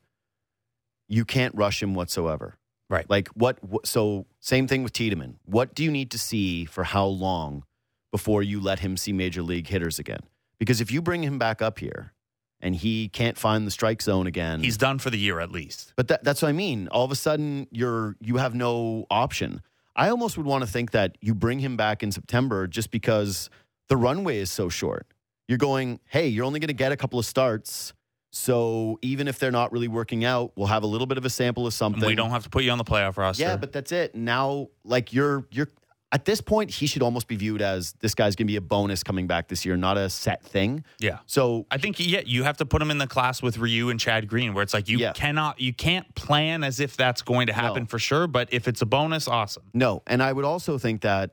you 1.07 1.27
can't 1.27 1.55
rush 1.55 1.83
him 1.83 1.93
whatsoever. 1.93 2.55
Right. 2.89 3.05
Like 3.11 3.29
what? 3.35 3.59
So 3.85 4.25
same 4.41 4.67
thing 4.67 4.83
with 4.83 4.95
Tiedemann. 4.95 5.37
What 5.45 5.75
do 5.75 5.85
you 5.85 5.91
need 5.91 6.11
to 6.13 6.19
see 6.19 6.65
for 6.65 6.85
how 6.85 7.05
long 7.05 7.65
before 8.11 8.43
you 8.43 8.59
let 8.59 8.79
him 8.79 8.97
see 8.97 9.13
major 9.13 9.43
league 9.43 9.67
hitters 9.67 9.99
again? 9.99 10.21
Because 10.59 10.81
if 10.81 10.91
you 10.91 11.03
bring 11.03 11.23
him 11.23 11.39
back 11.39 11.61
up 11.61 11.79
here 11.79 12.15
and 12.59 12.75
he 12.75 13.11
can't 13.11 13.37
find 13.37 13.67
the 13.67 13.71
strike 13.71 14.01
zone 14.01 14.27
again, 14.27 14.63
He's 14.63 14.79
done 14.79 14.99
for 14.99 15.11
the 15.11 15.19
year 15.19 15.41
at 15.41 15.53
least. 15.53 15.93
but 15.95 16.09
that, 16.09 16.25
that's 16.25 16.41
what 16.41 16.49
I 16.49 16.53
mean. 16.53 16.89
All 16.89 17.05
of 17.05 17.11
a 17.11 17.17
sudden, 17.17 17.67
you're 17.71 18.17
you 18.19 18.39
have 18.39 18.55
no 18.55 19.05
option. 19.11 19.61
I 19.95 20.09
almost 20.09 20.39
would 20.39 20.47
want 20.47 20.65
to 20.65 20.71
think 20.71 20.93
that 20.93 21.19
you 21.21 21.35
bring 21.35 21.59
him 21.59 21.77
back 21.77 22.03
in 22.03 22.13
September 22.13 22.67
just 22.67 22.91
because 22.91 23.51
the 23.91 23.99
runway 23.99 24.39
is 24.39 24.51
so 24.51 24.71
short. 24.71 25.07
You're 25.53 25.59
going, 25.59 26.01
hey, 26.07 26.29
you're 26.29 26.47
only 26.47 26.61
going 26.61 26.69
to 26.69 26.73
get 26.73 26.93
a 26.93 26.97
couple 26.97 27.19
of 27.19 27.27
starts. 27.27 27.93
So 28.31 28.99
even 29.03 29.29
if 29.29 29.39
they're 29.39 29.51
not 29.51 29.71
really 29.71 29.87
working 29.87 30.25
out, 30.25 30.53
we'll 30.57 30.69
have 30.69 30.83
a 30.83 30.87
little 30.87 31.07
bit 31.07 31.19
of 31.19 31.27
a 31.27 31.29
sample 31.31 31.67
of 31.67 31.75
something. 31.75 32.07
we 32.07 32.15
don't 32.15 32.31
have 32.31 32.45
to 32.45 32.49
put 32.49 32.65
you 32.65 32.71
on 32.71 32.79
the 32.79 32.85
playoff 32.85 33.19
roster. 33.19 33.43
Yeah, 33.43 33.57
but 33.57 33.71
that's 33.71 33.93
it. 33.93 34.15
Now, 34.15 34.69
like 34.83 35.13
you're 35.13 35.47
you're 35.51 35.69
at 36.11 36.25
this 36.25 36.41
point, 36.41 36.71
he 36.71 36.87
should 36.87 37.03
almost 37.03 37.29
be 37.29 37.37
viewed 37.37 37.61
as 37.61 37.93
this 38.01 38.15
guy's 38.15 38.35
going 38.35 38.47
to 38.47 38.51
be 38.51 38.57
a 38.57 38.63
bonus 38.63 39.03
coming 39.03 39.27
back 39.27 39.49
this 39.49 39.67
year, 39.67 39.77
not 39.77 39.99
a 39.99 40.09
set 40.09 40.43
thing. 40.43 40.85
yeah. 40.99 41.19
So 41.27 41.67
I 41.71 41.77
think 41.77 42.01
yeah, 42.01 42.23
you 42.25 42.45
have 42.45 42.57
to 42.57 42.65
put 42.65 42.81
him 42.81 42.91
in 42.91 42.97
the 42.97 43.07
class 43.07 43.43
with 43.43 43.59
Ryu 43.59 43.91
and 43.91 44.01
Chad 44.01 44.29
Green, 44.29 44.55
where 44.55 44.63
it's 44.63 44.73
like 44.73 44.89
you 44.89 44.97
Yeah. 44.97 45.13
cannot, 45.13 45.61
you 45.61 45.75
can't 45.75 46.15
plan 46.15 46.65
as 46.65 46.81
if 46.81 46.97
that's 46.97 47.21
going 47.21 47.49
to 47.49 47.53
happen 47.53 47.83
No. 47.83 47.87
for 47.87 47.99
sure. 47.99 48.27
But 48.27 48.49
if 48.53 48.69
it's 48.69 48.81
a 48.81 48.87
bonus, 48.87 49.29
awesome. 49.29 49.65
No, 49.75 50.03
and 50.07 50.23
I 50.23 50.33
would 50.33 50.47
also 50.47 50.79
think 50.79 51.03
that 51.03 51.33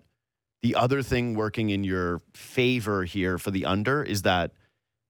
the 0.61 0.75
other 0.75 1.01
thing 1.01 1.35
working 1.35 1.69
in 1.69 1.83
your 1.83 2.21
favor 2.33 3.03
here 3.03 3.37
for 3.37 3.51
the 3.51 3.65
under 3.65 4.03
is 4.03 4.23
that 4.23 4.51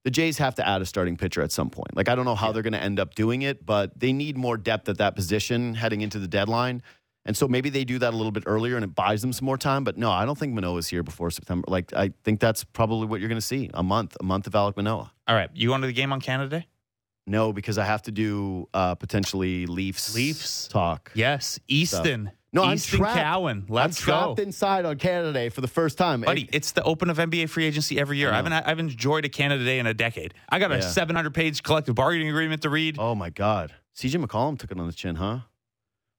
the 0.05 0.11
Jays 0.11 0.37
have 0.37 0.55
to 0.55 0.67
add 0.67 0.81
a 0.81 0.85
starting 0.85 1.17
pitcher 1.17 1.41
at 1.41 1.51
some 1.51 1.69
point. 1.69 1.95
Like 1.95 2.07
I 2.07 2.15
don't 2.15 2.25
know 2.25 2.35
how 2.35 2.51
they're 2.51 2.63
going 2.63 2.73
to 2.73 2.81
end 2.81 2.99
up 2.99 3.15
doing 3.15 3.41
it, 3.41 3.65
but 3.65 3.99
they 3.99 4.13
need 4.13 4.37
more 4.37 4.57
depth 4.57 4.87
at 4.89 4.97
that 4.97 5.15
position 5.15 5.73
heading 5.73 6.01
into 6.01 6.19
the 6.19 6.27
deadline. 6.27 6.81
And 7.25 7.35
so 7.35 7.47
maybe 7.47 7.69
they 7.69 7.83
do 7.83 7.99
that 7.99 8.13
a 8.13 8.17
little 8.17 8.31
bit 8.31 8.43
earlier 8.45 8.75
and 8.75 8.83
it 8.83 8.95
buys 8.95 9.21
them 9.21 9.33
some 9.33 9.45
more 9.45 9.57
time. 9.57 9.83
But 9.83 9.97
no, 9.97 10.09
I 10.09 10.25
don't 10.25 10.37
think 10.37 10.53
Manoah 10.53 10.77
is 10.77 10.87
here 10.87 11.03
before 11.03 11.29
September. 11.31 11.65
Like 11.67 11.93
I 11.93 12.13
think 12.23 12.39
that's 12.39 12.63
probably 12.63 13.07
what 13.07 13.19
you're 13.19 13.29
going 13.29 13.41
to 13.41 13.45
see 13.45 13.69
a 13.73 13.83
month, 13.83 14.15
a 14.19 14.23
month 14.23 14.47
of 14.47 14.53
Alek 14.53 14.77
Manoah. 14.77 15.11
All 15.27 15.35
right, 15.35 15.49
you 15.53 15.67
going 15.67 15.81
to 15.81 15.87
the 15.87 15.93
game 15.93 16.13
on 16.13 16.21
Canada 16.21 16.61
Day? 16.61 16.67
No, 17.27 17.53
because 17.53 17.77
I 17.77 17.85
have 17.85 18.01
to 18.03 18.11
do 18.11 18.67
uh, 18.73 18.95
potentially 18.95 19.67
Leafs 19.67 20.15
Leafs? 20.15 20.67
talk. 20.67 21.11
Yes, 21.13 21.59
Easton. 21.67 22.31
No, 22.51 22.63
I'm 22.63 22.75
Easton 22.75 22.99
trapped. 22.99 23.19
Cowan. 23.19 23.65
Let's 23.69 24.01
I'm 24.01 24.05
go. 24.07 24.11
trapped 24.25 24.39
inside 24.39 24.85
on 24.85 24.97
Canada 24.97 25.31
Day 25.33 25.49
for 25.49 25.61
the 25.61 25.67
first 25.67 25.97
time. 25.97 26.21
Buddy, 26.21 26.49
it's 26.51 26.71
the 26.71 26.81
open 26.83 27.09
of 27.09 27.17
NBA 27.17 27.49
free 27.49 27.65
agency 27.65 27.99
every 27.99 28.17
year. 28.17 28.31
I, 28.31 28.37
haven't 28.37 28.53
I 28.53 28.67
haven't 28.67 28.89
enjoyed 28.91 29.25
a 29.25 29.29
Canada 29.29 29.63
Day 29.63 29.77
in 29.79 29.85
a 29.85 29.93
decade. 29.93 30.33
I 30.49 30.57
got 30.59 30.71
a 30.71 30.75
Yeah. 30.75 30.81
700 30.81 31.33
page 31.33 31.61
collective 31.61 31.93
bargaining 31.95 32.29
agreement 32.29 32.61
to 32.63 32.69
read. 32.69 32.97
Oh 32.97 33.13
my 33.13 33.29
God. 33.29 33.73
CJ 33.95 34.23
McCollum 34.25 34.57
took 34.57 34.71
it 34.71 34.79
on 34.79 34.87
the 34.87 34.93
chin, 34.93 35.15
huh? 35.15 35.39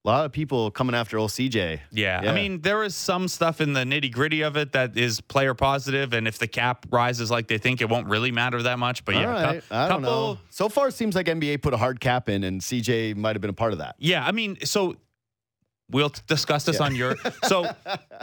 A 0.03 0.09
lot 0.09 0.25
of 0.25 0.33
people 0.33 0.71
coming 0.71 0.95
after 0.95 1.19
old 1.19 1.31
CJ. 1.31 1.81
Yeah. 1.91 2.23
Yeah. 2.23 2.31
I 2.31 2.35
mean, 2.35 2.63
there 2.63 2.83
is 2.85 2.95
some 2.95 3.29
stuff 3.29 3.61
in 3.61 3.73
the 3.75 3.81
nitty 3.81 4.11
gritty 4.13 4.41
of 4.43 4.57
it 4.57 4.73
that 4.73 4.97
is 4.97 5.21
player 5.21 5.53
positive, 5.53 6.15
and 6.15 6.27
if 6.29 6.39
the 6.39 6.47
cap 6.47 6.87
rises 6.91 7.31
like 7.31 7.49
they 7.49 7.59
think, 7.59 7.83
it 7.83 7.89
won't 7.91 8.07
really 8.07 8.33
matter 8.33 8.63
that 8.63 8.79
much. 8.79 9.05
But 9.05 9.17
yeah, 9.17 9.27
All 9.27 9.43
right. 9.53 9.63
I 9.71 9.89
don't 9.89 10.01
know. 10.01 10.39
So 10.49 10.71
far, 10.71 10.89
it 10.89 10.93
seems 10.95 11.15
like 11.15 11.27
NBA 11.27 11.61
put 11.61 11.75
a 11.75 11.77
hard 11.77 12.01
cap 12.01 12.31
in, 12.31 12.45
and 12.45 12.63
CJ 12.63 13.15
might 13.17 13.35
have 13.35 13.43
been 13.43 13.51
a 13.51 13.55
part 13.55 13.73
of 13.73 13.79
that. 13.81 13.97
Yeah, 13.99 14.25
I 14.27 14.33
mean, 14.33 14.57
so 14.65 14.97
we'll 15.91 16.13
discuss 16.27 16.65
this 16.65 16.79
Yeah. 16.79 16.85
on 16.87 16.95
your. 16.95 17.17
So 17.45 17.71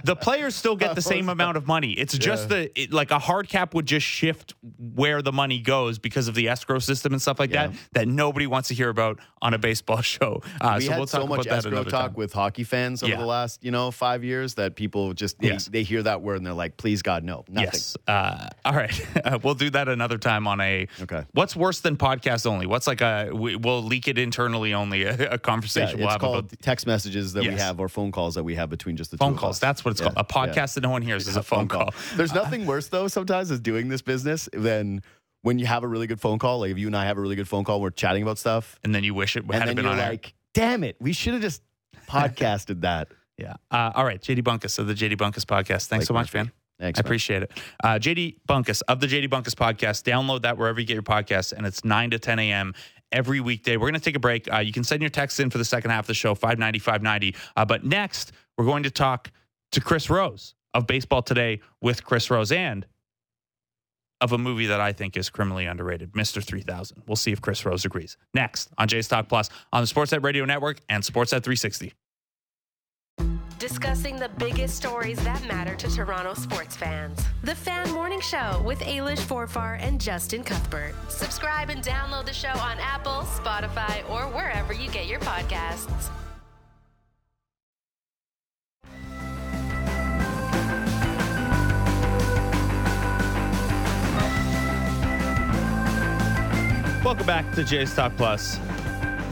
the 0.03 0.15
players 0.15 0.56
still 0.56 0.75
get 0.75 0.95
the 0.95 1.01
same 1.01 1.30
amount 1.30 1.58
of 1.58 1.67
money. 1.67 1.91
It's 1.93 2.17
just 2.17 2.43
Yeah. 2.49 2.58
the 2.58 2.82
it, 2.82 2.93
like 2.93 3.12
a 3.12 3.19
hard 3.19 3.49
cap 3.49 3.73
would 3.73 3.86
just 3.86 4.06
shift 4.06 4.53
where 4.77 5.21
the 5.21 5.32
money 5.32 5.60
goes 5.60 5.99
because 5.99 6.27
of 6.27 6.36
the 6.36 6.47
escrow 6.49 6.80
system 6.80 7.13
and 7.13 7.21
stuff 7.21 7.39
like 7.39 7.51
Yeah. 7.51 7.67
that 7.67 7.75
that 7.93 8.08
nobody 8.08 8.47
wants 8.47 8.67
to 8.69 8.73
hear 8.73 8.89
about 8.89 9.19
on 9.41 9.53
a 9.53 9.58
baseball 9.58 10.01
show. 10.01 10.41
Uh, 10.62 10.75
we 10.77 10.86
so 10.86 10.91
had 10.91 10.97
we'll 10.97 11.08
talk 11.08 11.21
so 11.21 11.27
much 11.27 11.45
about 11.45 11.58
escrow 11.60 11.84
talk 11.84 11.91
time. 12.10 12.13
with 12.15 12.34
hockey 12.34 12.63
fans 12.63 13.03
over 13.03 13.15
the 13.15 13.25
last, 13.25 13.63
you 13.63 13.71
know, 13.71 13.91
five 13.91 14.23
years 14.23 14.56
that 14.56 14.75
people 14.75 15.13
just 15.13 15.39
they, 15.39 15.47
Yes. 15.49 15.65
they 15.67 15.84
hear 15.84 16.03
that 16.03 16.21
word 16.21 16.38
and 16.38 16.45
they're 16.45 16.53
like, 16.53 16.77
"Please 16.77 17.01
God, 17.01 17.23
no, 17.23 17.43
nothing." 17.47 17.69
Yes. 17.73 17.95
Uh, 18.08 18.47
all 18.65 18.73
right. 18.73 18.93
we'll 19.43 19.53
do 19.56 19.69
that 19.71 19.88
another 19.88 20.17
time 20.17 20.47
on 20.47 20.60
a. 20.62 20.88
Okay. 21.01 21.23
What's 21.34 21.56
worse 21.56 21.80
than 21.82 21.97
podcast 21.97 22.45
only? 22.45 22.65
What's 22.65 22.88
like 22.88 23.01
a? 23.01 23.30
We, 23.34 23.56
we'll 23.56 23.84
leak 23.84 24.08
it 24.08 24.17
internally 24.17 24.73
only. 24.73 25.03
A, 25.03 25.34
a 25.34 25.38
conversation 25.38 25.97
we'll 25.99 26.08
it's 26.08 26.13
have 26.13 26.21
called 26.21 26.45
about 26.45 26.62
text 26.62 26.88
messages 26.88 27.34
that 27.34 27.43
we 27.43 27.57
Have 27.60 27.80
or 27.80 27.89
phone 27.89 28.12
calls 28.12 28.36
that 28.36 28.43
we 28.43 28.56
have 28.56 28.70
between 28.70 28.98
just 28.98 29.12
the 29.12 29.17
phone 29.17 29.36
calls. 29.36 29.60
That's 29.60 29.84
what 29.86 29.91
it's 29.91 30.02
Yeah, 30.02 30.12
called. 30.12 30.17
A 30.17 30.48
yeah. 30.48 30.54
podcast 30.54 30.74
that 30.76 30.82
no 30.82 30.89
one 30.89 31.02
hears 31.02 31.28
is 31.28 31.36
a 31.36 31.43
phone 31.43 31.67
call. 31.67 31.93
There's 32.15 32.34
nothing 32.41 32.65
worse 32.65 32.88
though 32.89 33.08
sometimes 33.08 33.52
is 33.52 33.60
doing 33.60 33.88
this 33.89 34.02
business 34.02 34.48
than 34.54 35.02
when 35.43 35.60
you 35.60 35.65
have 35.65 35.84
a 35.84 35.88
really 35.88 36.08
good 36.08 36.20
phone 36.22 36.39
call. 36.39 36.60
Like 36.60 36.72
if 36.72 36.78
you 36.78 36.88
and 36.88 36.96
I 36.98 37.06
have 37.06 37.17
a 37.17 37.22
really 37.22 37.36
good 37.36 37.48
phone 37.48 37.63
call, 37.63 37.80
we're 37.82 37.89
chatting 37.91 38.24
about 38.24 38.38
stuff, 38.38 38.78
And 38.84 38.93
then 38.96 39.04
you 39.04 39.13
wish 39.13 39.36
it 39.36 39.43
and 39.43 39.54
had 39.54 39.67
then 39.67 39.76
been 39.76 39.86
you're 39.86 39.93
on 39.93 40.00
air. 40.00 40.10
like, 40.10 40.34
"Damn 40.54 40.84
it, 40.84 40.96
we 41.00 41.13
should 41.13 41.34
have 41.34 41.41
just 41.41 41.62
podcasted 42.08 42.82
that." 42.82 43.10
Yeah. 43.38 43.54
Uh, 43.70 43.91
all 43.93 44.04
right. 44.06 44.20
JD 44.22 44.39
Bunkis 44.43 44.80
of 44.80 44.88
the 44.88 44.93
JD 44.96 45.15
Bunkis 45.17 45.46
podcast. 45.46 45.86
Thanks 45.86 45.89
Blake 45.89 46.02
so 46.08 46.13
much, 46.15 46.28
Murphy. 46.34 46.38
man. 46.39 46.52
Thanks. 46.80 47.00
I 47.00 47.02
man. 47.02 47.08
appreciate 47.08 47.43
it. 47.43 47.52
Uh, 47.84 47.88
JD 48.00 48.38
Bunkis 48.50 48.82
of 48.88 49.00
the 49.00 49.08
JD 49.08 49.30
Bunkis 49.30 49.54
podcast. 49.56 50.04
Download 50.04 50.41
that 50.43 50.58
wherever 50.58 50.80
you 50.80 50.86
get 50.88 50.93
your 50.96 51.04
podcasts, 51.04 51.52
and 51.54 51.65
it's 51.65 51.84
9 51.86 52.12
to 52.12 52.20
10 52.20 52.39
a.m. 52.39 52.74
every 53.12 53.39
weekday. 53.39 53.78
We're 53.78 53.88
going 53.88 53.93
to 53.96 54.00
take 54.00 54.15
a 54.15 54.20
break. 54.20 54.52
Uh, 54.52 54.60
you 54.60 54.74
can 54.74 54.84
send 54.84 55.02
your 55.02 55.10
text 55.10 55.39
in 55.39 55.50
for 55.50 55.58
the 55.58 55.65
second 55.65 55.91
half 55.91 56.04
of 56.04 56.08
the 56.08 56.13
show, 56.13 56.36
590, 56.36 56.80
590. 56.80 57.36
Uh, 57.56 57.65
but 57.65 57.84
next, 57.84 58.32
we're 58.58 58.65
going 58.65 58.84
to 58.84 58.91
talk 58.91 59.32
to 59.72 59.82
Chris 59.82 60.10
Rose 60.10 60.56
of 60.74 60.88
Baseball 60.88 61.22
Today 61.22 61.62
with 61.82 62.04
Chris 62.04 62.30
Rose 62.30 62.52
and 62.52 62.86
of 64.20 64.32
a 64.32 64.38
movie 64.38 64.65
that 64.67 64.82
I 64.82 64.93
think 64.93 65.15
is 65.15 65.30
criminally 65.30 65.65
underrated, 65.65 66.13
Mr. 66.13 66.43
3000. 66.43 67.04
We'll 67.08 67.15
see 67.15 67.32
if 67.32 67.41
Chris 67.41 67.65
Rose 67.65 67.86
agrees. 67.86 68.17
Next 68.34 68.70
on 68.78 68.88
Jays 68.88 69.08
Talk 69.08 69.30
Plus 69.30 69.50
on 69.72 69.84
the 69.84 69.88
Sportsnet 69.88 70.24
Radio 70.24 70.46
Network 70.46 70.82
and 70.89 71.04
Sportsnet 71.04 71.43
360. 71.43 71.93
Discussing 73.67 74.15
the 74.15 74.30
biggest 74.30 74.77
stories 74.77 75.21
that 75.25 75.45
matter 75.45 75.75
to 75.75 75.93
Toronto 75.93 76.34
sports 76.34 76.77
fans. 76.77 77.19
The 77.43 77.53
Fan 77.53 77.91
Morning 77.91 78.21
Show 78.21 78.63
with 78.65 78.80
Ailish 78.80 79.19
Forfar 79.19 79.77
and 79.82 79.99
Justin 79.99 80.41
Cuthbert. 80.41 80.95
Subscribe 81.10 81.69
and 81.69 81.84
download 81.84 82.25
the 82.27 82.32
show 82.32 82.47
on 82.47 82.77
Apple, 82.80 83.23
Spotify, 83.23 84.10
or 84.10 84.21
wherever 84.30 84.71
you 84.71 84.89
get 84.91 85.08
your 85.08 85.19
podcasts. 85.19 86.10
Welcome 97.03 97.27
back 97.27 97.53
to 97.56 97.65
Jays 97.65 97.93
Talk 97.93 98.15
Plus. 98.15 98.62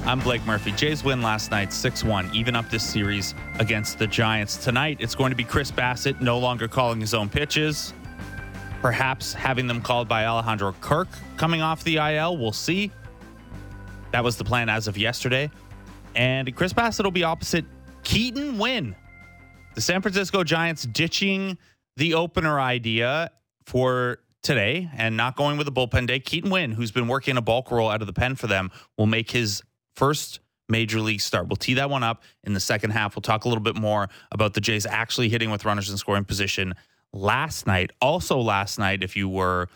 I'm 0.08 0.20
Blake 0.20 0.46
Murphy. 0.46 0.72
Jays 0.72 1.04
win 1.04 1.24
last 1.24 1.50
night 1.50 1.74
6 1.74 2.04
1, 2.04 2.30
even 2.32 2.56
up 2.56 2.70
this 2.70 2.88
series 2.88 3.34
against 3.58 3.98
the 3.98 4.06
Giants. 4.06 4.56
Tonight, 4.56 4.98
it's 5.00 5.16
going 5.16 5.32
to 5.32 5.36
be 5.36 5.44
Chris 5.44 5.72
Bassitt 5.72 6.22
no 6.22 6.38
longer 6.38 6.68
calling 6.68 7.02
his 7.02 7.16
own 7.16 7.28
pitches. 7.28 7.92
Perhaps 8.84 9.34
having 9.34 9.66
them 9.66 9.82
called 9.82 10.08
by 10.08 10.28
Alejandro 10.28 10.74
Kirk 10.74 11.08
coming 11.38 11.64
off 11.64 11.84
the 11.84 11.98
IL. 11.98 12.38
We'll 12.38 12.52
see. 12.52 12.92
That 14.12 14.24
was 14.24 14.38
the 14.38 14.44
plan 14.44 14.70
as 14.70 14.88
of 14.88 14.96
yesterday. 14.96 15.50
And 16.14 16.56
Chris 16.56 16.72
Bassitt 16.72 17.04
will 17.04 17.10
be 17.10 17.24
opposite 17.24 17.66
Keaton 18.04 18.60
Winn. 18.60 18.96
The 19.74 19.82
San 19.82 20.04
Francisco 20.04 20.44
Giants 20.44 20.84
ditching 20.84 21.58
the 21.98 22.14
opener 22.14 22.60
idea 22.60 23.32
for 23.66 24.20
today 24.44 24.88
and 24.96 25.18
not 25.18 25.36
going 25.36 25.58
with 25.58 25.68
a 25.68 25.72
bullpen 25.72 26.06
day. 26.06 26.20
Keaton 26.20 26.52
Winn, 26.52 26.74
who's 26.74 26.92
been 26.92 27.08
working 27.08 27.38
a 27.38 27.42
bulk 27.42 27.72
roll 27.72 27.90
out 27.90 28.02
of 28.02 28.08
the 28.08 28.14
pen 28.14 28.36
for 28.36 28.46
them, 28.46 28.70
will 29.00 29.08
make 29.08 29.32
his 29.32 29.64
first 29.96 30.40
major 30.68 31.00
league 31.00 31.22
start. 31.22 31.48
We'll 31.48 31.58
tee 31.58 31.76
that 31.76 31.90
one 31.90 32.04
up 32.04 32.24
in 32.44 32.54
the 32.54 32.60
second 32.60 32.92
half. 32.92 33.16
We'll 33.16 33.22
talk 33.22 33.46
a 33.46 33.48
little 33.48 33.64
bit 33.64 33.76
more 33.76 34.10
about 34.32 34.54
the 34.54 34.62
Jays 34.62 34.86
actually 34.86 35.30
hitting 35.30 35.52
with 35.52 35.66
runners 35.66 35.90
in 35.90 35.98
scoring 35.98 36.26
position 36.26 36.74
last 37.14 37.68
night. 37.68 37.92
Also, 38.02 38.40
last 38.40 38.80
night, 38.80 39.04
if 39.04 39.16
you 39.16 39.30
were 39.30 39.70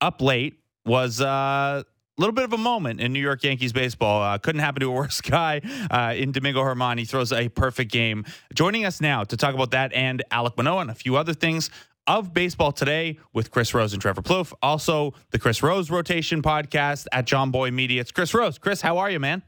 up 0.00 0.20
late, 0.20 0.60
was 0.84 1.20
uh, 1.20 1.82
a 2.18 2.20
little 2.20 2.34
bit 2.34 2.44
of 2.44 2.52
a 2.52 2.58
moment 2.58 3.00
in 3.00 3.12
New 3.12 3.20
York 3.20 3.42
Yankees 3.42 3.72
baseball. 3.72 4.22
Uh, 4.22 4.38
couldn't 4.38 4.60
happen 4.60 4.80
to 4.80 4.88
a 4.88 4.92
worse 4.94 5.20
guy 5.20 5.60
uh, 5.90 6.14
in 6.16 6.32
Domingo 6.32 6.62
Germán. 6.62 6.98
He 6.98 7.04
throws 7.04 7.32
a 7.32 7.48
perfect 7.48 7.90
game. 7.90 8.24
Joining 8.54 8.84
us 8.84 9.00
now 9.00 9.24
to 9.24 9.36
talk 9.36 9.54
about 9.54 9.72
that 9.72 9.92
and 9.92 10.22
Alek 10.30 10.56
Manoah 10.56 10.82
and 10.82 10.90
a 10.90 10.94
few 10.94 11.16
other 11.16 11.34
things 11.34 11.70
of 12.06 12.32
baseball 12.32 12.70
today 12.70 13.18
with 13.32 13.50
Chris 13.50 13.74
Rose 13.74 13.92
and 13.92 14.00
Trevor 14.00 14.22
Plouffe. 14.22 14.52
Also, 14.62 15.12
the 15.30 15.40
Chris 15.40 15.60
Rose 15.62 15.90
Rotation 15.90 16.40
podcast 16.40 17.06
at 17.10 17.26
Jomboy 17.26 17.72
Media. 17.72 18.00
It's 18.00 18.12
Chris 18.12 18.32
Rose. 18.32 18.58
Chris, 18.58 18.80
how 18.80 18.98
are 18.98 19.10
you, 19.10 19.18
man? 19.18 19.42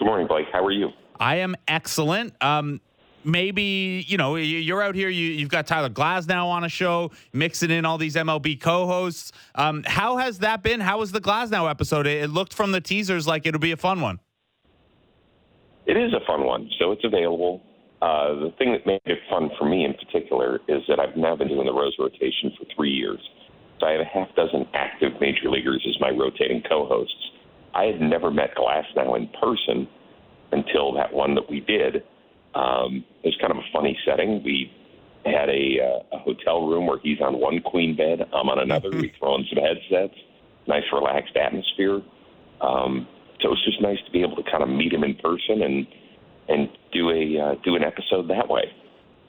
Good 0.00 0.06
morning, 0.06 0.26
Blake. 0.26 0.46
How 0.50 0.64
are 0.64 0.70
you? 0.70 0.92
I 1.20 1.36
am 1.36 1.54
excellent. 1.68 2.32
Um, 2.42 2.80
maybe 3.22 4.02
you 4.08 4.16
know 4.16 4.36
you're 4.36 4.80
out 4.80 4.94
here. 4.94 5.10
You, 5.10 5.26
you've 5.26 5.50
got 5.50 5.66
Tyler 5.66 5.90
Glasnow 5.90 6.46
on 6.46 6.64
a 6.64 6.70
show, 6.70 7.10
mixing 7.34 7.70
in 7.70 7.84
all 7.84 7.98
these 7.98 8.16
MLB 8.16 8.58
co-hosts. 8.58 9.30
Um, 9.54 9.84
how 9.86 10.16
has 10.16 10.38
that 10.38 10.62
been? 10.62 10.80
How 10.80 11.00
was 11.00 11.12
the 11.12 11.20
Glasnow 11.20 11.68
episode? 11.68 12.06
It, 12.06 12.22
it 12.22 12.30
looked 12.30 12.54
from 12.54 12.72
the 12.72 12.80
teasers 12.80 13.26
like 13.26 13.44
it'll 13.44 13.60
be 13.60 13.72
a 13.72 13.76
fun 13.76 14.00
one. 14.00 14.20
It 15.84 15.98
is 15.98 16.14
a 16.14 16.24
fun 16.26 16.46
one, 16.46 16.70
so 16.78 16.92
it's 16.92 17.04
available. 17.04 17.60
Uh, 18.00 18.36
the 18.36 18.54
thing 18.56 18.72
that 18.72 18.86
made 18.86 19.02
it 19.04 19.18
fun 19.28 19.50
for 19.58 19.68
me 19.68 19.84
in 19.84 19.92
particular 19.92 20.60
is 20.66 20.80
that 20.88 20.98
I've 20.98 21.14
now 21.14 21.36
been 21.36 21.48
doing 21.48 21.66
the 21.66 21.74
Rose 21.74 21.94
rotation 21.98 22.52
for 22.58 22.64
three 22.74 22.92
years. 22.92 23.20
So 23.78 23.86
I 23.86 23.92
have 23.92 24.00
a 24.00 24.04
half 24.06 24.34
dozen 24.34 24.64
active 24.72 25.12
major 25.20 25.50
leaguers 25.50 25.84
as 25.86 26.00
my 26.00 26.08
rotating 26.08 26.62
co-hosts. 26.66 27.32
I 27.74 27.84
had 27.84 28.00
never 28.00 28.30
met 28.30 28.54
Glasnow 28.56 29.16
in 29.16 29.28
person 29.40 29.88
until 30.52 30.92
that 30.94 31.12
one 31.12 31.34
that 31.34 31.48
we 31.48 31.60
did. 31.60 32.02
Um, 32.54 33.04
it 33.22 33.28
was 33.28 33.36
kind 33.40 33.52
of 33.52 33.58
a 33.58 33.66
funny 33.72 33.96
setting. 34.04 34.42
We 34.42 34.72
had 35.24 35.48
a, 35.48 35.78
uh, 35.80 36.16
a 36.16 36.18
hotel 36.18 36.66
room 36.66 36.86
where 36.86 36.98
he's 37.02 37.20
on 37.20 37.38
one 37.38 37.60
queen 37.60 37.96
bed, 37.96 38.20
I'm 38.32 38.48
on 38.48 38.58
another. 38.58 38.90
we 38.90 39.12
throw 39.18 39.36
in 39.36 39.46
some 39.52 39.62
headsets. 39.62 40.18
Nice, 40.66 40.84
relaxed 40.92 41.36
atmosphere. 41.36 42.02
Um, 42.60 43.06
so 43.40 43.48
it 43.48 43.50
was 43.50 43.64
just 43.64 43.80
nice 43.80 43.98
to 44.04 44.10
be 44.10 44.22
able 44.22 44.36
to 44.36 44.50
kind 44.50 44.62
of 44.62 44.68
meet 44.68 44.92
him 44.92 45.04
in 45.04 45.14
person 45.16 45.62
and 45.62 45.86
and 46.48 46.68
do 46.92 47.10
a 47.10 47.38
uh, 47.40 47.54
do 47.64 47.76
an 47.76 47.84
episode 47.84 48.28
that 48.28 48.48
way. 48.48 48.64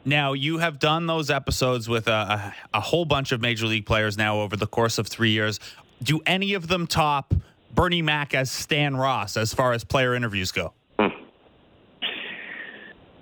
Now 0.04 0.34
you 0.34 0.58
have 0.58 0.80
done 0.80 1.08
those 1.08 1.30
episodes 1.30 1.88
with 1.88 2.08
a, 2.08 2.54
a 2.74 2.82
whole 2.82 3.06
bunch 3.06 3.32
of 3.32 3.40
major 3.40 3.68
league 3.68 3.86
players 3.86 4.18
now 4.18 4.42
over 4.42 4.58
the 4.58 4.68
course 4.68 4.98
of 4.98 5.08
three 5.08 5.32
years. 5.32 5.60
Do 6.02 6.20
any 6.26 6.56
of 6.56 6.68
them 6.68 6.88
top 6.88 7.34
Bernie 7.74 8.02
Mac 8.02 8.34
as 8.34 8.52
Stan 8.52 8.96
Ross 8.96 9.38
as 9.38 9.54
far 9.54 9.74
as 9.74 9.84
player 9.84 10.14
interviews 10.14 10.52
go? 10.52 10.74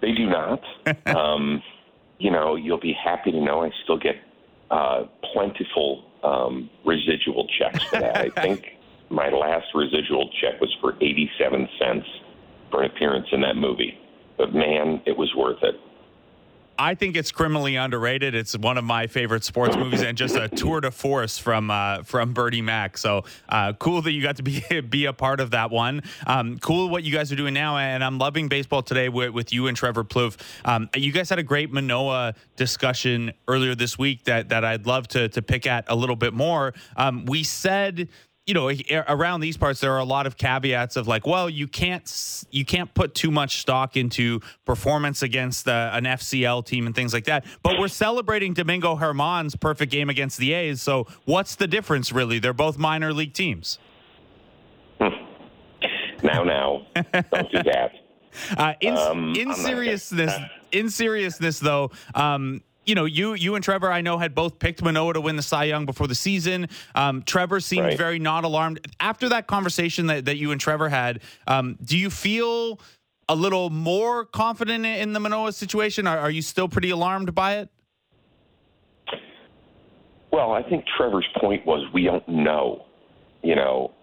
They 0.02 0.14
do 0.14 0.30
not. 0.30 0.62
um, 1.08 1.62
you 2.20 2.32
know, 2.32 2.56
you'll 2.56 2.80
be 2.80 2.94
happy 2.94 3.32
to 3.32 3.42
know 3.42 3.64
I 3.64 3.72
still 3.84 3.98
get 3.98 4.16
uh, 4.72 5.06
plentiful 5.34 6.06
um, 6.24 6.70
residual 6.86 7.48
checks 7.58 7.84
for 7.86 8.00
that. 8.00 8.18
I 8.18 8.30
think 8.30 8.78
my 9.10 9.30
last 9.30 9.68
residual 9.74 10.30
check 10.42 10.60
was 10.62 10.76
for 10.82 10.96
87 11.02 11.68
cents 11.80 12.06
for 12.70 12.84
an 12.84 12.92
appearance 12.92 13.28
in 13.32 13.42
that 13.42 13.56
movie. 13.56 13.98
But 14.38 14.54
man, 14.54 15.02
it 15.06 15.18
was 15.18 15.34
worth 15.36 15.62
it. 15.64 15.76
I 16.80 16.96
think 16.96 17.18
it's 17.18 17.34
criminally 17.34 17.76
underrated. 17.76 18.34
It's 18.34 18.58
one 18.58 18.78
of 18.78 18.86
my 18.86 19.08
favorite 19.08 19.44
sports 19.44 19.76
movies, 19.76 20.02
and 20.02 20.18
just 20.18 20.38
a 20.38 20.48
tour 20.48 20.80
de 20.80 20.90
force 20.90 21.38
from 21.38 21.70
uh, 21.70 22.04
from 22.04 22.32
Bernie 22.32 22.62
Mac. 22.62 22.98
So 22.98 23.26
uh, 23.50 23.74
cool 23.74 24.02
that 24.04 24.14
you 24.14 24.24
got 24.24 24.38
to 24.38 24.44
be 24.44 24.64
be 24.90 25.06
a 25.06 25.12
part 25.12 25.42
of 25.42 25.52
that 25.52 25.72
one. 25.72 26.04
Um, 26.26 26.58
cool 26.60 26.88
what 26.88 27.04
you 27.04 27.12
guys 27.12 27.34
are 27.34 27.36
doing 27.36 27.54
now, 27.54 27.78
and 27.78 28.02
I'm 28.02 28.18
loving 28.18 28.48
baseball 28.48 28.82
today 28.82 29.10
with, 29.10 29.32
with 29.32 29.52
you 29.52 29.68
and 29.68 29.76
Trevor 29.76 30.06
Plouffe. 30.06 30.38
Um, 30.64 30.90
you 30.96 31.12
guys 31.12 31.30
had 31.30 31.38
a 31.38 31.44
great 31.44 31.70
Manoah 31.70 32.34
discussion 32.56 33.34
earlier 33.50 33.76
this 33.76 34.00
week 34.00 34.24
that 34.24 34.48
that 34.48 34.64
I'd 34.64 34.88
love 34.88 35.10
to 35.10 35.28
to 35.28 35.42
pick 35.42 35.68
at 35.68 35.84
a 35.90 35.96
little 35.96 36.16
bit 36.16 36.34
more. 36.34 36.74
Um, 36.96 37.26
we 37.26 37.44
said 37.44 38.08
you 38.50 38.56
know, 38.56 38.68
around 39.08 39.42
these 39.42 39.58
parts, 39.58 39.80
there 39.80 39.94
are 39.94 40.00
a 40.00 40.04
lot 40.04 40.26
of 40.26 40.36
caveats 40.36 40.96
of 40.96 41.08
like, 41.08 41.28
well, 41.28 41.48
you 41.48 41.68
can't 41.68 42.44
you 42.50 42.66
can't 42.66 42.92
put 42.96 43.14
too 43.14 43.30
much 43.30 43.60
stock 43.60 43.96
into 43.96 44.40
performance 44.66 45.22
against 45.22 45.68
uh, 45.68 45.92
an 45.94 46.06
FCL 46.06 46.66
team 46.66 46.88
and 46.88 46.96
things 46.96 47.14
like 47.14 47.26
that. 47.26 47.46
But 47.62 47.78
we're 47.78 47.90
celebrating 47.90 48.56
Domingo 48.56 48.96
Germán's 48.96 49.56
perfect 49.56 49.92
game 49.92 50.10
against 50.10 50.40
the 50.40 50.54
A's. 50.54 50.82
So 50.82 51.06
what's 51.26 51.58
the 51.58 51.68
difference, 51.68 52.12
really? 52.12 52.40
They're 52.40 52.52
both 52.52 52.80
minor 52.80 53.14
league 53.14 53.34
teams. 53.34 53.78
Hmm. 55.00 55.10
Now, 56.24 56.44
now, 56.44 56.88
don't 56.96 57.52
do 57.52 57.64
that. 57.64 57.92
Uh, 58.56 58.74
in 58.80 58.96
um, 58.96 59.34
in 59.36 59.52
seriousness, 59.56 60.32
in 60.72 60.92
seriousness, 60.92 61.58
though, 61.58 61.90
um, 62.14 62.62
you 62.90 62.96
know, 62.96 63.06
you 63.06 63.36
you 63.36 63.54
and 63.54 63.64
Trevor, 63.64 63.92
I 63.92 64.02
know, 64.02 64.18
had 64.18 64.34
both 64.34 64.58
picked 64.58 64.82
Manoah 64.82 65.14
to 65.14 65.22
win 65.22 65.36
the 65.36 65.44
Cy 65.44 65.66
Young 65.66 65.86
before 65.86 66.08
the 66.08 66.16
season. 66.16 66.68
Um, 66.96 67.22
Trevor 67.22 67.60
seemed 67.60 67.86
right. 67.86 67.98
very 67.98 68.18
not 68.18 68.44
alarmed 68.44 68.80
after 69.00 69.30
that 69.30 69.46
conversation 69.46 70.08
that, 70.08 70.26
that 70.26 70.38
you 70.38 70.52
and 70.52 70.60
Trevor 70.60 70.90
had. 70.90 71.22
Um, 71.46 71.78
do 71.86 71.96
you 71.96 72.10
feel 72.10 72.82
a 73.30 73.36
little 73.36 73.70
more 73.70 74.26
confident 74.26 74.88
in 74.88 75.14
the 75.14 75.20
Manoah 75.20 75.54
situation? 75.54 76.08
Are, 76.08 76.18
are 76.18 76.32
you 76.32 76.42
still 76.42 76.68
pretty 76.68 76.90
alarmed 76.90 77.36
by 77.36 77.58
it? 77.58 77.70
Well, 80.32 80.52
I 80.52 80.64
think 80.64 80.86
Trevor's 80.98 81.28
point 81.40 81.66
was 81.68 81.88
we 81.94 82.06
don't 82.06 82.28
know, 82.28 82.86
you 83.44 83.56
know, 83.56 83.94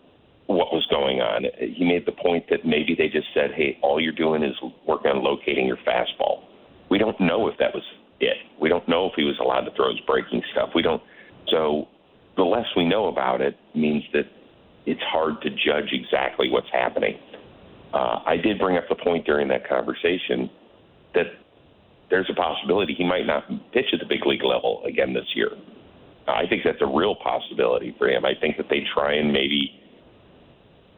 what 0.46 0.72
was 0.72 0.86
going 0.90 1.20
on. 1.20 1.44
He 1.58 1.84
made 1.84 2.06
the 2.06 2.12
point 2.12 2.44
that 2.50 2.64
maybe 2.64 2.94
they 2.96 3.08
just 3.08 3.26
said, 3.34 3.50
"Hey, 3.52 3.80
all 3.82 4.00
you're 4.00 4.12
doing 4.12 4.44
is 4.44 4.54
working 4.86 5.10
on 5.10 5.24
locating 5.24 5.66
your 5.66 5.78
fastball." 5.78 6.44
We 6.88 6.98
don't 6.98 7.20
know 7.20 7.48
if 7.48 7.58
that 7.58 7.74
was 7.74 7.82
it. 8.20 8.36
We 8.60 8.68
don't 8.68 8.88
know 8.88 9.06
if 9.06 9.12
he 9.16 9.24
was 9.24 9.38
allowed 9.40 9.62
to 9.62 9.70
throw 9.74 9.90
his 9.90 10.00
breaking 10.06 10.42
stuff. 10.52 10.70
We 10.74 10.82
don't. 10.82 11.02
So 11.48 11.88
the 12.36 12.42
less 12.42 12.66
we 12.76 12.86
know 12.86 13.06
about 13.08 13.40
it 13.40 13.56
means 13.74 14.04
that 14.12 14.24
it's 14.86 15.02
hard 15.02 15.40
to 15.42 15.50
judge 15.50 15.92
exactly 15.92 16.50
what's 16.50 16.70
happening. 16.72 17.18
Uh, 17.92 18.20
I 18.26 18.36
did 18.36 18.58
bring 18.58 18.76
up 18.76 18.84
the 18.88 18.96
point 18.96 19.26
during 19.26 19.48
that 19.48 19.68
conversation 19.68 20.50
that 21.14 21.26
there's 22.10 22.28
a 22.30 22.34
possibility 22.34 22.94
he 22.94 23.04
might 23.04 23.26
not 23.26 23.48
pitch 23.72 23.86
at 23.92 24.00
the 24.00 24.06
big 24.06 24.24
league 24.26 24.44
level 24.44 24.82
again 24.86 25.12
this 25.12 25.26
year. 25.34 25.50
I 26.28 26.46
think 26.48 26.62
that's 26.64 26.80
a 26.80 26.86
real 26.86 27.14
possibility 27.16 27.94
for 27.98 28.08
him. 28.08 28.24
I 28.24 28.32
think 28.40 28.56
that 28.56 28.66
they 28.68 28.82
try 28.94 29.14
and 29.14 29.32
maybe, 29.32 29.70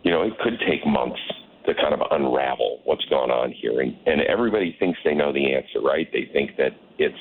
you 0.03 0.11
know, 0.11 0.23
it 0.23 0.39
could 0.39 0.59
take 0.67 0.87
months 0.87 1.21
to 1.69 1.75
kind 1.75 1.93
of 1.93 2.01
unravel 2.11 2.81
what's 2.85 3.05
going 3.07 3.31
on 3.31 3.53
here. 3.53 3.81
And, 3.81 3.95
and 4.07 4.23
everybody 4.23 4.75
thinks 4.81 4.99
they 5.05 5.15
know 5.15 5.33
the 5.33 5.55
answer, 5.55 5.81
right? 5.81 6.09
They 6.13 6.29
think 6.33 6.57
that 6.57 6.73
it's 6.99 7.15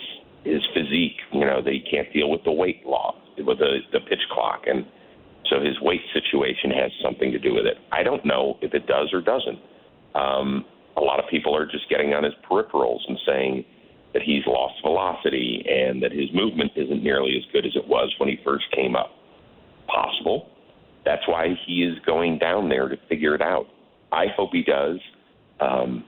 his 0.45 0.63
physique, 0.73 1.19
you 1.33 1.41
know, 1.41 1.61
that 1.61 1.71
he 1.71 1.83
can't 1.91 2.11
deal 2.13 2.29
with 2.29 2.43
the 2.45 2.51
weight 2.51 2.85
law, 2.85 3.15
with 3.37 3.59
the, 3.59 3.79
the 3.91 3.99
pitch 3.99 4.23
clock. 4.31 4.63
And 4.65 4.85
so 5.49 5.59
his 5.59 5.75
weight 5.81 6.01
situation 6.13 6.71
has 6.71 6.91
something 7.03 7.31
to 7.31 7.39
do 7.39 7.53
with 7.53 7.65
it. 7.65 7.77
I 7.91 8.03
don't 8.03 8.25
know 8.25 8.57
if 8.61 8.73
it 8.73 8.87
does 8.87 9.11
or 9.11 9.21
doesn't. 9.21 9.59
Um, 10.15 10.65
a 10.95 11.01
lot 11.01 11.19
of 11.19 11.29
people 11.29 11.55
are 11.55 11.65
just 11.65 11.89
getting 11.89 12.13
on 12.13 12.23
his 12.23 12.33
peripherals 12.49 13.01
and 13.07 13.19
saying 13.27 13.65
that 14.13 14.21
he's 14.23 14.43
lost 14.47 14.75
velocity 14.81 15.63
and 15.69 16.01
that 16.01 16.13
his 16.13 16.31
movement 16.33 16.71
isn't 16.77 17.03
nearly 17.03 17.35
as 17.37 17.43
good 17.51 17.65
as 17.65 17.75
it 17.75 17.85
was 17.85 18.13
when 18.17 18.29
he 18.29 18.39
first 18.45 18.65
came 18.71 18.95
up. 18.95 19.11
Possible. 19.87 20.49
That's 21.03 21.27
why 21.27 21.55
he 21.65 21.83
is 21.83 21.99
going 22.05 22.39
down 22.39 22.69
there 22.69 22.87
to 22.87 22.97
figure 23.09 23.35
it 23.35 23.41
out. 23.41 23.67
I 24.11 24.27
hope 24.27 24.51
he 24.53 24.63
does. 24.63 24.99
Um, 25.59 26.03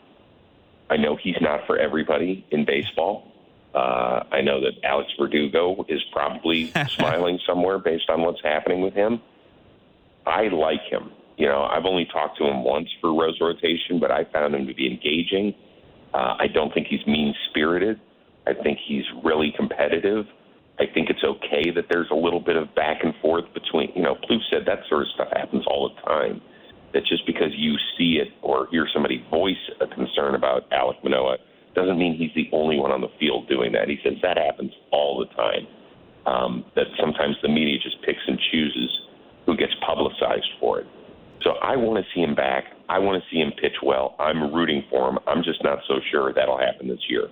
I 0.90 0.98
know 0.98 1.16
he's 1.16 1.40
not 1.42 1.66
for 1.68 1.78
everybody 1.78 2.46
in 2.52 2.66
baseball. 2.66 3.32
Uh, 3.74 4.24
I 4.32 4.42
know 4.42 4.62
that 4.62 4.84
Alex 4.84 5.12
Verdugo 5.20 5.86
is 5.88 6.02
probably 6.12 6.72
smiling 6.90 7.40
somewhere 7.46 7.78
based 7.78 8.10
on 8.10 8.22
what's 8.22 8.42
happening 8.44 8.82
with 8.82 8.94
him. 8.94 9.22
I 10.26 10.48
like 10.48 10.82
him. 10.90 11.12
You 11.38 11.48
know, 11.48 11.64
I've 11.64 11.86
only 11.86 12.06
talked 12.06 12.38
to 12.40 12.46
him 12.46 12.64
once 12.64 12.90
for 13.00 13.14
Rose 13.14 13.38
rotation, 13.40 14.00
but 14.00 14.12
I 14.12 14.26
found 14.26 14.56
him 14.56 14.68
to 14.68 14.74
be 14.74 14.88
engaging. 14.88 15.54
Uh, 16.14 16.36
I 16.40 16.48
don't 16.48 16.74
think 16.74 16.88
he's 16.88 17.06
mean 17.06 17.34
spirited. 17.50 18.00
I 18.48 18.54
think 18.54 18.80
he's 18.86 19.06
really 19.24 19.54
competitive. 19.56 20.26
I 20.80 20.86
think 20.94 21.10
it's 21.10 21.24
okay 21.24 21.72
that 21.72 21.86
there's 21.90 22.10
a 22.10 22.16
little 22.16 22.40
bit 22.40 22.56
of 22.56 22.74
back 22.74 23.04
and 23.04 23.14
forth 23.22 23.46
between, 23.54 23.92
you 23.96 24.02
know, 24.02 24.16
Plouffe 24.16 24.42
said 24.50 24.66
that 24.66 24.80
sort 24.90 25.04
of 25.04 25.08
stuff 25.14 25.28
happens 25.34 25.66
all 25.68 25.90
the 25.90 26.02
time 26.02 26.42
that 26.94 27.06
just 27.06 27.26
because 27.26 27.52
you 27.56 27.76
see 27.98 28.20
it 28.20 28.30
or 28.42 28.68
hear 28.72 28.88
somebody 28.94 29.24
voice 29.30 29.58
a 29.82 29.88
concern 29.88 30.36
about 30.36 30.70
Alek 30.72 31.04
Manoah 31.04 31.38
doesn't 31.76 31.98
mean 31.98 32.18
he's 32.18 32.34
the 32.36 32.50
only 32.56 32.78
one 32.78 32.92
on 32.92 33.02
the 33.02 33.12
field 33.20 33.48
doing 33.48 33.72
that. 33.74 33.88
He 33.88 34.00
says 34.04 34.14
that 34.22 34.38
happens 34.38 34.72
all 34.92 35.20
the 35.20 35.34
time. 35.36 35.68
Um, 36.26 36.66
that 36.76 36.86
sometimes 37.00 37.38
the 37.42 37.48
media 37.48 37.80
just 37.80 38.02
picks 38.04 38.22
and 38.28 38.38
chooses 38.52 38.90
who 39.46 39.56
gets 39.56 39.74
publicized 39.86 40.50
for 40.60 40.80
it. 40.80 40.88
So 41.42 41.52
I 41.64 41.76
want 41.76 42.04
to 42.04 42.12
see 42.14 42.22
him 42.22 42.36
back. 42.36 42.66
I 42.90 43.00
want 43.00 43.24
to 43.24 43.30
see 43.30 43.40
him 43.40 43.52
pitch 43.60 43.78
well. 43.82 44.16
I'm 44.20 44.54
rooting 44.54 44.84
for 44.90 45.10
him. 45.10 45.20
I'm 45.28 45.44
just 45.44 45.64
not 45.64 45.80
so 45.88 46.00
sure 46.12 46.34
that'll 46.34 46.60
happen 46.60 46.88
this 46.88 47.00
year. 47.08 47.30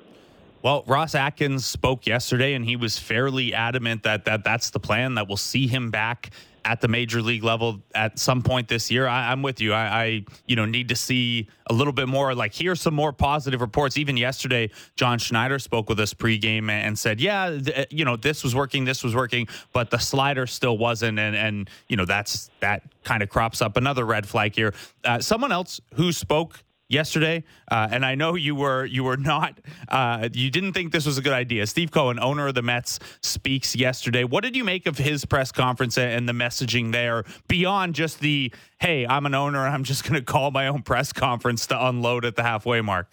Well, 0.64 0.84
Ross 0.88 1.14
Atkins 1.14 1.66
spoke 1.66 2.08
yesterday, 2.08 2.54
and 2.54 2.66
he 2.66 2.76
was 2.76 2.98
fairly 2.98 3.54
adamant 3.54 4.04
that, 4.04 4.26
that 4.26 4.44
that's 4.44 4.72
the 4.72 4.80
plan, 4.80 5.16
that 5.16 5.28
we'll 5.28 5.38
see 5.38 5.68
him 5.68 5.92
back 5.92 6.32
at 6.68 6.82
the 6.82 6.88
major 6.90 7.22
league 7.22 7.46
level 7.46 7.82
at 7.96 8.20
some 8.20 8.42
point 8.42 8.68
this 8.68 8.92
year. 8.92 9.08
I, 9.08 9.32
am 9.32 9.42
with 9.42 9.62
you. 9.62 9.72
I, 9.72 10.04
I, 10.04 10.26
you 10.48 10.58
know, 10.58 10.66
need 10.66 10.90
to 10.90 10.98
see 10.98 11.48
a 11.68 11.74
little 11.74 11.94
bit 11.94 12.10
more. 12.10 12.36
Like, 12.36 12.54
here's 12.54 12.82
some 12.82 12.94
more 12.94 13.14
positive 13.14 13.62
reports. 13.62 13.98
Even 13.98 14.18
yesterday, 14.18 14.70
John 14.98 15.18
Schneider 15.18 15.60
spoke 15.60 15.88
with 15.88 15.98
us 16.02 16.14
pregame 16.14 16.70
and 16.70 17.00
said, 17.00 17.22
"Yeah, 17.22 17.58
th- 17.58 17.88
you 17.90 18.04
know, 18.04 18.18
this 18.18 18.44
was 18.44 18.54
working, 18.54 18.84
this 18.84 19.02
was 19.02 19.16
working, 19.16 19.48
but 19.72 19.90
the 19.90 19.98
slider 19.98 20.46
still 20.46 20.78
wasn't." 20.78 21.18
And 21.18 21.38
and 21.38 21.70
you 21.88 21.96
know, 21.96 22.06
that's 22.06 22.52
that 22.60 22.84
kind 23.06 23.24
of 23.24 23.30
crops 23.30 23.62
up 23.62 23.78
another 23.78 24.06
red 24.06 24.28
flag 24.28 24.54
here. 24.54 24.74
Uh, 25.06 25.22
someone 25.22 25.54
else 25.54 25.80
who 25.94 26.12
spoke 26.12 26.62
yesterday, 26.90 27.44
uh, 27.70 27.88
and 27.92 28.06
I 28.06 28.16
know 28.16 28.36
you 28.36 28.56
were 28.56 28.86
you 28.86 29.04
were 29.04 29.18
not 29.18 29.60
uh, 29.90 30.30
you 30.34 30.50
didn't 30.50 30.74
think 30.74 30.92
this 30.92 31.06
was 31.06 31.18
a 31.18 31.22
good 31.22 31.34
idea. 31.34 31.68
Steve 31.68 31.92
Cohen, 31.92 32.20
owner 32.20 32.48
of 32.48 32.56
the 32.56 32.62
Mets, 32.62 33.00
speaks 33.22 33.76
yesterday. 33.76 34.24
What 34.24 34.44
did 34.44 34.56
you 34.56 34.64
make 34.64 34.86
of 34.86 34.98
his 34.98 35.26
press 35.26 35.52
conference 35.52 35.98
and 35.98 36.28
the 36.28 36.34
messaging 36.34 36.92
there 36.92 37.24
beyond 37.48 37.96
just 37.96 38.20
the 38.20 38.52
"Hey, 38.80 39.06
I'm 39.06 39.26
an 39.26 39.36
owner, 39.36 39.66
I'm 39.68 39.84
just 39.84 40.04
going 40.04 40.16
to 40.16 40.22
call 40.22 40.52
my 40.52 40.68
own 40.68 40.82
press 40.82 41.14
conference 41.14 41.68
to 41.68 41.88
unload 41.88 42.26
at 42.26 42.36
the 42.36 42.44
halfway 42.44 42.82
mark"? 42.82 43.08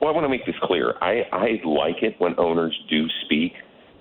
Well, 0.00 0.10
I 0.10 0.14
want 0.14 0.24
to 0.24 0.28
make 0.28 0.44
this 0.44 0.56
clear. 0.62 0.94
I, 1.00 1.22
I 1.32 1.60
like 1.64 2.02
it 2.02 2.16
when 2.18 2.38
owners 2.38 2.78
do 2.90 3.06
speak. 3.24 3.52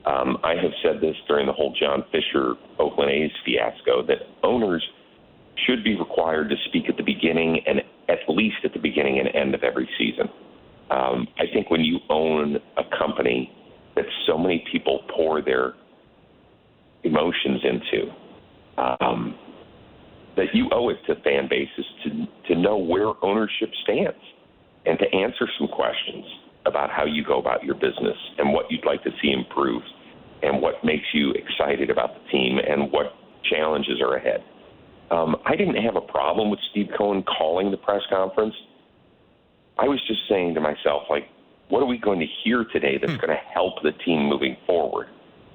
Um, 0.06 0.38
I 0.44 0.56
have 0.56 0.72
said 0.84 1.00
this 1.00 1.16
during 1.30 1.48
the 1.48 1.54
whole 1.54 1.74
John 1.80 2.04
Fisher 2.12 2.56
Oakland 2.78 3.10
A's 3.10 3.32
fiasco 3.46 4.06
that 4.08 4.18
owners 4.44 4.84
should 5.66 5.84
be 5.84 5.96
required 5.96 6.50
to 6.50 6.56
speak 6.66 6.90
at 6.90 6.98
the 6.98 7.04
beginning 7.04 7.62
and 7.68 7.80
at 8.10 8.20
least 8.28 8.58
at 8.64 8.74
the 8.74 8.80
beginning 8.80 9.20
and 9.20 9.30
end 9.36 9.56
of 9.56 9.64
every 9.64 9.90
season. 9.98 10.30
Um, 10.90 11.28
I 11.38 11.46
think 11.52 11.70
when 11.70 11.82
you 11.82 12.00
own 12.10 12.58
a 12.78 12.84
company 12.98 13.52
that 13.96 14.06
so 14.28 14.38
many 14.38 14.66
people 14.72 15.04
pour 15.16 15.42
their 15.42 15.74
emotions 17.04 17.62
into, 17.64 18.14
um, 18.78 19.36
that 20.36 20.48
you 20.54 20.70
owe 20.72 20.90
it 20.90 20.98
to 21.08 21.16
fan 21.22 21.48
bases 21.50 21.86
to 22.04 22.28
to 22.48 22.60
know 22.60 22.78
where 22.78 23.14
ownership 23.24 23.70
stands 23.84 24.18
and 24.86 24.98
to 25.00 25.06
answer 25.16 25.48
some 25.58 25.68
questions 25.68 26.26
about 26.66 26.90
how 26.90 27.06
you 27.06 27.24
go 27.24 27.40
about 27.40 27.64
your 27.64 27.76
business 27.76 28.18
and 28.38 28.52
what 28.52 28.66
you'd 28.72 28.86
like 28.86 29.04
to 29.04 29.12
see 29.22 29.32
improved 29.32 29.86
and 30.42 30.62
what 30.62 30.84
makes 30.84 31.06
you 31.14 31.32
excited 31.32 31.90
about 31.90 32.12
the 32.14 32.32
team 32.32 32.58
and 32.58 32.92
what 32.92 33.14
challenges 33.50 34.02
are 34.02 34.16
ahead. 34.16 34.44
Um, 35.14 35.36
I 35.46 35.56
didn't 35.56 35.76
have 35.76 35.96
a 35.96 36.02
problem 36.02 36.50
with 36.50 36.60
Steve 36.72 36.88
Cohen 36.98 37.24
calling 37.24 37.70
the 37.70 37.78
press 37.78 38.02
conference. 38.10 38.56
I 39.78 39.88
was 39.88 40.00
just 40.08 40.22
saying 40.28 40.56
to 40.56 40.62
myself, 40.62 41.04
like, 41.10 41.30
what 41.70 41.84
are 41.84 41.86
we 41.86 42.00
going 42.00 42.20
to 42.20 42.26
hear 42.44 42.66
today 42.74 42.98
that's 43.00 43.14
hmm. 43.14 43.20
going 43.20 43.30
to 43.30 43.44
help 43.54 43.76
the 43.84 43.92
team 44.06 44.26
moving 44.28 44.58
forward? 44.66 45.08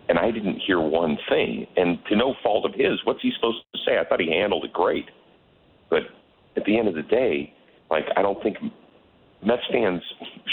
And 0.09 0.19
I 0.19 0.31
didn't 0.31 0.61
hear 0.67 0.81
one 0.81 1.19
thing. 1.29 1.67
And 1.77 1.99
to 2.09 2.17
no 2.17 2.35
fault 2.43 2.65
of 2.65 2.73
his, 2.75 2.99
what's 3.05 3.21
he 3.21 3.33
supposed 3.35 3.59
to 3.75 3.81
say? 3.85 3.99
I 3.99 4.05
thought 4.05 4.21
he 4.21 4.31
handled 4.31 4.65
it 4.65 4.73
great. 4.73 5.07
But 5.91 6.03
at 6.57 6.65
the 6.65 6.79
end 6.79 6.89
of 6.89 6.95
the 6.95 7.03
day, 7.03 7.53
like, 7.91 8.05
I 8.17 8.23
don't 8.23 8.41
think 8.43 8.57
Mets 9.45 9.63
fans 9.73 10.03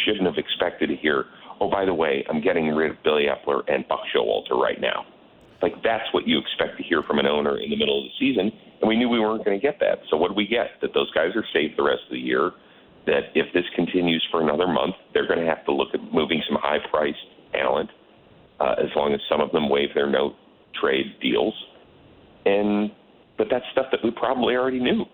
shouldn't 0.03 0.25
have 0.25 0.37
expected 0.37 0.89
to 0.89 0.95
hear, 0.95 1.25
oh, 1.61 1.69
by 1.69 1.85
the 1.85 1.93
way, 1.93 2.25
I'm 2.29 2.41
getting 2.41 2.67
rid 2.69 2.91
of 2.91 2.97
Billy 3.03 3.25
Eppler 3.25 3.61
and 3.67 3.87
Buck 3.87 4.01
Showalter 4.15 4.59
right 4.59 4.81
now. 4.81 5.05
Like, 5.61 5.81
that's 5.83 6.05
what 6.11 6.27
you 6.27 6.37
expect 6.37 6.77
to 6.77 6.83
hear 6.83 7.01
from 7.03 7.19
an 7.19 7.25
owner 7.25 7.57
in 7.57 7.69
the 7.69 7.77
middle 7.77 7.97
of 7.97 8.05
the 8.05 8.15
season 8.19 8.51
and 8.81 8.89
we 8.89 8.97
knew 8.97 9.09
we 9.09 9.19
weren't 9.19 9.45
going 9.45 9.59
to 9.59 9.61
get 9.61 9.79
that. 9.79 9.99
So 10.09 10.17
what 10.17 10.29
did 10.29 10.37
we 10.37 10.47
get? 10.47 10.67
That 10.81 10.93
those 10.93 11.11
guys 11.11 11.29
are 11.35 11.45
safe 11.53 11.71
the 11.77 11.83
rest 11.83 12.01
of 12.05 12.11
the 12.11 12.19
year. 12.19 12.51
That 13.05 13.31
if 13.35 13.53
this 13.53 13.63
continues 13.75 14.25
for 14.31 14.41
another 14.41 14.67
month, 14.67 14.95
they're 15.13 15.27
going 15.27 15.39
to 15.39 15.45
have 15.45 15.63
to 15.65 15.71
look 15.71 15.89
at 15.93 16.01
moving 16.13 16.41
some 16.47 16.57
high-priced 16.61 17.17
talent, 17.53 17.89
uh, 18.59 18.75
as 18.79 18.89
long 18.95 19.13
as 19.13 19.19
some 19.29 19.41
of 19.41 19.51
them 19.51 19.69
waive 19.69 19.89
their 19.93 20.09
no 20.09 20.35
trade 20.79 21.15
deals. 21.21 21.53
And 22.45 22.91
but 23.37 23.47
that's 23.49 23.65
stuff 23.71 23.87
that 23.91 23.99
we 24.03 24.11
probably 24.11 24.55
already 24.55 24.79
knew. 24.79 25.05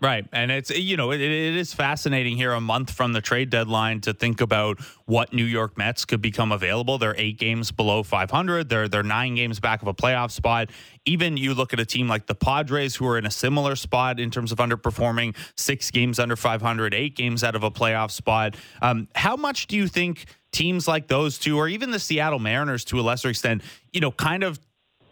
Right. 0.00 0.26
And 0.30 0.50
it's, 0.50 0.70
you 0.70 0.96
know, 0.96 1.10
it, 1.10 1.20
it 1.22 1.56
is 1.56 1.72
fascinating 1.72 2.36
here 2.36 2.52
a 2.52 2.60
month 2.60 2.90
from 2.90 3.14
the 3.14 3.22
trade 3.22 3.48
deadline 3.48 4.02
to 4.02 4.12
think 4.12 4.42
about 4.42 4.78
what 5.06 5.32
New 5.32 5.44
York 5.44 5.78
Mets 5.78 6.04
could 6.04 6.20
become 6.20 6.52
available. 6.52 6.98
They're 6.98 7.14
eight 7.16 7.38
games 7.38 7.72
below 7.72 8.02
500. 8.02 8.68
They're, 8.68 8.88
they're 8.88 9.02
nine 9.02 9.36
games 9.36 9.58
back 9.58 9.80
of 9.80 9.88
a 9.88 9.94
playoff 9.94 10.32
spot. 10.32 10.70
Even 11.06 11.38
you 11.38 11.54
look 11.54 11.72
at 11.72 11.80
a 11.80 11.86
team 11.86 12.08
like 12.08 12.26
the 12.26 12.34
Padres, 12.34 12.96
who 12.96 13.06
are 13.06 13.16
in 13.16 13.24
a 13.24 13.30
similar 13.30 13.74
spot 13.74 14.20
in 14.20 14.30
terms 14.30 14.52
of 14.52 14.58
underperforming, 14.58 15.34
six 15.56 15.90
games 15.90 16.18
under 16.18 16.36
500, 16.36 16.92
eight 16.92 17.16
games 17.16 17.42
out 17.42 17.54
of 17.54 17.62
a 17.62 17.70
playoff 17.70 18.10
spot. 18.10 18.54
Um, 18.82 19.08
how 19.14 19.36
much 19.36 19.66
do 19.66 19.76
you 19.76 19.88
think 19.88 20.26
teams 20.52 20.86
like 20.86 21.08
those 21.08 21.38
two, 21.38 21.56
or 21.56 21.68
even 21.68 21.90
the 21.90 21.98
Seattle 21.98 22.38
Mariners 22.38 22.84
to 22.86 23.00
a 23.00 23.02
lesser 23.02 23.30
extent, 23.30 23.62
you 23.92 24.00
know, 24.00 24.10
kind 24.10 24.42
of 24.42 24.60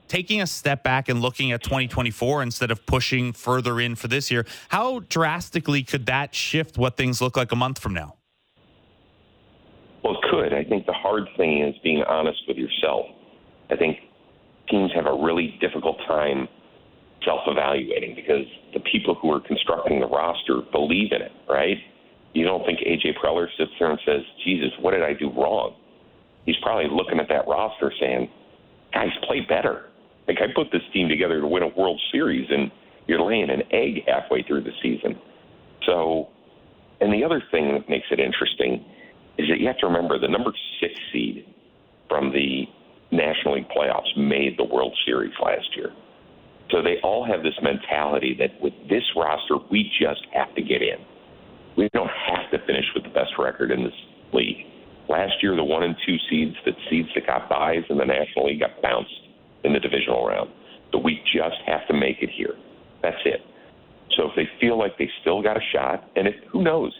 taking 0.08 0.40
a 0.40 0.46
step 0.46 0.82
back 0.82 1.08
and 1.08 1.20
looking 1.20 1.52
at 1.52 1.62
2024 1.62 2.42
instead 2.42 2.70
of 2.70 2.84
pushing 2.86 3.32
further 3.32 3.80
in 3.80 3.94
for 3.94 4.08
this 4.08 4.30
year, 4.30 4.46
how 4.68 5.00
drastically 5.08 5.82
could 5.82 6.06
that 6.06 6.34
shift 6.34 6.78
what 6.78 6.96
things 6.96 7.20
look 7.20 7.36
like 7.36 7.52
a 7.52 7.56
month 7.56 7.78
from 7.78 7.94
now? 7.94 8.16
Well, 10.02 10.14
it 10.14 10.30
could. 10.30 10.52
I 10.52 10.64
think 10.64 10.86
the 10.86 10.92
hard 10.92 11.28
thing 11.36 11.62
is 11.62 11.74
being 11.82 12.02
honest 12.02 12.42
with 12.46 12.58
yourself. 12.58 13.06
I 13.70 13.76
think 13.76 13.98
teams 14.68 14.92
have 14.94 15.06
a 15.06 15.14
really 15.14 15.56
difficult 15.60 15.98
time 16.06 16.48
self 17.24 17.40
evaluating 17.46 18.14
because 18.14 18.44
the 18.74 18.80
people 18.80 19.14
who 19.14 19.32
are 19.32 19.40
constructing 19.40 20.00
the 20.00 20.06
roster 20.06 20.60
believe 20.72 21.12
in 21.12 21.22
it, 21.22 21.32
right? 21.48 21.78
You 22.34 22.44
don't 22.44 22.66
think 22.66 22.80
AJ 22.80 23.16
Preller 23.22 23.46
sits 23.56 23.70
there 23.78 23.90
and 23.90 24.00
says, 24.04 24.20
Jesus, 24.44 24.70
what 24.80 24.90
did 24.90 25.02
I 25.02 25.14
do 25.14 25.30
wrong? 25.30 25.74
He's 26.44 26.56
probably 26.62 26.90
looking 26.90 27.20
at 27.20 27.28
that 27.28 27.48
roster 27.48 27.92
saying, 27.98 28.28
guys, 28.92 29.10
play 29.26 29.40
better. 29.48 29.86
Like 30.26 30.38
I 30.40 30.52
put 30.54 30.72
this 30.72 30.82
team 30.92 31.08
together 31.08 31.40
to 31.40 31.46
win 31.46 31.62
a 31.62 31.68
World 31.68 32.00
Series, 32.12 32.48
and 32.50 32.70
you're 33.06 33.20
laying 33.20 33.50
an 33.50 33.62
egg 33.70 34.04
halfway 34.06 34.42
through 34.42 34.62
the 34.62 34.72
season. 34.82 35.18
So, 35.86 36.28
and 37.00 37.12
the 37.12 37.24
other 37.24 37.42
thing 37.50 37.72
that 37.74 37.88
makes 37.88 38.06
it 38.10 38.20
interesting 38.20 38.84
is 39.36 39.48
that 39.48 39.58
you 39.60 39.66
have 39.66 39.78
to 39.78 39.86
remember 39.86 40.18
the 40.18 40.28
number 40.28 40.52
six 40.80 40.94
seed 41.12 41.46
from 42.08 42.32
the 42.32 42.64
National 43.10 43.54
League 43.54 43.68
playoffs 43.68 44.16
made 44.16 44.58
the 44.58 44.64
World 44.64 44.96
Series 45.04 45.34
last 45.42 45.76
year. 45.76 45.90
So 46.70 46.82
they 46.82 46.96
all 47.02 47.24
have 47.26 47.42
this 47.42 47.54
mentality 47.62 48.34
that 48.38 48.60
with 48.60 48.72
this 48.88 49.04
roster, 49.16 49.56
we 49.70 49.90
just 50.00 50.24
have 50.32 50.54
to 50.54 50.62
get 50.62 50.80
in. 50.80 51.04
We 51.76 51.88
don't 51.92 52.08
have 52.08 52.50
to 52.52 52.66
finish 52.66 52.86
with 52.94 53.04
the 53.04 53.10
best 53.10 53.32
record 53.38 53.70
in 53.70 53.84
this 53.84 53.94
league. 54.32 54.66
Last 55.08 55.34
year, 55.42 55.54
the 55.54 55.64
one 55.64 55.82
and 55.82 55.94
two 56.06 56.16
seeds, 56.30 56.56
that 56.64 56.74
seeds 56.88 57.08
that 57.14 57.26
got 57.26 57.48
buys 57.48 57.84
in 57.90 57.98
the 57.98 58.06
National 58.06 58.46
League 58.46 58.60
got 58.60 58.80
bounced 58.80 59.12
in 59.64 59.72
the 59.72 59.80
divisional 59.80 60.26
round. 60.26 60.50
So 60.92 60.98
we 60.98 61.20
just 61.32 61.56
have 61.66 61.86
to 61.88 61.94
make 61.94 62.18
it 62.22 62.30
here. 62.30 62.54
That's 63.02 63.20
it. 63.24 63.40
So 64.16 64.28
if 64.28 64.36
they 64.36 64.48
feel 64.60 64.78
like 64.78 64.96
they 64.98 65.10
still 65.20 65.42
got 65.42 65.56
a 65.56 65.64
shot, 65.72 66.08
and 66.16 66.28
if 66.28 66.34
who 66.52 66.62
knows, 66.62 66.92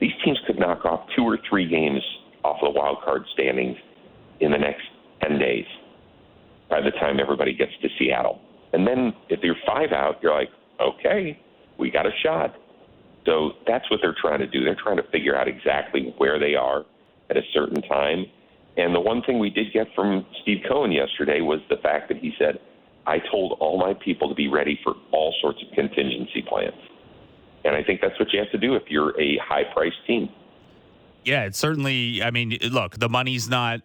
these 0.00 0.12
teams 0.24 0.38
could 0.46 0.58
knock 0.58 0.84
off 0.84 1.08
two 1.16 1.24
or 1.24 1.38
three 1.48 1.68
games 1.68 2.02
off 2.44 2.58
the 2.62 2.70
wild 2.70 2.98
card 3.04 3.24
standings 3.34 3.76
in 4.40 4.52
the 4.52 4.58
next 4.58 4.82
ten 5.22 5.38
days. 5.38 5.66
By 6.68 6.80
the 6.80 6.90
time 6.92 7.20
everybody 7.20 7.54
gets 7.54 7.72
to 7.82 7.88
Seattle, 7.98 8.40
and 8.72 8.86
then 8.86 9.12
if 9.28 9.40
you're 9.42 9.56
five 9.66 9.92
out, 9.92 10.22
you're 10.22 10.34
like, 10.34 10.48
okay, 10.80 11.38
we 11.78 11.90
got 11.90 12.06
a 12.06 12.12
shot. 12.22 12.54
So 13.26 13.52
that's 13.66 13.88
what 13.90 14.00
they're 14.02 14.16
trying 14.20 14.40
to 14.40 14.46
do. 14.46 14.64
They're 14.64 14.76
trying 14.82 14.96
to 14.96 15.08
figure 15.10 15.36
out 15.36 15.48
exactly 15.48 16.14
where 16.18 16.38
they 16.40 16.54
are 16.54 16.84
at 17.30 17.36
a 17.36 17.42
certain 17.52 17.82
time 17.82 18.26
and 18.76 18.94
the 18.94 19.00
one 19.00 19.22
thing 19.22 19.38
we 19.38 19.50
did 19.50 19.72
get 19.72 19.88
from 19.94 20.24
Steve 20.42 20.64
Cohen 20.66 20.92
yesterday 20.92 21.40
was 21.40 21.60
the 21.68 21.76
fact 21.76 22.08
that 22.08 22.18
he 22.18 22.32
said, 22.38 22.58
I 23.06 23.18
told 23.30 23.58
all 23.60 23.78
my 23.78 23.94
people 23.94 24.28
to 24.28 24.34
be 24.34 24.48
ready 24.48 24.78
for 24.82 24.94
all 25.10 25.34
sorts 25.40 25.58
of 25.62 25.74
contingency 25.74 26.42
plans. 26.48 26.80
And 27.64 27.76
I 27.76 27.82
think 27.82 28.00
that's 28.00 28.18
what 28.18 28.32
you 28.32 28.38
have 28.38 28.50
to 28.52 28.58
do 28.58 28.74
if 28.74 28.84
you're 28.88 29.18
a 29.20 29.38
high 29.38 29.64
priced 29.72 30.06
team. 30.06 30.28
Yeah, 31.24 31.44
it's 31.44 31.58
certainly, 31.58 32.22
I 32.22 32.30
mean, 32.30 32.58
look, 32.70 32.98
the 32.98 33.08
money's 33.08 33.48
not 33.48 33.82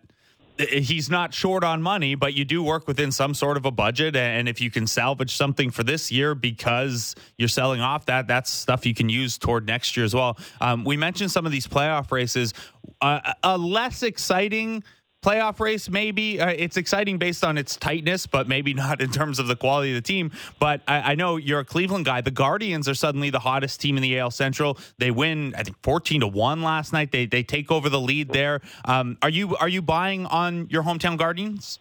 he's 0.60 1.10
not 1.10 1.34
short 1.34 1.64
on 1.64 1.82
money, 1.82 2.16
but 2.16 2.34
you 2.34 2.46
do 2.46 2.64
work 2.64 2.88
within 2.88 3.12
some 3.12 3.34
sort 3.34 3.58
of 3.58 3.66
a 3.66 3.72
budget. 3.72 4.16
And 4.16 4.50
if 4.50 4.62
you 4.62 4.72
can 4.72 4.88
salvage 4.88 5.36
something 5.36 5.72
for 5.72 5.84
this 5.84 6.12
year 6.12 6.36
because 6.36 7.16
you're 7.38 7.48
selling 7.48 7.82
off 7.82 8.06
that, 8.06 8.28
that's 8.28 8.50
stuff 8.50 8.86
you 8.86 8.94
can 8.94 9.10
use 9.10 9.38
toward 9.38 9.68
next 9.68 9.96
year 9.96 10.06
as 10.06 10.16
well. 10.16 10.38
Um, 10.62 10.84
we 10.84 10.98
mentioned 10.98 11.32
some 11.32 11.46
of 11.46 11.52
these 11.52 11.68
playoff 11.68 12.12
races. 12.12 12.54
Uh, 13.02 13.34
a 13.44 13.58
less 13.58 14.02
exciting 14.04 14.84
playoff 15.28 15.60
race, 15.60 15.90
maybe 15.90 16.40
uh, 16.40 16.48
it's 16.48 16.78
exciting 16.78 17.18
based 17.18 17.44
on 17.44 17.58
its 17.58 17.76
tightness, 17.76 18.26
but 18.26 18.48
maybe 18.48 18.74
not 18.86 19.02
in 19.02 19.12
terms 19.12 19.40
of 19.40 19.48
the 19.48 19.56
quality 19.56 19.92
of 19.92 19.96
the 19.96 20.02
team. 20.02 20.32
But 20.58 20.82
I, 20.88 21.12
I, 21.12 21.16
know 21.16 21.36
you're 21.36 21.60
a 21.60 21.66
Cleveland 21.66 22.06
guy. 22.06 22.22
The 22.22 22.32
Guardians 22.32 22.88
are 22.88 22.94
suddenly 22.94 23.30
the 23.30 23.40
hottest 23.40 23.82
team 23.82 23.98
in 23.98 24.04
the 24.04 24.18
AL 24.20 24.32
Central. 24.32 24.78
They 24.98 25.12
win, 25.12 25.54
I 25.58 25.64
think, 25.64 25.78
fourteen 25.84 26.22
to 26.22 26.28
one 26.28 26.62
last 26.62 26.94
night. 26.94 27.12
They 27.12 27.26
they 27.26 27.44
take 27.44 27.72
over 27.72 27.90
the 27.90 28.00
lead 28.00 28.30
there. 28.30 28.62
Um, 28.86 29.18
are 29.22 29.30
you 29.30 29.58
are 29.58 29.68
you 29.68 29.82
buying 29.82 30.26
on 30.28 30.68
your 30.70 30.84
hometown 30.84 31.18
Guardians? 31.18 31.80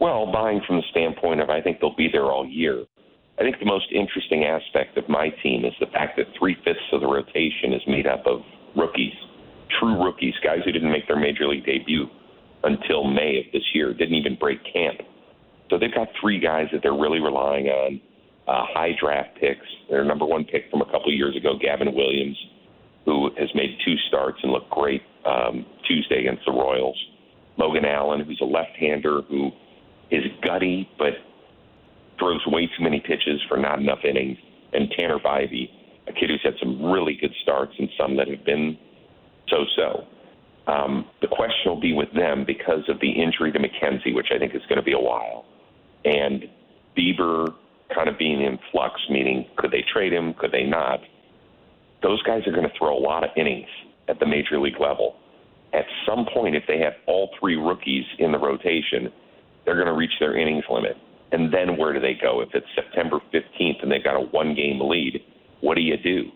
Well, 0.00 0.30
buying 0.30 0.60
from 0.66 0.76
the 0.76 0.84
standpoint 0.90 1.40
of 1.40 1.48
I 1.48 1.62
think 1.62 1.80
they'll 1.80 1.96
be 1.96 2.08
there 2.12 2.24
all 2.24 2.46
year. 2.46 2.84
I 3.38 3.42
think 3.42 3.58
the 3.58 3.66
most 3.66 3.86
interesting 3.90 4.44
aspect 4.44 4.98
of 4.98 5.08
my 5.08 5.30
team 5.42 5.64
is 5.64 5.72
the 5.80 5.86
fact 5.86 6.18
that 6.18 6.26
three 6.38 6.56
fifths 6.62 6.92
of 6.92 7.00
the 7.00 7.06
rotation 7.06 7.72
is 7.72 7.80
made 7.86 8.06
up 8.06 8.26
of 8.26 8.42
rookies 8.76 9.14
true 9.78 10.02
rookies, 10.02 10.34
guys 10.42 10.60
who 10.64 10.72
didn't 10.72 10.90
make 10.90 11.06
their 11.06 11.18
major 11.18 11.46
league 11.46 11.64
debut 11.64 12.06
until 12.64 13.04
May 13.04 13.38
of 13.38 13.52
this 13.52 13.62
year, 13.74 13.94
didn't 13.94 14.14
even 14.14 14.36
break 14.38 14.58
camp. 14.72 15.00
So 15.70 15.78
they've 15.78 15.94
got 15.94 16.08
three 16.20 16.40
guys 16.40 16.66
that 16.72 16.82
they're 16.82 16.92
really 16.92 17.20
relying 17.20 17.66
on, 17.66 18.00
uh, 18.48 18.64
high 18.74 18.92
draft 19.00 19.38
picks. 19.40 19.66
Their 19.88 20.04
number 20.04 20.26
one 20.26 20.44
pick 20.44 20.70
from 20.70 20.82
a 20.82 20.86
couple 20.86 21.08
of 21.08 21.14
years 21.14 21.36
ago, 21.36 21.56
Gavin 21.60 21.94
Williams, 21.94 22.36
who 23.04 23.30
has 23.38 23.48
made 23.54 23.78
two 23.84 23.94
starts 24.08 24.38
and 24.42 24.52
looked 24.52 24.70
great 24.70 25.02
um, 25.24 25.64
Tuesday 25.86 26.20
against 26.20 26.44
the 26.44 26.52
Royals. 26.52 26.98
Logan 27.56 27.84
Allen, 27.84 28.24
who's 28.24 28.40
a 28.42 28.44
left-hander 28.44 29.22
who 29.22 29.50
is 30.10 30.24
gutty 30.42 30.88
but 30.98 31.14
throws 32.18 32.44
way 32.46 32.66
too 32.66 32.82
many 32.82 33.00
pitches 33.00 33.40
for 33.48 33.56
not 33.56 33.78
enough 33.78 34.00
innings. 34.04 34.38
And 34.72 34.90
Tanner 34.98 35.18
Bibee, 35.18 35.68
a 36.08 36.12
kid 36.12 36.30
who's 36.30 36.42
had 36.42 36.54
some 36.60 36.82
really 36.90 37.16
good 37.20 37.32
starts 37.42 37.72
and 37.78 37.88
some 37.98 38.16
that 38.16 38.28
have 38.28 38.44
been 38.44 38.76
so-so. 39.50 40.06
Um, 40.70 41.06
the 41.20 41.26
question 41.26 41.66
will 41.66 41.80
be 41.80 41.92
with 41.92 42.12
them 42.14 42.44
because 42.46 42.88
of 42.88 43.00
the 43.00 43.10
injury 43.10 43.50
to 43.52 43.58
McKenzie, 43.58 44.14
which 44.14 44.28
I 44.34 44.38
think 44.38 44.54
is 44.54 44.62
going 44.68 44.78
to 44.78 44.84
be 44.84 44.92
a 44.92 45.00
while, 45.00 45.44
and 46.04 46.44
Bieber 46.96 47.54
kind 47.94 48.08
of 48.08 48.18
being 48.18 48.40
in 48.40 48.58
flux, 48.70 49.00
meaning 49.10 49.46
could 49.56 49.70
they 49.70 49.84
trade 49.92 50.12
him, 50.12 50.34
could 50.34 50.52
they 50.52 50.64
not? 50.64 51.00
Those 52.02 52.22
guys 52.22 52.46
are 52.46 52.52
going 52.52 52.68
to 52.68 52.72
throw 52.78 52.96
a 52.96 52.98
lot 52.98 53.24
of 53.24 53.30
innings 53.36 53.68
at 54.08 54.20
the 54.20 54.26
major 54.26 54.60
league 54.60 54.80
level. 54.80 55.16
At 55.72 55.84
some 56.06 56.26
point, 56.32 56.56
if 56.56 56.64
they 56.66 56.78
have 56.78 56.94
all 57.06 57.30
three 57.38 57.56
rookies 57.56 58.04
in 58.18 58.32
the 58.32 58.38
rotation, 58.38 59.12
they're 59.64 59.74
going 59.74 59.86
to 59.86 59.92
reach 59.94 60.12
their 60.18 60.36
innings 60.36 60.64
limit. 60.70 60.96
And 61.32 61.52
then 61.52 61.76
where 61.76 61.92
do 61.92 62.00
they 62.00 62.14
go? 62.20 62.40
If 62.40 62.48
it's 62.54 62.66
September 62.74 63.20
15th 63.32 63.82
and 63.82 63.90
they've 63.90 64.02
got 64.02 64.16
a 64.16 64.20
one 64.20 64.54
game 64.54 64.80
lead, 64.80 65.22
what 65.60 65.76
do 65.76 65.80
you 65.80 65.96
do? 65.96 66.30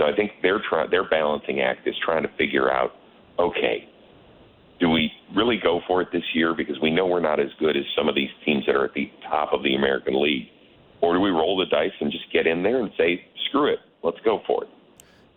So 0.00 0.06
I 0.06 0.16
think 0.16 0.30
their 0.40 0.60
try, 0.66 0.86
their 0.86 1.06
balancing 1.06 1.60
act 1.60 1.86
is 1.86 1.94
trying 2.02 2.22
to 2.22 2.30
figure 2.38 2.72
out, 2.72 2.92
okay, 3.38 3.86
do 4.80 4.88
we 4.88 5.12
really 5.36 5.60
go 5.62 5.82
for 5.86 6.00
it 6.00 6.08
this 6.10 6.22
year 6.32 6.54
because 6.54 6.80
we 6.80 6.90
know 6.90 7.06
we're 7.06 7.20
not 7.20 7.38
as 7.38 7.48
good 7.58 7.76
as 7.76 7.84
some 7.94 8.08
of 8.08 8.14
these 8.14 8.30
teams 8.46 8.64
that 8.64 8.74
are 8.74 8.86
at 8.86 8.94
the 8.94 9.10
top 9.28 9.52
of 9.52 9.62
the 9.62 9.74
American 9.74 10.20
League, 10.22 10.48
or 11.02 11.12
do 11.12 11.20
we 11.20 11.28
roll 11.28 11.58
the 11.58 11.66
dice 11.66 11.92
and 12.00 12.10
just 12.10 12.24
get 12.32 12.46
in 12.46 12.62
there 12.62 12.80
and 12.80 12.90
say, 12.96 13.22
screw 13.50 13.70
it, 13.70 13.80
let's 14.02 14.16
go 14.24 14.40
for 14.46 14.64
it? 14.64 14.70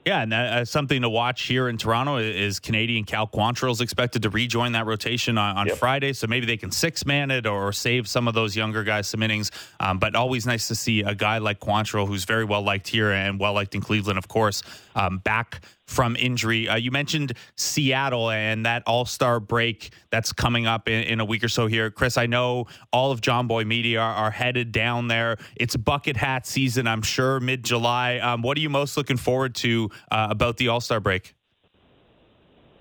Yeah, 0.05 0.23
and 0.23 0.33
uh, 0.33 0.65
something 0.65 1.01
to 1.01 1.09
watch 1.09 1.43
here 1.43 1.69
in 1.69 1.77
Toronto 1.77 2.17
is 2.17 2.59
Canadian 2.59 3.05
Cal 3.05 3.25
Quantrill 3.25 3.71
is 3.71 3.79
expected 3.79 4.23
to 4.23 4.29
rejoin 4.29 4.73
that 4.73 4.85
rotation 4.85 5.37
on, 5.37 5.55
on 5.55 5.67
yep. 5.67 5.77
Friday, 5.77 6.11
so 6.11 6.27
maybe 6.27 6.45
they 6.45 6.57
can 6.57 6.71
six 6.71 7.05
man 7.05 7.31
it 7.31 7.47
or 7.47 7.71
save 7.71 8.09
some 8.09 8.27
of 8.27 8.33
those 8.33 8.53
younger 8.53 8.83
guys 8.83 9.07
some 9.07 9.23
innings. 9.23 9.49
Um, 9.79 9.99
but 9.99 10.13
always 10.15 10.45
nice 10.45 10.67
to 10.67 10.75
see 10.75 11.01
a 11.01 11.15
guy 11.15 11.37
like 11.37 11.61
Quantrill, 11.61 12.05
who's 12.05 12.25
very 12.25 12.43
well 12.43 12.63
liked 12.63 12.89
here 12.89 13.11
and 13.11 13.39
well 13.39 13.53
liked 13.53 13.75
in 13.75 13.81
Cleveland, 13.81 14.17
of 14.17 14.27
course, 14.27 14.61
um, 14.95 15.19
back 15.19 15.61
from 15.85 16.15
injury. 16.15 16.67
Uh, 16.67 16.75
you 16.75 16.91
mentioned 16.91 17.33
Seattle 17.55 18.29
and 18.29 18.65
that 18.65 18.83
All 18.87 19.05
Star 19.05 19.39
break 19.39 19.93
that's 20.09 20.31
coming 20.31 20.65
up 20.65 20.87
in, 20.87 21.03
in, 21.03 21.19
a 21.19 21.25
week 21.25 21.43
or 21.43 21.49
so 21.49 21.67
here. 21.67 21.91
Chris, 21.91 22.17
I 22.17 22.25
know 22.25 22.67
all 22.91 23.11
of 23.11 23.21
Jomboy 23.21 23.65
Media 23.65 23.99
are, 23.99 24.13
are 24.13 24.31
headed 24.31 24.71
down 24.71 25.07
there. 25.07 25.37
It's 25.55 25.75
bucket 25.75 26.17
hat 26.17 26.47
season, 26.47 26.87
I'm 26.87 27.01
sure, 27.01 27.39
mid 27.39 27.63
July. 27.63 28.17
Um, 28.19 28.41
what 28.41 28.57
are 28.57 28.61
you 28.61 28.69
most 28.69 28.97
looking 28.97 29.17
forward 29.17 29.55
to 29.55 29.89
uh, 30.11 30.27
about 30.29 30.57
the 30.57 30.69
All 30.69 30.81
Star 30.81 30.99
break? 30.99 31.35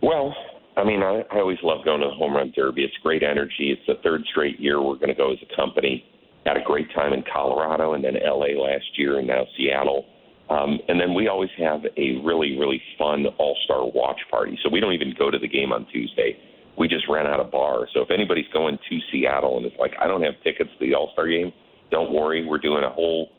Well, 0.01 0.35
I 0.77 0.85
mean, 0.85 1.03
I, 1.03 1.23
I 1.31 1.39
always 1.39 1.59
love 1.63 1.85
going 1.85 2.01
to 2.01 2.09
the 2.09 2.15
home 2.15 2.35
run 2.35 2.53
derby. 2.57 2.83
It's 2.83 2.97
great 3.03 3.23
energy. 3.23 3.77
It's 3.77 3.87
the 3.87 4.03
third 4.03 4.23
straight 4.31 4.59
year 4.59 4.81
we're 4.81 4.97
going 4.97 5.09
to 5.09 5.15
go 5.15 5.33
as 5.33 5.39
a 5.43 5.57
company. 5.57 6.05
Had 6.47 6.57
a 6.57 6.65
great 6.65 6.93
time 6.95 7.13
in 7.13 7.23
Colorado 7.33 7.95
and 7.95 8.03
then 8.03 8.15
LA 8.25 8.61
last 8.61 8.85
year 8.97 9.19
and 9.19 9.29
now 9.29 9.45
Seattle. 9.57 10.07
Um, 10.53 10.79
and 10.89 11.01
then 11.01 11.15
we 11.15 11.29
always 11.29 11.51
have 11.59 11.85
a 11.97 12.21
really, 12.23 12.59
really 12.59 12.83
fun 12.99 13.25
all 13.39 13.57
star 13.65 13.87
watch 13.87 14.21
party. 14.31 14.59
So 14.63 14.69
we 14.69 14.81
don't 14.81 14.93
even 14.93 15.15
go 15.19 15.31
to 15.31 15.39
the 15.39 15.49
game 15.49 15.73
on 15.73 15.87
Tuesday. 15.91 16.37
We 16.77 16.89
just 16.89 17.09
rent 17.09 17.27
out 17.27 17.41
a 17.41 17.45
bar. 17.45 17.89
So 17.95 18.01
if 18.01 18.11
anybody's 18.11 18.49
going 18.53 18.79
to 18.91 18.99
Seattle 19.11 19.57
and 19.57 19.65
it's 19.65 19.77
like, 19.79 19.93
I 19.99 20.07
don't 20.07 20.23
have 20.23 20.35
tickets 20.45 20.71
to 20.79 20.87
the 20.87 20.95
all 20.95 21.11
star 21.13 21.29
game, 21.29 21.53
don't 21.91 22.13
worry. 22.13 22.45
We're 22.45 22.59
doing 22.59 22.85
a 22.85 22.91
whole 22.91 23.31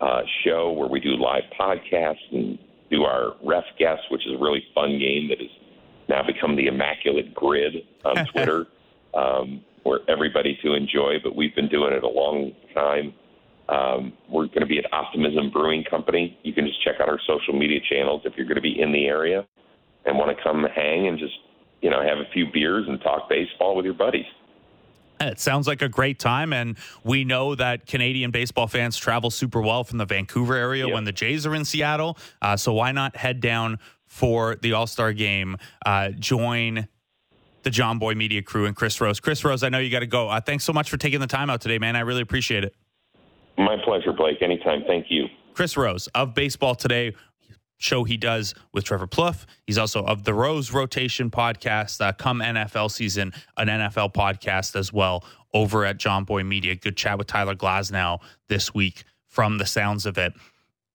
uh, 0.00 0.22
show 0.44 0.72
where 0.72 0.88
we 0.88 1.00
do 1.00 1.16
live 1.16 1.42
podcasts 1.58 2.30
and 2.30 2.58
do 2.90 3.02
our 3.02 3.34
ref 3.42 3.64
guests, 3.78 4.04
which 4.10 4.26
is 4.26 4.34
a 4.34 4.38
really 4.38 4.62
fun 4.74 4.98
game 4.98 5.28
that 5.30 5.38
has 5.38 5.50
now 6.08 6.22
become 6.24 6.54
the 6.54 6.66
Immaculate 6.66 7.34
Grid 7.34 7.74
on 8.04 8.26
Twitter, 8.32 8.66
um, 9.14 9.62
where 9.82 10.00
everybody 10.08 10.58
to 10.62 10.74
enjoy. 10.74 11.14
But 11.22 11.34
we've 11.34 11.54
been 11.56 11.68
doing 11.68 11.92
it 11.92 12.04
a 12.04 12.08
long 12.08 12.52
time. 12.74 13.14
Um, 13.72 14.12
we're 14.28 14.48
going 14.48 14.60
to 14.60 14.66
be 14.66 14.78
at 14.78 14.92
Optimism 14.92 15.50
Brewing 15.50 15.82
Company. 15.88 16.38
You 16.42 16.52
can 16.52 16.66
just 16.66 16.82
check 16.84 16.96
out 17.00 17.08
our 17.08 17.18
social 17.26 17.54
media 17.58 17.80
channels 17.90 18.20
if 18.26 18.34
you're 18.36 18.44
going 18.46 18.56
to 18.56 18.60
be 18.62 18.78
in 18.78 18.92
the 18.92 19.06
area 19.06 19.46
and 20.04 20.18
want 20.18 20.36
to 20.36 20.42
come 20.42 20.66
hang 20.74 21.08
and 21.08 21.18
just 21.18 21.32
you 21.80 21.88
know 21.88 22.02
have 22.02 22.18
a 22.18 22.30
few 22.34 22.46
beers 22.52 22.84
and 22.86 23.00
talk 23.00 23.28
baseball 23.30 23.74
with 23.74 23.86
your 23.86 23.94
buddies. 23.94 24.26
It 25.20 25.38
sounds 25.40 25.66
like 25.68 25.80
a 25.82 25.88
great 25.88 26.18
time, 26.18 26.52
and 26.52 26.76
we 27.04 27.24
know 27.24 27.54
that 27.54 27.86
Canadian 27.86 28.30
baseball 28.32 28.66
fans 28.66 28.96
travel 28.96 29.30
super 29.30 29.62
well 29.62 29.84
from 29.84 29.98
the 29.98 30.04
Vancouver 30.04 30.54
area 30.56 30.86
Yep. 30.86 30.94
when 30.94 31.04
the 31.04 31.12
Jays 31.12 31.46
are 31.46 31.54
in 31.54 31.64
Seattle. 31.64 32.18
Uh, 32.42 32.56
so 32.56 32.72
why 32.72 32.90
not 32.92 33.16
head 33.16 33.40
down 33.40 33.78
for 34.06 34.56
the 34.56 34.72
All 34.72 34.86
Star 34.86 35.12
game? 35.12 35.56
Uh, 35.86 36.10
join 36.10 36.88
the 37.62 37.70
Jomboy 37.70 38.16
Media 38.16 38.42
crew 38.42 38.66
and 38.66 38.74
Chris 38.74 39.00
Rose. 39.00 39.20
Chris 39.20 39.44
Rose, 39.44 39.62
I 39.62 39.68
know 39.68 39.78
you 39.78 39.90
got 39.90 40.00
to 40.00 40.06
go. 40.06 40.28
Uh, 40.28 40.40
thanks 40.40 40.64
so 40.64 40.72
much 40.72 40.90
for 40.90 40.96
taking 40.96 41.20
the 41.20 41.28
time 41.28 41.48
out 41.48 41.60
today, 41.60 41.78
man. 41.78 41.94
I 41.94 42.00
really 42.00 42.22
appreciate 42.22 42.64
it. 42.64 42.74
My 43.58 43.76
pleasure, 43.84 44.12
Blake. 44.12 44.42
Anytime. 44.42 44.84
Thank 44.86 45.06
you. 45.10 45.26
Chris 45.54 45.76
Rose 45.76 46.06
of 46.08 46.34
Baseball 46.34 46.74
Today 46.74 47.14
show 47.82 48.04
he 48.04 48.16
does 48.16 48.54
with 48.72 48.84
Trevor 48.84 49.06
Plouffe. 49.06 49.44
He's 49.66 49.76
also 49.76 50.04
of 50.04 50.24
the 50.24 50.32
Rose 50.32 50.72
Rotation 50.72 51.30
podcast, 51.30 52.00
uh, 52.00 52.12
come 52.12 52.38
NFL 52.40 52.90
season, 52.90 53.32
an 53.56 53.66
NFL 53.66 54.14
podcast 54.14 54.76
as 54.76 54.92
well 54.92 55.24
over 55.52 55.84
at 55.84 55.98
Jomboy 55.98 56.46
Media. 56.46 56.76
Good 56.76 56.96
chat 56.96 57.18
with 57.18 57.26
Tyler 57.26 57.54
Glasnow 57.54 58.20
this 58.48 58.72
week 58.72 59.04
from 59.26 59.58
the 59.58 59.66
sounds 59.66 60.06
of 60.06 60.16
it. 60.16 60.32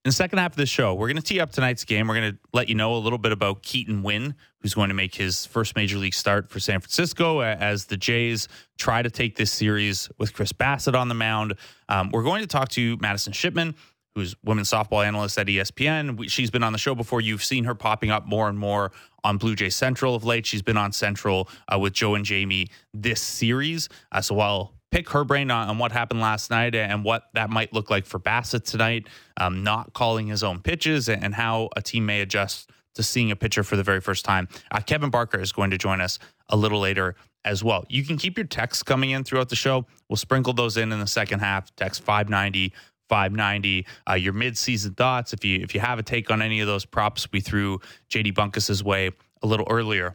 In 0.08 0.10
the 0.10 0.16
second 0.16 0.38
half 0.38 0.52
of 0.52 0.56
the 0.56 0.64
show, 0.64 0.94
we're 0.94 1.08
going 1.08 1.18
to 1.18 1.22
tee 1.22 1.38
up 1.38 1.52
tonight's 1.52 1.84
game. 1.84 2.08
We're 2.08 2.14
going 2.14 2.32
to 2.32 2.38
let 2.54 2.70
you 2.70 2.74
know 2.74 2.94
a 2.94 2.96
little 2.96 3.18
bit 3.18 3.30
about 3.30 3.62
Keaton 3.62 4.02
Winn, 4.02 4.34
who's 4.62 4.72
going 4.72 4.88
to 4.88 4.94
make 4.94 5.14
his 5.14 5.44
first 5.44 5.76
major 5.76 5.98
league 5.98 6.14
start 6.14 6.48
for 6.48 6.60
San 6.60 6.80
Francisco 6.80 7.42
as 7.42 7.84
the 7.84 7.98
Jays 7.98 8.48
try 8.78 9.02
to 9.02 9.10
take 9.10 9.36
this 9.36 9.52
series 9.52 10.08
with 10.16 10.32
Chris 10.32 10.50
Bassitt 10.50 10.98
on 10.98 11.08
the 11.08 11.14
mound. 11.14 11.56
Um, 11.90 12.08
we're 12.10 12.22
going 12.22 12.40
to 12.40 12.46
talk 12.46 12.70
to 12.70 12.96
Madison 13.02 13.34
Shipman, 13.34 13.74
who's 14.14 14.34
women's 14.42 14.70
softball 14.70 15.06
analyst 15.06 15.36
at 15.36 15.46
ESPN. 15.46 16.16
We, 16.16 16.26
she's 16.26 16.50
been 16.50 16.62
on 16.62 16.72
the 16.72 16.78
show 16.78 16.94
before. 16.94 17.20
You've 17.20 17.44
seen 17.44 17.64
her 17.64 17.74
popping 17.74 18.10
up 18.10 18.26
more 18.26 18.48
and 18.48 18.58
more 18.58 18.92
on 19.24 19.36
Blue 19.36 19.54
Jay 19.54 19.68
Central 19.68 20.14
of 20.14 20.24
late. 20.24 20.46
She's 20.46 20.62
been 20.62 20.78
on 20.78 20.92
Central 20.92 21.50
uh, 21.70 21.78
with 21.78 21.92
Joe 21.92 22.14
and 22.14 22.24
Jamie 22.24 22.68
this 22.94 23.20
series. 23.20 23.90
Uh, 24.10 24.22
so 24.22 24.40
I'll 24.40 24.72
pick 24.90 25.10
her 25.10 25.24
brain 25.24 25.50
on, 25.50 25.68
on 25.68 25.78
what 25.78 25.92
happened 25.92 26.20
last 26.20 26.50
night 26.50 26.74
and 26.74 27.04
what 27.04 27.24
that 27.34 27.50
might 27.50 27.72
look 27.72 27.90
like 27.90 28.06
for 28.06 28.18
Bassitt 28.18 28.64
tonight, 28.64 29.06
um, 29.36 29.62
not 29.62 29.92
calling 29.92 30.26
his 30.26 30.42
own 30.42 30.60
pitches 30.60 31.08
and, 31.08 31.34
how 31.34 31.68
a 31.76 31.82
team 31.82 32.06
may 32.06 32.20
adjust 32.20 32.70
to 32.94 33.02
seeing 33.02 33.30
a 33.30 33.36
pitcher 33.36 33.62
for 33.62 33.76
the 33.76 33.82
very 33.82 34.00
first 34.00 34.24
time. 34.24 34.48
Uh, 34.72 34.80
Kevin 34.80 35.10
Barker 35.10 35.38
is 35.38 35.52
going 35.52 35.70
to 35.70 35.78
join 35.78 36.00
us 36.00 36.18
a 36.48 36.56
little 36.56 36.80
later 36.80 37.14
as 37.44 37.62
well. 37.62 37.84
You 37.88 38.04
can 38.04 38.16
keep 38.16 38.36
your 38.36 38.46
texts 38.46 38.82
coming 38.82 39.10
in 39.10 39.24
throughout 39.24 39.50
the 39.50 39.56
show. 39.56 39.86
We'll 40.08 40.16
sprinkle 40.16 40.52
those 40.52 40.76
in 40.76 40.90
in 40.90 40.98
the 40.98 41.06
second 41.06 41.40
half. 41.40 41.74
Text 41.76 42.02
590 42.02 42.72
590 43.08 43.86
uh, 44.08 44.14
your 44.14 44.34
mid-season 44.34 44.92
thoughts 44.94 45.32
if 45.32 45.42
you 45.44 45.60
if 45.60 45.74
you 45.74 45.80
have 45.80 45.98
a 45.98 46.02
take 46.02 46.30
on 46.30 46.42
any 46.42 46.60
of 46.60 46.66
those 46.66 46.84
props 46.84 47.26
we 47.32 47.40
threw 47.40 47.80
JD 48.10 48.34
Bunkis's 48.34 48.84
way 48.84 49.10
a 49.42 49.46
little 49.46 49.66
earlier. 49.70 50.14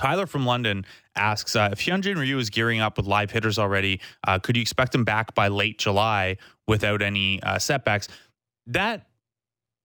Tyler 0.00 0.26
from 0.26 0.46
London 0.46 0.86
asks 1.14 1.54
uh, 1.54 1.68
if 1.72 1.80
Hyunjin 1.80 2.16
Ryu 2.16 2.38
is 2.38 2.48
gearing 2.48 2.80
up 2.80 2.96
with 2.96 3.04
live 3.04 3.30
hitters 3.30 3.58
already, 3.58 4.00
uh, 4.26 4.38
could 4.38 4.56
you 4.56 4.62
expect 4.62 4.94
him 4.94 5.04
back 5.04 5.34
by 5.34 5.48
late 5.48 5.76
July 5.76 6.38
without 6.66 7.02
any 7.02 7.42
uh, 7.42 7.58
setbacks? 7.58 8.08
That 8.66 9.06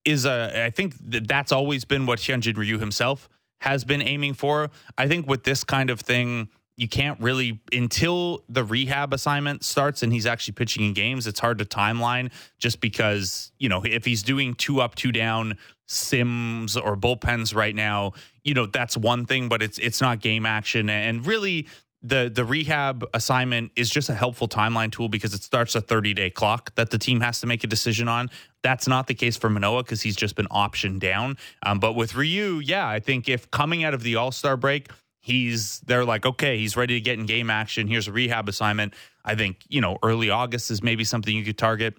is 0.05 0.23
a, 0.23 0.67
I 0.67 0.69
think 0.69 0.95
that 1.11 1.27
that's 1.27 1.51
always 1.51 1.83
been 1.83 2.05
what 2.05 2.19
Hyunjin 2.19 2.55
Ryu 2.55 2.79
himself 2.79 3.27
has 3.59 3.83
been 3.83 4.01
aiming 4.01 4.35
for. 4.35 4.69
I 4.97 5.09
think 5.09 5.27
with 5.27 5.43
this 5.43 5.65
kind 5.65 5.89
of 5.89 5.99
thing, 5.99 6.47
you 6.77 6.87
can't 6.87 7.19
really 7.19 7.61
until 7.73 8.43
the 8.47 8.63
rehab 8.63 9.13
assignment 9.13 9.65
starts 9.65 10.01
and 10.01 10.13
he's 10.13 10.25
actually 10.25 10.53
pitching 10.53 10.85
in 10.85 10.93
games. 10.93 11.27
It's 11.27 11.41
hard 11.41 11.57
to 11.59 11.65
timeline 11.65 12.31
just 12.57 12.79
because 12.79 13.51
you 13.59 13.67
know 13.67 13.83
if 13.83 14.05
he's 14.05 14.23
doing 14.23 14.53
two 14.53 14.79
up, 14.79 14.95
two 14.95 15.11
down 15.11 15.57
sims 15.87 16.77
or 16.77 16.95
bullpens 16.95 17.55
right 17.55 17.75
now, 17.75 18.13
you 18.43 18.53
know 18.53 18.65
that's 18.65 18.97
one 18.97 19.25
thing, 19.25 19.49
but 19.49 19.61
it's 19.61 19.77
it's 19.79 20.01
not 20.01 20.19
game 20.21 20.45
action 20.45 20.89
and 20.89 21.25
really. 21.25 21.67
The, 22.01 22.29
the 22.31 22.45
rehab 22.45 23.03
assignment 23.15 23.71
is 23.75 23.89
just 23.89 24.09
a 24.09 24.13
helpful 24.13 24.47
timeline 24.47 24.91
tool 24.91 25.09
because 25.09 25.33
it 25.33 25.41
starts 25.41 25.73
a 25.73 25.81
30 25.81 26.13
day 26.13 26.29
clock 26.29 26.75
that 26.75 26.91
the 26.91 26.99
team 26.99 27.19
has 27.21 27.39
to 27.39 27.47
make 27.47 27.63
a 27.63 27.67
decision 27.67 28.07
on. 28.07 28.29
That's 28.61 28.87
not 28.87 29.07
the 29.07 29.15
case 29.15 29.37
for 29.37 29.49
Manoah 29.49 29.81
because 29.81 30.03
he's 30.03 30.15
just 30.15 30.35
been 30.35 30.45
optioned 30.49 30.99
down. 30.99 31.37
Um, 31.65 31.79
but 31.79 31.93
with 31.93 32.13
Ryu, 32.13 32.59
yeah, 32.63 32.87
I 32.87 32.99
think 32.99 33.27
if 33.27 33.49
coming 33.49 33.83
out 33.83 33.95
of 33.95 34.03
the 34.03 34.17
All 34.17 34.31
Star 34.31 34.55
break, 34.55 34.89
he's 35.25 35.79
they're 35.87 36.05
like 36.05 36.23
okay 36.23 36.59
he's 36.59 36.77
ready 36.77 36.93
to 36.93 37.01
get 37.01 37.17
in 37.17 37.25
game 37.25 37.49
action 37.49 37.87
here's 37.87 38.07
a 38.07 38.11
rehab 38.11 38.47
assignment 38.47 38.93
i 39.25 39.33
think 39.33 39.57
you 39.67 39.81
know 39.81 39.97
early 40.03 40.29
august 40.29 40.69
is 40.69 40.83
maybe 40.83 41.03
something 41.03 41.35
you 41.35 41.43
could 41.43 41.57
target 41.57 41.95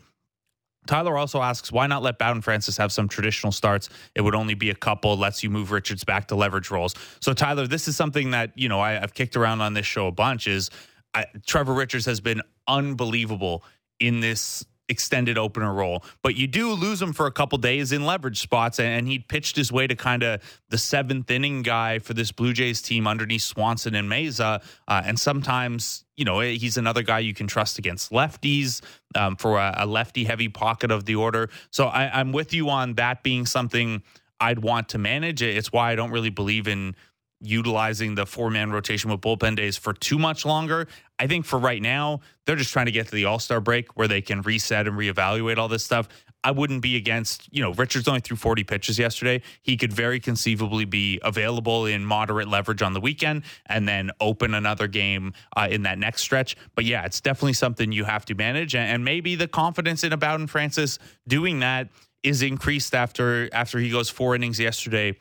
tyler 0.86 1.16
also 1.16 1.42
asks 1.42 1.70
why 1.72 1.86
not 1.86 2.02
let 2.02 2.18
bowden 2.18 2.42
francis 2.42 2.76
have 2.76 2.92
some 2.92 3.08
traditional 3.08 3.52
starts 3.52 3.88
it 4.14 4.20
would 4.20 4.34
only 4.34 4.54
be 4.54 4.70
a 4.70 4.74
couple 4.74 5.16
lets 5.16 5.42
you 5.42 5.50
move 5.50 5.70
richards 5.70 6.04
back 6.04 6.26
to 6.28 6.34
leverage 6.34 6.70
roles 6.70 6.94
so 7.20 7.32
tyler 7.32 7.66
this 7.66 7.88
is 7.88 7.96
something 7.96 8.30
that 8.30 8.50
you 8.54 8.68
know 8.68 8.80
I, 8.80 9.02
i've 9.02 9.14
kicked 9.14 9.36
around 9.36 9.60
on 9.60 9.74
this 9.74 9.86
show 9.86 10.06
a 10.06 10.12
bunch 10.12 10.46
is 10.46 10.70
I, 11.14 11.26
trevor 11.46 11.72
richards 11.72 12.06
has 12.06 12.20
been 12.20 12.42
unbelievable 12.68 13.64
in 13.98 14.20
this 14.20 14.64
extended 14.88 15.38
opener 15.38 15.72
role. 15.72 16.04
But 16.22 16.36
you 16.36 16.46
do 16.46 16.70
lose 16.72 17.00
him 17.00 17.12
for 17.12 17.26
a 17.26 17.32
couple 17.32 17.58
days 17.58 17.92
in 17.92 18.04
leverage 18.04 18.40
spots, 18.40 18.78
and 18.78 19.06
he 19.06 19.18
pitched 19.18 19.56
his 19.56 19.72
way 19.72 19.86
to 19.86 19.96
kind 19.96 20.22
of 20.22 20.42
the 20.68 20.78
seventh 20.78 21.30
inning 21.30 21.62
guy 21.62 21.98
for 21.98 22.14
this 22.14 22.32
Blue 22.32 22.52
Jays 22.52 22.82
team 22.82 23.06
underneath 23.06 23.42
Swanson 23.42 23.94
and 23.94 24.10
Mayza. 24.10 24.62
Uh, 24.86 25.02
and 25.04 25.18
sometimes, 25.18 26.04
you 26.16 26.24
know, 26.24 26.40
he's 26.40 26.76
another 26.76 27.02
guy 27.02 27.18
you 27.18 27.34
can 27.34 27.46
trust 27.46 27.78
against 27.78 28.10
lefties 28.10 28.80
um, 29.14 29.36
for 29.36 29.58
a, 29.58 29.74
a 29.78 29.86
lefty 29.86 30.24
heavy 30.24 30.48
pocket 30.48 30.90
of 30.90 31.04
the 31.04 31.14
order. 31.14 31.50
So 31.70 31.86
I, 31.86 32.18
I'm 32.18 32.32
with 32.32 32.54
you 32.54 32.70
on 32.70 32.94
that 32.94 33.22
being 33.22 33.46
something 33.46 34.02
I'd 34.40 34.60
want 34.60 34.88
to 34.90 34.98
manage. 34.98 35.42
It's 35.42 35.72
why 35.72 35.92
I 35.92 35.94
don't 35.94 36.10
really 36.10 36.30
believe 36.30 36.68
in 36.68 36.96
utilizing 37.40 38.14
the 38.14 38.24
four 38.24 38.50
man 38.50 38.70
rotation 38.70 39.10
with 39.10 39.20
bullpen 39.20 39.56
days 39.56 39.76
for 39.76 39.92
too 39.92 40.18
much 40.18 40.46
longer. 40.46 40.88
I 41.18 41.26
think 41.26 41.44
for 41.44 41.58
right 41.58 41.82
now, 41.82 42.20
they're 42.44 42.56
just 42.56 42.72
trying 42.72 42.86
to 42.86 42.92
get 42.92 43.06
to 43.06 43.14
the 43.14 43.26
All 43.26 43.38
Star 43.38 43.60
break 43.60 43.96
where 43.96 44.08
they 44.08 44.22
can 44.22 44.42
reset 44.42 44.86
and 44.86 44.96
reevaluate 44.96 45.58
all 45.58 45.68
this 45.68 45.84
stuff. 45.84 46.08
I 46.46 46.52
wouldn't 46.52 46.80
be 46.80 46.94
against, 46.94 47.48
you 47.50 47.60
know, 47.60 47.72
Richards 47.72 48.06
only 48.06 48.20
threw 48.20 48.36
40 48.36 48.62
pitches 48.62 49.00
yesterday. 49.00 49.42
He 49.62 49.76
could 49.76 49.92
very 49.92 50.20
conceivably 50.20 50.84
be 50.84 51.18
available 51.24 51.86
in 51.86 52.04
moderate 52.04 52.46
leverage 52.46 52.82
on 52.82 52.92
the 52.92 53.00
weekend 53.00 53.42
and 53.66 53.88
then 53.88 54.12
open 54.20 54.54
another 54.54 54.86
game 54.86 55.32
uh, 55.56 55.66
in 55.68 55.82
that 55.82 55.98
next 55.98 56.22
stretch. 56.22 56.56
But 56.76 56.84
yeah, 56.84 57.04
it's 57.04 57.20
definitely 57.20 57.54
something 57.54 57.90
you 57.90 58.04
have 58.04 58.24
to 58.26 58.36
manage. 58.36 58.76
And, 58.76 58.88
and 58.88 59.04
maybe 59.04 59.34
the 59.34 59.48
confidence 59.48 60.04
in 60.04 60.16
Bowden 60.16 60.46
Francis 60.46 61.00
doing 61.26 61.58
that 61.60 61.88
is 62.22 62.42
increased 62.42 62.94
after 62.94 63.48
after 63.52 63.80
he 63.80 63.90
goes 63.90 64.08
four 64.08 64.36
innings 64.36 64.60
yesterday 64.60 65.16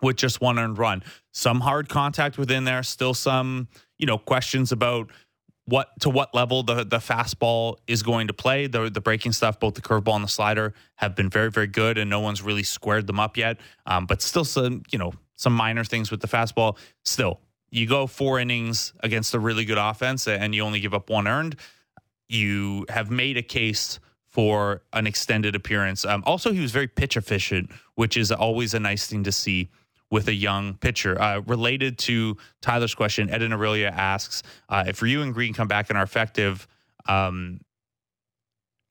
with 0.00 0.14
just 0.14 0.40
one 0.40 0.60
earned 0.60 0.78
run. 0.78 1.02
Some 1.32 1.60
hard 1.60 1.88
contact 1.88 2.38
within 2.38 2.62
there, 2.62 2.84
still 2.84 3.14
some, 3.14 3.66
you 3.98 4.06
know, 4.06 4.18
questions 4.18 4.70
about 4.70 5.10
what 5.66 5.88
to 6.00 6.08
what 6.08 6.34
level 6.34 6.62
the 6.62 6.84
the 6.84 6.98
fastball 6.98 7.76
is 7.86 8.02
going 8.02 8.28
to 8.28 8.32
play. 8.32 8.66
The 8.66 8.88
the 8.88 9.00
breaking 9.00 9.32
stuff, 9.32 9.60
both 9.60 9.74
the 9.74 9.82
curveball 9.82 10.14
and 10.14 10.24
the 10.24 10.28
slider, 10.28 10.74
have 10.96 11.14
been 11.14 11.28
very 11.28 11.50
very 11.50 11.66
good, 11.66 11.98
and 11.98 12.08
no 12.08 12.20
one's 12.20 12.42
really 12.42 12.62
squared 12.62 13.06
them 13.06 13.20
up 13.20 13.36
yet. 13.36 13.58
Um, 13.84 14.06
but 14.06 14.22
still, 14.22 14.44
some 14.44 14.82
you 14.90 14.98
know 14.98 15.12
some 15.34 15.52
minor 15.52 15.84
things 15.84 16.10
with 16.10 16.20
the 16.20 16.28
fastball. 16.28 16.78
Still, 17.04 17.40
you 17.70 17.86
go 17.86 18.06
four 18.06 18.38
innings 18.38 18.92
against 19.00 19.34
a 19.34 19.38
really 19.38 19.64
good 19.64 19.78
offense, 19.78 20.26
and 20.26 20.54
you 20.54 20.62
only 20.62 20.80
give 20.80 20.94
up 20.94 21.10
one 21.10 21.26
earned. 21.26 21.56
You 22.28 22.86
have 22.88 23.10
made 23.10 23.36
a 23.36 23.42
case 23.42 24.00
for 24.28 24.82
an 24.92 25.06
extended 25.06 25.54
appearance. 25.54 26.04
Um, 26.04 26.22
also, 26.26 26.52
he 26.52 26.60
was 26.60 26.70
very 26.70 26.88
pitch 26.88 27.16
efficient, 27.16 27.70
which 27.94 28.16
is 28.16 28.30
always 28.30 28.74
a 28.74 28.80
nice 28.80 29.06
thing 29.06 29.24
to 29.24 29.32
see 29.32 29.70
with 30.10 30.28
a 30.28 30.34
young 30.34 30.74
pitcher. 30.74 31.20
Uh, 31.20 31.40
related 31.46 31.98
to 31.98 32.36
Tyler's 32.62 32.94
question, 32.94 33.28
Eden 33.34 33.52
Aurelia 33.52 33.88
asks 33.88 34.42
uh, 34.68 34.84
if 34.86 35.02
Ryu 35.02 35.22
and 35.22 35.34
Green 35.34 35.52
come 35.52 35.68
back 35.68 35.90
and 35.90 35.98
are 35.98 36.04
effective. 36.04 36.66
Um, 37.06 37.60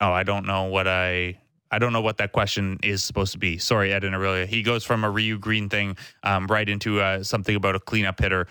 oh, 0.00 0.12
I 0.12 0.22
don't 0.22 0.46
know 0.46 0.64
what 0.64 0.86
I. 0.88 1.38
I 1.68 1.80
don't 1.80 1.92
know 1.92 2.00
what 2.00 2.18
that 2.18 2.30
question 2.30 2.78
is 2.84 3.02
supposed 3.02 3.32
to 3.32 3.38
be. 3.38 3.58
Sorry, 3.58 3.92
Eden 3.92 4.14
Aurelia. 4.14 4.46
He 4.46 4.62
goes 4.62 4.84
from 4.84 5.02
a 5.02 5.10
Ryu 5.10 5.36
Green 5.36 5.68
thing 5.68 5.96
um, 6.22 6.46
right 6.46 6.68
into 6.68 7.00
uh, 7.00 7.24
something 7.24 7.56
about 7.56 7.74
a 7.74 7.80
cleanup 7.80 8.20
hitter. 8.20 8.46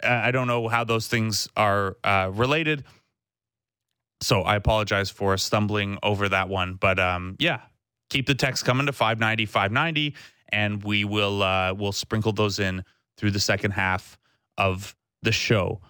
Uh, 0.00 0.06
I 0.06 0.30
don't 0.30 0.46
know 0.46 0.68
how 0.68 0.84
those 0.84 1.08
things 1.08 1.48
are 1.56 1.96
uh, 2.04 2.30
related. 2.32 2.84
So 4.20 4.42
I 4.42 4.54
apologize 4.54 5.10
for 5.10 5.36
stumbling 5.36 5.98
over 6.02 6.28
that 6.28 6.48
one. 6.48 6.74
But 6.74 7.00
um, 7.00 7.34
yeah, 7.40 7.60
keep 8.08 8.26
the 8.26 8.36
text 8.36 8.64
coming 8.64 8.86
to 8.86 8.92
590 8.92 9.46
590 9.46 10.14
and 10.50 10.82
we 10.82 11.04
will 11.04 11.42
uh, 11.42 11.74
we'll 11.74 11.92
sprinkle 11.92 12.32
those 12.32 12.58
in 12.58 12.84
through 13.16 13.30
the 13.30 13.40
second 13.40 13.72
half 13.72 14.18
of 14.58 14.94
the 15.22 15.32
show. 15.32 15.80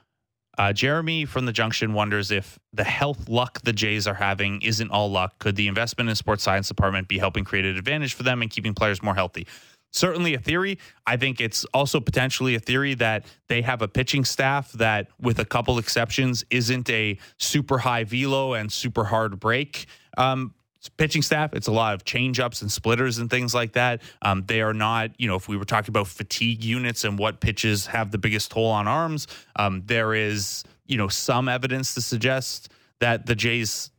Uh, 0.57 0.73
Jeremy 0.73 1.25
from 1.25 1.47
the 1.47 1.53
Junction 1.53 1.95
wonders 1.95 2.31
if 2.31 2.59
the 2.73 2.85
health 2.85 3.29
luck 3.29 3.61
the 3.63 3.73
Jays 3.73 4.07
are 4.07 4.15
having 4.15 4.63
isn't 4.63 4.91
all 4.91 5.11
luck. 5.11 5.39
Could 5.41 5.57
the 5.57 5.67
investment 5.67 6.09
in 6.09 6.17
sports 6.17 6.45
science 6.45 6.69
department 6.69 7.09
be 7.09 7.19
helping 7.19 7.45
create 7.45 7.65
an 7.65 7.77
advantage 7.77 8.15
for 8.15 8.23
them 8.23 8.41
and 8.41 8.51
keeping 8.51 8.73
players 8.73 9.03
more 9.03 9.15
healthy? 9.17 9.47
Certainly 9.91 10.35
a 10.35 10.39
theory. 10.39 10.79
I 11.07 11.17
think 11.17 11.41
it's 11.41 11.65
also 11.67 12.01
potentially 12.01 12.55
a 12.57 12.61
theory 12.61 12.95
that 12.95 13.27
they 13.49 13.63
have 13.63 13.81
a 13.81 13.87
pitching 13.89 14.25
staff 14.25 14.73
that, 14.73 15.09
with 15.21 15.39
a 15.39 15.45
couple 15.45 15.79
exceptions, 15.79 16.45
isn't 16.51 16.91
a 16.91 17.17
super 17.39 17.79
high 17.79 18.03
velo 18.03 18.55
and 18.55 18.73
super 18.73 19.05
hard 19.05 19.39
break. 19.39 19.87
Um, 20.17 20.55
pitching 20.89 21.23
staff. 21.23 21.55
It's 21.55 21.67
a 21.67 21.73
lot 21.73 21.95
of 21.95 22.05
change 22.05 22.41
ups 22.41 22.63
and 22.63 22.71
splitters 22.71 23.19
and 23.19 23.31
things 23.31 23.55
like 23.55 23.73
that. 23.73 24.03
Um, 24.23 24.45
they 24.47 24.61
are 24.61 24.75
not, 24.75 25.11
you 25.19 25.29
know, 25.29 25.37
if 25.37 25.49
we 25.49 25.57
were 25.57 25.65
talking 25.65 25.91
about 25.91 26.07
fatigue 26.07 26.63
units 26.65 27.05
and 27.05 27.19
what 27.19 27.41
pitches 27.41 27.87
have 27.87 28.11
the 28.11 28.19
biggest 28.19 28.51
toll 28.51 28.71
on 28.71 28.87
arms, 28.87 29.27
um, 29.57 29.83
there 29.87 30.15
is, 30.15 30.65
you 30.87 30.97
know, 30.97 31.09
some 31.09 31.49
evidence 31.49 31.95
to 31.95 32.01
suggest 32.01 32.71
that 33.01 33.27
the 33.27 33.35
Jays, 33.35 33.91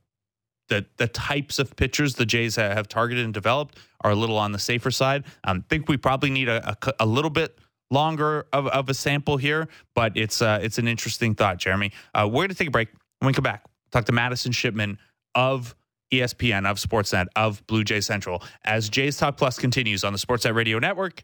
the 0.69 0.85
the 0.97 1.07
types 1.07 1.59
of 1.59 1.75
pitchers 1.75 2.15
the 2.15 2.25
Jays 2.25 2.55
have 2.55 2.87
targeted 2.87 3.25
and 3.25 3.33
developed 3.33 3.77
are 4.01 4.11
a 4.11 4.15
little 4.15 4.37
on 4.37 4.51
the 4.51 4.59
safer 4.59 4.91
side. 4.91 5.25
I 5.43 5.51
um, 5.51 5.63
think 5.69 5.89
we 5.89 5.97
probably 5.97 6.29
need 6.29 6.49
a, 6.49 6.71
a, 6.71 6.93
a 7.01 7.05
little 7.05 7.29
bit 7.29 7.57
longer 7.91 8.47
of, 8.51 8.67
of 8.67 8.89
a 8.89 8.93
sample 8.93 9.37
here, 9.37 9.67
but 9.93 10.15
it's 10.15 10.41
uh, 10.41 10.59
it's 10.61 10.77
an 10.77 10.87
interesting 10.87 11.35
thought, 11.35 11.57
Jeremy. 11.57 11.91
Uh, 12.13 12.27
we're 12.27 12.41
going 12.41 12.49
to 12.49 12.55
take 12.55 12.67
a 12.67 12.71
break. 12.71 12.89
When 13.19 13.27
we 13.27 13.33
come 13.33 13.43
back, 13.43 13.63
talk 13.91 14.05
to 14.05 14.11
Madison 14.11 14.51
Shipman 14.51 14.97
of 15.33 15.75
ESPN, 16.11 16.69
of 16.69 16.77
Sportsnet, 16.77 17.27
of 17.35 17.65
Blue 17.67 17.83
Jay 17.83 18.01
Central 18.01 18.43
as 18.63 18.89
Jays 18.89 19.17
Talk 19.17 19.37
Plus 19.37 19.57
continues 19.57 20.03
on 20.03 20.13
the 20.13 20.19
Sportsnet 20.19 20.55
Radio 20.55 20.79
Network 20.79 21.23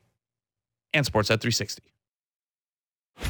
and 0.93 1.05
Sportsnet 1.05 1.39
360. 1.39 1.83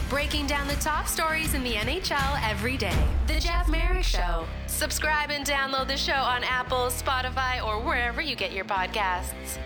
Breaking 0.09 0.47
down 0.47 0.67
the 0.67 0.75
top 0.75 1.07
stories 1.07 1.53
in 1.53 1.63
the 1.63 1.73
NHL 1.73 2.49
every 2.49 2.77
day. 2.77 2.95
The 3.27 3.39
Jeff 3.39 3.67
Marek 3.67 4.03
Show. 4.03 4.45
Subscribe 4.67 5.31
and 5.31 5.45
download 5.45 5.87
the 5.87 5.97
show 5.97 6.13
on 6.13 6.43
Apple, 6.43 6.87
Spotify, 6.87 7.63
or 7.65 7.81
wherever 7.81 8.21
you 8.21 8.35
get 8.35 8.51
your 8.51 8.65
podcasts. 8.65 9.57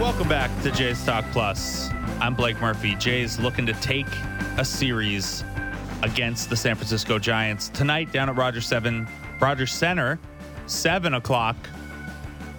Welcome 0.00 0.28
back 0.28 0.50
to 0.62 0.70
Jays 0.70 1.04
Talk 1.04 1.24
Plus. 1.32 1.88
I'm 2.20 2.34
Blake 2.34 2.60
Murphy. 2.60 2.94
Jays 2.96 3.38
looking 3.38 3.64
to 3.66 3.72
take 3.74 4.06
a 4.56 4.64
series 4.64 5.42
against 6.02 6.48
the 6.48 6.56
San 6.56 6.76
Francisco 6.76 7.18
Giants 7.18 7.70
tonight 7.70 8.12
down 8.12 8.28
at 8.28 8.36
Rogers 8.36 8.66
Seven 8.66 9.08
Rogers 9.40 9.72
Center, 9.72 10.20
seven 10.66 11.14
o'clock 11.14 11.56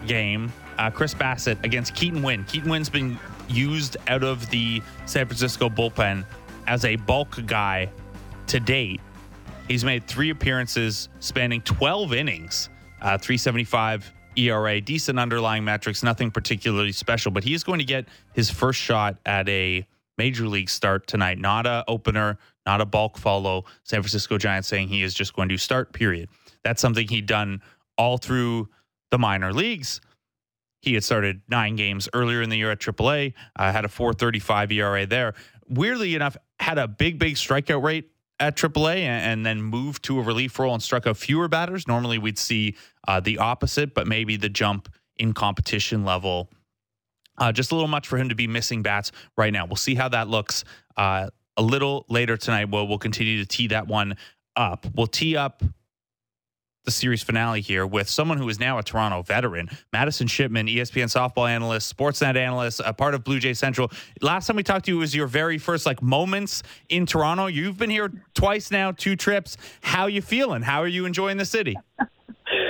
game. 0.06 0.52
Uh, 0.78 0.90
Chris 0.90 1.14
Bassitt 1.14 1.64
against 1.64 1.96
Keaton 1.96 2.22
Winn. 2.22 2.44
Keaton 2.46 2.70
Winn's 2.70 2.90
been 2.90 3.18
used 3.48 3.96
out 4.08 4.24
of 4.24 4.50
the 4.50 4.82
San 5.06 5.26
Francisco 5.26 5.70
bullpen 5.70 6.26
as 6.68 6.84
a 6.84 6.98
bulk 6.98 7.46
guy 7.46 7.90
to 8.48 8.60
date. 8.60 9.00
He's 9.70 9.86
made 9.86 10.06
three 10.06 10.32
appearances 10.32 11.08
spanning 11.22 11.62
12 11.62 12.14
innings, 12.14 12.70
uh, 13.02 13.18
375 13.18 14.12
ERA, 14.36 14.82
decent 14.82 15.18
underlying 15.18 15.64
metrics, 15.64 16.04
nothing 16.04 16.30
particularly 16.30 16.92
special, 16.92 17.32
but 17.32 17.46
he 17.46 17.54
is 17.54 17.64
going 17.64 17.80
to 17.80 17.86
get 17.86 18.06
his 18.34 18.50
first 18.50 18.82
shot 18.82 19.16
at 19.26 19.48
a 19.48 19.88
major 20.18 20.48
league 20.48 20.70
start 20.70 21.08
tonight. 21.08 21.38
Not 21.38 21.66
a 21.66 21.84
opener, 21.88 22.38
not 22.66 22.82
a 22.82 22.86
bulk 22.86 23.18
follow. 23.18 23.66
San 23.84 24.02
Francisco 24.02 24.38
Giants 24.38 24.68
saying 24.68 24.88
he 24.88 25.04
is 25.04 25.14
just 25.14 25.36
going 25.36 25.50
to 25.50 25.58
start, 25.58 25.94
period. 25.94 26.30
That's 26.64 26.82
something 26.82 27.08
he'd 27.08 27.26
done 27.26 27.62
all 27.98 28.18
through 28.18 28.70
the 29.12 29.18
minor 29.18 29.54
leagues. 29.54 30.02
He 30.82 30.94
had 30.94 31.04
started 31.04 31.42
nine 31.48 31.76
games 31.76 32.08
earlier 32.14 32.42
in 32.42 32.50
the 32.50 32.58
year 32.58 32.72
at 32.72 32.80
AAA, 32.80 33.34
uh, 33.56 33.72
had 33.72 33.86
a 33.86 33.90
435 33.90 34.72
ERA 34.72 35.06
there. 35.06 35.34
Weirdly 35.68 36.14
enough, 36.14 36.38
had 36.60 36.78
a 36.78 36.88
big, 36.88 37.18
big 37.18 37.36
strikeout 37.36 37.82
rate 37.82 38.12
at 38.40 38.56
AAA 38.56 38.98
and, 39.02 39.46
then 39.46 39.62
moved 39.62 40.04
to 40.04 40.20
a 40.20 40.22
relief 40.22 40.60
role 40.60 40.74
and 40.74 40.84
struck 40.84 41.08
out 41.08 41.18
fewer 41.18 41.48
batters. 41.48 41.88
Normally 41.88 42.18
we'd 42.18 42.38
see 42.38 42.76
uh, 43.08 43.20
the 43.20 43.38
opposite, 43.38 43.94
but 43.94 44.08
maybe 44.08 44.38
the 44.38 44.50
jump 44.50 44.90
in 45.18 45.34
competition 45.34 46.04
level 46.04 46.50
uh, 47.38 47.52
just 47.52 47.72
a 47.72 47.76
little 47.76 47.88
much 47.88 48.08
for 48.08 48.18
him 48.18 48.30
to 48.30 48.36
be 48.36 48.48
missing 48.48 48.84
bats 48.84 49.12
right 49.38 49.52
now. 49.52 49.66
We'll 49.66 49.76
see 49.76 49.96
how 49.96 50.10
that 50.10 50.28
looks 50.28 50.64
uh, 50.98 51.30
a 51.58 51.62
little 51.62 52.06
later 52.10 52.38
tonight. 52.38 52.70
We'll, 52.70 52.88
we'll 52.88 53.00
continue 53.00 53.40
to 53.40 53.46
tee 53.46 53.68
that 53.68 53.88
one 53.88 54.18
up. 54.56 54.86
We'll 54.96 55.08
tee 55.08 55.36
up 55.36 55.64
the 56.86 56.92
series 56.92 57.24
finale 57.24 57.62
here 57.62 57.86
with 57.86 58.08
someone 58.08 58.38
who 58.38 58.48
is 58.48 58.60
now 58.60 58.78
a 58.78 58.84
Toronto 58.84 59.24
veteran, 59.24 59.70
Madison 59.92 60.28
Shipman, 60.28 60.68
ESPN 60.68 61.06
softball 61.06 61.50
analyst, 61.50 61.96
Sportsnet 61.96 62.36
analyst, 62.36 62.80
a 62.86 62.94
part 62.94 63.16
of 63.16 63.24
Blue 63.24 63.40
Jay 63.40 63.54
Central. 63.54 63.92
Last 64.22 64.48
time 64.48 64.56
we 64.56 64.64
talked 64.64 64.86
to 64.86 64.92
you 64.92 65.00
was 65.00 65.16
your 65.16 65.28
very 65.28 65.58
first 65.58 65.86
like 65.86 66.02
moments 66.02 66.64
in 66.90 67.06
Toronto. 67.06 67.48
You've 67.48 67.78
been 67.78 67.90
here 67.90 68.12
twice 68.36 68.72
now, 68.72 68.92
two 68.92 69.16
trips. 69.16 69.58
How 69.82 70.06
you 70.06 70.22
feeling? 70.22 70.62
How 70.62 70.82
are 70.82 70.88
you 70.88 71.06
enjoying 71.06 71.38
the 71.38 71.46
city? 71.46 71.76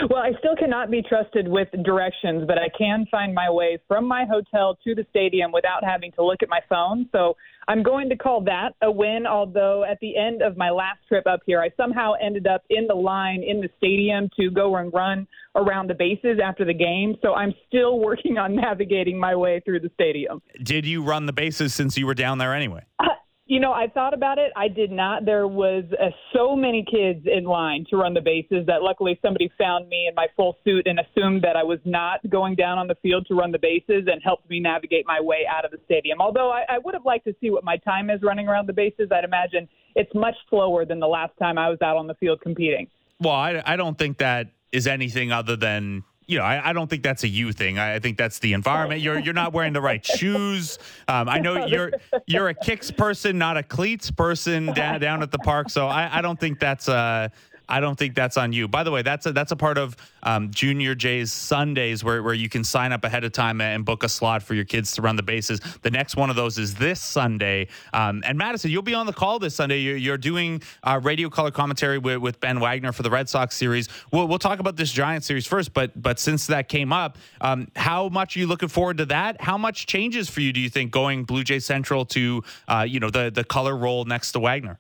Well, 0.10 0.22
I 0.22 0.32
still 0.40 0.56
cannot 0.56 0.92
be 0.92 1.02
trusted 1.02 1.48
with 1.48 1.68
directions, 1.84 2.46
but 2.48 2.58
I 2.58 2.70
can 2.78 3.06
find 3.10 3.34
my 3.34 3.50
way 3.50 3.78
from 3.88 4.08
my 4.08 4.26
hotel 4.26 4.78
to 4.84 4.96
the 4.96 5.06
stadium 5.10 5.52
without 5.52 5.84
having 5.84 6.12
to 6.14 6.24
look 6.24 6.44
at 6.44 6.50
my 6.50 6.60
phone. 6.70 7.10
So 7.12 7.36
I'm 7.68 7.84
going 7.84 8.10
to 8.10 8.16
call 8.16 8.42
that 8.42 8.74
a 8.82 8.92
win, 8.92 9.26
although 9.28 9.84
at 9.84 10.00
the 10.00 10.16
end 10.18 10.42
of 10.42 10.58
my 10.58 10.70
last 10.70 11.00
trip 11.08 11.26
up 11.28 11.42
here, 11.46 11.62
I 11.62 11.70
somehow 11.76 12.14
ended 12.24 12.48
up 12.48 12.64
in 12.70 12.88
the 12.88 12.96
line 12.96 13.44
in 13.44 13.62
the 13.62 13.70
stadium 13.78 14.30
to 14.40 14.52
go 14.52 14.76
and 14.76 14.94
run 14.94 15.28
around 15.56 15.90
the 15.90 15.96
bases 15.96 16.40
after 16.44 16.66
the 16.66 16.74
game. 16.74 17.16
So 17.22 17.34
I'm 17.34 17.54
still 17.68 18.00
working 18.06 18.38
on 18.38 18.56
navigating 18.56 19.20
my 19.20 19.36
way 19.36 19.62
through 19.66 19.80
the 19.80 19.92
stadium. 19.96 20.42
Did 20.64 20.86
you 20.86 21.04
run 21.04 21.26
the 21.26 21.34
bases 21.34 21.74
since 21.74 21.98
you 21.98 22.06
were 22.06 22.14
down 22.14 22.38
there 22.38 22.54
anyway? 22.54 22.84
Uh, 23.00 23.06
you 23.48 23.60
know, 23.60 23.74
I 23.74 23.88
thought 23.88 24.16
about 24.16 24.40
it. 24.40 24.52
I 24.56 24.68
did 24.68 24.92
not. 24.92 25.24
There 25.24 25.48
was 25.48 25.84
uh, 25.94 26.10
so 26.34 26.56
many 26.56 26.84
kids 26.84 27.28
in 27.32 27.44
line 27.44 27.86
to 27.92 27.98
run 27.98 28.16
the 28.16 28.22
bases 28.22 28.66
that 28.66 28.82
luckily 28.82 29.20
somebody 29.22 29.52
found 29.56 29.88
me 29.88 30.08
in 30.10 30.16
my 30.16 30.26
full 30.36 30.58
suit 30.64 30.88
and 30.88 31.00
assumed 31.00 31.44
that 31.44 31.56
I 31.56 31.64
was 31.64 31.78
not 31.86 32.28
going 32.30 32.56
down 32.56 32.80
on 32.80 32.88
the 32.88 32.96
field 33.04 33.28
to 33.28 33.36
run 33.36 33.52
the 33.52 33.60
bases 33.60 34.08
and 34.12 34.20
helped 34.24 34.50
me 34.50 34.60
navigate 34.60 35.06
my 35.06 35.22
way 35.22 35.46
out 35.48 35.64
of 35.64 35.70
the 35.70 35.78
stadium. 35.86 36.22
Although 36.22 36.52
I, 36.52 36.64
I 36.68 36.78
would 36.80 36.96
have 36.96 37.06
liked 37.06 37.26
to 37.26 37.36
see 37.40 37.52
what 37.52 37.64
my 37.64 37.78
time 37.78 38.10
is 38.10 38.20
running 38.24 38.48
around 38.48 38.68
the 38.68 38.74
bases. 38.74 39.10
I'd 39.12 39.24
imagine 39.24 39.70
it's 39.96 40.14
much 40.16 40.36
slower 40.50 40.84
than 40.84 41.00
the 41.00 41.08
last 41.08 41.34
time 41.38 41.60
I 41.60 41.70
was 41.70 41.80
out 41.84 41.98
on 41.98 42.08
the 42.08 42.16
field 42.16 42.42
competing. 42.42 42.88
Well, 43.20 43.36
I, 43.36 43.62
I 43.64 43.76
don't 43.76 43.98
think 43.98 44.18
that 44.18 44.48
is 44.72 44.88
anything 44.88 45.32
other 45.32 45.56
than 45.56 46.04
you 46.28 46.38
know, 46.38 46.44
I, 46.44 46.70
I, 46.70 46.74
don't 46.74 46.90
think 46.90 47.04
that's 47.04 47.24
a 47.24 47.28
you 47.28 47.52
thing. 47.52 47.78
I, 47.78 47.96
I, 47.96 48.00
think 48.00 48.18
that's 48.18 48.40
the 48.40 48.54
environment. 48.54 49.02
You're 49.02 49.20
you're 49.20 49.34
not 49.34 49.54
wearing 49.54 49.74
the 49.74 49.82
right 49.82 50.04
shoes. 50.18 50.80
Um, 51.08 51.30
I 51.30 51.40
know 51.40 51.66
you're 51.68 51.92
you're 52.26 52.50
a 52.50 52.54
kicks 52.54 52.92
person, 52.92 53.38
not 53.38 53.58
a 53.58 53.64
cleats 53.64 54.12
person 54.12 54.68
down 54.74 55.00
down 55.00 55.22
at 55.22 55.32
the 55.32 55.40
park. 55.40 55.70
So 55.70 55.88
I, 55.88 56.18
I 56.18 56.22
don't 56.22 56.40
think 56.40 56.60
that's 56.60 56.90
uh 56.90 57.30
I 57.68 57.80
don't 57.80 57.98
think 57.98 58.16
that's 58.16 58.38
on 58.38 58.54
you. 58.54 58.68
By 58.68 58.84
the 58.84 58.92
way, 58.92 59.02
that's 59.02 59.26
a 59.26 59.32
that's 59.32 59.52
a 59.52 59.56
part 59.56 59.78
of 59.78 59.96
um, 60.24 60.52
Junior 60.52 60.96
Jay's 60.96 61.32
Sundays 61.32 62.04
where 62.04 62.22
where 62.24 62.34
you 62.34 62.50
can 62.50 62.64
sign 62.64 62.92
up 62.92 63.04
ahead 63.04 63.24
of 63.24 63.32
time 63.32 63.62
and 63.62 63.86
book 63.86 64.04
a 64.04 64.10
slot 64.10 64.44
for 64.44 64.54
your 64.54 64.66
kids 64.66 64.94
to 64.94 65.02
run 65.02 65.16
the 65.16 65.24
bases. 65.24 65.60
The 65.82 65.92
next 65.92 66.16
one 66.16 66.30
of 66.30 66.36
those 66.36 66.58
is 66.58 66.76
this 66.76 67.02
Sunday. 67.02 67.68
Um, 67.94 68.24
and 68.26 68.38
Madison, 68.38 68.72
you'll 68.72 68.82
be 68.82 68.94
on 68.94 69.06
the 69.06 69.14
call 69.14 69.40
this 69.40 69.56
Sunday. 69.56 69.80
You're, 69.80 69.98
you're 69.98 70.18
doing 70.18 70.62
uh, 70.84 71.00
radio 71.02 71.30
color 71.30 71.52
commentary 71.52 71.98
with, 71.98 72.18
with 72.18 72.40
Ben 72.40 72.60
Wagner 72.60 72.92
for 72.92 73.04
the 73.04 73.10
Red 73.10 73.30
Sox 73.30 73.56
series. 73.56 73.90
We'll, 74.12 74.28
we'll 74.28 74.40
talk 74.40 74.60
about 74.60 74.76
this 74.76 74.92
Giant 74.92 75.24
series 75.24 75.48
first, 75.48 75.74
but 75.74 76.00
but 76.02 76.20
since 76.20 76.48
that 76.48 76.70
came 76.70 76.94
up, 76.94 77.18
um, 77.42 77.68
how 77.76 78.10
much 78.10 78.36
are 78.36 78.40
you 78.40 78.48
looking 78.48 78.70
forward 78.70 78.98
to 78.98 79.06
that? 79.08 79.42
How 79.42 79.58
much 79.58 79.88
changes 79.88 80.30
for 80.30 80.42
you 80.42 80.54
do 80.54 80.60
you 80.60 80.70
think 80.70 80.92
going 80.92 81.24
Blue 81.24 81.44
Jay 81.44 81.60
Central 81.60 82.06
to 82.06 82.44
uh, 82.68 82.86
you 82.88 83.00
know 83.00 83.10
the 83.10 83.32
the 83.34 83.44
color 83.44 83.76
role 83.76 84.06
next 84.06 84.32
to 84.34 84.40
Wagner? 84.40 84.80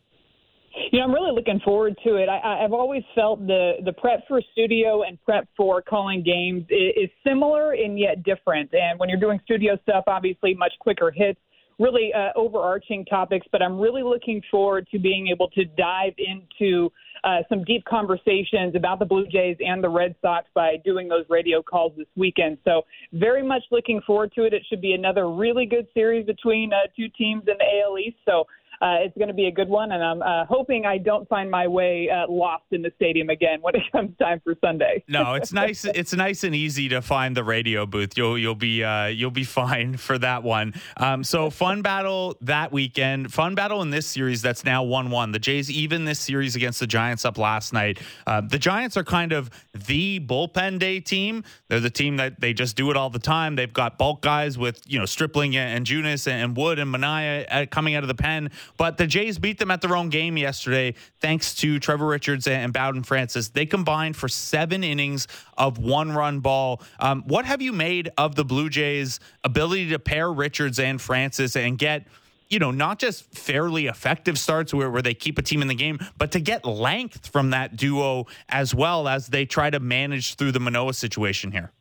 You 0.95 1.01
know, 1.01 1.07
I'm 1.07 1.13
really 1.13 1.33
looking 1.33 1.59
forward 1.59 1.97
to 2.05 2.15
it. 2.15 2.29
I, 2.29 2.63
I've 2.63 2.71
always 2.71 3.03
felt 3.15 3.45
the 3.45 3.73
the 3.83 3.91
prep 3.91 4.25
for 4.29 4.41
studio 4.53 5.03
and 5.03 5.21
prep 5.25 5.45
for 5.57 5.81
calling 5.81 6.23
games 6.23 6.63
is, 6.69 6.93
is 6.95 7.09
similar 7.27 7.73
and 7.73 7.99
yet 7.99 8.23
different. 8.23 8.73
And 8.73 8.97
when 8.97 9.09
you're 9.09 9.19
doing 9.19 9.41
studio 9.43 9.77
stuff, 9.83 10.05
obviously 10.07 10.53
much 10.53 10.71
quicker 10.79 11.11
hits, 11.11 11.37
really 11.79 12.13
uh, 12.13 12.29
overarching 12.37 13.03
topics. 13.03 13.45
But 13.51 13.61
I'm 13.61 13.77
really 13.77 14.03
looking 14.03 14.41
forward 14.49 14.87
to 14.93 14.97
being 14.97 15.27
able 15.27 15.49
to 15.49 15.65
dive 15.65 16.13
into 16.17 16.89
uh, 17.25 17.39
some 17.49 17.65
deep 17.65 17.83
conversations 17.83 18.73
about 18.73 18.99
the 18.99 19.05
Blue 19.05 19.27
Jays 19.27 19.57
and 19.59 19.83
the 19.83 19.89
Red 19.89 20.15
Sox 20.21 20.47
by 20.53 20.77
doing 20.85 21.09
those 21.09 21.25
radio 21.27 21.61
calls 21.61 21.91
this 21.97 22.07
weekend. 22.15 22.57
So 22.63 22.83
very 23.11 23.45
much 23.45 23.63
looking 23.69 23.99
forward 24.07 24.31
to 24.35 24.45
it. 24.45 24.53
It 24.53 24.63
should 24.69 24.81
be 24.81 24.93
another 24.93 25.29
really 25.29 25.65
good 25.65 25.87
series 25.93 26.25
between 26.25 26.71
uh, 26.71 26.87
two 26.95 27.09
teams 27.17 27.43
in 27.47 27.55
the 27.57 27.81
AL 27.83 27.97
East. 27.99 28.17
So 28.23 28.45
uh, 28.81 28.97
it's 29.01 29.17
going 29.17 29.27
to 29.27 29.33
be 29.33 29.47
a 29.47 29.51
good 29.51 29.69
one, 29.69 29.91
and 29.91 30.03
I'm 30.03 30.21
uh, 30.21 30.45
hoping 30.45 30.85
I 30.85 30.97
don't 30.97 31.27
find 31.29 31.49
my 31.49 31.67
way 31.67 32.09
uh, 32.09 32.31
lost 32.31 32.65
in 32.71 32.81
the 32.81 32.91
stadium 32.95 33.29
again 33.29 33.59
when 33.61 33.75
it 33.75 33.83
comes 33.91 34.11
time 34.17 34.41
for 34.43 34.55
Sunday. 34.63 35.03
no, 35.07 35.33
it's 35.33 35.53
nice. 35.53 35.85
It's 35.85 36.13
nice 36.13 36.43
and 36.43 36.55
easy 36.55 36.89
to 36.89 37.01
find 37.01 37.35
the 37.35 37.43
radio 37.43 37.85
booth. 37.85 38.17
You'll 38.17 38.37
you'll 38.37 38.55
be 38.55 38.83
uh, 38.83 39.07
you'll 39.07 39.31
be 39.31 39.43
fine 39.55 39.97
for 39.97 40.17
that 40.17 40.43
one. 40.43 40.73
Um, 40.97 41.23
so 41.23 41.49
fun 41.49 41.81
battle 41.81 42.35
that 42.41 42.71
weekend. 42.71 43.33
Fun 43.33 43.55
battle 43.55 43.81
in 43.81 43.89
this 43.89 44.07
series 44.07 44.41
that's 44.41 44.65
now 44.65 44.83
one 44.83 45.09
one. 45.09 45.31
The 45.31 45.39
Jays 45.39 45.69
even 45.71 46.05
this 46.05 46.19
series 46.19 46.55
against 46.55 46.79
the 46.79 46.87
Giants 46.87 47.25
up 47.25 47.37
last 47.37 47.73
night. 47.73 47.99
Uh, 48.27 48.41
the 48.41 48.59
Giants 48.59 48.97
are 48.97 49.03
kind 49.03 49.31
of 49.31 49.49
the 49.73 50.19
bullpen 50.19 50.79
day 50.79 50.99
team. 50.99 51.43
They're 51.67 51.79
the 51.79 51.89
team 51.89 52.17
that 52.17 52.39
they 52.39 52.53
just 52.53 52.75
do 52.75 52.91
it 52.91 52.97
all 52.97 53.09
the 53.09 53.19
time. 53.19 53.55
They've 53.55 53.71
got 53.71 53.97
bulk 53.97 54.21
guys 54.21 54.57
with 54.57 54.81
you 54.85 54.99
know 54.99 55.05
Stripling 55.05 55.55
and 55.55 55.85
Junis 55.85 56.27
and 56.27 56.55
Wood 56.55 56.79
and 56.79 56.93
Manaea 56.93 57.45
uh, 57.49 57.65
coming 57.67 57.95
out 57.95 58.03
of 58.03 58.07
the 58.07 58.15
pen. 58.15 58.51
But 58.77 58.97
the 58.97 59.07
Jays 59.07 59.37
beat 59.37 59.57
them 59.57 59.71
at 59.71 59.81
their 59.81 59.95
own 59.95 60.09
game 60.09 60.37
yesterday, 60.37 60.95
thanks 61.19 61.55
to 61.55 61.79
Trevor 61.79 62.07
Richards 62.07 62.47
and 62.47 62.73
Bowden 62.73 63.03
Francis. 63.03 63.49
They 63.49 63.65
combined 63.65 64.15
for 64.15 64.27
seven 64.27 64.83
innings 64.83 65.27
of 65.57 65.77
one 65.77 66.11
run 66.11 66.39
ball. 66.39 66.81
Um, 66.99 67.23
what 67.27 67.45
have 67.45 67.61
you 67.61 67.73
made 67.73 68.09
of 68.17 68.35
the 68.35 68.45
Blue 68.45 68.69
Jays' 68.69 69.19
ability 69.43 69.89
to 69.89 69.99
pair 69.99 70.31
Richards 70.31 70.79
and 70.79 71.01
Francis 71.01 71.55
and 71.55 71.77
get? 71.77 72.07
you 72.49 72.59
know, 72.59 72.71
not 72.71 72.99
just 72.99 73.23
fairly 73.35 73.87
effective 73.87 74.37
starts 74.37 74.73
where, 74.73 74.89
where 74.89 75.01
they 75.01 75.13
keep 75.13 75.37
a 75.37 75.41
team 75.41 75.61
in 75.61 75.67
the 75.67 75.75
game, 75.75 75.99
but 76.17 76.31
to 76.31 76.39
get 76.39 76.65
length 76.65 77.27
from 77.27 77.49
that 77.49 77.75
duo 77.75 78.27
as 78.49 78.75
well 78.75 79.07
as 79.07 79.27
they 79.27 79.45
try 79.45 79.69
to 79.69 79.79
manage 79.79 80.35
through 80.35 80.51
the 80.51 80.59
Manoah 80.59 80.93
situation 80.93 81.51
here. 81.51 81.71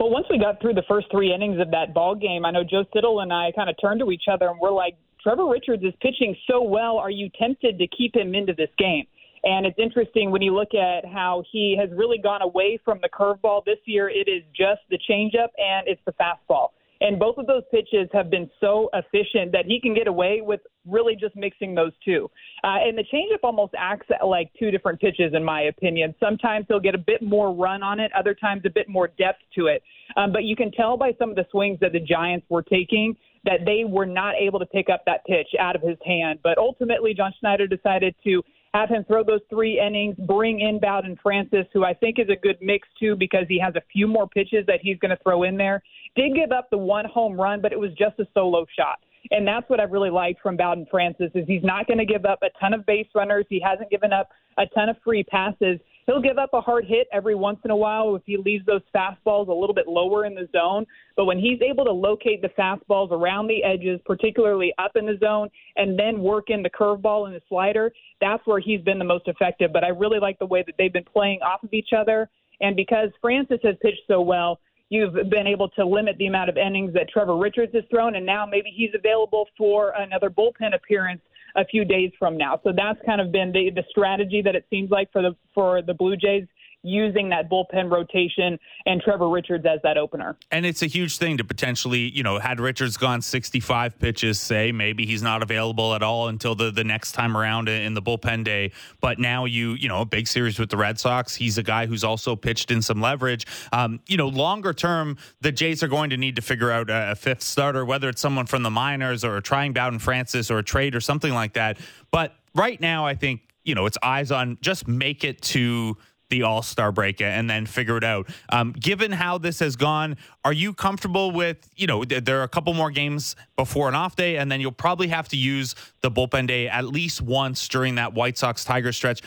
Well, 0.00 0.10
once 0.10 0.26
we 0.30 0.38
got 0.38 0.60
through 0.60 0.74
the 0.74 0.84
first 0.88 1.08
three 1.10 1.32
innings 1.32 1.60
of 1.60 1.70
that 1.70 1.92
ball 1.92 2.14
game, 2.14 2.44
I 2.44 2.50
know 2.50 2.64
Joe 2.64 2.84
Siddall 2.92 3.20
and 3.20 3.32
I 3.32 3.52
kind 3.52 3.68
of 3.68 3.76
turned 3.80 4.00
to 4.00 4.10
each 4.10 4.24
other 4.30 4.48
and 4.48 4.58
we're 4.58 4.70
like, 4.70 4.96
Trevor 5.26 5.48
Richards 5.48 5.82
is 5.82 5.92
pitching 6.00 6.36
so 6.48 6.62
well. 6.62 6.98
Are 6.98 7.10
you 7.10 7.28
tempted 7.36 7.80
to 7.80 7.88
keep 7.88 8.14
him 8.14 8.32
into 8.36 8.52
this 8.52 8.68
game? 8.78 9.06
And 9.42 9.66
it's 9.66 9.76
interesting 9.76 10.30
when 10.30 10.40
you 10.40 10.54
look 10.54 10.72
at 10.72 11.04
how 11.04 11.42
he 11.50 11.76
has 11.80 11.90
really 11.98 12.18
gone 12.18 12.42
away 12.42 12.78
from 12.84 13.00
the 13.02 13.08
curveball 13.08 13.64
this 13.64 13.78
year. 13.86 14.08
It 14.08 14.28
is 14.28 14.44
just 14.56 14.82
the 14.88 15.00
changeup 15.10 15.48
and 15.58 15.88
it's 15.88 16.00
the 16.06 16.12
fastball. 16.12 16.68
And 17.00 17.18
both 17.18 17.38
of 17.38 17.46
those 17.48 17.62
pitches 17.72 18.08
have 18.12 18.30
been 18.30 18.48
so 18.60 18.88
efficient 18.94 19.50
that 19.50 19.66
he 19.66 19.80
can 19.80 19.94
get 19.94 20.06
away 20.06 20.42
with 20.42 20.60
really 20.86 21.16
just 21.16 21.34
mixing 21.34 21.74
those 21.74 21.92
two. 22.04 22.30
Uh, 22.62 22.78
and 22.86 22.96
the 22.96 23.04
changeup 23.12 23.40
almost 23.42 23.74
acts 23.76 24.06
like 24.24 24.50
two 24.56 24.70
different 24.70 25.00
pitches, 25.00 25.34
in 25.34 25.44
my 25.44 25.62
opinion. 25.62 26.14
Sometimes 26.20 26.66
he'll 26.68 26.80
get 26.80 26.94
a 26.94 26.98
bit 27.04 27.20
more 27.20 27.52
run 27.52 27.82
on 27.82 27.98
it, 27.98 28.12
other 28.16 28.32
times 28.32 28.62
a 28.64 28.70
bit 28.70 28.88
more 28.88 29.08
depth 29.08 29.42
to 29.56 29.66
it. 29.66 29.82
Um, 30.16 30.32
but 30.32 30.44
you 30.44 30.54
can 30.54 30.70
tell 30.70 30.96
by 30.96 31.12
some 31.18 31.30
of 31.30 31.36
the 31.36 31.46
swings 31.50 31.78
that 31.80 31.92
the 31.92 32.00
Giants 32.00 32.46
were 32.48 32.62
taking 32.62 33.16
that 33.46 33.60
they 33.64 33.84
were 33.84 34.06
not 34.06 34.34
able 34.38 34.58
to 34.58 34.66
pick 34.66 34.88
up 34.90 35.02
that 35.06 35.24
pitch 35.24 35.48
out 35.58 35.74
of 35.74 35.82
his 35.82 35.96
hand. 36.04 36.40
But 36.42 36.58
ultimately, 36.58 37.14
John 37.14 37.32
Schneider 37.40 37.66
decided 37.66 38.14
to 38.24 38.42
have 38.74 38.90
him 38.90 39.04
throw 39.04 39.24
those 39.24 39.40
three 39.48 39.80
innings, 39.80 40.16
bring 40.26 40.60
in 40.60 40.78
Bowden 40.78 41.18
Francis, 41.22 41.66
who 41.72 41.84
I 41.84 41.94
think 41.94 42.18
is 42.18 42.28
a 42.28 42.36
good 42.36 42.58
mix 42.60 42.86
too 43.00 43.16
because 43.16 43.46
he 43.48 43.58
has 43.58 43.74
a 43.74 43.82
few 43.90 44.06
more 44.06 44.28
pitches 44.28 44.66
that 44.66 44.80
he's 44.82 44.98
going 44.98 45.16
to 45.16 45.22
throw 45.22 45.44
in 45.44 45.56
there. 45.56 45.82
Did 46.14 46.34
give 46.34 46.52
up 46.52 46.68
the 46.70 46.78
one 46.78 47.06
home 47.06 47.40
run, 47.40 47.62
but 47.62 47.72
it 47.72 47.78
was 47.78 47.90
just 47.92 48.18
a 48.18 48.26
solo 48.34 48.66
shot. 48.76 48.98
And 49.30 49.46
that's 49.46 49.68
what 49.68 49.80
I've 49.80 49.92
really 49.92 50.10
liked 50.10 50.40
from 50.42 50.56
Bowden 50.56 50.86
Francis 50.90 51.30
is 51.34 51.46
he's 51.46 51.64
not 51.64 51.86
going 51.86 51.98
to 51.98 52.04
give 52.04 52.24
up 52.24 52.40
a 52.42 52.50
ton 52.60 52.74
of 52.74 52.84
base 52.86 53.08
runners. 53.14 53.46
He 53.48 53.60
hasn't 53.60 53.90
given 53.90 54.12
up 54.12 54.28
a 54.58 54.66
ton 54.66 54.88
of 54.88 54.96
free 55.02 55.24
passes 55.24 55.80
he'll 56.06 56.20
give 56.20 56.38
up 56.38 56.50
a 56.52 56.60
hard 56.60 56.84
hit 56.84 57.08
every 57.12 57.34
once 57.34 57.58
in 57.64 57.70
a 57.70 57.76
while 57.76 58.14
if 58.14 58.22
he 58.24 58.36
leaves 58.36 58.64
those 58.66 58.82
fastballs 58.94 59.48
a 59.48 59.52
little 59.52 59.74
bit 59.74 59.86
lower 59.86 60.24
in 60.24 60.34
the 60.34 60.48
zone. 60.52 60.86
But 61.16 61.26
when 61.26 61.38
he's 61.38 61.60
able 61.62 61.84
to 61.84 61.92
locate 61.92 62.42
the 62.42 62.50
fastballs 62.50 63.10
around 63.10 63.48
the 63.48 63.62
edges, 63.62 64.00
particularly 64.04 64.72
up 64.78 64.92
in 64.96 65.06
the 65.06 65.18
zone, 65.20 65.48
and 65.76 65.98
then 65.98 66.20
work 66.20 66.48
in 66.48 66.62
the 66.62 66.70
curveball 66.70 67.26
and 67.26 67.34
the 67.34 67.42
slider, 67.48 67.92
that's 68.20 68.46
where 68.46 68.60
he's 68.60 68.80
been 68.82 68.98
the 68.98 69.04
most 69.04 69.28
effective. 69.28 69.72
But 69.72 69.84
I 69.84 69.88
really 69.88 70.18
like 70.18 70.38
the 70.38 70.46
way 70.46 70.62
that 70.66 70.74
they've 70.78 70.92
been 70.92 71.04
playing 71.04 71.40
off 71.42 71.62
of 71.62 71.72
each 71.72 71.90
other. 71.96 72.28
And 72.60 72.76
because 72.76 73.10
Francis 73.20 73.58
has 73.64 73.74
pitched 73.82 74.02
so 74.08 74.20
well, 74.20 74.60
you've 74.88 75.14
been 75.30 75.46
able 75.46 75.68
to 75.70 75.84
limit 75.84 76.16
the 76.18 76.26
amount 76.26 76.48
of 76.48 76.56
innings 76.56 76.94
that 76.94 77.08
Trevor 77.08 77.36
Richards 77.36 77.74
has 77.74 77.82
thrown, 77.90 78.14
and 78.14 78.24
now 78.24 78.46
maybe 78.46 78.72
he's 78.74 78.90
available 78.94 79.46
for 79.58 79.92
another 79.98 80.30
bullpen 80.30 80.74
appearance 80.74 81.20
a 81.56 81.64
few 81.64 81.84
days 81.84 82.12
from 82.18 82.36
now. 82.36 82.60
So 82.62 82.72
that's 82.74 82.98
kind 83.06 83.20
of 83.20 83.32
been 83.32 83.50
the, 83.52 83.70
the 83.74 83.84
strategy 83.90 84.42
that 84.42 84.54
it 84.54 84.66
seems 84.70 84.90
like 84.90 85.10
for 85.12 85.22
the 85.22 85.34
for 85.54 85.82
the 85.82 85.94
Blue 85.94 86.16
Jays 86.16 86.46
using 86.86 87.28
that 87.30 87.50
bullpen 87.50 87.90
rotation 87.90 88.58
and 88.86 89.00
Trevor 89.00 89.28
Richards 89.28 89.66
as 89.66 89.80
that 89.82 89.98
opener. 89.98 90.36
And 90.52 90.64
it's 90.64 90.82
a 90.82 90.86
huge 90.86 91.18
thing 91.18 91.36
to 91.38 91.44
potentially, 91.44 92.10
you 92.10 92.22
know, 92.22 92.38
had 92.38 92.60
Richards 92.60 92.96
gone 92.96 93.20
65 93.20 93.98
pitches, 93.98 94.38
say 94.38 94.70
maybe 94.70 95.04
he's 95.04 95.22
not 95.22 95.42
available 95.42 95.94
at 95.94 96.02
all 96.02 96.28
until 96.28 96.54
the, 96.54 96.70
the 96.70 96.84
next 96.84 97.12
time 97.12 97.36
around 97.36 97.68
in 97.68 97.94
the 97.94 98.02
bullpen 98.02 98.44
day. 98.44 98.70
But 99.00 99.18
now 99.18 99.46
you, 99.46 99.72
you 99.72 99.88
know, 99.88 100.02
a 100.02 100.04
big 100.04 100.28
series 100.28 100.58
with 100.58 100.70
the 100.70 100.76
Red 100.76 101.00
Sox. 101.00 101.34
He's 101.34 101.58
a 101.58 101.62
guy 101.62 101.86
who's 101.86 102.04
also 102.04 102.36
pitched 102.36 102.70
in 102.70 102.80
some 102.82 103.00
leverage. 103.00 103.46
Um, 103.72 104.00
you 104.06 104.16
know, 104.16 104.28
longer 104.28 104.72
term, 104.72 105.16
the 105.40 105.50
Jays 105.50 105.82
are 105.82 105.88
going 105.88 106.10
to 106.10 106.16
need 106.16 106.36
to 106.36 106.42
figure 106.42 106.70
out 106.70 106.88
a, 106.88 107.16
fifth 107.16 107.42
starter, 107.42 107.84
whether 107.84 108.08
it's 108.08 108.20
someone 108.20 108.46
from 108.46 108.62
the 108.62 108.70
minors 108.70 109.24
or 109.24 109.40
trying 109.40 109.72
Bowden 109.72 109.98
Francis 109.98 110.50
or 110.50 110.58
a 110.58 110.62
trade 110.62 110.94
or 110.94 111.00
something 111.00 111.32
like 111.32 111.54
that. 111.54 111.78
But 112.12 112.34
right 112.54 112.80
now, 112.80 113.06
I 113.06 113.14
think, 113.14 113.40
you 113.64 113.74
know, 113.74 113.86
it's 113.86 113.98
eyes 114.02 114.30
on 114.30 114.58
just 114.60 114.86
make 114.86 115.24
it 115.24 115.40
to 115.42 115.96
the 116.30 116.42
All 116.42 116.62
Star 116.62 116.92
break 116.92 117.20
and 117.20 117.48
then 117.48 117.66
figure 117.66 117.96
it 117.96 118.04
out. 118.04 118.28
Um, 118.48 118.72
given 118.72 119.12
how 119.12 119.38
this 119.38 119.60
has 119.60 119.76
gone, 119.76 120.16
are 120.44 120.52
you 120.52 120.72
comfortable 120.72 121.30
with, 121.30 121.68
you 121.76 121.86
know, 121.86 122.04
there 122.04 122.40
are 122.40 122.44
a 122.44 122.48
couple 122.48 122.74
more 122.74 122.90
games 122.90 123.36
before 123.56 123.88
an 123.88 123.94
off 123.94 124.16
day, 124.16 124.36
and 124.36 124.50
then 124.50 124.60
you'll 124.60 124.72
probably 124.72 125.08
have 125.08 125.28
to 125.28 125.36
use 125.36 125.74
the 126.02 126.10
bullpen 126.10 126.46
day 126.46 126.68
at 126.68 126.86
least 126.86 127.22
once 127.22 127.66
during 127.68 127.96
that 127.96 128.14
White 128.14 128.38
Sox 128.38 128.64
Tiger 128.64 128.92
stretch. 128.92 129.22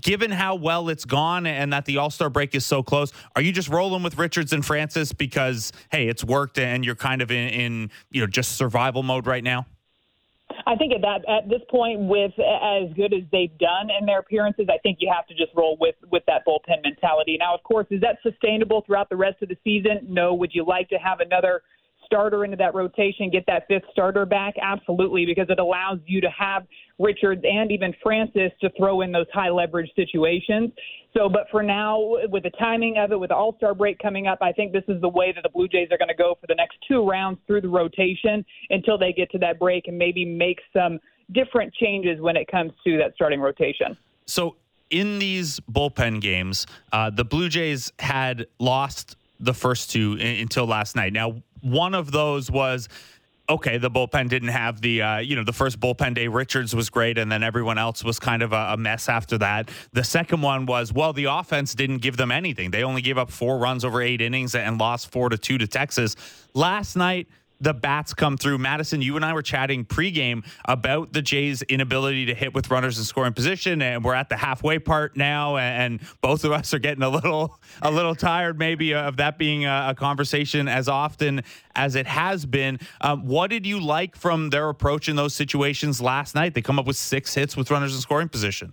Given 0.00 0.30
how 0.30 0.54
well 0.54 0.88
it's 0.88 1.04
gone 1.04 1.46
and 1.46 1.72
that 1.72 1.84
the 1.84 1.96
All 1.98 2.10
Star 2.10 2.30
break 2.30 2.54
is 2.54 2.64
so 2.64 2.82
close, 2.82 3.12
are 3.34 3.42
you 3.42 3.50
just 3.50 3.68
rolling 3.68 4.04
with 4.04 4.18
Richards 4.18 4.52
and 4.52 4.64
Francis 4.64 5.12
because, 5.12 5.72
hey, 5.90 6.06
it's 6.06 6.22
worked 6.22 6.58
and 6.58 6.84
you're 6.84 6.94
kind 6.94 7.22
of 7.22 7.32
in, 7.32 7.48
in 7.48 7.90
you 8.12 8.20
know, 8.20 8.28
just 8.28 8.52
survival 8.56 9.02
mode 9.02 9.26
right 9.26 9.42
now? 9.42 9.66
I 10.66 10.76
think 10.76 10.92
at 10.92 11.00
that 11.02 11.28
at 11.28 11.48
this 11.48 11.60
point, 11.70 12.00
with 12.00 12.32
as 12.38 12.92
good 12.94 13.12
as 13.12 13.22
they've 13.32 13.56
done 13.58 13.88
in 13.98 14.06
their 14.06 14.18
appearances, 14.18 14.66
I 14.68 14.78
think 14.78 14.98
you 15.00 15.10
have 15.14 15.26
to 15.28 15.34
just 15.34 15.54
roll 15.54 15.76
with 15.80 15.96
with 16.10 16.22
that 16.26 16.46
bullpen 16.46 16.82
mentality. 16.82 17.36
Now, 17.38 17.54
of 17.54 17.62
course, 17.62 17.86
is 17.90 18.00
that 18.00 18.18
sustainable 18.22 18.82
throughout 18.86 19.08
the 19.08 19.16
rest 19.16 19.42
of 19.42 19.48
the 19.48 19.56
season? 19.64 20.06
No. 20.08 20.34
Would 20.34 20.50
you 20.54 20.64
like 20.64 20.88
to 20.90 20.96
have 20.96 21.20
another 21.20 21.62
starter 22.10 22.44
into 22.44 22.56
that 22.56 22.74
rotation, 22.74 23.30
get 23.30 23.44
that 23.46 23.68
fifth 23.68 23.84
starter 23.92 24.26
back? 24.26 24.54
Absolutely, 24.60 25.24
because 25.24 25.46
it 25.48 25.60
allows 25.60 25.98
you 26.06 26.20
to 26.20 26.28
have 26.36 26.66
Richards 26.98 27.42
and 27.44 27.70
even 27.70 27.94
Francis 28.02 28.50
to 28.60 28.70
throw 28.76 29.02
in 29.02 29.12
those 29.12 29.26
high 29.32 29.48
leverage 29.48 29.90
situations. 29.94 30.72
So, 31.16 31.28
but 31.28 31.46
for 31.50 31.62
now, 31.62 32.16
with 32.28 32.42
the 32.42 32.50
timing 32.58 32.98
of 32.98 33.12
it, 33.12 33.18
with 33.18 33.30
the 33.30 33.36
All 33.36 33.54
Star 33.56 33.74
break 33.74 33.98
coming 34.00 34.26
up, 34.26 34.38
I 34.42 34.52
think 34.52 34.72
this 34.72 34.84
is 34.88 35.00
the 35.00 35.08
way 35.08 35.32
that 35.32 35.42
the 35.42 35.48
Blue 35.48 35.68
Jays 35.68 35.88
are 35.92 35.98
going 35.98 36.08
to 36.08 36.14
go 36.14 36.36
for 36.40 36.46
the 36.48 36.54
next 36.54 36.76
two 36.86 37.08
rounds 37.08 37.38
through 37.46 37.60
the 37.60 37.68
rotation 37.68 38.44
until 38.70 38.98
they 38.98 39.12
get 39.12 39.30
to 39.30 39.38
that 39.38 39.58
break 39.58 39.86
and 39.86 39.96
maybe 39.96 40.24
make 40.24 40.58
some 40.72 40.98
different 41.32 41.72
changes 41.74 42.20
when 42.20 42.36
it 42.36 42.48
comes 42.50 42.72
to 42.84 42.98
that 42.98 43.14
starting 43.14 43.40
rotation. 43.40 43.96
So, 44.26 44.56
in 44.90 45.20
these 45.20 45.60
bullpen 45.60 46.20
games, 46.20 46.66
uh, 46.92 47.10
the 47.10 47.24
Blue 47.24 47.48
Jays 47.48 47.92
had 48.00 48.46
lost 48.58 49.16
the 49.40 49.54
first 49.54 49.90
two 49.90 50.16
in, 50.20 50.40
until 50.40 50.66
last 50.66 50.94
night. 50.94 51.12
Now, 51.12 51.42
one 51.60 51.94
of 51.94 52.12
those 52.12 52.50
was 52.50 52.88
okay, 53.50 53.78
the 53.78 53.90
bullpen 53.90 54.28
didn't 54.28 54.50
have 54.50 54.80
the, 54.80 55.02
uh, 55.02 55.18
you 55.18 55.34
know, 55.34 55.42
the 55.42 55.52
first 55.52 55.80
bullpen 55.80 56.14
day, 56.14 56.28
Richards 56.28 56.74
was 56.74 56.88
great, 56.88 57.18
and 57.18 57.30
then 57.30 57.42
everyone 57.42 57.78
else 57.78 58.04
was 58.04 58.20
kind 58.20 58.42
of 58.42 58.52
a, 58.52 58.74
a, 58.74 58.76
mess 58.76 59.08
after 59.08 59.36
that. 59.38 59.68
The 59.92 60.04
second 60.04 60.40
one 60.40 60.66
was, 60.66 60.92
well, 60.92 61.12
the 61.12 61.24
offense 61.24 61.74
didn't 61.74 61.98
give 61.98 62.16
them 62.16 62.30
anything. 62.30 62.70
They 62.70 62.84
only 62.84 63.02
gave 63.02 63.18
up 63.18 63.28
four 63.28 63.58
runs 63.58 63.84
over 63.84 64.00
eight 64.00 64.20
innings 64.20 64.54
and 64.54 64.78
lost 64.78 65.10
four 65.10 65.28
to 65.30 65.36
two 65.36 65.58
to 65.58 65.66
Texas. 65.66 66.14
Last 66.54 66.94
night, 66.94 67.26
the 67.60 67.74
bats 67.74 68.14
come 68.14 68.36
through. 68.36 68.58
Madison, 68.58 69.02
you 69.02 69.16
and 69.16 69.24
I 69.24 69.32
were 69.32 69.42
chatting 69.42 69.84
pregame 69.84 70.44
about 70.64 71.12
the 71.12 71.22
Jays' 71.22 71.62
inability 71.62 72.26
to 72.26 72.34
hit 72.34 72.54
with 72.54 72.70
runners 72.70 72.98
in 72.98 73.04
scoring 73.04 73.32
position, 73.32 73.82
and 73.82 74.04
we're 74.04 74.14
at 74.14 74.28
the 74.28 74.36
halfway 74.36 74.78
part 74.78 75.16
now, 75.16 75.56
and 75.56 76.00
both 76.20 76.44
of 76.44 76.52
us 76.52 76.72
are 76.74 76.78
getting 76.78 77.02
a 77.02 77.08
little 77.08 77.58
a 77.82 77.90
little 77.90 78.14
tired, 78.14 78.58
maybe 78.58 78.94
of 78.94 79.18
that 79.18 79.38
being 79.38 79.66
a, 79.66 79.94
conversation 80.00 80.68
as 80.68 80.88
often 80.88 81.42
as 81.74 81.94
it 81.94 82.06
has 82.06 82.46
been. 82.46 82.78
Um, 83.00 83.26
what 83.26 83.50
did 83.50 83.66
you 83.66 83.80
like 83.80 84.16
from 84.16 84.50
their 84.50 84.68
approach 84.68 85.08
in 85.08 85.16
those 85.16 85.34
situations 85.34 86.00
last 86.00 86.34
night? 86.34 86.54
They 86.54 86.62
come 86.62 86.78
up 86.78 86.86
with 86.86 86.96
six 86.96 87.34
hits 87.34 87.56
with 87.56 87.70
runners 87.70 87.94
in 87.94 88.00
scoring 88.00 88.28
position. 88.28 88.72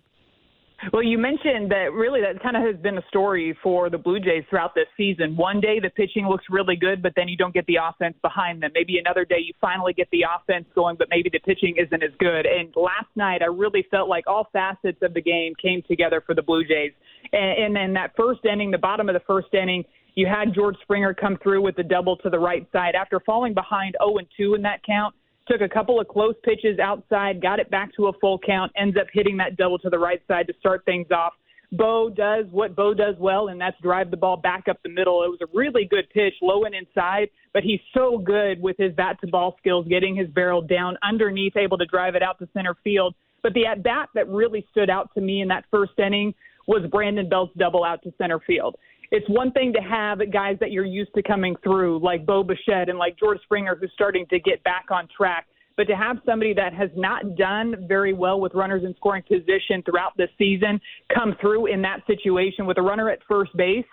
Well, 0.93 1.01
you 1.01 1.17
mentioned 1.17 1.71
that 1.71 1.91
really 1.93 2.21
that 2.21 2.41
kind 2.41 2.55
of 2.55 2.63
has 2.63 2.81
been 2.81 2.97
a 2.97 3.05
story 3.07 3.57
for 3.63 3.89
the 3.89 3.97
Blue 3.97 4.19
Jays 4.19 4.43
throughout 4.49 4.75
this 4.75 4.85
season. 4.95 5.35
One 5.35 5.59
day 5.59 5.79
the 5.79 5.89
pitching 5.89 6.27
looks 6.27 6.45
really 6.49 6.75
good, 6.75 7.01
but 7.01 7.13
then 7.15 7.27
you 7.27 7.35
don't 7.35 7.53
get 7.53 7.65
the 7.65 7.77
offense 7.81 8.15
behind 8.21 8.61
them. 8.61 8.71
Maybe 8.75 8.99
another 8.99 9.25
day 9.25 9.39
you 9.39 9.53
finally 9.59 9.93
get 9.93 10.07
the 10.11 10.23
offense 10.23 10.65
going, 10.75 10.95
but 10.97 11.07
maybe 11.09 11.29
the 11.31 11.39
pitching 11.39 11.75
isn't 11.77 12.03
as 12.03 12.11
good. 12.19 12.45
And 12.45 12.73
last 12.75 13.09
night 13.15 13.41
I 13.41 13.45
really 13.45 13.87
felt 13.89 14.07
like 14.07 14.25
all 14.27 14.49
facets 14.53 14.99
of 15.01 15.13
the 15.15 15.21
game 15.21 15.53
came 15.59 15.81
together 15.87 16.21
for 16.23 16.35
the 16.35 16.43
Blue 16.43 16.63
Jays. 16.63 16.91
And, 17.33 17.75
and 17.75 17.77
in 17.77 17.93
that 17.95 18.11
first 18.15 18.45
inning, 18.45 18.69
the 18.69 18.77
bottom 18.77 19.09
of 19.09 19.13
the 19.13 19.23
first 19.25 19.53
inning, 19.53 19.83
you 20.13 20.27
had 20.27 20.53
George 20.53 20.75
Springer 20.83 21.13
come 21.13 21.37
through 21.41 21.63
with 21.63 21.75
the 21.75 21.83
double 21.83 22.17
to 22.17 22.29
the 22.29 22.39
right 22.39 22.67
side 22.71 22.93
after 22.95 23.19
falling 23.19 23.55
behind 23.55 23.95
0 24.03 24.17
and 24.17 24.27
2 24.37 24.53
in 24.53 24.61
that 24.61 24.83
count 24.85 25.15
took 25.49 25.61
a 25.61 25.69
couple 25.69 25.99
of 25.99 26.07
close 26.07 26.35
pitches 26.43 26.79
outside, 26.79 27.41
got 27.41 27.59
it 27.59 27.69
back 27.69 27.95
to 27.95 28.07
a 28.07 28.13
full 28.19 28.39
count, 28.39 28.71
ends 28.77 28.97
up 28.99 29.07
hitting 29.11 29.37
that 29.37 29.57
double 29.57 29.79
to 29.79 29.89
the 29.89 29.99
right 29.99 30.21
side 30.27 30.47
to 30.47 30.53
start 30.59 30.83
things 30.85 31.07
off. 31.11 31.33
Bo 31.73 32.09
does 32.09 32.45
what 32.51 32.75
Bo 32.75 32.93
does 32.93 33.15
well, 33.19 33.49
and 33.49 33.59
that's 33.59 33.75
drive 33.81 34.09
the 34.09 34.17
ball 34.17 34.37
back 34.37 34.67
up 34.69 34.77
the 34.83 34.89
middle. 34.89 35.23
It 35.23 35.27
was 35.27 35.39
a 35.41 35.57
really 35.57 35.85
good 35.85 36.09
pitch, 36.13 36.33
low 36.41 36.63
and 36.63 36.73
inside, 36.73 37.29
but 37.53 37.63
he's 37.63 37.81
so 37.93 38.17
good 38.17 38.61
with 38.61 38.77
his 38.77 38.93
bat 38.93 39.17
to 39.21 39.27
ball 39.27 39.55
skills, 39.59 39.85
getting 39.89 40.15
his 40.15 40.29
barrel 40.29 40.61
down 40.61 40.97
underneath, 41.03 41.57
able 41.57 41.77
to 41.77 41.85
drive 41.85 42.15
it 42.15 42.23
out 42.23 42.39
to 42.39 42.47
center 42.53 42.75
field. 42.83 43.15
But 43.43 43.53
the 43.53 43.65
at 43.65 43.83
bat 43.83 44.09
that 44.15 44.29
really 44.29 44.65
stood 44.71 44.89
out 44.89 45.13
to 45.15 45.21
me 45.21 45.41
in 45.41 45.49
that 45.49 45.65
first 45.69 45.99
inning 45.99 46.33
was 46.67 46.89
Brandon 46.89 47.27
Belt's 47.27 47.53
double 47.57 47.83
out 47.83 48.01
to 48.03 48.13
center 48.17 48.39
field. 48.39 48.75
It's 49.11 49.27
one 49.29 49.51
thing 49.51 49.73
to 49.73 49.79
have 49.79 50.19
guys 50.31 50.57
that 50.59 50.71
you're 50.71 50.85
used 50.85 51.13
to 51.15 51.23
coming 51.23 51.55
through, 51.63 51.99
like 52.03 52.25
Bo 52.25 52.43
Bichette 52.43 52.89
and 52.89 52.97
like 52.97 53.17
George 53.17 53.39
Springer, 53.43 53.75
who's 53.79 53.91
starting 53.93 54.25
to 54.29 54.39
get 54.39 54.63
back 54.63 54.85
on 54.91 55.07
track. 55.15 55.47
But 55.77 55.87
to 55.87 55.95
have 55.95 56.17
somebody 56.25 56.53
that 56.55 56.73
has 56.73 56.89
not 56.95 57.35
done 57.35 57.85
very 57.87 58.13
well 58.13 58.41
with 58.41 58.53
runners 58.55 58.83
in 58.83 58.95
scoring 58.95 59.23
position 59.23 59.83
throughout 59.85 60.17
the 60.17 60.27
season 60.37 60.81
come 61.13 61.35
through 61.39 61.67
in 61.67 61.81
that 61.83 61.99
situation 62.07 62.65
with 62.65 62.79
a 62.79 62.81
runner 62.81 63.09
at 63.09 63.19
first 63.29 63.55
base, 63.55 63.85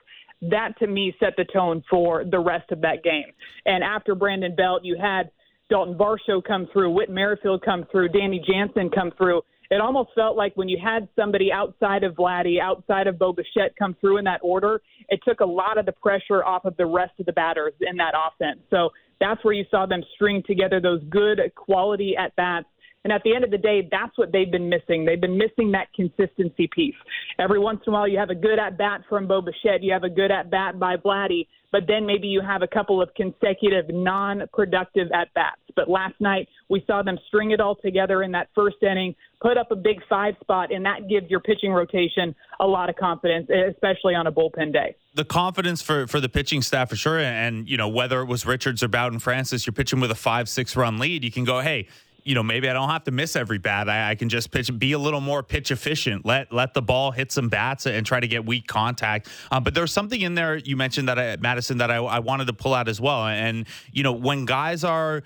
that 0.50 0.78
to 0.78 0.86
me 0.86 1.14
set 1.20 1.34
the 1.36 1.44
tone 1.52 1.84
for 1.88 2.24
the 2.24 2.38
rest 2.38 2.72
of 2.72 2.80
that 2.80 3.04
game. 3.04 3.26
And 3.66 3.84
after 3.84 4.14
Brandon 4.14 4.54
Belt, 4.56 4.80
you 4.82 4.96
had 5.00 5.30
Dalton 5.70 5.94
Varsho 5.94 6.42
come 6.42 6.68
through, 6.72 6.90
Whit 6.90 7.10
Merrifield 7.10 7.62
come 7.62 7.84
through, 7.92 8.08
Danny 8.08 8.42
Jansen 8.46 8.90
come 8.90 9.12
through. 9.16 9.42
It 9.70 9.80
almost 9.80 10.10
felt 10.14 10.36
like 10.36 10.54
when 10.56 10.68
you 10.68 10.78
had 10.82 11.08
somebody 11.16 11.50
outside 11.52 12.04
of 12.04 12.14
Vladdy, 12.14 12.60
outside 12.60 13.06
of 13.06 13.18
Bo 13.18 13.32
Bichette 13.32 13.74
come 13.78 13.96
through 14.00 14.18
in 14.18 14.24
that 14.24 14.40
order, 14.42 14.80
it 15.08 15.20
took 15.26 15.40
a 15.40 15.46
lot 15.46 15.78
of 15.78 15.86
the 15.86 15.92
pressure 15.92 16.44
off 16.44 16.64
of 16.64 16.76
the 16.76 16.86
rest 16.86 17.12
of 17.18 17.26
the 17.26 17.32
batters 17.32 17.72
in 17.80 17.96
that 17.96 18.14
offense. 18.14 18.60
So 18.70 18.90
that's 19.20 19.42
where 19.44 19.54
you 19.54 19.64
saw 19.70 19.86
them 19.86 20.02
string 20.14 20.42
together 20.46 20.80
those 20.80 21.02
good 21.08 21.40
quality 21.54 22.14
at 22.16 22.34
bats. 22.36 22.66
And 23.04 23.12
at 23.12 23.22
the 23.22 23.34
end 23.34 23.44
of 23.44 23.50
the 23.50 23.58
day, 23.58 23.86
that's 23.90 24.16
what 24.16 24.32
they've 24.32 24.50
been 24.50 24.70
missing. 24.70 25.04
They've 25.04 25.20
been 25.20 25.36
missing 25.36 25.72
that 25.72 25.88
consistency 25.94 26.68
piece. 26.74 26.94
Every 27.38 27.58
once 27.58 27.80
in 27.86 27.92
a 27.92 27.96
while, 27.96 28.08
you 28.08 28.18
have 28.18 28.30
a 28.30 28.34
good 28.34 28.58
at 28.58 28.78
bat 28.78 29.02
from 29.10 29.26
Bo 29.26 29.42
Bichette, 29.42 29.82
you 29.82 29.92
have 29.92 30.04
a 30.04 30.08
good 30.08 30.30
at 30.30 30.50
bat 30.50 30.78
by 30.78 30.96
Vladdy, 30.96 31.46
but 31.74 31.88
then 31.88 32.06
maybe 32.06 32.28
you 32.28 32.40
have 32.40 32.62
a 32.62 32.68
couple 32.68 33.02
of 33.02 33.12
consecutive 33.16 33.88
non 33.88 34.44
productive 34.52 35.08
at 35.10 35.34
bats. 35.34 35.60
But 35.74 35.90
last 35.90 36.14
night, 36.20 36.48
we 36.68 36.84
saw 36.86 37.02
them 37.02 37.18
string 37.26 37.50
it 37.50 37.58
all 37.58 37.74
together 37.74 38.22
in 38.22 38.30
that 38.30 38.46
first 38.54 38.76
inning, 38.80 39.16
put 39.42 39.58
up 39.58 39.72
a 39.72 39.74
big 39.74 39.96
five 40.08 40.34
spot, 40.40 40.72
and 40.72 40.86
that 40.86 41.08
gives 41.08 41.28
your 41.28 41.40
pitching 41.40 41.72
rotation 41.72 42.32
a 42.60 42.64
lot 42.64 42.90
of 42.90 42.94
confidence, 42.94 43.50
especially 43.50 44.14
on 44.14 44.28
a 44.28 44.30
bullpen 44.30 44.72
day. 44.72 44.94
The 45.14 45.24
confidence 45.24 45.82
for, 45.82 46.06
for 46.06 46.20
the 46.20 46.28
pitching 46.28 46.62
staff 46.62 46.90
for 46.90 46.96
sure, 46.96 47.18
and 47.18 47.68
you 47.68 47.76
know 47.76 47.88
whether 47.88 48.20
it 48.20 48.26
was 48.26 48.46
Richards 48.46 48.80
or 48.84 48.86
Bowden 48.86 49.18
Francis, 49.18 49.66
you're 49.66 49.72
pitching 49.72 49.98
with 49.98 50.12
a 50.12 50.14
five 50.14 50.48
six 50.48 50.76
run 50.76 50.98
lead. 50.98 51.24
You 51.24 51.32
can 51.32 51.42
go, 51.42 51.58
hey, 51.58 51.88
you 52.24 52.34
know, 52.34 52.42
maybe 52.42 52.68
I 52.68 52.72
don't 52.72 52.88
have 52.88 53.04
to 53.04 53.10
miss 53.10 53.36
every 53.36 53.58
bat. 53.58 53.88
I, 53.88 54.10
I, 54.10 54.14
can 54.14 54.28
just 54.28 54.50
pitch, 54.50 54.76
be 54.78 54.92
a 54.92 54.98
little 54.98 55.20
more 55.20 55.42
pitch 55.42 55.70
efficient. 55.70 56.24
Let 56.24 56.52
let 56.52 56.72
the 56.72 56.82
ball 56.82 57.10
hit 57.10 57.30
some 57.30 57.48
bats 57.48 57.86
and 57.86 58.04
try 58.04 58.18
to 58.18 58.26
get 58.26 58.46
weak 58.46 58.66
contact. 58.66 59.28
Um, 59.50 59.62
but 59.62 59.74
there's 59.74 59.92
something 59.92 60.20
in 60.20 60.34
there 60.34 60.56
you 60.56 60.76
mentioned 60.76 61.08
that 61.08 61.18
I, 61.18 61.36
Madison 61.36 61.78
that 61.78 61.90
I, 61.90 61.96
I 61.96 62.20
wanted 62.20 62.46
to 62.46 62.54
pull 62.54 62.74
out 62.74 62.88
as 62.88 63.00
well. 63.00 63.26
And 63.26 63.66
you 63.92 64.02
know, 64.02 64.12
when 64.12 64.46
guys 64.46 64.84
are 64.84 65.22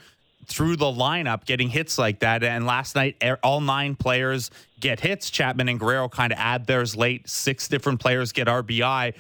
through 0.48 0.76
the 0.76 0.86
lineup 0.86 1.44
getting 1.44 1.68
hits 1.68 1.98
like 1.98 2.20
that. 2.20 2.42
And 2.42 2.66
last 2.66 2.96
night, 2.96 3.22
all 3.42 3.60
nine 3.60 3.94
players 3.94 4.50
get 4.80 4.98
hits. 4.98 5.30
Chapman 5.30 5.68
and 5.68 5.78
Guerrero 5.78 6.08
kind 6.08 6.32
of 6.32 6.38
add 6.38 6.66
theirs 6.66 6.96
late. 6.96 7.28
Six 7.28 7.68
different 7.68 8.00
players 8.00 8.32
get 8.32 8.48
RBI. 8.48 9.14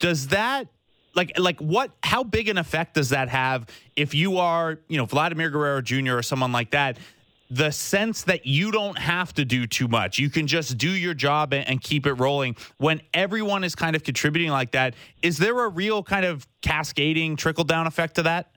Does 0.00 0.28
that 0.28 0.66
like 1.18 1.36
like 1.38 1.60
what 1.60 1.90
how 2.02 2.22
big 2.22 2.48
an 2.48 2.56
effect 2.56 2.94
does 2.94 3.10
that 3.10 3.28
have 3.28 3.66
if 3.96 4.14
you 4.14 4.38
are 4.38 4.78
you 4.88 4.96
know 4.96 5.04
Vladimir 5.04 5.50
Guerrero 5.50 5.82
Jr. 5.82 6.16
or 6.16 6.22
someone 6.22 6.52
like 6.52 6.70
that? 6.70 6.96
The 7.50 7.70
sense 7.70 8.22
that 8.24 8.46
you 8.46 8.70
don't 8.70 8.98
have 8.98 9.32
to 9.34 9.44
do 9.44 9.66
too 9.66 9.88
much. 9.88 10.18
You 10.18 10.28
can 10.28 10.46
just 10.46 10.76
do 10.76 10.90
your 10.90 11.14
job 11.14 11.54
and, 11.54 11.66
and 11.66 11.80
keep 11.80 12.06
it 12.06 12.12
rolling. 12.12 12.56
When 12.76 13.00
everyone 13.14 13.64
is 13.64 13.74
kind 13.74 13.96
of 13.96 14.04
contributing 14.04 14.50
like 14.50 14.72
that, 14.72 14.94
is 15.22 15.38
there 15.38 15.58
a 15.64 15.68
real 15.68 16.02
kind 16.02 16.26
of 16.26 16.46
cascading 16.60 17.36
trickle 17.36 17.64
down 17.64 17.86
effect 17.86 18.16
to 18.16 18.22
that? 18.24 18.50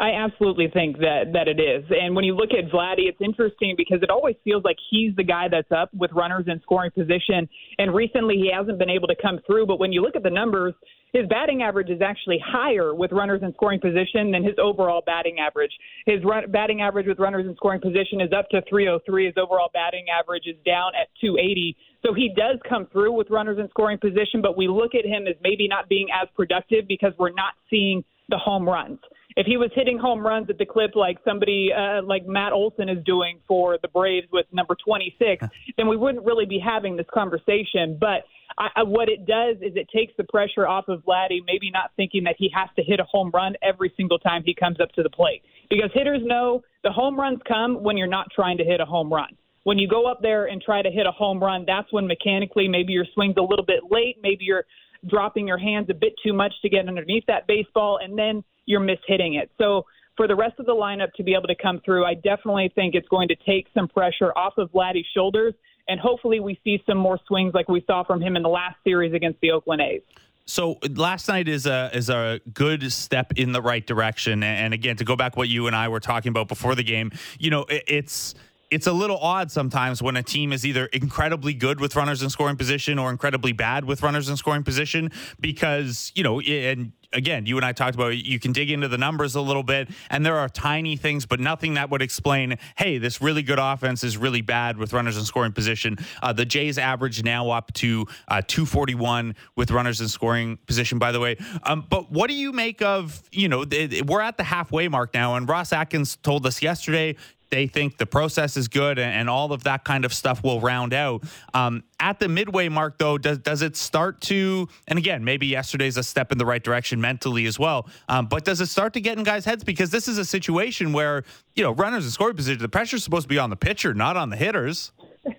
I 0.00 0.10
absolutely 0.10 0.68
think 0.74 0.98
that 0.98 1.30
that 1.34 1.46
it 1.46 1.60
is. 1.60 1.84
And 1.88 2.16
when 2.16 2.24
you 2.24 2.34
look 2.34 2.50
at 2.50 2.70
Vladdy, 2.72 3.06
it's 3.06 3.20
interesting 3.20 3.74
because 3.76 4.02
it 4.02 4.10
always 4.10 4.34
feels 4.42 4.64
like 4.64 4.76
he's 4.90 5.14
the 5.14 5.22
guy 5.22 5.46
that's 5.48 5.70
up 5.70 5.90
with 5.94 6.10
runners 6.12 6.46
in 6.48 6.60
scoring 6.62 6.90
position. 6.90 7.48
And 7.78 7.94
recently 7.94 8.34
he 8.34 8.50
hasn't 8.52 8.78
been 8.78 8.90
able 8.90 9.06
to 9.06 9.14
come 9.20 9.38
through. 9.46 9.66
But 9.66 9.78
when 9.78 9.92
you 9.92 10.02
look 10.02 10.16
at 10.16 10.24
the 10.24 10.30
numbers, 10.30 10.74
his 11.12 11.28
batting 11.28 11.62
average 11.62 11.90
is 11.90 12.02
actually 12.02 12.42
higher 12.44 12.92
with 12.92 13.12
runners 13.12 13.42
in 13.44 13.54
scoring 13.54 13.78
position 13.78 14.32
than 14.32 14.42
his 14.42 14.54
overall 14.60 15.00
batting 15.06 15.38
average. 15.38 15.70
His 16.06 16.24
run, 16.24 16.50
batting 16.50 16.82
average 16.82 17.06
with 17.06 17.20
runners 17.20 17.46
in 17.46 17.54
scoring 17.54 17.80
position 17.80 18.20
is 18.20 18.32
up 18.36 18.48
to 18.50 18.62
303. 18.68 19.26
His 19.26 19.34
overall 19.36 19.70
batting 19.72 20.06
average 20.10 20.48
is 20.48 20.56
down 20.66 20.90
at 21.00 21.06
280. 21.20 21.76
So 22.04 22.12
he 22.12 22.34
does 22.36 22.58
come 22.68 22.88
through 22.90 23.12
with 23.12 23.30
runners 23.30 23.58
in 23.60 23.68
scoring 23.68 23.98
position, 23.98 24.42
but 24.42 24.58
we 24.58 24.66
look 24.66 24.96
at 24.96 25.06
him 25.06 25.28
as 25.28 25.36
maybe 25.40 25.68
not 25.68 25.88
being 25.88 26.08
as 26.10 26.26
productive 26.34 26.88
because 26.88 27.12
we're 27.16 27.30
not 27.30 27.54
seeing 27.70 28.02
the 28.28 28.38
home 28.38 28.68
runs 28.68 28.98
if 29.36 29.46
he 29.46 29.56
was 29.56 29.70
hitting 29.74 29.98
home 29.98 30.24
runs 30.24 30.48
at 30.48 30.58
the 30.58 30.66
clip 30.66 30.94
like 30.94 31.18
somebody 31.24 31.70
uh, 31.76 32.02
like 32.02 32.26
Matt 32.26 32.52
Olson 32.52 32.88
is 32.88 33.02
doing 33.04 33.40
for 33.48 33.78
the 33.82 33.88
Braves 33.88 34.28
with 34.32 34.46
number 34.52 34.76
26, 34.84 35.44
then 35.76 35.88
we 35.88 35.96
wouldn't 35.96 36.24
really 36.24 36.46
be 36.46 36.58
having 36.58 36.96
this 36.96 37.06
conversation. 37.12 37.98
But 37.98 38.24
I, 38.58 38.68
I, 38.76 38.82
what 38.84 39.08
it 39.08 39.26
does 39.26 39.56
is 39.56 39.72
it 39.74 39.88
takes 39.94 40.12
the 40.16 40.24
pressure 40.24 40.68
off 40.68 40.86
of 40.88 41.02
Vladdy, 41.04 41.40
maybe 41.46 41.70
not 41.72 41.90
thinking 41.96 42.24
that 42.24 42.36
he 42.38 42.48
has 42.54 42.68
to 42.76 42.82
hit 42.82 43.00
a 43.00 43.04
home 43.04 43.30
run 43.34 43.54
every 43.62 43.92
single 43.96 44.18
time 44.18 44.42
he 44.44 44.54
comes 44.54 44.78
up 44.80 44.92
to 44.92 45.02
the 45.02 45.10
plate. 45.10 45.42
Because 45.68 45.90
hitters 45.92 46.20
know 46.24 46.62
the 46.84 46.92
home 46.92 47.18
runs 47.18 47.40
come 47.48 47.82
when 47.82 47.96
you're 47.96 48.06
not 48.06 48.28
trying 48.34 48.58
to 48.58 48.64
hit 48.64 48.80
a 48.80 48.84
home 48.84 49.12
run. 49.12 49.36
When 49.64 49.78
you 49.78 49.88
go 49.88 50.06
up 50.06 50.20
there 50.20 50.44
and 50.44 50.60
try 50.60 50.82
to 50.82 50.90
hit 50.90 51.06
a 51.06 51.10
home 51.10 51.42
run, 51.42 51.64
that's 51.66 51.90
when 51.90 52.06
mechanically 52.06 52.68
maybe 52.68 52.92
your 52.92 53.06
swing's 53.14 53.36
a 53.38 53.42
little 53.42 53.64
bit 53.64 53.80
late, 53.90 54.18
maybe 54.22 54.44
you're 54.44 54.64
dropping 55.08 55.46
your 55.46 55.58
hands 55.58 55.88
a 55.90 55.94
bit 55.94 56.14
too 56.22 56.32
much 56.32 56.52
to 56.62 56.68
get 56.68 56.88
underneath 56.88 57.24
that 57.26 57.46
baseball, 57.46 57.98
and 58.02 58.18
then 58.18 58.44
you're 58.66 58.80
mishitting 58.80 59.40
it. 59.40 59.50
So 59.58 59.84
for 60.16 60.28
the 60.28 60.36
rest 60.36 60.58
of 60.58 60.66
the 60.66 60.72
lineup 60.72 61.12
to 61.14 61.22
be 61.22 61.34
able 61.34 61.48
to 61.48 61.56
come 61.60 61.80
through, 61.84 62.04
I 62.04 62.14
definitely 62.14 62.70
think 62.74 62.94
it's 62.94 63.08
going 63.08 63.28
to 63.28 63.36
take 63.46 63.66
some 63.74 63.88
pressure 63.88 64.32
off 64.36 64.54
of 64.58 64.70
Vladdy's 64.72 65.06
shoulders, 65.14 65.54
and 65.88 66.00
hopefully 66.00 66.40
we 66.40 66.58
see 66.64 66.82
some 66.86 66.98
more 66.98 67.18
swings 67.26 67.52
like 67.54 67.68
we 67.68 67.82
saw 67.86 68.04
from 68.04 68.22
him 68.22 68.36
in 68.36 68.42
the 68.42 68.48
last 68.48 68.76
series 68.84 69.12
against 69.12 69.40
the 69.40 69.50
Oakland 69.50 69.82
A's. 69.82 70.02
So 70.46 70.78
last 70.94 71.26
night 71.28 71.48
is 71.48 71.64
a 71.64 71.90
is 71.94 72.10
a 72.10 72.38
good 72.52 72.92
step 72.92 73.32
in 73.36 73.52
the 73.52 73.62
right 73.62 73.86
direction, 73.86 74.42
and 74.42 74.74
again 74.74 74.96
to 74.96 75.04
go 75.04 75.16
back 75.16 75.36
what 75.36 75.48
you 75.48 75.66
and 75.66 75.74
I 75.74 75.88
were 75.88 76.00
talking 76.00 76.28
about 76.28 76.48
before 76.48 76.74
the 76.74 76.82
game, 76.82 77.12
you 77.38 77.50
know, 77.50 77.64
it's 77.68 78.34
it's 78.74 78.88
a 78.88 78.92
little 78.92 79.18
odd 79.18 79.52
sometimes 79.52 80.02
when 80.02 80.16
a 80.16 80.22
team 80.22 80.52
is 80.52 80.66
either 80.66 80.86
incredibly 80.86 81.54
good 81.54 81.78
with 81.78 81.94
runners 81.94 82.22
in 82.22 82.28
scoring 82.28 82.56
position 82.56 82.98
or 82.98 83.08
incredibly 83.10 83.52
bad 83.52 83.84
with 83.84 84.02
runners 84.02 84.28
in 84.28 84.36
scoring 84.36 84.64
position 84.64 85.12
because 85.40 86.10
you 86.16 86.24
know 86.24 86.40
and 86.40 86.92
again, 87.12 87.46
you 87.46 87.56
and 87.56 87.64
I 87.64 87.72
talked 87.72 87.94
about 87.94 88.16
you 88.16 88.38
can 88.38 88.52
dig 88.52 88.70
into 88.70 88.88
the 88.88 88.98
numbers 88.98 89.34
a 89.34 89.40
little 89.40 89.62
bit, 89.62 89.88
and 90.10 90.26
there 90.26 90.36
are 90.36 90.48
tiny 90.48 90.96
things, 90.96 91.24
but 91.24 91.40
nothing 91.40 91.74
that 91.74 91.90
would 91.90 92.02
explain, 92.02 92.58
hey, 92.76 92.98
this 92.98 93.22
really 93.22 93.42
good 93.42 93.58
offense 93.58 94.04
is 94.04 94.18
really 94.18 94.42
bad 94.42 94.76
with 94.76 94.92
runners 94.92 95.16
in 95.16 95.24
scoring 95.24 95.52
position. 95.52 95.96
Uh, 96.22 96.32
the 96.32 96.44
Jays 96.44 96.76
average 96.76 97.22
now 97.22 97.50
up 97.50 97.72
to 97.74 98.06
uh, 98.28 98.42
241 98.46 99.36
with 99.56 99.70
runners 99.70 100.00
in 100.00 100.08
scoring 100.08 100.58
position, 100.66 100.98
by 100.98 101.12
the 101.12 101.20
way. 101.20 101.36
Um, 101.62 101.86
but 101.88 102.10
what 102.10 102.28
do 102.28 102.34
you 102.34 102.52
make 102.52 102.82
of, 102.82 103.22
you 103.30 103.48
know, 103.48 103.64
we're 104.06 104.20
at 104.20 104.36
the 104.36 104.44
halfway 104.44 104.88
mark 104.88 105.14
now, 105.14 105.36
and 105.36 105.48
Ross 105.48 105.72
Atkins 105.72 106.16
told 106.16 106.46
us 106.46 106.60
yesterday 106.60 107.16
they 107.54 107.68
think 107.68 107.98
the 107.98 108.06
process 108.06 108.56
is 108.56 108.66
good 108.66 108.98
and, 108.98 109.12
and 109.12 109.30
all 109.30 109.52
of 109.52 109.62
that 109.62 109.84
kind 109.84 110.04
of 110.04 110.12
stuff 110.12 110.42
will 110.42 110.60
round 110.60 110.92
out. 110.92 111.22
Um, 111.54 111.84
at 112.00 112.18
the 112.18 112.28
midway 112.28 112.68
mark, 112.68 112.98
though, 112.98 113.16
does 113.16 113.38
does 113.38 113.62
it 113.62 113.76
start 113.76 114.20
to? 114.22 114.68
And 114.88 114.98
again, 114.98 115.22
maybe 115.22 115.46
yesterday's 115.46 115.96
a 115.96 116.02
step 116.02 116.32
in 116.32 116.38
the 116.38 116.44
right 116.44 116.62
direction 116.62 117.00
mentally 117.00 117.46
as 117.46 117.56
well. 117.56 117.88
Um, 118.08 118.26
but 118.26 118.44
does 118.44 118.60
it 118.60 118.66
start 118.66 118.92
to 118.94 119.00
get 119.00 119.16
in 119.16 119.22
guys' 119.24 119.44
heads 119.44 119.62
because 119.62 119.90
this 119.90 120.08
is 120.08 120.18
a 120.18 120.24
situation 120.24 120.92
where 120.92 121.22
you 121.54 121.62
know 121.62 121.70
runners 121.72 122.04
in 122.04 122.10
scoring 122.10 122.34
position, 122.34 122.60
the 122.60 122.68
pressure's 122.68 123.04
supposed 123.04 123.24
to 123.24 123.28
be 123.28 123.38
on 123.38 123.50
the 123.50 123.56
pitcher, 123.56 123.94
not 123.94 124.16
on 124.16 124.30
the 124.30 124.36
hitters. 124.36 124.90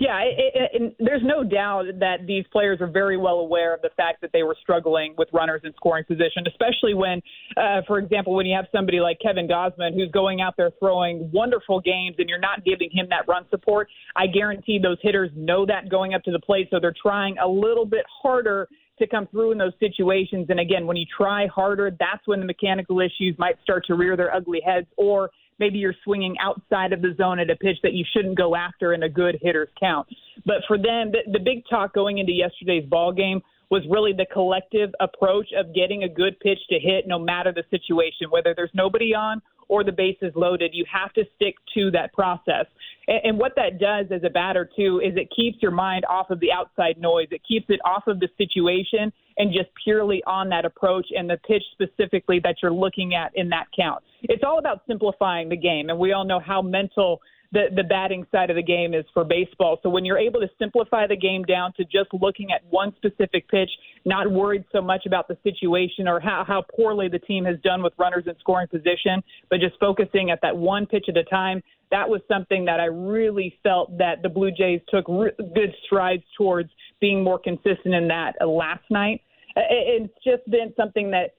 Yeah, 0.00 0.20
it, 0.20 0.70
it, 0.72 0.96
there's 0.98 1.22
no 1.22 1.44
doubt 1.44 1.84
that 2.00 2.26
these 2.26 2.44
players 2.50 2.80
are 2.80 2.86
very 2.86 3.16
well 3.16 3.38
aware 3.40 3.74
of 3.74 3.82
the 3.82 3.90
fact 3.96 4.20
that 4.22 4.30
they 4.32 4.42
were 4.42 4.56
struggling 4.60 5.14
with 5.16 5.28
runners 5.32 5.60
in 5.64 5.72
scoring 5.74 6.04
position, 6.04 6.44
especially 6.46 6.94
when, 6.94 7.22
uh, 7.56 7.82
for 7.86 7.98
example, 7.98 8.34
when 8.34 8.46
you 8.46 8.56
have 8.56 8.66
somebody 8.72 9.00
like 9.00 9.18
Kevin 9.20 9.46
Gausman 9.46 9.94
who's 9.94 10.10
going 10.10 10.40
out 10.40 10.54
there 10.56 10.70
throwing 10.78 11.30
wonderful 11.32 11.80
games 11.80 12.16
and 12.18 12.28
you're 12.28 12.40
not 12.40 12.64
giving 12.64 12.90
him 12.92 13.06
that 13.10 13.28
run 13.28 13.44
support. 13.50 13.88
I 14.16 14.26
guarantee 14.26 14.78
those 14.82 14.98
hitters 15.02 15.30
know 15.36 15.64
that 15.66 15.88
going 15.90 16.14
up 16.14 16.22
to 16.24 16.32
the 16.32 16.40
plate, 16.40 16.68
so 16.70 16.78
they're 16.80 16.94
trying 17.00 17.36
a 17.38 17.48
little 17.48 17.86
bit 17.86 18.04
harder 18.22 18.68
to 18.98 19.06
come 19.06 19.26
through 19.28 19.52
in 19.52 19.58
those 19.58 19.72
situations. 19.80 20.46
And 20.48 20.60
again, 20.60 20.86
when 20.86 20.96
you 20.96 21.06
try 21.16 21.46
harder, 21.48 21.90
that's 21.90 22.26
when 22.26 22.40
the 22.40 22.46
mechanical 22.46 23.00
issues 23.00 23.34
might 23.38 23.56
start 23.62 23.84
to 23.86 23.94
rear 23.94 24.16
their 24.16 24.34
ugly 24.34 24.60
heads 24.64 24.86
or– 24.96 25.30
maybe 25.58 25.78
you're 25.78 25.94
swinging 26.04 26.36
outside 26.40 26.92
of 26.92 27.02
the 27.02 27.14
zone 27.16 27.38
at 27.38 27.50
a 27.50 27.56
pitch 27.56 27.76
that 27.82 27.92
you 27.92 28.04
shouldn't 28.12 28.36
go 28.36 28.56
after 28.56 28.94
in 28.94 29.02
a 29.02 29.08
good 29.08 29.38
hitter's 29.40 29.68
count. 29.78 30.06
But 30.44 30.58
for 30.66 30.76
them, 30.76 31.12
the, 31.12 31.20
the 31.32 31.38
big 31.38 31.64
talk 31.68 31.94
going 31.94 32.18
into 32.18 32.32
yesterday's 32.32 32.88
ball 32.88 33.12
game 33.12 33.40
was 33.70 33.82
really 33.90 34.12
the 34.12 34.26
collective 34.32 34.90
approach 35.00 35.48
of 35.56 35.74
getting 35.74 36.04
a 36.04 36.08
good 36.08 36.38
pitch 36.40 36.58
to 36.70 36.78
hit 36.78 37.06
no 37.06 37.18
matter 37.18 37.52
the 37.52 37.64
situation, 37.70 38.30
whether 38.30 38.54
there's 38.54 38.70
nobody 38.74 39.14
on 39.14 39.40
or 39.68 39.84
the 39.84 39.92
bases 39.92 40.32
loaded. 40.34 40.70
You 40.74 40.84
have 40.92 41.12
to 41.14 41.24
stick 41.36 41.54
to 41.74 41.90
that 41.92 42.12
process. 42.12 42.66
And, 43.08 43.20
and 43.24 43.38
what 43.38 43.52
that 43.56 43.78
does 43.78 44.06
as 44.10 44.22
a 44.24 44.30
batter, 44.30 44.68
too, 44.76 45.00
is 45.04 45.16
it 45.16 45.28
keeps 45.34 45.62
your 45.62 45.70
mind 45.70 46.04
off 46.08 46.30
of 46.30 46.40
the 46.40 46.52
outside 46.52 46.98
noise. 46.98 47.28
It 47.30 47.42
keeps 47.46 47.66
it 47.68 47.80
off 47.84 48.06
of 48.06 48.20
the 48.20 48.28
situation 48.38 49.12
and 49.36 49.52
just 49.52 49.68
purely 49.82 50.22
on 50.26 50.48
that 50.50 50.64
approach 50.64 51.06
and 51.16 51.28
the 51.28 51.38
pitch 51.46 51.62
specifically 51.72 52.40
that 52.44 52.56
you're 52.62 52.72
looking 52.72 53.14
at 53.14 53.32
in 53.34 53.48
that 53.50 53.66
count. 53.76 54.02
It's 54.22 54.44
all 54.46 54.58
about 54.58 54.82
simplifying 54.86 55.48
the 55.48 55.56
game. 55.56 55.90
And 55.90 55.98
we 55.98 56.12
all 56.12 56.24
know 56.24 56.40
how 56.40 56.62
mental 56.62 57.20
the, 57.52 57.66
the 57.74 57.84
batting 57.84 58.26
side 58.32 58.50
of 58.50 58.56
the 58.56 58.62
game 58.62 58.94
is 58.94 59.04
for 59.14 59.24
baseball. 59.24 59.78
So 59.82 59.88
when 59.88 60.04
you're 60.04 60.18
able 60.18 60.40
to 60.40 60.48
simplify 60.58 61.06
the 61.06 61.16
game 61.16 61.42
down 61.44 61.72
to 61.76 61.84
just 61.84 62.12
looking 62.12 62.50
at 62.52 62.62
one 62.70 62.94
specific 62.96 63.48
pitch, 63.48 63.70
not 64.04 64.30
worried 64.30 64.64
so 64.72 64.80
much 64.80 65.06
about 65.06 65.28
the 65.28 65.36
situation 65.42 66.08
or 66.08 66.20
how, 66.20 66.44
how 66.46 66.64
poorly 66.76 67.08
the 67.08 67.18
team 67.20 67.44
has 67.44 67.56
done 67.62 67.82
with 67.82 67.92
runners 67.98 68.24
in 68.26 68.34
scoring 68.40 68.66
position, 68.68 69.22
but 69.50 69.60
just 69.60 69.78
focusing 69.78 70.30
at 70.30 70.40
that 70.42 70.56
one 70.56 70.86
pitch 70.86 71.06
at 71.08 71.16
a 71.16 71.24
time, 71.24 71.62
that 71.90 72.08
was 72.08 72.20
something 72.26 72.64
that 72.64 72.80
I 72.80 72.86
really 72.86 73.56
felt 73.62 73.96
that 73.98 74.22
the 74.22 74.28
Blue 74.28 74.50
Jays 74.50 74.80
took 74.88 75.06
re- 75.08 75.30
good 75.54 75.72
strides 75.86 76.24
towards 76.36 76.70
being 77.00 77.22
more 77.22 77.38
consistent 77.38 77.94
in 77.94 78.08
that 78.08 78.34
last 78.44 78.84
night. 78.90 79.20
It's 79.56 80.12
just 80.24 80.44
been 80.50 80.72
something 80.76 81.12
that 81.12 81.34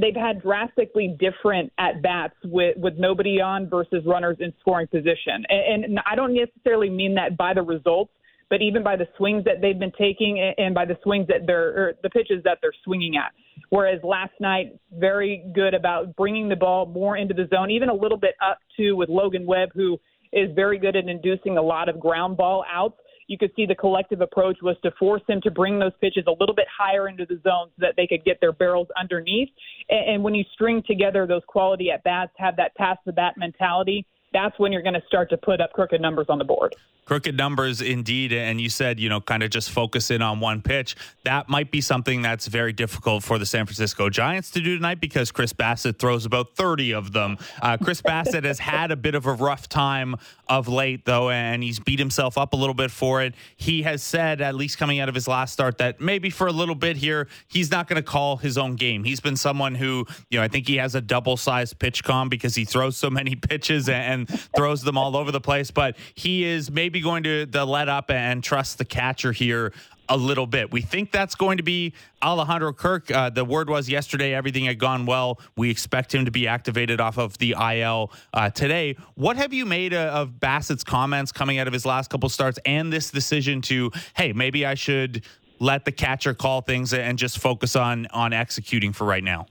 they've 0.00 0.16
had 0.16 0.42
drastically 0.42 1.16
different 1.18 1.72
at 1.78 2.02
bats 2.02 2.34
with 2.44 2.76
with 2.78 2.94
nobody 2.96 3.40
on 3.40 3.68
versus 3.68 4.02
runners 4.06 4.36
in 4.40 4.52
scoring 4.60 4.86
position. 4.86 5.44
And, 5.48 5.84
and 5.84 6.00
I 6.10 6.14
don't 6.14 6.34
necessarily 6.34 6.90
mean 6.90 7.14
that 7.14 7.36
by 7.36 7.54
the 7.54 7.62
results, 7.62 8.12
but 8.48 8.62
even 8.62 8.82
by 8.82 8.96
the 8.96 9.06
swings 9.16 9.44
that 9.44 9.60
they've 9.60 9.78
been 9.78 9.92
taking 9.98 10.54
and 10.56 10.74
by 10.74 10.84
the 10.84 10.96
swings 11.02 11.26
that 11.28 11.46
they're 11.46 11.68
or 11.68 11.92
the 12.02 12.10
pitches 12.10 12.42
that 12.44 12.58
they're 12.62 12.74
swinging 12.84 13.16
at. 13.16 13.32
Whereas 13.70 14.00
last 14.02 14.32
night, 14.40 14.78
very 14.92 15.50
good 15.54 15.74
about 15.74 16.14
bringing 16.16 16.48
the 16.48 16.56
ball 16.56 16.86
more 16.86 17.16
into 17.16 17.34
the 17.34 17.48
zone, 17.54 17.70
even 17.70 17.88
a 17.88 17.94
little 17.94 18.18
bit 18.18 18.34
up 18.40 18.58
to 18.76 18.92
with 18.92 19.08
Logan 19.08 19.44
Webb, 19.46 19.70
who 19.74 19.98
is 20.32 20.50
very 20.54 20.78
good 20.78 20.96
at 20.96 21.08
inducing 21.08 21.58
a 21.58 21.62
lot 21.62 21.88
of 21.88 21.98
ground 21.98 22.36
ball 22.36 22.64
outs 22.70 22.98
you 23.28 23.38
could 23.38 23.50
see 23.56 23.66
the 23.66 23.74
collective 23.74 24.20
approach 24.20 24.58
was 24.62 24.76
to 24.82 24.90
force 24.98 25.22
him 25.28 25.40
to 25.42 25.50
bring 25.50 25.78
those 25.78 25.92
pitches 26.00 26.24
a 26.26 26.34
little 26.38 26.54
bit 26.54 26.66
higher 26.76 27.08
into 27.08 27.26
the 27.26 27.40
zone 27.42 27.68
so 27.68 27.78
that 27.78 27.94
they 27.96 28.06
could 28.06 28.24
get 28.24 28.38
their 28.40 28.52
barrels 28.52 28.88
underneath. 28.98 29.48
And, 29.88 30.14
and 30.14 30.24
when 30.24 30.34
you 30.34 30.44
string 30.54 30.82
together 30.86 31.26
those 31.26 31.42
quality 31.46 31.90
at 31.90 32.04
bats, 32.04 32.32
have 32.36 32.56
that 32.56 32.74
pass 32.76 32.98
the 33.04 33.12
bat 33.12 33.34
mentality, 33.36 34.06
that's 34.36 34.58
when 34.58 34.70
you're 34.70 34.82
going 34.82 34.94
to 34.94 35.02
start 35.06 35.30
to 35.30 35.38
put 35.38 35.62
up 35.62 35.72
crooked 35.72 36.00
numbers 36.00 36.26
on 36.28 36.36
the 36.36 36.44
board. 36.44 36.76
Crooked 37.06 37.36
numbers 37.36 37.80
indeed. 37.80 38.32
And 38.32 38.60
you 38.60 38.68
said, 38.68 39.00
you 39.00 39.08
know, 39.08 39.20
kind 39.20 39.42
of 39.42 39.50
just 39.50 39.70
focus 39.70 40.10
in 40.10 40.20
on 40.20 40.40
one 40.40 40.60
pitch. 40.60 40.94
That 41.24 41.48
might 41.48 41.70
be 41.70 41.80
something 41.80 42.20
that's 42.20 42.48
very 42.48 42.72
difficult 42.72 43.22
for 43.22 43.38
the 43.38 43.46
San 43.46 43.64
Francisco 43.64 44.10
Giants 44.10 44.50
to 44.50 44.60
do 44.60 44.76
tonight 44.76 45.00
because 45.00 45.30
Chris 45.30 45.52
Bassitt 45.52 45.98
throws 45.98 46.26
about 46.26 46.54
30 46.56 46.92
of 46.92 47.12
them. 47.12 47.38
Uh, 47.62 47.78
Chris 47.82 48.02
Bassitt 48.02 48.44
has 48.44 48.58
had 48.58 48.90
a 48.90 48.96
bit 48.96 49.14
of 49.14 49.24
a 49.24 49.32
rough 49.32 49.68
time 49.68 50.16
of 50.48 50.68
late, 50.68 51.04
though, 51.04 51.30
and 51.30 51.62
he's 51.62 51.78
beat 51.78 51.98
himself 51.98 52.36
up 52.36 52.52
a 52.52 52.56
little 52.56 52.74
bit 52.74 52.90
for 52.90 53.22
it. 53.22 53.34
He 53.56 53.82
has 53.82 54.02
said, 54.02 54.40
at 54.40 54.54
least 54.54 54.76
coming 54.76 55.00
out 55.00 55.08
of 55.08 55.14
his 55.14 55.28
last 55.28 55.52
start, 55.52 55.78
that 55.78 56.00
maybe 56.00 56.28
for 56.28 56.48
a 56.48 56.52
little 56.52 56.74
bit 56.74 56.96
here, 56.96 57.28
he's 57.48 57.70
not 57.70 57.88
going 57.88 58.02
to 58.02 58.08
call 58.08 58.36
his 58.36 58.58
own 58.58 58.74
game. 58.74 59.04
He's 59.04 59.20
been 59.20 59.36
someone 59.36 59.76
who, 59.76 60.06
you 60.28 60.38
know, 60.38 60.44
I 60.44 60.48
think 60.48 60.68
he 60.68 60.76
has 60.76 60.94
a 60.94 61.00
double 61.00 61.36
sized 61.36 61.78
PitchCom 61.78 62.28
because 62.28 62.54
he 62.54 62.64
throws 62.64 62.96
so 62.96 63.08
many 63.08 63.34
pitches 63.48 63.88
and 63.88 64.25
throws 64.26 64.82
them 64.82 64.98
all 64.98 65.16
over 65.16 65.30
the 65.30 65.40
place. 65.40 65.70
But 65.70 65.96
he 66.14 66.44
is 66.44 66.70
maybe 66.70 67.00
going 67.00 67.22
to, 67.24 67.46
the 67.46 67.64
let 67.64 67.88
up 67.88 68.10
and 68.10 68.42
trust 68.42 68.78
the 68.78 68.84
catcher 68.84 69.32
here 69.32 69.72
a 70.08 70.16
little 70.16 70.46
bit. 70.46 70.70
We 70.70 70.80
think 70.80 71.10
that's 71.10 71.34
going 71.34 71.56
to 71.56 71.62
be 71.62 71.92
Alejandro 72.22 72.72
Kirk. 72.72 73.10
Uh, 73.10 73.30
the 73.30 73.44
word 73.44 73.68
was 73.68 73.88
yesterday 73.88 74.34
everything 74.34 74.64
had 74.64 74.78
gone 74.78 75.06
well. 75.06 75.40
We 75.56 75.70
expect 75.70 76.14
him 76.14 76.24
to 76.24 76.30
be 76.30 76.46
activated 76.46 77.00
off 77.00 77.18
of 77.18 77.36
the 77.38 77.56
IL 77.58 78.12
uh, 78.32 78.50
today. 78.50 78.96
What 79.14 79.36
have 79.36 79.52
you 79.52 79.66
made 79.66 79.94
uh, 79.94 80.10
of 80.12 80.38
Bassitt's 80.40 80.84
comments 80.84 81.32
coming 81.32 81.58
out 81.58 81.66
of 81.66 81.72
his 81.72 81.84
last 81.84 82.10
couple 82.10 82.28
starts 82.28 82.58
and 82.64 82.92
this 82.92 83.10
decision 83.10 83.60
to, 83.62 83.90
hey, 84.14 84.32
maybe 84.32 84.64
I 84.64 84.74
should 84.74 85.24
let 85.58 85.84
the 85.84 85.92
catcher 85.92 86.34
call 86.34 86.60
things 86.60 86.92
and 86.92 87.18
just 87.18 87.38
focus 87.38 87.76
on 87.76 88.06
on 88.08 88.32
executing 88.32 88.92
for 88.92 89.04
right 89.04 89.24
now? 89.24 89.46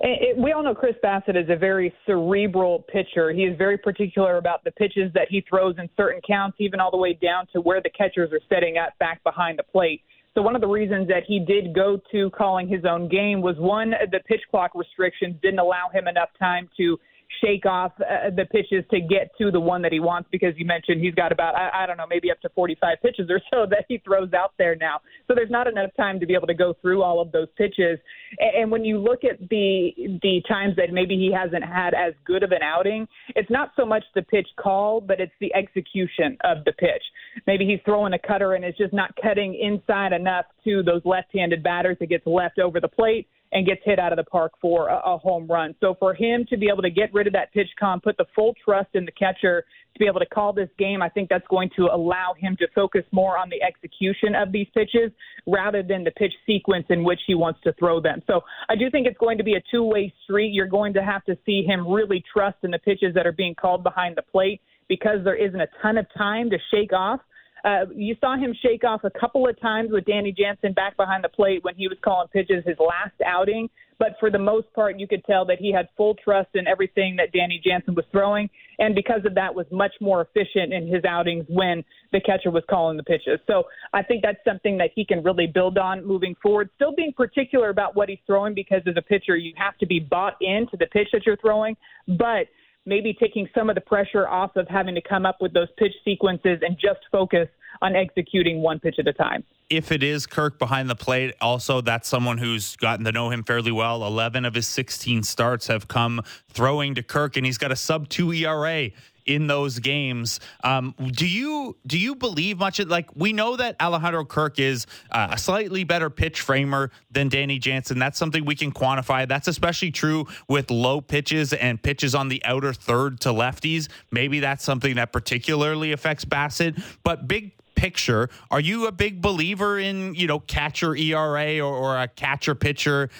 It, 0.00 0.36
we 0.36 0.52
all 0.52 0.62
know 0.62 0.74
Chris 0.74 0.96
Bassitt 1.02 1.36
is 1.36 1.48
a 1.48 1.56
very 1.56 1.92
cerebral 2.06 2.84
pitcher. 2.92 3.32
He 3.32 3.42
is 3.42 3.56
very 3.56 3.78
particular 3.78 4.36
about 4.36 4.64
the 4.64 4.72
pitches 4.72 5.12
that 5.14 5.28
he 5.30 5.44
throws 5.48 5.76
in 5.78 5.88
certain 5.96 6.20
counts, 6.26 6.56
even 6.60 6.80
all 6.80 6.90
the 6.90 6.96
way 6.96 7.12
down 7.14 7.46
to 7.52 7.60
where 7.60 7.80
the 7.80 7.90
catchers 7.90 8.32
are 8.32 8.40
setting 8.48 8.78
up 8.78 8.98
back 8.98 9.22
behind 9.24 9.58
the 9.58 9.62
plate. 9.62 10.02
So 10.34 10.42
one 10.42 10.54
of 10.54 10.60
the 10.60 10.68
reasons 10.68 11.08
that 11.08 11.22
he 11.26 11.38
did 11.40 11.74
go 11.74 11.98
to 12.12 12.30
calling 12.30 12.68
his 12.68 12.84
own 12.84 13.08
game 13.08 13.40
was 13.40 13.56
one, 13.56 13.92
the 14.10 14.20
pitch 14.26 14.42
clock 14.50 14.72
restrictions 14.74 15.36
didn't 15.42 15.60
allow 15.60 15.88
him 15.92 16.08
enough 16.08 16.28
time 16.38 16.68
to 16.76 16.98
shake 17.42 17.66
off 17.66 17.92
uh, 18.00 18.30
the 18.34 18.44
pitches 18.46 18.84
to 18.90 19.00
get 19.00 19.30
to 19.38 19.50
the 19.50 19.60
one 19.60 19.82
that 19.82 19.92
he 19.92 20.00
wants 20.00 20.28
because 20.30 20.54
you 20.56 20.64
mentioned 20.64 21.00
he's 21.00 21.14
got 21.14 21.32
about 21.32 21.54
I, 21.54 21.82
I 21.82 21.86
don't 21.86 21.96
know 21.96 22.06
maybe 22.08 22.30
up 22.30 22.40
to 22.40 22.48
45 22.50 22.98
pitches 23.02 23.30
or 23.30 23.40
so 23.52 23.66
that 23.70 23.84
he 23.88 23.98
throws 23.98 24.32
out 24.32 24.52
there 24.58 24.76
now. 24.76 25.00
So 25.28 25.34
there's 25.34 25.50
not 25.50 25.66
enough 25.66 25.90
time 25.96 26.20
to 26.20 26.26
be 26.26 26.34
able 26.34 26.46
to 26.46 26.54
go 26.54 26.74
through 26.80 27.02
all 27.02 27.20
of 27.20 27.32
those 27.32 27.48
pitches. 27.56 27.98
And, 28.38 28.62
and 28.62 28.70
when 28.70 28.84
you 28.84 28.98
look 28.98 29.24
at 29.24 29.38
the 29.48 29.90
the 30.22 30.42
times 30.48 30.76
that 30.76 30.92
maybe 30.92 31.16
he 31.16 31.32
hasn't 31.32 31.64
had 31.64 31.94
as 31.94 32.14
good 32.24 32.42
of 32.42 32.52
an 32.52 32.62
outing, 32.62 33.06
it's 33.34 33.50
not 33.50 33.72
so 33.76 33.84
much 33.84 34.04
the 34.14 34.22
pitch 34.22 34.48
call, 34.60 35.00
but 35.00 35.20
it's 35.20 35.32
the 35.40 35.54
execution 35.54 36.36
of 36.44 36.64
the 36.64 36.72
pitch. 36.72 37.02
Maybe 37.46 37.66
he's 37.66 37.80
throwing 37.84 38.12
a 38.12 38.18
cutter 38.18 38.54
and 38.54 38.64
it's 38.64 38.78
just 38.78 38.92
not 38.92 39.10
cutting 39.22 39.54
inside 39.54 40.12
enough 40.12 40.46
to 40.64 40.82
those 40.82 41.02
left-handed 41.04 41.62
batters. 41.62 41.96
It 42.00 42.08
gets 42.08 42.26
left 42.26 42.58
over 42.58 42.80
the 42.80 42.88
plate 42.88 43.28
and 43.56 43.66
gets 43.66 43.80
hit 43.86 43.98
out 43.98 44.12
of 44.12 44.18
the 44.18 44.24
park 44.24 44.52
for 44.60 44.88
a, 44.88 44.98
a 44.98 45.16
home 45.16 45.46
run. 45.46 45.74
So 45.80 45.96
for 45.98 46.12
him 46.12 46.44
to 46.50 46.58
be 46.58 46.68
able 46.70 46.82
to 46.82 46.90
get 46.90 47.08
rid 47.14 47.26
of 47.26 47.32
that 47.32 47.54
pitch 47.54 47.70
com, 47.80 48.02
put 48.02 48.18
the 48.18 48.26
full 48.34 48.54
trust 48.62 48.90
in 48.92 49.06
the 49.06 49.12
catcher 49.12 49.64
to 49.94 49.98
be 49.98 50.06
able 50.06 50.20
to 50.20 50.26
call 50.26 50.52
this 50.52 50.68
game, 50.78 51.00
I 51.00 51.08
think 51.08 51.30
that's 51.30 51.46
going 51.48 51.70
to 51.76 51.84
allow 51.84 52.34
him 52.36 52.54
to 52.58 52.66
focus 52.74 53.04
more 53.12 53.38
on 53.38 53.48
the 53.48 53.62
execution 53.62 54.34
of 54.34 54.52
these 54.52 54.66
pitches 54.74 55.10
rather 55.46 55.82
than 55.82 56.04
the 56.04 56.10
pitch 56.10 56.34
sequence 56.44 56.84
in 56.90 57.02
which 57.02 57.20
he 57.26 57.34
wants 57.34 57.58
to 57.64 57.72
throw 57.78 57.98
them. 57.98 58.20
So 58.26 58.42
I 58.68 58.76
do 58.76 58.90
think 58.90 59.06
it's 59.06 59.16
going 59.16 59.38
to 59.38 59.44
be 59.44 59.54
a 59.54 59.62
two-way 59.70 60.12
street. 60.24 60.52
You're 60.52 60.66
going 60.68 60.92
to 60.92 61.02
have 61.02 61.24
to 61.24 61.38
see 61.46 61.64
him 61.66 61.90
really 61.90 62.22
trust 62.30 62.58
in 62.62 62.70
the 62.72 62.78
pitches 62.78 63.14
that 63.14 63.26
are 63.26 63.32
being 63.32 63.54
called 63.54 63.82
behind 63.82 64.18
the 64.18 64.22
plate 64.30 64.60
because 64.86 65.24
there 65.24 65.34
isn't 65.34 65.58
a 65.58 65.68
ton 65.80 65.96
of 65.96 66.04
time 66.14 66.50
to 66.50 66.58
shake 66.70 66.92
off 66.92 67.20
uh, 67.66 67.84
you 67.96 68.14
saw 68.20 68.36
him 68.36 68.54
shake 68.62 68.84
off 68.84 69.02
a 69.02 69.10
couple 69.10 69.48
of 69.48 69.60
times 69.60 69.90
with 69.90 70.04
Danny 70.04 70.32
Jansen 70.32 70.72
back 70.72 70.96
behind 70.96 71.24
the 71.24 71.28
plate 71.28 71.64
when 71.64 71.74
he 71.74 71.88
was 71.88 71.98
calling 72.04 72.28
pitches 72.28 72.64
his 72.64 72.76
last 72.78 73.20
outing. 73.26 73.68
But 73.98 74.10
for 74.20 74.30
the 74.30 74.38
most 74.38 74.72
part, 74.72 75.00
you 75.00 75.08
could 75.08 75.24
tell 75.24 75.44
that 75.46 75.58
he 75.58 75.72
had 75.72 75.88
full 75.96 76.14
trust 76.22 76.50
in 76.54 76.68
everything 76.68 77.16
that 77.16 77.32
Danny 77.32 77.60
Jansen 77.64 77.94
was 77.94 78.04
throwing, 78.12 78.48
and 78.78 78.94
because 78.94 79.22
of 79.24 79.34
that, 79.34 79.54
was 79.54 79.66
much 79.72 79.92
more 80.00 80.20
efficient 80.20 80.72
in 80.72 80.86
his 80.86 81.04
outings 81.04 81.46
when 81.48 81.82
the 82.12 82.20
catcher 82.20 82.50
was 82.50 82.62
calling 82.68 82.98
the 82.98 83.02
pitches. 83.02 83.40
So 83.46 83.64
I 83.94 84.02
think 84.02 84.22
that's 84.22 84.38
something 84.44 84.76
that 84.78 84.90
he 84.94 85.04
can 85.04 85.24
really 85.24 85.46
build 85.46 85.78
on 85.78 86.06
moving 86.06 86.36
forward. 86.42 86.68
Still 86.76 86.94
being 86.94 87.14
particular 87.14 87.70
about 87.70 87.96
what 87.96 88.08
he's 88.10 88.18
throwing 88.26 88.54
because 88.54 88.82
as 88.86 88.94
a 88.96 89.02
pitcher, 89.02 89.36
you 89.36 89.54
have 89.56 89.76
to 89.78 89.86
be 89.86 89.98
bought 89.98 90.36
into 90.40 90.76
the 90.76 90.86
pitch 90.86 91.08
that 91.12 91.24
you're 91.24 91.38
throwing, 91.38 91.74
but 92.06 92.46
maybe 92.86 93.12
taking 93.12 93.48
some 93.54 93.68
of 93.68 93.74
the 93.74 93.80
pressure 93.80 94.26
off 94.28 94.56
of 94.56 94.66
having 94.68 94.94
to 94.94 95.02
come 95.02 95.26
up 95.26 95.38
with 95.40 95.52
those 95.52 95.68
pitch 95.76 95.92
sequences 96.04 96.60
and 96.62 96.78
just 96.78 97.00
focus 97.12 97.48
on 97.82 97.94
executing 97.94 98.62
one 98.62 98.78
pitch 98.78 98.96
at 98.98 99.06
a 99.06 99.12
time. 99.12 99.44
If 99.68 99.90
it 99.90 100.02
is 100.02 100.26
Kirk 100.26 100.58
behind 100.58 100.88
the 100.88 100.94
plate, 100.94 101.34
also 101.40 101.80
that's 101.80 102.08
someone 102.08 102.38
who's 102.38 102.76
gotten 102.76 103.04
to 103.04 103.12
know 103.12 103.30
him 103.30 103.42
fairly 103.42 103.72
well. 103.72 104.06
11 104.06 104.44
of 104.44 104.54
his 104.54 104.66
16 104.68 105.24
starts 105.24 105.66
have 105.66 105.88
come 105.88 106.22
throwing 106.48 106.94
to 106.94 107.02
Kirk, 107.02 107.36
and 107.36 107.44
he's 107.44 107.58
got 107.58 107.72
a 107.72 107.76
sub 107.76 108.08
2 108.08 108.32
ERA 108.32 108.90
in 109.26 109.46
those 109.46 109.78
games. 109.80 110.40
Um, 110.62 110.94
do 111.12 111.26
you 111.26 111.76
do 111.86 111.98
you 111.98 112.14
believe 112.14 112.58
much? 112.58 112.78
Of, 112.78 112.88
like 112.88 113.14
we 113.14 113.32
know 113.32 113.56
that 113.56 113.76
Alejandro 113.80 114.24
Kirk 114.24 114.58
is 114.58 114.86
uh, 115.10 115.28
a 115.32 115.38
slightly 115.38 115.84
better 115.84 116.08
pitch 116.08 116.40
framer 116.40 116.90
than 117.10 117.28
Danny 117.28 117.58
Jansen. 117.58 117.98
That's 117.98 118.18
something 118.18 118.44
we 118.44 118.54
can 118.54 118.72
quantify. 118.72 119.28
That's 119.28 119.48
especially 119.48 119.90
true 119.90 120.26
with 120.48 120.70
low 120.70 121.00
pitches 121.00 121.52
and 121.52 121.82
pitches 121.82 122.14
on 122.14 122.28
the 122.28 122.42
outer 122.44 122.72
third 122.72 123.20
to 123.20 123.30
lefties. 123.30 123.88
Maybe 124.10 124.40
that's 124.40 124.64
something 124.64 124.94
that 124.96 125.12
particularly 125.12 125.92
affects 125.92 126.24
Bassitt. 126.24 126.80
But 127.02 127.26
big 127.26 127.52
picture, 127.74 128.30
are 128.50 128.60
you 128.60 128.86
a 128.86 128.92
big 128.92 129.20
believer 129.20 129.78
in 129.78 130.14
you 130.14 130.26
know 130.26 130.40
catcher 130.40 130.94
ERA 130.94 131.60
or, 131.60 131.74
or 131.74 132.00
a 132.00 132.08
catcher 132.08 132.54
pitcher? 132.54 133.10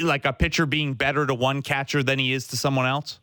Like 0.00 0.24
a 0.24 0.32
pitcher 0.32 0.66
being 0.66 0.94
better 0.94 1.26
to 1.26 1.34
one 1.34 1.62
catcher 1.62 2.02
than 2.02 2.20
he 2.20 2.32
is 2.32 2.46
to 2.48 2.56
someone 2.56 2.86
else? 2.86 3.18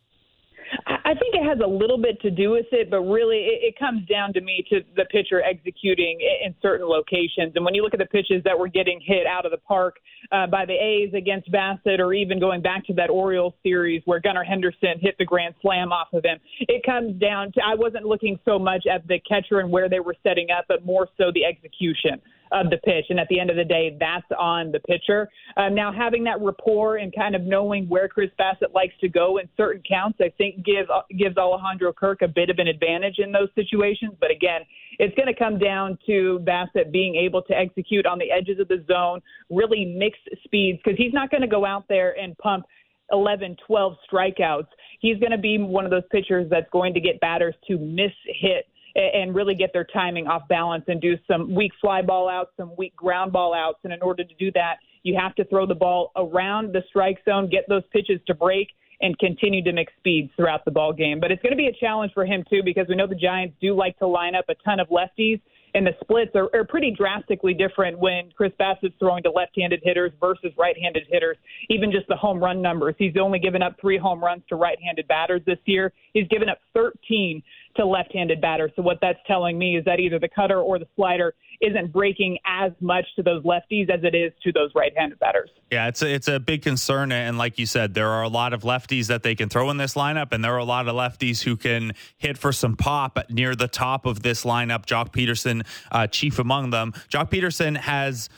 It 1.38 1.44
has 1.44 1.60
a 1.64 1.66
little 1.68 1.98
bit 1.98 2.20
to 2.22 2.32
do 2.32 2.50
with 2.50 2.66
it, 2.72 2.90
but 2.90 3.02
really 3.02 3.46
it, 3.46 3.62
it 3.62 3.78
comes 3.78 4.04
down 4.08 4.32
to 4.32 4.40
me 4.40 4.64
to 4.70 4.80
the 4.96 5.04
pitcher 5.04 5.40
executing 5.40 6.18
in 6.44 6.52
certain 6.60 6.88
locations. 6.88 7.52
And 7.54 7.64
when 7.64 7.76
you 7.76 7.82
look 7.84 7.94
at 7.94 8.00
the 8.00 8.06
pitches 8.06 8.42
that 8.42 8.58
were 8.58 8.66
getting 8.66 9.00
hit 9.00 9.24
out 9.24 9.46
of 9.46 9.52
the 9.52 9.58
park 9.58 9.98
uh, 10.32 10.48
by 10.48 10.66
the 10.66 10.72
A's 10.72 11.14
against 11.14 11.48
Bassitt, 11.52 12.00
or 12.00 12.12
even 12.12 12.40
going 12.40 12.60
back 12.60 12.84
to 12.86 12.94
that 12.94 13.08
Orioles 13.08 13.54
series 13.62 14.02
where 14.04 14.18
Gunnar 14.18 14.42
Henderson 14.42 14.98
hit 15.00 15.14
the 15.18 15.24
grand 15.24 15.54
slam 15.62 15.92
off 15.92 16.08
of 16.12 16.24
him, 16.24 16.38
it 16.62 16.82
comes 16.84 17.20
down 17.20 17.52
to 17.52 17.60
I 17.64 17.76
wasn't 17.76 18.04
looking 18.04 18.40
so 18.44 18.58
much 18.58 18.86
at 18.92 19.06
the 19.06 19.20
catcher 19.20 19.60
and 19.60 19.70
where 19.70 19.88
they 19.88 20.00
were 20.00 20.16
setting 20.24 20.48
up, 20.50 20.64
but 20.66 20.84
more 20.84 21.06
so 21.16 21.30
the 21.32 21.44
execution 21.44 22.20
of 22.52 22.70
the 22.70 22.78
pitch. 22.78 23.06
And 23.10 23.20
at 23.20 23.28
the 23.28 23.40
end 23.40 23.50
of 23.50 23.56
the 23.56 23.64
day, 23.64 23.96
that's 23.98 24.26
on 24.38 24.72
the 24.72 24.80
pitcher. 24.80 25.28
Um, 25.56 25.74
now, 25.74 25.92
having 25.92 26.24
that 26.24 26.40
rapport 26.40 26.96
and 26.96 27.14
kind 27.14 27.34
of 27.34 27.42
knowing 27.42 27.88
where 27.88 28.08
Chris 28.08 28.30
Bassitt 28.38 28.74
likes 28.74 28.94
to 29.00 29.08
go 29.08 29.38
in 29.38 29.48
certain 29.56 29.82
counts, 29.88 30.18
I 30.20 30.32
think 30.38 30.64
gives 30.64 30.88
gives 31.16 31.36
Alejandro 31.36 31.92
Kirk 31.92 32.22
a 32.22 32.28
bit 32.28 32.50
of 32.50 32.58
an 32.58 32.66
advantage 32.66 33.18
in 33.18 33.32
those 33.32 33.48
situations. 33.54 34.12
But 34.20 34.30
again, 34.30 34.62
it's 34.98 35.14
going 35.14 35.32
to 35.32 35.38
come 35.38 35.58
down 35.58 35.98
to 36.06 36.40
Bassitt 36.44 36.92
being 36.92 37.14
able 37.16 37.42
to 37.42 37.54
execute 37.54 38.06
on 38.06 38.18
the 38.18 38.30
edges 38.30 38.58
of 38.60 38.68
the 38.68 38.84
zone, 38.90 39.20
really 39.50 39.84
mix 39.84 40.18
speeds, 40.44 40.80
because 40.84 40.98
he's 40.98 41.12
not 41.12 41.30
going 41.30 41.42
to 41.42 41.48
go 41.48 41.64
out 41.64 41.84
there 41.88 42.18
and 42.18 42.36
pump 42.38 42.64
11, 43.12 43.56
12 43.66 43.94
strikeouts. 44.10 44.66
He's 45.00 45.18
going 45.18 45.32
to 45.32 45.38
be 45.38 45.58
one 45.58 45.84
of 45.84 45.90
those 45.90 46.02
pitchers 46.10 46.46
that's 46.50 46.68
going 46.70 46.94
to 46.94 47.00
get 47.00 47.20
batters 47.20 47.54
to 47.68 47.78
miss 47.78 48.12
hit 48.26 48.66
and 48.98 49.34
really 49.34 49.54
get 49.54 49.72
their 49.72 49.84
timing 49.84 50.26
off 50.26 50.42
balance 50.48 50.84
and 50.88 51.00
do 51.00 51.16
some 51.26 51.54
weak 51.54 51.72
fly 51.80 52.02
ball 52.02 52.28
outs, 52.28 52.50
some 52.56 52.72
weak 52.76 52.94
ground 52.96 53.32
ball 53.32 53.54
outs. 53.54 53.78
And 53.84 53.92
in 53.92 54.02
order 54.02 54.24
to 54.24 54.34
do 54.34 54.50
that, 54.52 54.76
you 55.02 55.16
have 55.18 55.34
to 55.36 55.44
throw 55.44 55.66
the 55.66 55.74
ball 55.74 56.10
around 56.16 56.72
the 56.72 56.82
strike 56.88 57.18
zone, 57.24 57.48
get 57.48 57.64
those 57.68 57.82
pitches 57.92 58.20
to 58.26 58.34
break, 58.34 58.68
and 59.00 59.16
continue 59.18 59.62
to 59.62 59.72
mix 59.72 59.92
speeds 59.98 60.30
throughout 60.36 60.64
the 60.64 60.70
ball 60.70 60.92
game. 60.92 61.20
But 61.20 61.30
it's 61.30 61.42
going 61.42 61.52
to 61.52 61.56
be 61.56 61.68
a 61.68 61.72
challenge 61.72 62.12
for 62.12 62.26
him 62.26 62.44
too 62.50 62.62
because 62.64 62.86
we 62.88 62.96
know 62.96 63.06
the 63.06 63.14
Giants 63.14 63.56
do 63.60 63.74
like 63.74 63.98
to 64.00 64.06
line 64.06 64.34
up 64.34 64.46
a 64.48 64.54
ton 64.64 64.80
of 64.80 64.88
lefties 64.88 65.40
and 65.74 65.86
the 65.86 65.92
splits 66.00 66.32
are, 66.34 66.48
are 66.54 66.64
pretty 66.64 66.90
drastically 66.90 67.54
different 67.54 67.98
when 67.98 68.30
Chris 68.36 68.52
Bassitt's 68.58 68.94
throwing 68.98 69.22
to 69.22 69.30
left-handed 69.30 69.80
hitters 69.82 70.12
versus 70.20 70.50
right-handed 70.56 71.04
hitters. 71.10 71.36
Even 71.68 71.92
just 71.92 72.08
the 72.08 72.16
home 72.16 72.42
run 72.42 72.62
numbers, 72.62 72.94
he's 72.98 73.14
only 73.20 73.38
given 73.38 73.62
up 73.62 73.76
three 73.80 73.98
home 73.98 74.22
runs 74.22 74.42
to 74.48 74.56
right-handed 74.56 75.06
batters 75.08 75.42
this 75.46 75.58
year. 75.66 75.92
He's 76.12 76.28
given 76.28 76.48
up 76.48 76.58
13 76.74 77.42
to 77.78 77.86
left-handed 77.86 78.40
batters. 78.40 78.70
So 78.76 78.82
what 78.82 78.98
that's 79.00 79.18
telling 79.26 79.58
me 79.58 79.76
is 79.76 79.84
that 79.84 80.00
either 80.00 80.18
the 80.18 80.28
cutter 80.28 80.60
or 80.60 80.78
the 80.78 80.86
slider 80.96 81.34
isn't 81.60 81.92
breaking 81.92 82.38
as 82.46 82.72
much 82.80 83.04
to 83.16 83.22
those 83.22 83.42
lefties 83.42 83.90
as 83.90 84.04
it 84.04 84.14
is 84.14 84.32
to 84.44 84.52
those 84.52 84.70
right-handed 84.74 85.18
batters. 85.18 85.50
Yeah, 85.72 85.88
it's 85.88 86.02
a, 86.02 86.12
it's 86.12 86.28
a 86.28 86.38
big 86.38 86.62
concern, 86.62 87.10
and 87.10 87.36
like 87.36 87.58
you 87.58 87.66
said, 87.66 87.94
there 87.94 88.08
are 88.08 88.22
a 88.22 88.28
lot 88.28 88.52
of 88.52 88.62
lefties 88.62 89.06
that 89.06 89.22
they 89.22 89.34
can 89.34 89.48
throw 89.48 89.68
in 89.70 89.76
this 89.76 89.94
lineup, 89.94 90.32
and 90.32 90.44
there 90.44 90.54
are 90.54 90.58
a 90.58 90.64
lot 90.64 90.86
of 90.86 90.94
lefties 90.94 91.42
who 91.42 91.56
can 91.56 91.92
hit 92.16 92.38
for 92.38 92.52
some 92.52 92.76
pop 92.76 93.18
near 93.28 93.54
the 93.54 93.68
top 93.68 94.06
of 94.06 94.22
this 94.22 94.44
lineup. 94.44 94.86
Joc 94.86 95.12
Pederson, 95.12 95.66
uh, 95.90 96.06
chief 96.06 96.38
among 96.38 96.70
them. 96.70 96.92
Joc 97.10 97.30
Pederson 97.30 97.76
has 97.76 98.28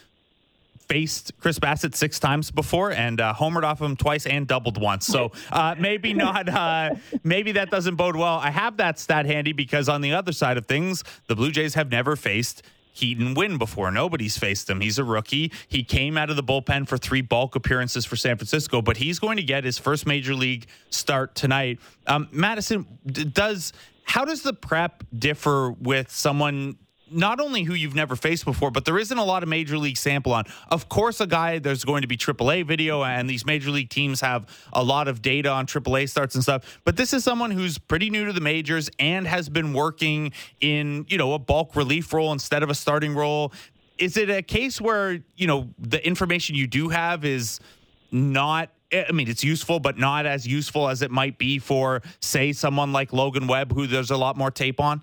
faced 0.90 1.30
Chris 1.38 1.56
Bassitt 1.60 1.94
six 1.94 2.18
times 2.18 2.50
before 2.50 2.90
and 2.90 3.20
uh, 3.20 3.32
homered 3.32 3.62
off 3.62 3.80
him 3.80 3.94
twice 3.94 4.26
and 4.26 4.48
doubled 4.48 4.80
once. 4.80 5.06
So 5.06 5.30
uh, 5.52 5.76
maybe 5.78 6.12
not. 6.26 6.48
Uh, 6.48 6.96
maybe 7.22 7.52
that 7.52 7.70
doesn't 7.70 7.94
bode 7.94 8.16
well. 8.16 8.38
I 8.38 8.50
have 8.50 8.78
that 8.78 8.98
stat 8.98 9.24
handy 9.24 9.52
because 9.52 9.88
on 9.88 10.00
the 10.00 10.14
other 10.14 10.32
side 10.32 10.56
of 10.56 10.66
things, 10.66 11.04
the 11.28 11.36
Blue 11.36 11.52
Jays 11.52 11.74
have 11.74 11.92
never 11.92 12.16
faced 12.16 12.64
Keaton 12.94 13.34
Winn 13.34 13.56
before. 13.56 13.92
Nobody's 13.92 14.36
faced 14.36 14.68
him. 14.68 14.80
He's 14.80 14.98
a 14.98 15.04
rookie. 15.04 15.52
He 15.68 15.84
came 15.84 16.18
out 16.18 16.28
of 16.28 16.34
the 16.34 16.42
bullpen 16.42 16.88
for 16.88 16.98
three 16.98 17.22
bulk 17.22 17.54
appearances 17.54 18.04
for 18.04 18.16
San 18.16 18.36
Francisco, 18.36 18.82
but 18.82 18.96
he's 18.96 19.20
going 19.20 19.36
to 19.36 19.44
get 19.44 19.62
his 19.62 19.78
first 19.78 20.08
major 20.08 20.34
league 20.34 20.66
start 20.90 21.36
tonight. 21.36 21.78
Um, 22.08 22.26
Madison, 22.32 22.84
does 23.06 23.72
how 24.02 24.24
does 24.24 24.42
the 24.42 24.52
prep 24.52 25.04
differ 25.16 25.70
with 25.70 26.10
someone 26.10 26.78
not 27.10 27.40
only 27.40 27.64
who 27.64 27.74
you've 27.74 27.94
never 27.94 28.16
faced 28.16 28.44
before, 28.44 28.70
but 28.70 28.84
there 28.84 28.98
isn't 28.98 29.16
a 29.16 29.24
lot 29.24 29.42
of 29.42 29.48
major 29.48 29.78
league 29.78 29.96
sample 29.96 30.32
on. 30.32 30.44
Of 30.68 30.88
course, 30.88 31.20
a 31.20 31.26
guy 31.26 31.58
there's 31.58 31.84
going 31.84 32.02
to 32.02 32.08
be 32.08 32.16
AAA 32.16 32.66
video, 32.66 33.02
and 33.02 33.28
these 33.28 33.44
major 33.44 33.70
league 33.70 33.90
teams 33.90 34.20
have 34.20 34.46
a 34.72 34.82
lot 34.82 35.08
of 35.08 35.22
data 35.22 35.48
on 35.48 35.66
AAA 35.66 36.08
starts 36.08 36.34
and 36.34 36.42
stuff. 36.42 36.80
But 36.84 36.96
this 36.96 37.12
is 37.12 37.24
someone 37.24 37.50
who's 37.50 37.78
pretty 37.78 38.10
new 38.10 38.24
to 38.26 38.32
the 38.32 38.40
majors 38.40 38.90
and 38.98 39.26
has 39.26 39.48
been 39.48 39.72
working 39.72 40.32
in 40.60 41.06
you 41.08 41.18
know 41.18 41.34
a 41.34 41.38
bulk 41.38 41.76
relief 41.76 42.12
role 42.12 42.32
instead 42.32 42.62
of 42.62 42.70
a 42.70 42.74
starting 42.74 43.14
role. 43.14 43.52
Is 43.98 44.16
it 44.16 44.30
a 44.30 44.42
case 44.42 44.80
where 44.80 45.18
you 45.36 45.46
know 45.46 45.68
the 45.78 46.04
information 46.06 46.54
you 46.54 46.66
do 46.66 46.88
have 46.88 47.24
is 47.24 47.60
not 48.10 48.70
I 48.92 49.12
mean, 49.12 49.28
it's 49.28 49.44
useful, 49.44 49.78
but 49.78 49.98
not 49.98 50.26
as 50.26 50.48
useful 50.48 50.88
as 50.88 51.00
it 51.00 51.12
might 51.12 51.38
be 51.38 51.60
for, 51.60 52.02
say, 52.18 52.52
someone 52.52 52.92
like 52.92 53.12
Logan 53.12 53.46
Webb, 53.46 53.72
who 53.72 53.86
there's 53.86 54.10
a 54.10 54.16
lot 54.16 54.36
more 54.36 54.50
tape 54.50 54.80
on? 54.80 55.02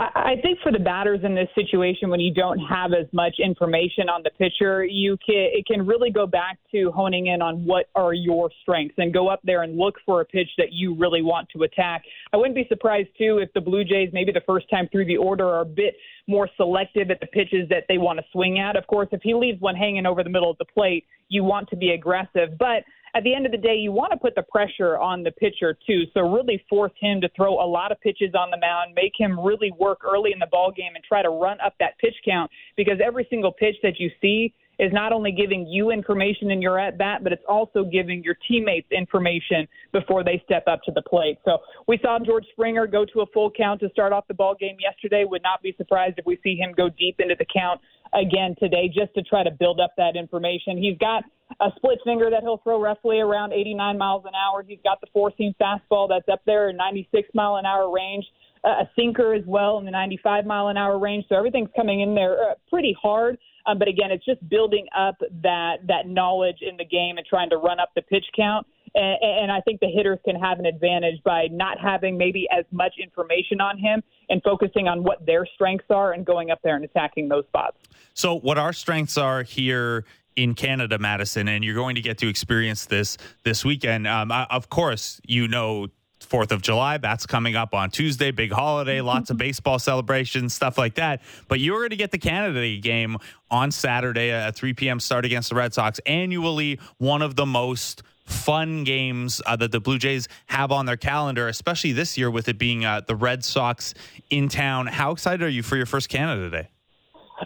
I 0.00 0.36
think 0.40 0.60
for 0.62 0.72
the 0.72 0.78
batters 0.78 1.20
in 1.24 1.34
this 1.34 1.48
situation, 1.54 2.08
when 2.08 2.20
you 2.20 2.32
don't 2.32 2.58
have 2.58 2.92
as 2.94 3.06
much 3.12 3.34
information 3.38 4.08
on 4.08 4.22
the 4.22 4.30
pitcher, 4.30 4.82
you 4.82 5.18
can 5.18 5.50
it 5.52 5.66
can 5.66 5.86
really 5.86 6.10
go 6.10 6.26
back 6.26 6.58
to 6.72 6.90
honing 6.90 7.26
in 7.26 7.42
on 7.42 7.66
what 7.66 7.86
are 7.94 8.14
your 8.14 8.50
strengths 8.62 8.94
and 8.96 9.12
go 9.12 9.28
up 9.28 9.40
there 9.44 9.62
and 9.62 9.76
look 9.76 9.96
for 10.06 10.22
a 10.22 10.24
pitch 10.24 10.48
that 10.56 10.72
you 10.72 10.94
really 10.94 11.20
want 11.20 11.48
to 11.50 11.64
attack. 11.64 12.04
I 12.32 12.38
wouldn't 12.38 12.54
be 12.54 12.64
surprised 12.68 13.10
too 13.18 13.38
if 13.38 13.52
the 13.52 13.60
Blue 13.60 13.84
Jays, 13.84 14.08
maybe 14.14 14.32
the 14.32 14.40
first 14.46 14.70
time 14.70 14.88
through 14.90 15.04
the 15.04 15.18
order, 15.18 15.46
are 15.46 15.60
a 15.60 15.66
bit 15.66 15.94
more 16.26 16.48
selective 16.56 17.10
at 17.10 17.20
the 17.20 17.26
pitches 17.26 17.68
that 17.68 17.84
they 17.88 17.98
want 17.98 18.18
to 18.18 18.24
swing 18.32 18.58
at. 18.58 18.76
Of 18.76 18.86
course, 18.86 19.08
if 19.12 19.20
he 19.22 19.34
leaves 19.34 19.60
one 19.60 19.74
hanging 19.74 20.06
over 20.06 20.24
the 20.24 20.30
middle 20.30 20.50
of 20.50 20.56
the 20.56 20.64
plate, 20.64 21.04
you 21.28 21.44
want 21.44 21.68
to 21.70 21.76
be 21.76 21.90
aggressive, 21.90 22.56
but 22.58 22.84
at 23.14 23.24
the 23.24 23.34
end 23.34 23.46
of 23.46 23.52
the 23.52 23.58
day, 23.58 23.74
you 23.74 23.92
want 23.92 24.12
to 24.12 24.18
put 24.18 24.34
the 24.34 24.42
pressure 24.42 24.98
on 24.98 25.22
the 25.22 25.32
pitcher 25.32 25.76
too. 25.86 26.04
So 26.14 26.20
really 26.20 26.64
force 26.68 26.92
him 27.00 27.20
to 27.20 27.28
throw 27.36 27.54
a 27.54 27.66
lot 27.66 27.92
of 27.92 28.00
pitches 28.00 28.34
on 28.34 28.50
the 28.50 28.58
mound, 28.58 28.94
make 28.94 29.12
him 29.18 29.38
really 29.38 29.72
work 29.78 30.00
early 30.04 30.32
in 30.32 30.38
the 30.38 30.46
ball 30.46 30.72
game, 30.74 30.94
and 30.94 31.04
try 31.04 31.22
to 31.22 31.30
run 31.30 31.58
up 31.64 31.74
that 31.80 31.98
pitch 31.98 32.14
count 32.24 32.50
because 32.76 32.98
every 33.04 33.26
single 33.30 33.52
pitch 33.52 33.76
that 33.82 33.98
you 33.98 34.10
see 34.20 34.54
is 34.80 34.90
not 34.94 35.12
only 35.12 35.30
giving 35.30 35.66
you 35.66 35.90
information 35.90 36.50
in 36.50 36.62
your 36.62 36.78
at 36.78 36.96
bat, 36.96 37.22
but 37.22 37.32
it's 37.32 37.44
also 37.46 37.84
giving 37.84 38.24
your 38.24 38.34
teammates 38.48 38.90
information 38.90 39.68
before 39.92 40.24
they 40.24 40.42
step 40.46 40.64
up 40.66 40.80
to 40.84 40.92
the 40.92 41.02
plate. 41.02 41.36
So 41.44 41.58
we 41.86 41.98
saw 42.00 42.18
George 42.18 42.46
Springer 42.52 42.86
go 42.86 43.04
to 43.04 43.20
a 43.20 43.26
full 43.26 43.50
count 43.50 43.80
to 43.80 43.90
start 43.90 44.14
off 44.14 44.26
the 44.26 44.34
ball 44.34 44.56
game 44.58 44.76
yesterday. 44.80 45.24
Would 45.28 45.42
not 45.42 45.62
be 45.62 45.74
surprised 45.76 46.14
if 46.18 46.24
we 46.24 46.40
see 46.42 46.56
him 46.56 46.72
go 46.74 46.88
deep 46.88 47.16
into 47.20 47.34
the 47.38 47.44
count 47.44 47.82
again 48.14 48.56
today 48.58 48.88
just 48.88 49.12
to 49.14 49.22
try 49.22 49.44
to 49.44 49.50
build 49.50 49.80
up 49.80 49.92
that 49.98 50.16
information. 50.16 50.78
He's 50.78 50.96
got 50.96 51.24
a 51.60 51.68
split 51.76 51.98
finger 52.02 52.30
that 52.30 52.42
he'll 52.42 52.60
throw 52.64 52.80
roughly 52.80 53.20
around 53.20 53.52
89 53.52 53.98
miles 53.98 54.24
an 54.24 54.32
hour. 54.34 54.64
He's 54.66 54.78
got 54.82 55.02
the 55.02 55.08
four 55.12 55.30
seam 55.36 55.54
fastball 55.60 56.08
that's 56.08 56.28
up 56.32 56.40
there 56.46 56.70
in 56.70 56.76
96 56.78 57.28
mile 57.34 57.56
an 57.56 57.66
hour 57.66 57.92
range, 57.92 58.24
a 58.64 58.88
sinker 58.96 59.34
as 59.34 59.44
well 59.46 59.78
in 59.78 59.84
the 59.84 59.90
95 59.90 60.46
mile 60.46 60.68
an 60.68 60.78
hour 60.78 60.98
range. 60.98 61.26
So 61.28 61.36
everything's 61.36 61.70
coming 61.76 62.00
in 62.00 62.14
there 62.14 62.32
uh, 62.32 62.54
pretty 62.70 62.96
hard. 63.00 63.36
Um, 63.66 63.78
but 63.78 63.88
again, 63.88 64.10
it's 64.10 64.24
just 64.24 64.46
building 64.48 64.86
up 64.96 65.16
that 65.42 65.86
that 65.86 66.06
knowledge 66.06 66.58
in 66.60 66.76
the 66.76 66.84
game 66.84 67.18
and 67.18 67.26
trying 67.26 67.50
to 67.50 67.56
run 67.56 67.80
up 67.80 67.90
the 67.94 68.02
pitch 68.02 68.26
count. 68.36 68.66
And, 68.94 69.18
and 69.22 69.52
I 69.52 69.60
think 69.60 69.80
the 69.80 69.88
hitters 69.88 70.18
can 70.24 70.36
have 70.36 70.58
an 70.58 70.66
advantage 70.66 71.22
by 71.24 71.46
not 71.50 71.78
having 71.78 72.18
maybe 72.18 72.48
as 72.50 72.64
much 72.72 72.94
information 73.00 73.60
on 73.60 73.78
him 73.78 74.02
and 74.28 74.42
focusing 74.42 74.88
on 74.88 75.04
what 75.04 75.24
their 75.26 75.46
strengths 75.54 75.86
are 75.90 76.12
and 76.12 76.26
going 76.26 76.50
up 76.50 76.60
there 76.62 76.76
and 76.76 76.84
attacking 76.84 77.28
those 77.28 77.44
spots. 77.46 77.76
So, 78.14 78.34
what 78.34 78.58
our 78.58 78.72
strengths 78.72 79.16
are 79.16 79.42
here 79.42 80.04
in 80.36 80.54
Canada, 80.54 80.98
Madison, 80.98 81.48
and 81.48 81.64
you're 81.64 81.74
going 81.74 81.94
to 81.96 82.00
get 82.00 82.18
to 82.18 82.28
experience 82.28 82.86
this 82.86 83.16
this 83.44 83.64
weekend. 83.64 84.06
Um, 84.06 84.32
I, 84.32 84.46
of 84.50 84.70
course, 84.70 85.20
you 85.26 85.48
know 85.48 85.88
Fourth 86.30 86.52
of 86.52 86.62
July. 86.62 86.96
That's 86.96 87.26
coming 87.26 87.56
up 87.56 87.74
on 87.74 87.90
Tuesday. 87.90 88.30
Big 88.30 88.52
holiday, 88.52 89.00
lots 89.00 89.30
of 89.30 89.36
baseball 89.38 89.80
celebrations, 89.80 90.54
stuff 90.54 90.78
like 90.78 90.94
that. 90.94 91.22
But 91.48 91.58
you're 91.58 91.80
going 91.80 91.90
to 91.90 91.96
get 91.96 92.12
the 92.12 92.18
Canada 92.18 92.76
game 92.78 93.18
on 93.50 93.72
Saturday 93.72 94.30
at 94.30 94.54
3 94.54 94.72
p.m. 94.74 95.00
start 95.00 95.24
against 95.24 95.48
the 95.50 95.56
Red 95.56 95.74
Sox. 95.74 95.98
Annually, 96.06 96.78
one 96.98 97.20
of 97.20 97.34
the 97.34 97.46
most 97.46 98.04
fun 98.24 98.84
games 98.84 99.42
uh, 99.44 99.56
that 99.56 99.72
the 99.72 99.80
Blue 99.80 99.98
Jays 99.98 100.28
have 100.46 100.70
on 100.70 100.86
their 100.86 100.96
calendar, 100.96 101.48
especially 101.48 101.90
this 101.90 102.16
year 102.16 102.30
with 102.30 102.48
it 102.48 102.58
being 102.58 102.84
uh, 102.84 103.00
the 103.06 103.16
Red 103.16 103.44
Sox 103.44 103.92
in 104.30 104.48
town. 104.48 104.86
How 104.86 105.10
excited 105.10 105.42
are 105.42 105.48
you 105.48 105.64
for 105.64 105.76
your 105.76 105.86
first 105.86 106.08
Canada 106.08 106.48
Day? 106.48 106.68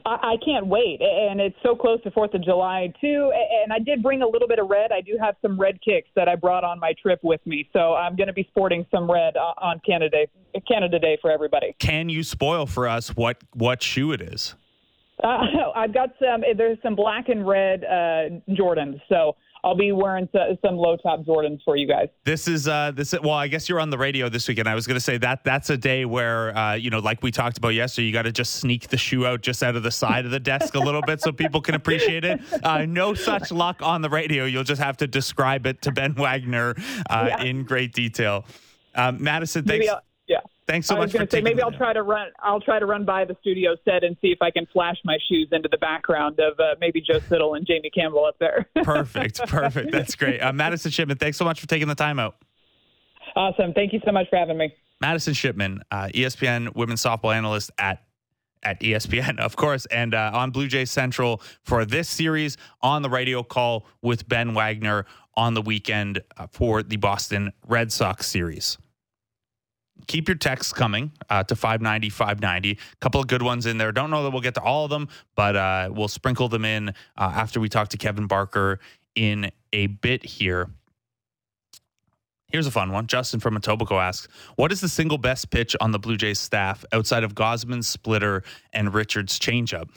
I, 0.06 0.36
can't 0.44 0.66
wait, 0.66 1.00
and 1.00 1.40
it's 1.40 1.56
so 1.62 1.74
close 1.74 2.02
to 2.02 2.10
Fourth 2.10 2.34
of 2.34 2.42
July 2.44 2.92
too. 3.00 3.32
And 3.62 3.72
I 3.72 3.78
did 3.78 4.02
bring 4.02 4.22
a 4.22 4.26
little 4.26 4.48
bit 4.48 4.58
of 4.58 4.68
red. 4.68 4.92
I 4.92 5.00
do 5.00 5.16
have 5.20 5.36
some 5.42 5.58
red 5.58 5.78
kicks 5.82 6.08
that 6.16 6.28
I 6.28 6.36
brought 6.36 6.64
on 6.64 6.80
my 6.80 6.94
trip 7.00 7.20
with 7.22 7.40
me, 7.46 7.68
so 7.72 7.94
I'm 7.94 8.16
going 8.16 8.26
to 8.26 8.32
be 8.32 8.46
sporting 8.50 8.86
some 8.90 9.10
red 9.10 9.36
on 9.36 9.80
Canada 9.86 10.26
Day, 10.26 10.60
Canada 10.66 10.98
Day 10.98 11.18
for 11.20 11.30
everybody. 11.30 11.76
Can 11.78 12.08
you 12.08 12.22
spoil 12.22 12.66
for 12.66 12.88
us 12.88 13.10
what 13.10 13.38
what 13.52 13.82
shoe 13.82 14.12
it 14.12 14.20
is? 14.20 14.54
Uh, 15.22 15.38
I've 15.76 15.94
got 15.94 16.10
some. 16.18 16.42
There's 16.56 16.78
some 16.82 16.94
black 16.94 17.28
and 17.28 17.46
red 17.46 17.84
uh, 17.84 18.40
Jordans, 18.50 19.00
so 19.08 19.36
I'll 19.64 19.74
be 19.74 19.92
wearing 19.92 20.28
some 20.32 20.76
low 20.76 20.96
top 20.98 21.20
Jordans 21.20 21.60
for 21.64 21.74
you 21.74 21.88
guys. 21.88 22.08
This 22.24 22.46
is 22.46 22.68
uh 22.68 22.92
this 22.94 23.14
well, 23.22 23.32
I 23.32 23.48
guess 23.48 23.68
you're 23.68 23.80
on 23.80 23.88
the 23.88 23.96
radio 23.96 24.28
this 24.28 24.46
weekend. 24.46 24.68
I 24.68 24.74
was 24.74 24.86
going 24.86 24.96
to 24.96 25.00
say 25.00 25.16
that 25.18 25.42
that's 25.42 25.70
a 25.70 25.76
day 25.76 26.04
where 26.04 26.56
uh 26.56 26.74
you 26.74 26.90
know, 26.90 26.98
like 26.98 27.22
we 27.22 27.30
talked 27.30 27.56
about 27.56 27.70
yesterday, 27.70 28.06
you 28.06 28.12
got 28.12 28.22
to 28.22 28.32
just 28.32 28.56
sneak 28.56 28.88
the 28.88 28.98
shoe 28.98 29.26
out 29.26 29.40
just 29.40 29.62
out 29.62 29.74
of 29.74 29.82
the 29.82 29.90
side 29.90 30.26
of 30.26 30.30
the 30.30 30.40
desk 30.40 30.74
a 30.74 30.78
little 30.78 31.02
bit 31.02 31.22
so 31.22 31.32
people 31.32 31.62
can 31.62 31.74
appreciate 31.74 32.24
it. 32.24 32.40
Uh, 32.62 32.84
no 32.84 33.14
such 33.14 33.50
luck 33.50 33.80
on 33.82 34.02
the 34.02 34.10
radio. 34.10 34.44
You'll 34.44 34.64
just 34.64 34.82
have 34.82 34.96
to 34.98 35.06
describe 35.06 35.66
it 35.66 35.82
to 35.82 35.92
Ben 35.92 36.14
Wagner 36.14 36.74
uh, 37.08 37.26
yeah. 37.28 37.42
in 37.42 37.64
great 37.64 37.92
detail. 37.92 38.44
Um, 38.94 39.22
Madison, 39.22 39.64
thanks. 39.64 39.86
Thanks 40.66 40.86
so 40.86 40.96
I 40.96 41.00
much 41.00 41.12
for 41.12 41.26
say 41.30 41.42
maybe 41.42 41.60
I'll 41.60 41.72
try 41.72 41.92
to 41.92 42.02
run. 42.02 42.28
I'll 42.40 42.60
try 42.60 42.78
to 42.78 42.86
run 42.86 43.04
by 43.04 43.26
the 43.26 43.36
studio 43.42 43.76
set 43.84 44.02
and 44.02 44.16
see 44.22 44.28
if 44.28 44.40
I 44.40 44.50
can 44.50 44.66
flash 44.72 44.96
my 45.04 45.18
shoes 45.28 45.48
into 45.52 45.68
the 45.68 45.76
background 45.76 46.40
of 46.40 46.58
uh, 46.58 46.74
maybe 46.80 47.02
Joe 47.02 47.20
Siddall 47.28 47.54
and 47.54 47.66
Jamie 47.66 47.90
Campbell 47.90 48.24
up 48.24 48.38
there. 48.38 48.66
perfect, 48.82 49.40
perfect. 49.46 49.92
That's 49.92 50.14
great. 50.14 50.40
Uh, 50.40 50.52
Madison 50.54 50.90
Shipman, 50.90 51.18
thanks 51.18 51.36
so 51.36 51.44
much 51.44 51.60
for 51.60 51.66
taking 51.66 51.88
the 51.88 51.94
time 51.94 52.18
out. 52.18 52.36
Awesome. 53.36 53.74
Thank 53.74 53.92
you 53.92 54.00
so 54.06 54.12
much 54.12 54.28
for 54.30 54.36
having 54.36 54.56
me. 54.56 54.74
Madison 55.00 55.34
Shipman, 55.34 55.82
uh, 55.90 56.08
ESPN 56.14 56.74
women's 56.74 57.02
softball 57.02 57.34
analyst 57.34 57.70
at 57.78 58.02
at 58.62 58.80
ESPN, 58.80 59.38
of 59.40 59.56
course, 59.56 59.84
and 59.86 60.14
uh, 60.14 60.30
on 60.32 60.50
Blue 60.50 60.66
Jays 60.66 60.90
Central 60.90 61.42
for 61.64 61.84
this 61.84 62.08
series 62.08 62.56
on 62.80 63.02
the 63.02 63.10
radio 63.10 63.42
call 63.42 63.86
with 64.00 64.26
Ben 64.26 64.54
Wagner 64.54 65.04
on 65.36 65.52
the 65.52 65.60
weekend 65.60 66.22
uh, 66.38 66.46
for 66.50 66.82
the 66.82 66.96
Boston 66.96 67.52
Red 67.66 67.92
Sox 67.92 68.26
series. 68.26 68.78
Keep 70.06 70.28
your 70.28 70.36
texts 70.36 70.72
coming 70.72 71.12
uh, 71.30 71.44
to 71.44 71.56
590 71.56 72.10
590. 72.10 72.72
A 72.72 72.96
couple 73.00 73.20
of 73.20 73.26
good 73.26 73.42
ones 73.42 73.66
in 73.66 73.78
there. 73.78 73.92
Don't 73.92 74.10
know 74.10 74.22
that 74.24 74.30
we'll 74.30 74.42
get 74.42 74.54
to 74.54 74.62
all 74.62 74.84
of 74.84 74.90
them, 74.90 75.08
but 75.34 75.56
uh, 75.56 75.88
we'll 75.90 76.08
sprinkle 76.08 76.48
them 76.48 76.64
in 76.64 76.90
uh, 76.90 76.92
after 77.16 77.60
we 77.60 77.68
talk 77.68 77.88
to 77.88 77.96
Kevin 77.96 78.26
Barker 78.26 78.80
in 79.14 79.50
a 79.72 79.86
bit 79.86 80.24
here. 80.24 80.68
Here's 82.48 82.66
a 82.66 82.70
fun 82.70 82.92
one. 82.92 83.06
Justin 83.06 83.40
from 83.40 83.56
Etobicoke 83.56 84.00
asks, 84.00 84.28
"What 84.56 84.72
is 84.72 84.80
the 84.80 84.88
single 84.88 85.18
best 85.18 85.50
pitch 85.50 85.74
on 85.80 85.90
the 85.90 85.98
Blue 85.98 86.16
Jays 86.16 86.38
staff 86.38 86.84
outside 86.92 87.24
of 87.24 87.34
Gausman's 87.34 87.88
splitter 87.88 88.42
and 88.72 88.94
Richards' 88.94 89.38
changeup?" 89.38 89.88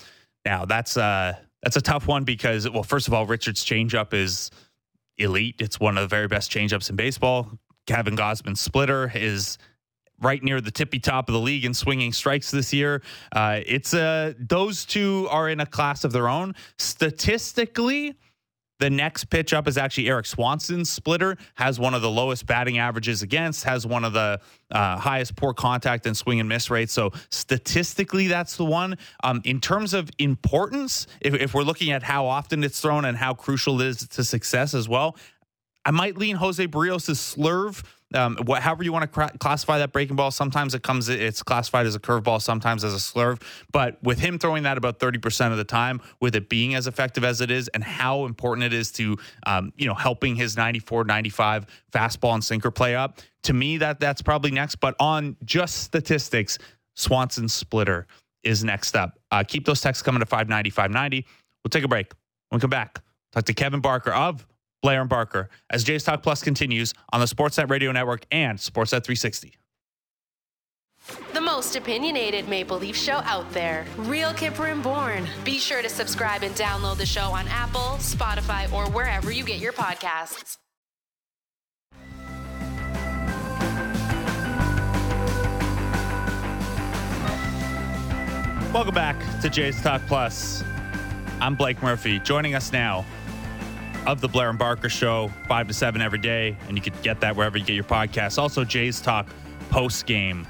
Now 0.46 0.66
that's 0.66 0.96
uh 0.98 1.34
that's 1.62 1.76
a 1.76 1.82
tough 1.82 2.08
one 2.08 2.24
because 2.24 2.70
well, 2.70 2.84
first 2.84 3.08
of 3.08 3.14
all, 3.14 3.26
Richards' 3.26 3.66
changeup 3.66 4.14
is 4.14 4.50
elite. 5.18 5.56
It's 5.60 5.80
one 5.80 5.98
of 5.98 6.02
the 6.02 6.08
very 6.08 6.28
best 6.28 6.52
changeups 6.52 6.90
in 6.90 6.96
baseball. 6.96 7.52
Kevin 7.86 8.16
Gausman's 8.16 8.60
splitter 8.62 9.12
is 9.14 9.58
right 10.22 10.42
near 10.44 10.62
the 10.62 10.72
tippy 10.72 11.00
top 11.00 11.30
of 11.30 11.34
the 11.34 11.40
league 11.40 11.66
in 11.66 11.74
swinging 11.74 12.12
strikes 12.12 12.52
this 12.52 12.74
year. 12.74 13.02
Uh, 13.32 13.60
it's 13.66 13.94
uh, 13.94 14.34
those 14.40 14.86
two 14.86 15.28
are 15.30 15.50
in 15.50 15.60
a 15.60 15.66
class 15.66 16.04
of 16.04 16.12
their 16.12 16.28
own. 16.28 16.56
Statistically, 16.78 18.16
the 18.80 18.90
next 18.90 19.26
pitch 19.26 19.54
up 19.54 19.68
is 19.68 19.78
actually 19.78 20.08
Erik 20.08 20.26
Swanson's 20.26 20.90
splitter, 20.90 21.36
has 21.56 21.80
one 21.80 21.94
of 21.96 22.02
the 22.02 22.10
lowest 22.10 22.46
batting 22.46 22.78
averages 22.78 23.24
against, 23.24 23.64
has 23.64 23.88
one 23.88 24.04
of 24.04 24.14
the 24.14 24.40
uh, 24.70 24.98
highest 24.98 25.36
poor 25.36 25.54
contact 25.54 26.06
and 26.06 26.16
swing 26.16 26.40
and 26.40 26.48
miss 26.48 26.70
rates. 26.70 26.94
So 26.94 27.12
statistically, 27.30 28.28
that's 28.28 28.56
the 28.56 28.66
one. 28.66 28.98
Um, 29.24 29.42
in 29.46 29.60
terms 29.62 29.94
of 29.96 30.12
importance, 30.20 31.08
if, 31.22 31.34
if 31.34 31.54
we're 31.56 31.64
looking 31.64 31.92
at 31.92 32.04
how 32.04 32.28
often 32.28 32.64
it's 32.64 32.80
thrown 32.80 33.06
and 33.06 33.18
how 33.18 33.34
crucial 33.34 33.82
it 33.82 33.88
is 33.88 34.08
to 34.10 34.24
success 34.24 34.76
as 34.76 34.88
well, 34.88 35.16
I 35.88 35.92
might 35.92 36.18
lean 36.18 36.36
Jose 36.36 36.68
Berríos' 36.68 37.16
slurve 37.16 37.84
um, 38.14 38.38
however 38.48 38.84
you 38.84 38.94
want 38.94 39.12
to 39.12 39.30
classify 39.38 39.80
that 39.80 39.92
breaking 39.92 40.16
ball. 40.16 40.32
Sometimes 40.32 40.74
it 40.74 40.82
comes, 40.82 41.10
it's 41.10 41.44
classified 41.44 41.86
as 41.86 41.96
a 41.96 42.00
curveball, 42.00 42.42
sometimes 42.42 42.84
as 42.84 42.94
a 42.94 42.98
slurve. 42.98 43.42
But 43.72 44.02
with 44.02 44.20
him 44.20 44.40
throwing 44.40 44.64
that 44.64 44.78
about 44.78 45.00
30% 45.00 45.52
of 45.52 45.58
the 45.58 45.66
time, 45.66 46.02
with 46.22 46.36
it 46.36 46.48
being 46.48 46.74
as 46.74 46.88
effective 46.88 47.24
as 47.24 47.42
it 47.42 47.52
is, 47.52 47.68
and 47.70 47.84
how 47.84 48.26
important 48.26 48.66
it 48.66 48.74
is 48.74 48.92
to, 48.94 49.18
um, 49.46 49.74
you 49.76 49.88
know, 49.88 49.94
helping 49.94 50.36
his 50.36 50.56
94, 50.56 51.04
95 51.04 51.66
fastball 51.92 52.34
and 52.34 52.44
sinker 52.44 52.72
play 52.72 52.96
up, 52.96 53.20
to 53.44 53.54
me, 53.54 53.78
that 53.78 54.00
that's 54.00 54.22
probably 54.22 54.52
next. 54.52 54.78
But 54.78 54.96
on 55.00 55.36
just 55.44 55.84
statistics, 55.84 56.58
Swanson 56.96 57.50
splitter 57.50 58.08
is 58.44 58.64
next 58.64 58.96
up. 58.96 59.20
Uh, 59.32 59.44
keep 59.46 59.66
those 59.66 59.82
texts 59.82 60.02
coming 60.02 60.22
to 60.22 60.26
590, 60.26 60.70
590. 60.70 61.26
We'll 61.64 61.70
take 61.70 61.84
a 61.84 61.88
break. 61.88 62.14
When 62.50 62.58
we 62.58 62.62
come 62.62 62.70
back, 62.70 63.02
talk 63.34 63.44
to 63.46 63.54
Kevin 63.54 63.82
Barker 63.82 64.14
of 64.14 64.48
Blair 64.82 65.02
and 65.02 65.10
Barker 65.10 65.50
as 65.70 65.84
Jays 65.84 66.04
Talk 66.04 66.24
Plus 66.24 66.44
continues 66.44 66.94
on 67.12 67.20
the 67.20 67.26
Sportsnet 67.26 67.70
Radio 67.70 67.92
Network 67.92 68.26
and 68.32 68.58
Sportsnet 68.58 69.04
360. 69.04 69.54
The 71.34 71.42
most 71.42 71.76
opinionated 71.76 72.50
Maple 72.50 72.78
Leaf 72.78 72.96
show 72.96 73.22
out 73.24 73.50
there. 73.52 73.86
Real 73.98 74.32
Kyper 74.32 74.72
and 74.72 74.84
Bourne. 74.84 75.28
Be 75.44 75.58
sure 75.58 75.82
to 75.82 75.90
subscribe 75.90 76.44
and 76.44 76.54
download 76.56 76.98
the 76.98 77.06
show 77.06 77.32
on 77.32 77.48
Apple, 77.48 77.98
Spotify, 78.00 78.72
or 78.74 78.90
wherever 78.92 79.32
you 79.32 79.44
get 79.44 79.60
your 79.60 79.74
podcasts. 79.74 80.58
Welcome 88.74 88.94
back 88.94 89.18
to 89.42 89.50
Jays 89.50 89.82
Talk 89.82 90.02
Plus. 90.08 90.64
I'm 91.40 91.56
Blake 91.56 91.82
Murphy. 91.82 92.20
Joining 92.20 92.54
us 92.54 92.72
now 92.72 93.06
of 94.08 94.22
the 94.22 94.28
Blair 94.28 94.50
and 94.50 94.58
Barker 94.58 94.90
Show, 94.90 95.30
five 95.48 95.68
to 95.68 95.74
seven 95.74 96.02
every 96.02 96.18
day, 96.18 96.58
and 96.68 96.78
you 96.78 96.82
can 96.82 96.94
get 97.04 97.20
that 97.20 97.36
wherever 97.36 97.58
you 97.58 97.66
get 97.66 97.74
your 97.74 97.84
podcasts. 97.84 98.38
Also, 98.38 98.64
Jays 98.64 99.02
Talk 99.02 99.28
post 99.70 100.06
game. 100.06 100.48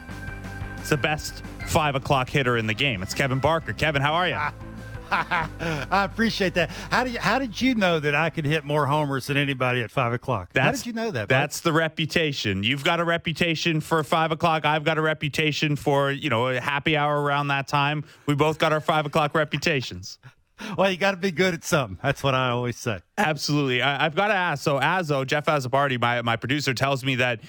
It's 0.77 0.89
the 0.89 0.97
best 0.97 1.43
five 1.65 1.95
o'clock 1.95 2.29
hitter 2.29 2.57
in 2.57 2.67
the 2.67 2.73
game. 2.73 3.01
It's 3.01 3.15
Kevin 3.15 3.39
Barker. 3.39 3.73
Kevin, 3.73 4.01
how 4.01 4.13
are 4.13 4.27
you? 4.27 4.37
I 5.11 6.03
appreciate 6.03 6.53
that. 6.55 6.69
How 6.91 7.03
did 7.03 7.13
you, 7.13 7.19
how 7.19 7.39
did 7.39 7.59
you 7.59 7.75
know 7.75 7.99
that 7.99 8.13
I 8.13 8.29
could 8.29 8.45
hit 8.45 8.63
more 8.63 8.85
homers 8.85 9.27
than 9.27 9.37
anybody 9.37 9.81
at 9.81 9.89
five 9.89 10.13
o'clock? 10.13 10.49
That's, 10.53 10.65
how 10.65 10.71
did 10.71 10.85
you 10.85 10.93
know 10.93 11.11
that? 11.11 11.29
That's 11.29 11.61
the 11.61 11.71
reputation. 11.71 12.61
You've 12.61 12.83
got 12.83 12.99
a 12.99 13.05
reputation 13.05 13.81
for 13.81 14.03
five 14.03 14.31
o'clock. 14.31 14.65
I've 14.65 14.83
got 14.83 14.97
a 14.97 15.01
reputation 15.01 15.75
for 15.75 16.11
you 16.11 16.29
know 16.29 16.49
a 16.49 16.59
happy 16.59 16.95
hour 16.95 17.21
around 17.21 17.47
that 17.47 17.67
time. 17.67 18.03
We 18.27 18.35
both 18.35 18.59
got 18.59 18.71
our 18.71 18.81
five 18.81 19.05
o'clock 19.05 19.33
reputations. 19.33 20.19
Well, 20.77 20.91
you 20.91 20.97
got 20.97 21.11
to 21.11 21.17
be 21.17 21.31
good 21.31 21.53
at 21.53 21.63
something. 21.63 21.97
That's 22.03 22.21
what 22.21 22.35
I 22.35 22.49
always 22.49 22.77
say. 22.77 22.99
Absolutely. 23.17 23.81
I, 23.81 24.03
have 24.03 24.15
got 24.15 24.27
to 24.27 24.33
ask. 24.33 24.63
So, 24.63 24.79
Azo, 24.79 25.23
Jeff 25.25 25.45
Azaparty, 25.45 25.99
my 25.99 26.21
my 26.21 26.35
producer, 26.35 26.73
tells 26.73 27.03
me 27.03 27.15
that 27.15 27.41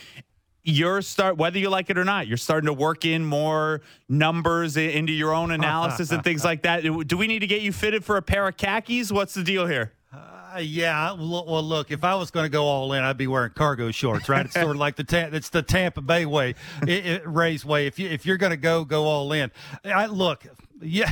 you're 0.65 1.01
start 1.01 1.37
whether 1.37 1.59
you 1.59 1.71
like 1.71 1.89
it 1.89 1.97
or 1.97 2.05
not 2.05 2.27
you're 2.27 2.37
starting 2.37 2.67
to 2.67 2.73
work 2.73 3.07
in 3.07 3.25
more 3.25 3.81
numbers 4.09 4.77
into 4.77 5.13
your 5.13 5.33
own 5.33 5.51
analysis 5.51 6.11
and 6.13 6.23
things 6.23 6.45
like 6.45 6.63
that 6.63 6.83
do 6.83 7.17
we 7.17 7.27
need 7.27 7.39
to 7.39 7.47
get 7.47 7.63
you 7.63 7.73
fitted 7.73 8.05
for 8.05 8.19
a 8.19 8.23
pair 8.23 8.47
of 8.47 8.57
khakis 8.57 9.11
what's 9.11 9.33
the 9.33 9.43
deal 9.43 9.67
here 9.67 9.93
uh, 10.13 10.61
yeah, 10.61 11.13
well, 11.13 11.63
look, 11.63 11.91
if 11.91 12.05
I 12.05 12.15
was 12.15 12.31
going 12.31 12.45
to 12.45 12.51
go 12.51 12.65
all 12.65 12.95
in, 12.95 13.05
I'd 13.05 13.19
be 13.19 13.27
wearing 13.27 13.51
cargo 13.51 13.91
shorts, 13.91 14.29
right? 14.29 14.47
It's 14.47 14.55
sort 14.55 14.71
of 14.71 14.77
like 14.77 14.97
the 14.97 15.05
ta- 15.05 15.29
it's 15.31 15.51
the 15.51 15.63
Tampa 15.63 16.01
Bay 16.01 16.25
way, 16.25 16.55
it, 16.83 17.07
it, 17.07 17.23
Ray's 17.27 17.65
way. 17.65 17.87
If 17.87 17.99
you 17.99 18.09
if 18.09 18.25
you're 18.25 18.39
going 18.39 18.53
to 18.53 18.57
go, 18.57 18.85
go 18.85 19.05
all 19.05 19.31
in. 19.33 19.51
I 19.85 20.07
look, 20.07 20.47
yeah, 20.81 21.11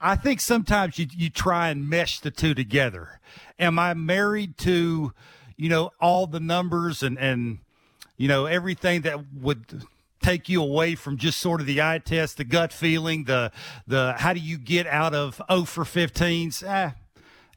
I 0.00 0.16
think 0.16 0.40
sometimes 0.40 0.98
you 0.98 1.06
you 1.16 1.30
try 1.30 1.68
and 1.68 1.88
mesh 1.88 2.20
the 2.20 2.30
two 2.30 2.54
together. 2.54 3.20
Am 3.58 3.78
I 3.78 3.94
married 3.94 4.58
to, 4.58 5.12
you 5.56 5.68
know, 5.68 5.90
all 6.00 6.26
the 6.26 6.40
numbers 6.40 7.02
and 7.02 7.18
and 7.18 7.58
you 8.16 8.28
know 8.28 8.46
everything 8.46 9.02
that 9.02 9.20
would 9.34 9.84
take 10.22 10.48
you 10.48 10.62
away 10.62 10.94
from 10.94 11.16
just 11.18 11.38
sort 11.38 11.60
of 11.60 11.66
the 11.66 11.82
eye 11.82 12.00
test, 12.02 12.38
the 12.38 12.44
gut 12.44 12.72
feeling, 12.72 13.24
the 13.24 13.52
the 13.86 14.14
how 14.18 14.32
do 14.32 14.40
you 14.40 14.58
get 14.58 14.86
out 14.86 15.14
of 15.14 15.40
0 15.50 15.64
for 15.64 15.84
15s? 15.84 16.64
Ah, 16.66 16.94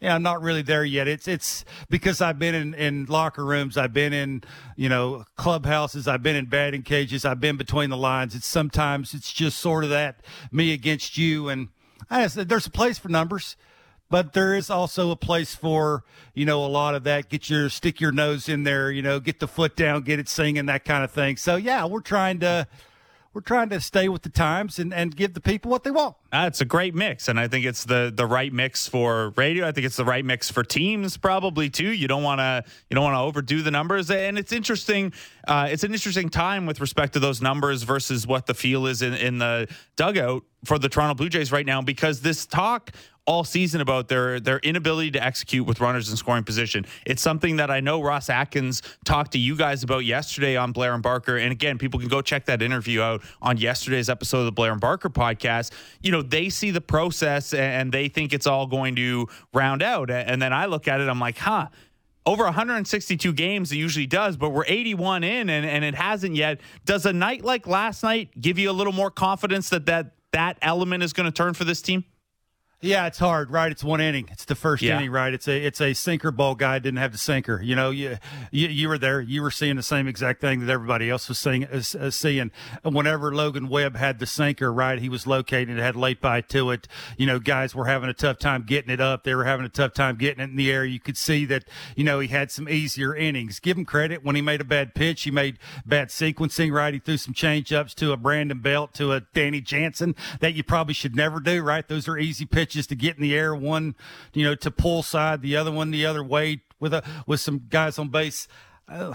yeah, 0.02 0.16
I'm 0.16 0.24
not 0.24 0.42
really 0.42 0.62
there 0.62 0.84
yet. 0.84 1.08
It's 1.08 1.28
it's 1.28 1.66
because 1.90 2.22
I've 2.22 2.40
been 2.40 2.56
in, 2.56 2.74
in 2.74 3.06
locker 3.06 3.44
rooms, 3.46 3.78
I've 3.78 3.94
been 3.94 4.14
in 4.14 4.44
you 4.76 4.90
know 4.90 5.26
clubhouses, 5.36 6.08
I've 6.08 6.24
been 6.24 6.36
in 6.36 6.46
batting 6.46 6.84
cages, 6.84 7.26
I've 7.26 7.40
been 7.40 7.58
between 7.58 7.90
the 7.90 7.98
lines. 7.98 8.36
It's 8.36 8.48
sometimes 8.48 9.14
it's 9.14 9.32
just 9.32 9.58
sort 9.58 9.84
of 9.84 9.90
that 9.90 10.22
me 10.52 10.74
against 10.74 11.18
you, 11.18 11.50
and 11.50 11.70
I, 12.10 12.28
there's 12.28 12.68
a 12.68 12.72
place 12.72 12.98
for 12.98 13.10
numbers, 13.10 13.58
but 14.10 14.34
there 14.34 14.56
is 14.56 14.70
also 14.70 15.12
a 15.12 15.16
place 15.16 15.56
for 15.56 16.04
you 16.34 16.46
know 16.46 16.64
a 16.64 16.68
lot 16.68 16.96
of 16.96 17.04
that. 17.06 17.30
Get 17.30 17.50
your 17.50 17.70
stick 17.70 18.00
your 18.00 18.12
nose 18.12 18.48
in 18.48 18.64
there, 18.64 18.92
you 18.92 19.02
know, 19.02 19.20
get 19.20 19.40
the 19.40 19.48
foot 19.48 19.76
down, 19.76 20.02
get 20.04 20.20
it 20.20 20.30
singing, 20.30 20.68
that 20.68 20.86
kind 20.86 21.04
of 21.04 21.12
thing. 21.12 21.38
So 21.38 21.56
yeah, 21.56 21.86
we're 21.86 22.02
trying 22.02 22.40
to 22.42 22.68
we're 23.38 23.42
trying 23.42 23.70
to 23.70 23.80
stay 23.80 24.10
with 24.10 24.24
the 24.24 24.30
times 24.30 24.80
and, 24.80 24.92
and 24.92 25.16
give 25.16 25.36
the 25.36 25.40
people 25.40 25.70
what 25.70 25.84
they 25.84 25.92
want. 25.92 26.16
Uh, 26.34 26.46
it's 26.48 26.60
a 26.60 26.66
great 26.66 26.96
mix, 26.96 27.28
and 27.28 27.40
I 27.40 27.48
think 27.48 27.66
it's 27.66 27.84
the 27.84 28.12
the 28.14 28.26
right 28.26 28.52
mix 28.52 28.88
for 28.88 29.30
radio. 29.36 29.68
I 29.68 29.72
think 29.72 29.86
it's 29.86 29.96
the 29.96 30.06
right 30.06 30.26
mix 30.26 30.50
for 30.50 30.64
teams, 30.64 31.18
probably 31.18 31.70
too. 31.70 31.92
You 31.92 32.08
don't 32.08 32.24
want 32.24 32.40
to 32.40 32.64
you 32.90 32.96
don't 32.96 33.04
want 33.04 33.14
to 33.14 33.20
overdo 33.20 33.62
the 33.62 33.70
numbers, 33.70 34.10
and 34.10 34.40
it's 34.40 34.52
interesting. 34.52 35.14
Uh, 35.48 35.68
it's 35.70 35.84
an 35.84 35.94
interesting 35.94 36.30
time 36.30 36.66
with 36.66 36.82
respect 36.82 37.14
to 37.14 37.20
those 37.20 37.40
numbers 37.40 37.84
versus 37.84 38.26
what 38.26 38.48
the 38.48 38.56
feel 38.56 38.88
is 38.88 39.04
in, 39.04 39.14
in 39.14 39.38
the 39.38 39.68
dugout 39.96 40.42
for 40.66 40.80
the 40.80 40.90
Toronto 40.90 41.14
Blue 41.14 41.30
Jays 41.30 41.52
right 41.52 41.66
now, 41.66 41.84
because 41.84 42.22
this 42.22 42.48
talk 42.48 42.92
all 43.28 43.44
season 43.44 43.82
about 43.82 44.08
their 44.08 44.40
their 44.40 44.60
inability 44.60 45.12
to 45.12 45.24
execute 45.24 45.68
with 45.68 45.82
runners 45.82 46.10
in 46.10 46.16
scoring 46.16 46.44
position. 46.44 46.86
It's 47.06 47.22
something 47.22 47.58
that 47.58 47.70
I 47.70 47.82
know 47.82 48.02
Ross 48.02 48.30
Atkins 48.30 48.82
talked 49.06 49.34
to 49.34 49.38
you 49.38 49.56
guys 49.56 49.84
about 49.84 50.06
yesterday 50.06 50.56
on 50.56 50.72
Blair 50.72 50.94
and 50.94 51.04
Barker. 51.04 51.36
And 51.36 51.52
again, 51.52 51.78
people 51.78 52.00
can 52.00 52.08
go 52.08 52.22
check 52.22 52.46
that 52.46 52.62
interview 52.62 53.02
out 53.02 53.22
on 53.42 53.58
yesterday's 53.58 54.10
episode 54.10 54.40
of 54.40 54.46
the 54.46 54.52
Blair 54.52 54.72
and 54.72 54.82
Barker 54.82 55.10
podcast. 55.10 55.72
You 56.02 56.12
know, 56.12 56.22
they 56.22 56.50
see 56.50 56.72
the 56.72 56.82
process 56.82 57.54
and 57.54 57.92
they 57.92 58.08
think 58.08 58.34
it's 58.34 58.48
all 58.48 58.66
going 58.66 58.96
to 58.96 59.28
round 59.54 59.84
out. 59.84 60.10
And 60.10 60.42
then 60.42 60.54
I 60.54 60.66
look 60.66 60.88
at 60.88 61.02
it, 61.02 61.10
I'm 61.10 61.20
like, 61.20 61.38
huh 61.38 61.68
over 62.26 62.44
162 62.44 63.32
games 63.32 63.72
it 63.72 63.78
usually 63.78 64.06
does, 64.06 64.36
but 64.36 64.50
we're 64.50 64.66
81 64.68 65.24
in 65.24 65.50
and, 65.50 65.66
and 65.66 65.86
it 65.86 65.96
hasn't 65.96 66.36
yet. 66.36 66.60
Does 66.84 67.06
a 67.06 67.14
night 67.14 67.46
like 67.46 67.66
last 67.66 68.04
night 68.04 68.30
give 68.40 68.60
you 68.60 68.70
a 68.70 68.74
little 68.74 68.92
more 68.92 69.10
confidence 69.10 69.70
that 69.70 69.86
that, 69.86 70.14
that 70.34 70.58
element 70.62 71.04
is 71.04 71.14
going 71.14 71.26
to 71.26 71.32
turn 71.32 71.54
for 71.54 71.64
this 71.64 71.82
team? 71.82 72.04
Yeah, 72.80 73.08
it's 73.08 73.18
hard, 73.18 73.50
right? 73.50 73.72
It's 73.72 73.84
one 73.84 74.00
inning. 74.00 74.30
It's 74.32 74.46
the 74.46 74.54
first 74.54 74.84
Yeah. 74.84 74.98
inning, 75.00 75.10
right? 75.10 75.34
It's 75.34 75.48
a 75.48 75.66
it's 75.66 75.82
a 75.82 75.94
sinker 75.94 76.30
ball 76.30 76.54
guy 76.54 76.78
didn't 76.78 77.00
have 77.00 77.12
the 77.12 77.18
sinker. 77.18 77.60
You 77.60 77.76
know, 77.76 77.90
you 77.90 78.20
you, 78.52 78.68
you 78.68 78.88
were 78.88 79.00
there. 79.00 79.20
You 79.20 79.42
were 79.42 79.50
seeing 79.50 79.78
the 79.78 79.82
same 79.84 80.08
exact 80.08 80.42
thing 80.42 80.60
that 80.60 80.72
everybody 80.72 81.10
else 81.10 81.28
was 81.28 81.40
seeing. 81.40 81.66
Uh, 81.66 82.12
seeing 82.12 82.52
whenever 82.84 83.34
Logan 83.34 83.68
Webb 83.68 83.96
had 83.96 84.20
the 84.20 84.28
sinker, 84.28 84.72
right? 84.72 85.00
He 85.00 85.10
was 85.10 85.26
located, 85.26 85.72
It 85.72 85.82
had 85.82 85.96
late 85.96 86.22
by 86.22 86.42
to 86.42 86.70
it. 86.70 86.88
You 87.18 87.26
know, 87.26 87.40
guys 87.40 87.74
were 87.74 87.86
having 87.86 88.10
a 88.10 88.14
tough 88.14 88.38
time 88.38 88.62
getting 88.62 88.92
it 88.92 89.02
up. 89.02 89.24
They 89.24 89.34
were 89.34 89.46
having 89.46 89.66
a 89.66 89.70
tough 89.70 89.94
time 89.94 90.16
getting 90.16 90.40
it 90.44 90.52
in 90.52 90.56
the 90.56 90.72
air. 90.72 90.86
You 90.86 91.00
could 91.00 91.18
see 91.18 91.46
that. 91.46 91.64
You 91.96 92.04
know, 92.04 92.20
he 92.20 92.28
had 92.28 92.52
some 92.52 92.70
easier 92.70 93.16
innings. 93.16 93.60
Give 93.60 93.76
him 93.76 93.86
credit 93.86 94.24
when 94.24 94.36
he 94.36 94.42
made 94.44 94.62
a 94.62 94.66
bad 94.66 94.94
pitch. 94.94 95.24
He 95.24 95.32
made 95.32 95.58
bad 95.84 96.10
sequencing, 96.10 96.72
right? 96.72 96.94
He 96.94 97.00
threw 97.00 97.18
some 97.18 97.34
change 97.34 97.74
ups 97.74 97.96
to 97.96 98.12
a 98.12 98.18
Brandon 98.18 98.60
Belt 98.60 98.94
to 98.96 99.14
a 99.14 99.22
Danny 99.34 99.62
Jansen 99.62 100.14
that 100.42 100.54
you 100.54 100.64
probably 100.64 100.94
should 100.94 101.16
never 101.16 101.40
do, 101.40 101.64
right? 101.64 101.88
Those 101.88 102.08
are 102.08 102.20
easy 102.20 102.46
pitches 102.46 102.67
to 102.74 102.96
get 102.96 103.16
in 103.16 103.22
the 103.22 103.36
air. 103.36 103.56
One, 103.56 103.96
you 104.34 104.44
know, 104.44 104.56
to 104.56 104.72
pull 104.72 105.04
side, 105.04 105.42
the 105.42 105.56
other 105.56 105.72
one 105.72 105.92
the 105.92 106.06
other 106.06 106.24
way 106.24 106.62
with 106.80 106.94
a 106.94 107.04
with 107.26 107.40
some 107.40 107.64
guys 107.70 107.98
on 108.00 108.10
base. 108.10 108.48
Uh, 108.88 109.14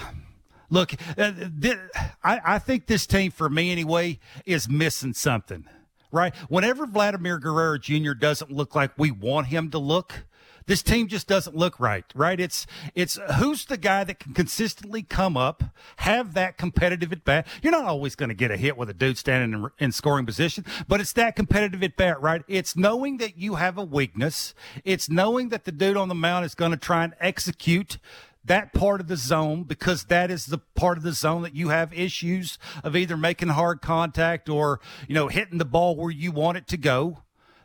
look, 0.70 0.92
uh, 1.16 1.32
th- 1.60 1.78
I, 2.22 2.40
I 2.44 2.58
think 2.58 2.86
this 2.86 3.06
team, 3.06 3.30
for 3.30 3.48
me 3.48 3.72
anyway, 3.72 4.18
is 4.44 4.68
missing 4.68 5.14
something. 5.14 5.66
Right? 6.10 6.34
Whenever 6.48 6.86
Vladimir 6.86 7.38
Guerrero 7.38 7.78
Jr. 7.78 8.12
doesn't 8.12 8.50
look 8.50 8.74
like 8.74 8.92
we 8.98 9.10
want 9.10 9.46
him 9.46 9.70
to 9.70 9.78
look, 9.78 10.24
this 10.66 10.82
team 10.82 11.08
just 11.08 11.26
doesn't 11.26 11.56
look 11.56 11.78
right, 11.80 12.04
right? 12.14 12.38
It's 12.38 12.66
it's 12.94 13.18
who's 13.38 13.64
the 13.64 13.76
guy 13.76 14.04
that 14.04 14.18
can 14.18 14.34
consistently 14.34 15.02
come 15.02 15.36
up, 15.36 15.64
have 15.96 16.34
that 16.34 16.56
competitive 16.58 17.12
at 17.12 17.24
bat. 17.24 17.46
You're 17.62 17.72
not 17.72 17.84
always 17.84 18.14
going 18.14 18.28
to 18.28 18.34
get 18.34 18.50
a 18.50 18.56
hit 18.56 18.76
with 18.76 18.90
a 18.90 18.94
dude 18.94 19.18
standing 19.18 19.60
in, 19.60 19.70
in 19.78 19.92
scoring 19.92 20.26
position, 20.26 20.64
but 20.88 21.00
it's 21.00 21.12
that 21.14 21.36
competitive 21.36 21.82
at 21.82 21.96
bat, 21.96 22.20
right? 22.20 22.42
It's 22.48 22.76
knowing 22.76 23.18
that 23.18 23.38
you 23.38 23.56
have 23.56 23.78
a 23.78 23.84
weakness. 23.84 24.54
It's 24.84 25.08
knowing 25.08 25.50
that 25.50 25.64
the 25.64 25.72
dude 25.72 25.96
on 25.96 26.08
the 26.08 26.14
mound 26.14 26.44
is 26.44 26.54
going 26.54 26.72
to 26.72 26.76
try 26.76 27.04
and 27.04 27.14
execute 27.20 27.98
that 28.44 28.72
part 28.72 29.00
of 29.00 29.08
the 29.08 29.16
zone 29.16 29.62
because 29.62 30.04
that 30.04 30.30
is 30.30 30.46
the 30.46 30.58
part 30.58 30.98
of 30.98 31.04
the 31.04 31.12
zone 31.12 31.42
that 31.42 31.54
you 31.54 31.68
have 31.68 31.92
issues 31.92 32.58
of 32.82 32.96
either 32.96 33.16
making 33.16 33.48
hard 33.48 33.80
contact 33.80 34.48
or 34.48 34.80
you 35.06 35.14
know 35.14 35.28
hitting 35.28 35.58
the 35.58 35.64
ball 35.64 35.94
where 35.94 36.10
you 36.10 36.32
want 36.32 36.58
it 36.58 36.66
to 36.66 36.76
go 36.76 37.18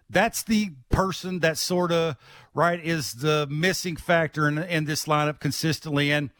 that's 0.09 0.43
the 0.43 0.71
person 0.89 1.39
that 1.39 1.57
sort 1.57 1.91
of 1.91 2.15
right 2.57 2.83
is 2.83 3.13
the 3.13 3.47
missing 3.51 3.95
factor 3.95 4.47
in, 4.47 4.57
in 4.57 4.85
this 4.85 5.05
lineup 5.05 5.39
consistently. 5.39 6.11
And 6.11 6.31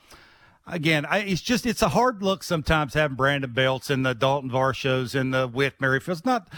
again 0.65 1.05
I, 1.05 1.19
it's 1.19 1.41
just 1.41 1.65
it's 1.65 1.83
a 1.83 1.89
hard 1.89 2.21
look 2.21 2.43
sometimes 2.43 2.95
having 2.95 3.15
brandon 3.15 3.53
belts 3.53 3.89
and 3.89 4.05
the 4.05 4.13
Daulton 4.15 4.51
Varshos 4.51 5.13
and 5.13 5.31
the 5.33 5.47
whit 5.47 5.79
merrifields. 5.79 6.25
Not 6.25 6.49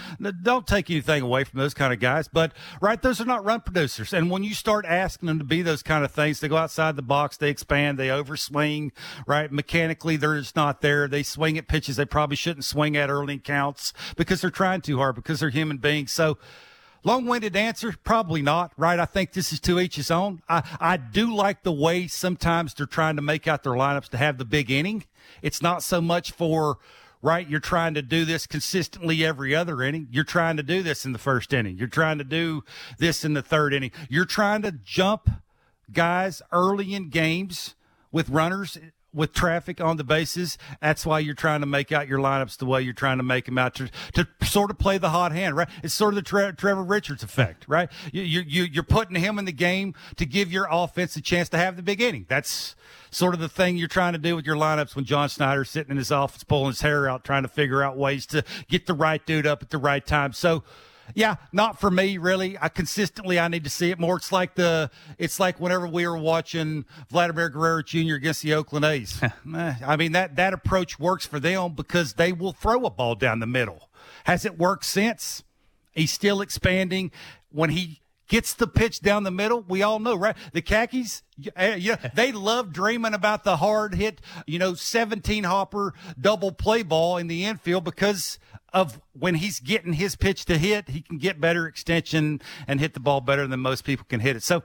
don't 0.41 0.65
take 0.65 0.89
anything 0.89 1.21
away 1.21 1.43
from 1.43 1.59
those 1.59 1.73
kind 1.73 1.91
of 1.93 1.99
guys 1.99 2.29
but 2.29 2.53
right 2.81 3.01
those 3.01 3.19
are 3.19 3.25
not 3.25 3.43
run 3.43 3.59
producers. 3.59 4.13
And 4.13 4.31
when 4.31 4.45
you 4.45 4.53
start 4.53 4.85
asking 4.85 5.27
them 5.27 5.39
to 5.39 5.45
be 5.45 5.61
those 5.61 5.83
kind 5.83 6.05
of 6.05 6.11
things 6.11 6.39
they 6.39 6.47
go 6.47 6.55
outside 6.55 6.95
the 6.95 7.01
box 7.01 7.35
they 7.35 7.49
expand 7.49 7.99
they 7.99 8.07
overswing 8.07 8.91
right? 9.27 9.51
Mechanically 9.51 10.15
they're 10.15 10.39
just 10.39 10.55
not 10.55 10.79
there. 10.79 11.09
They 11.09 11.21
swing 11.21 11.57
at 11.57 11.67
pitches 11.67 11.97
they 11.97 12.05
probably 12.05 12.37
shouldn't 12.37 12.63
swing 12.63 12.95
at 12.95 13.09
early 13.09 13.37
counts 13.37 13.91
because 14.15 14.39
they're 14.39 14.49
trying 14.49 14.79
too 14.79 14.97
hard 14.99 15.15
because 15.15 15.41
they're 15.41 15.49
human 15.49 15.77
beings. 15.77 16.13
So 16.13 16.37
Long-winded 17.03 17.55
answer, 17.55 17.95
probably 18.03 18.41
not, 18.41 18.73
right? 18.77 18.99
I 18.99 19.05
think 19.05 19.31
this 19.31 19.53
is 19.53 19.59
to 19.61 19.79
each 19.79 19.95
his 19.95 20.11
own. 20.11 20.41
I, 20.49 20.63
I 20.79 20.97
do 20.97 21.33
like 21.33 21.63
the 21.63 21.71
way 21.71 22.07
sometimes 22.07 22.73
they're 22.73 22.85
trying 22.85 23.15
to 23.15 23.21
make 23.21 23.47
out 23.47 23.63
their 23.63 23.73
lineups 23.73 24.09
to 24.09 24.17
have 24.17 24.37
the 24.37 24.45
big 24.45 24.69
inning. 24.69 25.05
It's 25.41 25.61
not 25.61 25.81
so 25.81 26.01
much 26.01 26.31
for, 26.31 26.77
right, 27.21 27.49
you're 27.49 27.61
trying 27.61 27.93
to 27.93 28.01
do 28.01 28.25
this 28.25 28.45
consistently 28.45 29.23
every 29.23 29.55
other 29.55 29.81
inning. 29.81 30.07
You're 30.11 30.23
trying 30.25 30.57
to 30.57 30.63
do 30.63 30.83
this 30.83 31.05
in 31.05 31.13
the 31.13 31.19
first 31.19 31.53
inning. 31.53 31.77
You're 31.77 31.87
trying 31.87 32.17
to 32.17 32.25
do 32.25 32.63
this 32.97 33.23
in 33.23 33.33
the 33.33 33.41
third 33.41 33.73
inning. 33.73 33.91
You're 34.09 34.25
trying 34.25 34.61
to 34.63 34.71
jump 34.71 35.29
guys 35.91 36.41
early 36.51 36.93
in 36.93 37.09
games 37.09 37.75
with 38.11 38.29
runners 38.29 38.77
with 39.13 39.33
traffic 39.33 39.81
on 39.81 39.97
the 39.97 40.03
bases. 40.03 40.57
That's 40.81 41.05
why 41.05 41.19
you're 41.19 41.33
trying 41.33 41.61
to 41.61 41.65
make 41.65 41.91
out 41.91 42.07
your 42.07 42.19
lineups 42.19 42.57
the 42.57 42.65
way 42.65 42.81
you're 42.81 42.93
trying 42.93 43.17
to 43.17 43.23
make 43.23 43.45
them 43.45 43.57
out 43.57 43.75
to, 43.75 43.89
to 44.13 44.27
sort 44.43 44.69
of 44.69 44.77
play 44.77 44.97
the 44.97 45.09
hot 45.09 45.31
hand, 45.31 45.55
right? 45.55 45.69
It's 45.83 45.93
sort 45.93 46.13
of 46.13 46.15
the 46.15 46.21
Tre- 46.21 46.51
Trevor 46.51 46.83
Richards 46.83 47.23
effect, 47.23 47.65
right? 47.67 47.89
You, 48.11 48.23
you, 48.23 48.63
you're 48.63 48.83
putting 48.83 49.15
him 49.15 49.39
in 49.39 49.45
the 49.45 49.51
game 49.51 49.95
to 50.17 50.25
give 50.25 50.51
your 50.51 50.67
offense 50.69 51.15
a 51.15 51.21
chance 51.21 51.49
to 51.49 51.57
have 51.57 51.75
the 51.75 51.83
big 51.83 52.01
inning. 52.01 52.25
That's 52.29 52.75
sort 53.11 53.33
of 53.33 53.39
the 53.39 53.49
thing 53.49 53.77
you're 53.77 53.87
trying 53.87 54.13
to 54.13 54.19
do 54.19 54.35
with 54.35 54.45
your 54.45 54.55
lineups 54.55 54.95
when 54.95 55.05
John 55.05 55.29
Schneider's 55.29 55.69
sitting 55.69 55.91
in 55.91 55.97
his 55.97 56.11
office 56.11 56.43
pulling 56.43 56.67
his 56.67 56.81
hair 56.81 57.09
out, 57.09 57.23
trying 57.23 57.43
to 57.43 57.49
figure 57.49 57.81
out 57.81 57.97
ways 57.97 58.25
to 58.27 58.43
get 58.67 58.85
the 58.85 58.93
right 58.93 59.25
dude 59.25 59.47
up 59.47 59.63
at 59.63 59.69
the 59.69 59.77
right 59.77 60.05
time. 60.05 60.33
So, 60.33 60.63
yeah, 61.15 61.35
not 61.51 61.79
for 61.79 61.89
me 61.91 62.17
really. 62.17 62.57
I 62.59 62.69
consistently 62.69 63.39
I 63.39 63.47
need 63.47 63.63
to 63.63 63.69
see 63.69 63.91
it 63.91 63.99
more. 63.99 64.17
It's 64.17 64.31
like 64.31 64.55
the 64.55 64.89
it's 65.17 65.39
like 65.39 65.59
whenever 65.59 65.87
we 65.87 66.07
were 66.07 66.17
watching 66.17 66.85
Vladimir 67.09 67.49
Guerrero 67.49 67.81
Jr. 67.81 68.15
against 68.15 68.41
the 68.43 68.53
Oakland 68.53 68.85
A's. 68.85 69.21
I 69.53 69.95
mean 69.97 70.11
that 70.13 70.35
that 70.35 70.53
approach 70.53 70.99
works 70.99 71.25
for 71.25 71.39
them 71.39 71.73
because 71.73 72.13
they 72.13 72.31
will 72.31 72.53
throw 72.53 72.85
a 72.85 72.89
ball 72.89 73.15
down 73.15 73.39
the 73.39 73.47
middle. 73.47 73.89
Has 74.25 74.45
it 74.45 74.57
worked 74.57 74.85
since? 74.85 75.43
He's 75.91 76.13
still 76.13 76.41
expanding 76.41 77.11
when 77.51 77.71
he 77.71 78.01
gets 78.29 78.53
the 78.53 78.67
pitch 78.67 79.01
down 79.01 79.23
the 79.23 79.31
middle. 79.31 79.65
We 79.67 79.83
all 79.83 79.99
know, 79.99 80.15
right? 80.15 80.37
The 80.53 80.61
khakis, 80.61 81.23
yeah, 81.37 81.95
they 82.13 82.31
love 82.31 82.71
dreaming 82.71 83.13
about 83.13 83.43
the 83.43 83.57
hard 83.57 83.95
hit, 83.95 84.21
you 84.47 84.59
know, 84.59 84.75
17 84.75 85.43
hopper 85.43 85.93
double 86.19 86.53
play 86.53 86.83
ball 86.83 87.17
in 87.17 87.27
the 87.27 87.43
infield 87.43 87.83
because 87.83 88.39
of 88.71 89.01
when 89.13 89.35
he's 89.35 89.59
getting 89.59 89.93
his 89.93 90.15
pitch 90.15 90.45
to 90.45 90.57
hit, 90.57 90.89
he 90.89 91.01
can 91.01 91.17
get 91.17 91.41
better 91.41 91.67
extension 91.67 92.39
and 92.67 92.79
hit 92.79 92.93
the 92.93 92.99
ball 92.99 93.19
better 93.19 93.47
than 93.47 93.59
most 93.59 93.83
people 93.83 94.05
can 94.07 94.19
hit 94.19 94.35
it. 94.35 94.43
So, 94.43 94.63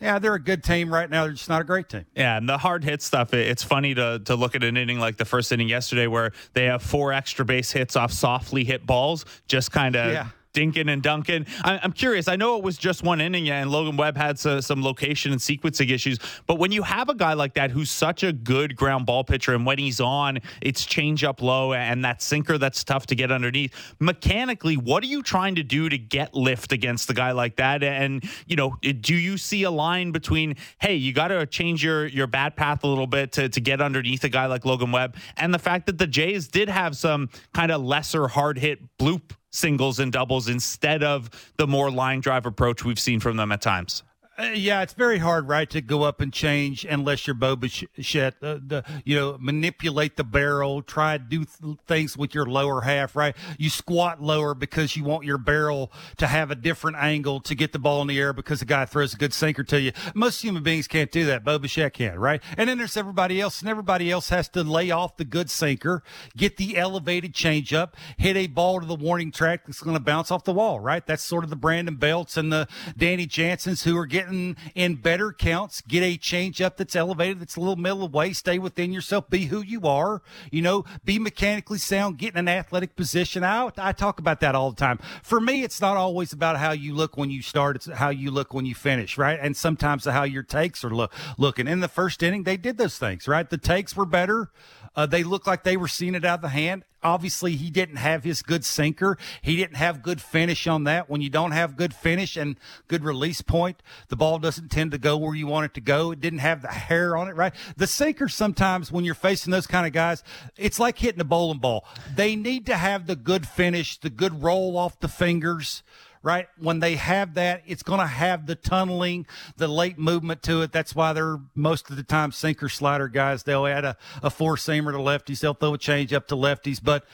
yeah, 0.00 0.18
they're 0.18 0.34
a 0.34 0.42
good 0.42 0.62
team 0.62 0.92
right 0.92 1.08
now. 1.10 1.24
They're 1.24 1.32
just 1.32 1.48
not 1.48 1.62
a 1.62 1.64
great 1.64 1.88
team. 1.88 2.04
Yeah, 2.14 2.36
and 2.36 2.48
the 2.48 2.58
hard 2.58 2.84
hit 2.84 3.02
stuff, 3.02 3.34
it's 3.34 3.62
funny 3.64 3.94
to 3.94 4.20
to 4.26 4.36
look 4.36 4.54
at 4.54 4.62
an 4.62 4.76
inning 4.76 5.00
like 5.00 5.16
the 5.16 5.24
first 5.24 5.50
inning 5.50 5.68
yesterday 5.68 6.06
where 6.06 6.32
they 6.52 6.66
have 6.66 6.82
four 6.82 7.12
extra 7.12 7.44
base 7.44 7.72
hits 7.72 7.96
off 7.96 8.12
softly 8.12 8.62
hit 8.62 8.86
balls, 8.86 9.24
just 9.48 9.72
kind 9.72 9.96
of 9.96 10.12
Yeah. 10.12 10.28
Dinking 10.56 10.90
and 10.90 11.02
dunking. 11.02 11.46
I, 11.62 11.78
I'm 11.82 11.92
curious. 11.92 12.28
I 12.28 12.36
know 12.36 12.56
it 12.56 12.64
was 12.64 12.78
just 12.78 13.02
one 13.02 13.20
inning, 13.20 13.50
and 13.50 13.70
Logan 13.70 13.96
Webb 13.96 14.16
had 14.16 14.38
so, 14.38 14.60
some 14.60 14.82
location 14.82 15.32
and 15.32 15.40
sequencing 15.40 15.90
issues. 15.90 16.18
But 16.46 16.58
when 16.58 16.72
you 16.72 16.82
have 16.82 17.08
a 17.08 17.14
guy 17.14 17.34
like 17.34 17.54
that 17.54 17.70
who's 17.70 17.90
such 17.90 18.22
a 18.22 18.32
good 18.32 18.74
ground 18.74 19.06
ball 19.06 19.22
pitcher, 19.22 19.54
and 19.54 19.66
when 19.66 19.78
he's 19.78 20.00
on, 20.00 20.38
it's 20.62 20.84
change 20.84 21.24
up 21.24 21.42
low 21.42 21.74
and 21.74 22.04
that 22.04 22.22
sinker 22.22 22.58
that's 22.58 22.82
tough 22.84 23.06
to 23.06 23.14
get 23.14 23.30
underneath. 23.30 23.72
Mechanically, 24.00 24.76
what 24.76 25.02
are 25.02 25.06
you 25.06 25.22
trying 25.22 25.54
to 25.56 25.62
do 25.62 25.88
to 25.88 25.98
get 25.98 26.34
lift 26.34 26.72
against 26.72 27.10
a 27.10 27.14
guy 27.14 27.32
like 27.32 27.56
that? 27.56 27.82
And 27.82 28.24
you 28.46 28.56
know, 28.56 28.76
do 28.80 29.14
you 29.14 29.36
see 29.36 29.64
a 29.64 29.70
line 29.70 30.12
between 30.12 30.56
hey, 30.80 30.94
you 30.94 31.12
got 31.12 31.28
to 31.28 31.46
change 31.46 31.84
your 31.84 32.06
your 32.06 32.26
bat 32.26 32.56
path 32.56 32.82
a 32.84 32.86
little 32.86 33.06
bit 33.06 33.32
to 33.32 33.48
to 33.48 33.60
get 33.60 33.80
underneath 33.80 34.24
a 34.24 34.28
guy 34.28 34.46
like 34.46 34.64
Logan 34.64 34.92
Webb, 34.92 35.16
and 35.36 35.52
the 35.52 35.58
fact 35.58 35.86
that 35.86 35.98
the 35.98 36.06
Jays 36.06 36.48
did 36.48 36.68
have 36.68 36.96
some 36.96 37.28
kind 37.52 37.70
of 37.70 37.82
lesser 37.82 38.28
hard 38.28 38.58
hit 38.58 38.80
bloop 38.98 39.32
singles 39.56 39.98
and 39.98 40.12
doubles 40.12 40.48
instead 40.48 41.02
of 41.02 41.30
the 41.56 41.66
more 41.66 41.90
line 41.90 42.20
drive 42.20 42.46
approach 42.46 42.84
we've 42.84 43.00
seen 43.00 43.20
from 43.20 43.36
them 43.36 43.50
at 43.52 43.60
times. 43.60 44.02
Uh, 44.38 44.50
yeah, 44.54 44.82
it's 44.82 44.92
very 44.92 45.18
hard, 45.18 45.48
right, 45.48 45.70
to 45.70 45.80
go 45.80 46.02
up 46.02 46.20
and 46.20 46.30
change 46.30 46.84
unless 46.84 47.26
you're 47.26 47.34
Bo. 47.34 47.52
Uh, 47.52 47.56
the 47.58 48.84
you 49.04 49.16
know 49.16 49.38
manipulate 49.40 50.16
the 50.16 50.24
barrel, 50.24 50.82
try 50.82 51.16
to 51.16 51.24
do 51.24 51.44
th- 51.44 51.78
things 51.86 52.18
with 52.18 52.34
your 52.34 52.44
lower 52.44 52.82
half, 52.82 53.16
right? 53.16 53.34
You 53.58 53.70
squat 53.70 54.22
lower 54.22 54.54
because 54.54 54.94
you 54.94 55.04
want 55.04 55.24
your 55.24 55.38
barrel 55.38 55.90
to 56.18 56.26
have 56.26 56.50
a 56.50 56.54
different 56.54 56.98
angle 56.98 57.40
to 57.40 57.54
get 57.54 57.72
the 57.72 57.78
ball 57.78 58.02
in 58.02 58.08
the 58.08 58.18
air 58.18 58.34
because 58.34 58.60
the 58.60 58.66
guy 58.66 58.84
throws 58.84 59.14
a 59.14 59.16
good 59.16 59.32
sinker 59.32 59.64
to 59.64 59.80
you. 59.80 59.92
Most 60.14 60.42
human 60.42 60.62
beings 60.62 60.86
can't 60.86 61.10
do 61.10 61.24
that. 61.26 61.42
Bo 61.42 61.58
Bichette 61.58 61.94
can, 61.94 62.18
right? 62.18 62.42
And 62.58 62.68
then 62.68 62.76
there's 62.76 62.96
everybody 62.96 63.40
else, 63.40 63.60
and 63.60 63.70
everybody 63.70 64.10
else 64.10 64.28
has 64.28 64.50
to 64.50 64.62
lay 64.62 64.90
off 64.90 65.16
the 65.16 65.24
good 65.24 65.50
sinker, 65.50 66.02
get 66.36 66.58
the 66.58 66.76
elevated 66.76 67.32
changeup, 67.32 67.94
hit 68.18 68.36
a 68.36 68.48
ball 68.48 68.80
to 68.80 68.86
the 68.86 68.94
warning 68.94 69.32
track 69.32 69.62
that's 69.66 69.80
going 69.80 69.96
to 69.96 70.02
bounce 70.02 70.30
off 70.30 70.44
the 70.44 70.52
wall, 70.52 70.78
right? 70.78 71.06
That's 71.06 71.22
sort 71.22 71.44
of 71.44 71.48
the 71.48 71.56
Brandon 71.56 71.96
Belts 71.96 72.36
and 72.36 72.52
the 72.52 72.68
Danny 72.98 73.26
Jansens 73.26 73.84
who 73.84 73.96
are 73.96 74.06
getting 74.06 74.25
in 74.74 74.96
better 74.96 75.32
counts, 75.32 75.80
get 75.82 76.02
a 76.02 76.16
change 76.16 76.60
up 76.60 76.76
that's 76.76 76.96
elevated, 76.96 77.40
that's 77.40 77.56
a 77.56 77.60
little 77.60 77.76
middle 77.76 78.04
of 78.04 78.12
the 78.12 78.16
way, 78.16 78.32
stay 78.32 78.58
within 78.58 78.92
yourself, 78.92 79.28
be 79.30 79.46
who 79.46 79.62
you 79.62 79.82
are, 79.86 80.22
you 80.50 80.62
know, 80.62 80.84
be 81.04 81.18
mechanically 81.18 81.78
sound, 81.78 82.18
get 82.18 82.34
in 82.34 82.38
an 82.38 82.48
athletic 82.48 82.96
position. 82.96 83.44
I, 83.44 83.70
I 83.76 83.92
talk 83.92 84.18
about 84.18 84.40
that 84.40 84.54
all 84.54 84.70
the 84.70 84.76
time. 84.76 84.98
For 85.22 85.40
me, 85.40 85.62
it's 85.62 85.80
not 85.80 85.96
always 85.96 86.32
about 86.32 86.56
how 86.56 86.72
you 86.72 86.94
look 86.94 87.16
when 87.16 87.30
you 87.30 87.42
start, 87.42 87.76
it's 87.76 87.86
how 87.86 88.10
you 88.10 88.30
look 88.30 88.52
when 88.52 88.66
you 88.66 88.74
finish, 88.74 89.18
right? 89.18 89.38
And 89.40 89.56
sometimes 89.56 90.04
how 90.04 90.24
your 90.24 90.42
takes 90.42 90.84
are 90.84 90.90
look, 90.90 91.12
looking. 91.38 91.68
In 91.68 91.80
the 91.80 91.88
first 91.88 92.22
inning, 92.22 92.44
they 92.44 92.56
did 92.56 92.78
those 92.78 92.98
things, 92.98 93.28
right? 93.28 93.48
The 93.48 93.58
takes 93.58 93.96
were 93.96 94.06
better. 94.06 94.50
Uh, 94.96 95.06
they 95.06 95.22
looked 95.22 95.46
like 95.46 95.62
they 95.62 95.76
were 95.76 95.88
seeing 95.88 96.14
it 96.14 96.24
out 96.24 96.38
of 96.38 96.42
the 96.42 96.48
hand. 96.48 96.84
Obviously, 97.02 97.54
he 97.54 97.70
didn't 97.70 97.96
have 97.96 98.24
his 98.24 98.42
good 98.42 98.64
sinker. 98.64 99.16
He 99.42 99.54
didn't 99.54 99.76
have 99.76 100.02
good 100.02 100.20
finish 100.20 100.66
on 100.66 100.84
that. 100.84 101.08
When 101.08 101.20
you 101.20 101.30
don't 101.30 101.52
have 101.52 101.76
good 101.76 101.94
finish 101.94 102.36
and 102.36 102.56
good 102.88 103.04
release 103.04 103.42
point, 103.42 103.82
the 104.08 104.16
ball 104.16 104.38
doesn't 104.38 104.70
tend 104.70 104.90
to 104.90 104.98
go 104.98 105.16
where 105.16 105.34
you 105.34 105.46
want 105.46 105.66
it 105.66 105.74
to 105.74 105.80
go. 105.80 106.10
It 106.10 106.20
didn't 106.20 106.40
have 106.40 106.62
the 106.62 106.68
hair 106.68 107.16
on 107.16 107.28
it, 107.28 107.36
right? 107.36 107.52
The 107.76 107.86
sinker 107.86 108.28
sometimes 108.28 108.90
when 108.90 109.04
you're 109.04 109.14
facing 109.14 109.52
those 109.52 109.68
kind 109.68 109.86
of 109.86 109.92
guys, 109.92 110.24
it's 110.56 110.80
like 110.80 110.98
hitting 110.98 111.20
a 111.20 111.24
bowling 111.24 111.58
ball. 111.58 111.84
They 112.14 112.34
need 112.34 112.66
to 112.66 112.76
have 112.76 113.06
the 113.06 113.16
good 113.16 113.46
finish, 113.46 113.98
the 113.98 114.10
good 114.10 114.42
roll 114.42 114.76
off 114.76 114.98
the 114.98 115.08
fingers 115.08 115.84
right? 116.26 116.48
When 116.58 116.80
they 116.80 116.96
have 116.96 117.34
that, 117.34 117.62
it's 117.68 117.84
going 117.84 118.00
to 118.00 118.06
have 118.06 118.46
the 118.46 118.56
tunneling, 118.56 119.28
the 119.58 119.68
late 119.68 119.96
movement 119.96 120.42
to 120.42 120.62
it. 120.62 120.72
That's 120.72 120.92
why 120.92 121.12
they're 121.12 121.38
most 121.54 121.88
of 121.88 121.94
the 121.94 122.02
time 122.02 122.32
sinker 122.32 122.68
slider 122.68 123.06
guys. 123.06 123.44
They'll 123.44 123.64
add 123.64 123.84
a, 123.84 123.96
a 124.24 124.28
four 124.28 124.56
seamer 124.56 124.90
to 124.90 124.98
lefties. 124.98 125.38
They'll 125.38 125.54
throw 125.54 125.74
a 125.74 125.78
change 125.78 126.12
up 126.12 126.26
to 126.28 126.34
lefties, 126.34 126.82
but 126.82 127.04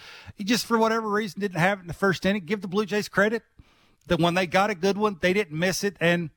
just 0.42 0.64
for 0.64 0.78
whatever 0.78 1.10
reason 1.10 1.42
didn't 1.42 1.58
have 1.58 1.80
it 1.80 1.82
in 1.82 1.88
the 1.88 1.92
first 1.92 2.24
inning. 2.24 2.46
Give 2.46 2.62
the 2.62 2.68
Blue 2.68 2.86
Jays 2.86 3.10
credit 3.10 3.42
that 4.06 4.18
when 4.18 4.32
they 4.32 4.46
got 4.46 4.70
a 4.70 4.74
good 4.74 4.96
one, 4.96 5.18
they 5.20 5.34
didn't 5.34 5.58
miss 5.58 5.84
it. 5.84 5.94
And 6.00 6.30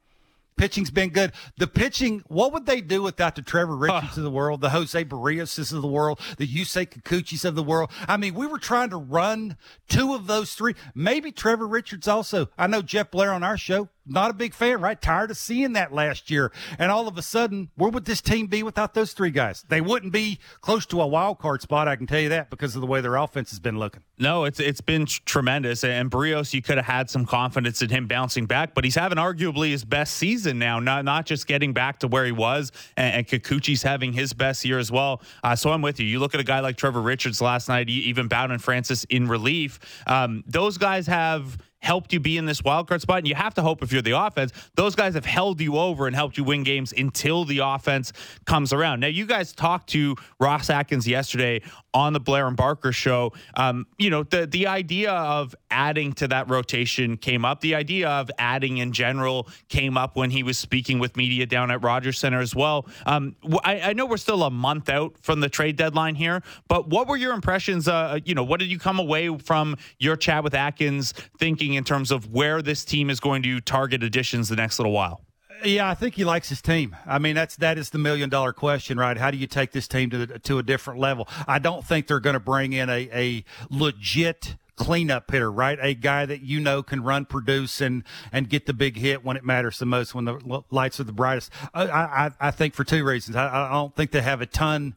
Pitching's 0.57 0.91
been 0.91 1.09
good. 1.09 1.33
The 1.57 1.67
pitching, 1.67 2.23
what 2.27 2.53
would 2.53 2.65
they 2.65 2.79
do 2.79 3.03
without 3.03 3.35
the 3.35 3.41
Trevor 3.41 3.75
Richards 3.75 4.17
of 4.17 4.23
the 4.23 4.31
world, 4.31 4.61
the 4.61 4.69
Jose 4.69 5.03
Berríoses 5.03 5.73
of 5.73 5.81
the 5.81 5.87
world, 5.87 6.19
the 6.37 6.47
Yusei 6.47 6.87
Kikuchis 6.87 7.43
of 7.43 7.55
the 7.55 7.63
world? 7.63 7.91
I 8.07 8.17
mean, 8.17 8.35
we 8.35 8.47
were 8.47 8.59
trying 8.59 8.89
to 8.91 8.97
run 8.97 9.57
two 9.89 10.13
of 10.13 10.27
those 10.27 10.53
three. 10.53 10.75
Maybe 10.93 11.31
Trevor 11.31 11.67
Richards 11.67 12.07
also. 12.07 12.49
I 12.57 12.67
know 12.67 12.81
Jeff 12.81 13.11
Blair 13.11 13.33
on 13.33 13.43
our 13.43 13.57
show 13.57 13.89
not 14.05 14.31
a 14.31 14.33
big 14.33 14.53
fan, 14.53 14.81
right? 14.81 15.01
Tired 15.01 15.31
of 15.31 15.37
seeing 15.37 15.73
that 15.73 15.93
last 15.93 16.29
year. 16.29 16.51
And 16.77 16.91
all 16.91 17.07
of 17.07 17.17
a 17.17 17.21
sudden, 17.21 17.69
where 17.75 17.89
would 17.89 18.05
this 18.05 18.21
team 18.21 18.47
be 18.47 18.63
without 18.63 18.93
those 18.93 19.13
three 19.13 19.31
guys? 19.31 19.65
They 19.67 19.81
wouldn't 19.81 20.13
be 20.13 20.39
close 20.61 20.85
to 20.87 21.01
a 21.01 21.07
wild 21.07 21.39
card 21.39 21.61
spot, 21.61 21.87
I 21.87 21.95
can 21.95 22.07
tell 22.07 22.19
you 22.19 22.29
that, 22.29 22.49
because 22.49 22.75
of 22.75 22.81
the 22.81 22.87
way 22.87 23.01
their 23.01 23.15
offense 23.15 23.49
has 23.49 23.59
been 23.59 23.79
looking. 23.79 24.03
No, 24.17 24.45
it's 24.45 24.59
it's 24.59 24.81
been 24.81 25.05
tremendous. 25.05 25.83
And 25.83 26.09
Berríos, 26.09 26.53
you 26.53 26.61
could 26.61 26.77
have 26.77 26.85
had 26.85 27.09
some 27.09 27.25
confidence 27.25 27.81
in 27.81 27.89
him 27.89 28.07
bouncing 28.07 28.45
back, 28.45 28.73
but 28.73 28.83
he's 28.83 28.95
having 28.95 29.17
arguably 29.17 29.71
his 29.71 29.83
best 29.83 30.15
season 30.15 30.59
now, 30.59 30.79
not 30.79 31.03
not 31.03 31.25
just 31.25 31.47
getting 31.47 31.73
back 31.73 31.99
to 31.99 32.07
where 32.07 32.25
he 32.25 32.31
was, 32.31 32.71
and, 32.97 33.15
and 33.15 33.27
Kikuchi's 33.27 33.83
having 33.83 34.13
his 34.13 34.33
best 34.33 34.63
year 34.63 34.79
as 34.79 34.91
well. 34.91 35.21
Uh, 35.43 35.55
so 35.55 35.71
I'm 35.71 35.81
with 35.81 35.99
you. 35.99 36.05
You 36.05 36.19
look 36.19 36.33
at 36.33 36.39
a 36.39 36.45
guy 36.45 36.59
like 36.59 36.77
Trevor 36.77 37.01
Richards 37.01 37.41
last 37.41 37.67
night, 37.67 37.89
even 37.89 38.27
Bowden 38.27 38.59
Francis 38.59 39.03
in 39.05 39.27
relief. 39.27 39.79
Um, 40.07 40.43
those 40.47 40.77
guys 40.77 41.07
have 41.07 41.57
helped 41.85 42.11
you 42.11 42.19
be 42.19 42.37
in 42.37 42.45
this 42.45 42.63
wild 42.63 42.87
card 42.87 43.01
spot. 43.01 43.19
And 43.19 43.27
you 43.27 43.35
have 43.35 43.53
to 43.53 43.61
hope 43.61 43.83
if 43.83 43.93
you're 43.93 44.01
the 44.01 44.19
offense, 44.19 44.51
those 44.75 44.95
guys 44.95 45.13
have 45.13 45.25
held 45.25 45.61
you 45.61 45.77
over 45.77 46.07
and 46.07 46.15
helped 46.15 46.37
you 46.37 46.43
win 46.43 46.63
games 46.63 46.93
until 46.97 47.45
the 47.45 47.59
offense 47.59 48.11
comes 48.45 48.73
around. 48.73 48.99
Now, 48.99 49.07
you 49.07 49.25
guys 49.25 49.53
talked 49.53 49.89
to 49.89 50.15
Ross 50.39 50.69
Atkins 50.69 51.07
yesterday 51.07 51.61
on 51.95 52.11
the 52.11 52.19
Blair 52.19 52.45
and 52.47 52.57
Barker 52.57 52.91
show. 52.91 53.31
Um, 53.55 53.87
you 53.97 54.09
know, 54.09 54.23
the 54.23 54.45
the 54.45 54.67
idea 54.67 55.11
of 55.11 55.55
adding 55.71 56.13
to 56.13 56.27
that 56.27 56.49
rotation 56.49 57.15
came 57.17 57.45
up. 57.45 57.61
The 57.61 57.73
idea 57.73 58.09
of 58.09 58.29
adding 58.37 58.77
in 58.77 58.91
general 58.91 59.47
came 59.69 59.97
up 59.97 60.17
when 60.17 60.29
he 60.29 60.43
was 60.43 60.59
speaking 60.59 60.99
with 60.99 61.15
media 61.15 61.45
down 61.45 61.71
at 61.71 61.81
Rogers 61.81 62.19
Center 62.19 62.41
as 62.41 62.53
well. 62.53 62.85
Um, 63.05 63.35
I, 63.63 63.79
I, 63.79 63.93
know 63.93 64.05
we're 64.05 64.17
still 64.17 64.43
a 64.43 64.51
month 64.51 64.89
out 64.89 65.15
from 65.21 65.39
the 65.39 65.47
trade 65.47 65.77
deadline 65.77 66.15
here, 66.15 66.43
but 66.67 66.89
what 66.89 67.07
were 67.07 67.17
your 67.17 67.33
impressions? 67.33 67.87
Uh, 67.87 68.19
you 68.25 68.35
know, 68.35 68.43
what 68.43 68.59
did 68.59 68.69
you 68.69 68.77
come 68.77 68.99
away 68.99 69.35
from 69.37 69.77
your 69.97 70.17
chat 70.17 70.43
with 70.43 70.53
Atkins 70.53 71.13
thinking 71.39 71.75
in 71.75 71.85
terms 71.85 72.11
of 72.11 72.33
where 72.33 72.61
this 72.61 72.83
team 72.83 73.09
is 73.09 73.21
going 73.21 73.41
to 73.43 73.61
target 73.61 74.03
additions 74.03 74.49
the 74.49 74.57
next 74.57 74.79
little 74.79 74.91
while? 74.91 75.21
Yeah, 75.65 75.89
I 75.89 75.95
think 75.95 76.13
he 76.15 76.23
likes 76.23 76.49
his 76.49 76.61
team. 76.61 76.95
I 77.07 77.17
mean, 77.17 77.35
that's 77.35 77.55
that 77.57 77.77
is 77.77 77.89
the 77.89 77.97
million 77.97 78.29
dollar 78.29 78.53
question, 78.53 78.99
right? 78.99 79.17
How 79.17 79.31
do 79.31 79.37
you 79.37 79.47
take 79.47 79.71
this 79.71 79.87
team 79.87 80.09
to 80.11 80.27
to 80.39 80.59
a 80.59 80.63
different 80.63 80.99
level? 80.99 81.27
I 81.47 81.59
don't 81.59 81.83
think 81.83 82.07
they're 82.07 82.19
going 82.19 82.35
to 82.35 82.39
bring 82.39 82.73
in 82.73 82.89
a, 82.89 83.09
a 83.11 83.43
legit 83.69 84.57
cleanup 84.75 85.31
hitter, 85.31 85.51
right? 85.51 85.79
A 85.81 85.93
guy 85.95 86.25
that 86.25 86.41
you 86.41 86.59
know 86.59 86.83
can 86.83 87.01
run, 87.01 87.25
produce, 87.25 87.81
and 87.81 88.03
and 88.31 88.47
get 88.47 88.67
the 88.67 88.73
big 88.73 88.97
hit 88.97 89.25
when 89.25 89.37
it 89.37 89.43
matters 89.43 89.79
the 89.79 89.85
most, 89.85 90.13
when 90.13 90.25
the 90.25 90.63
lights 90.69 90.99
are 90.99 91.03
the 91.03 91.13
brightest. 91.13 91.51
I 91.73 91.85
I, 91.85 92.31
I 92.39 92.51
think 92.51 92.75
for 92.75 92.83
two 92.83 93.03
reasons. 93.03 93.35
I, 93.35 93.67
I 93.67 93.71
don't 93.71 93.95
think 93.95 94.11
they 94.11 94.21
have 94.21 94.41
a 94.41 94.45
ton. 94.47 94.95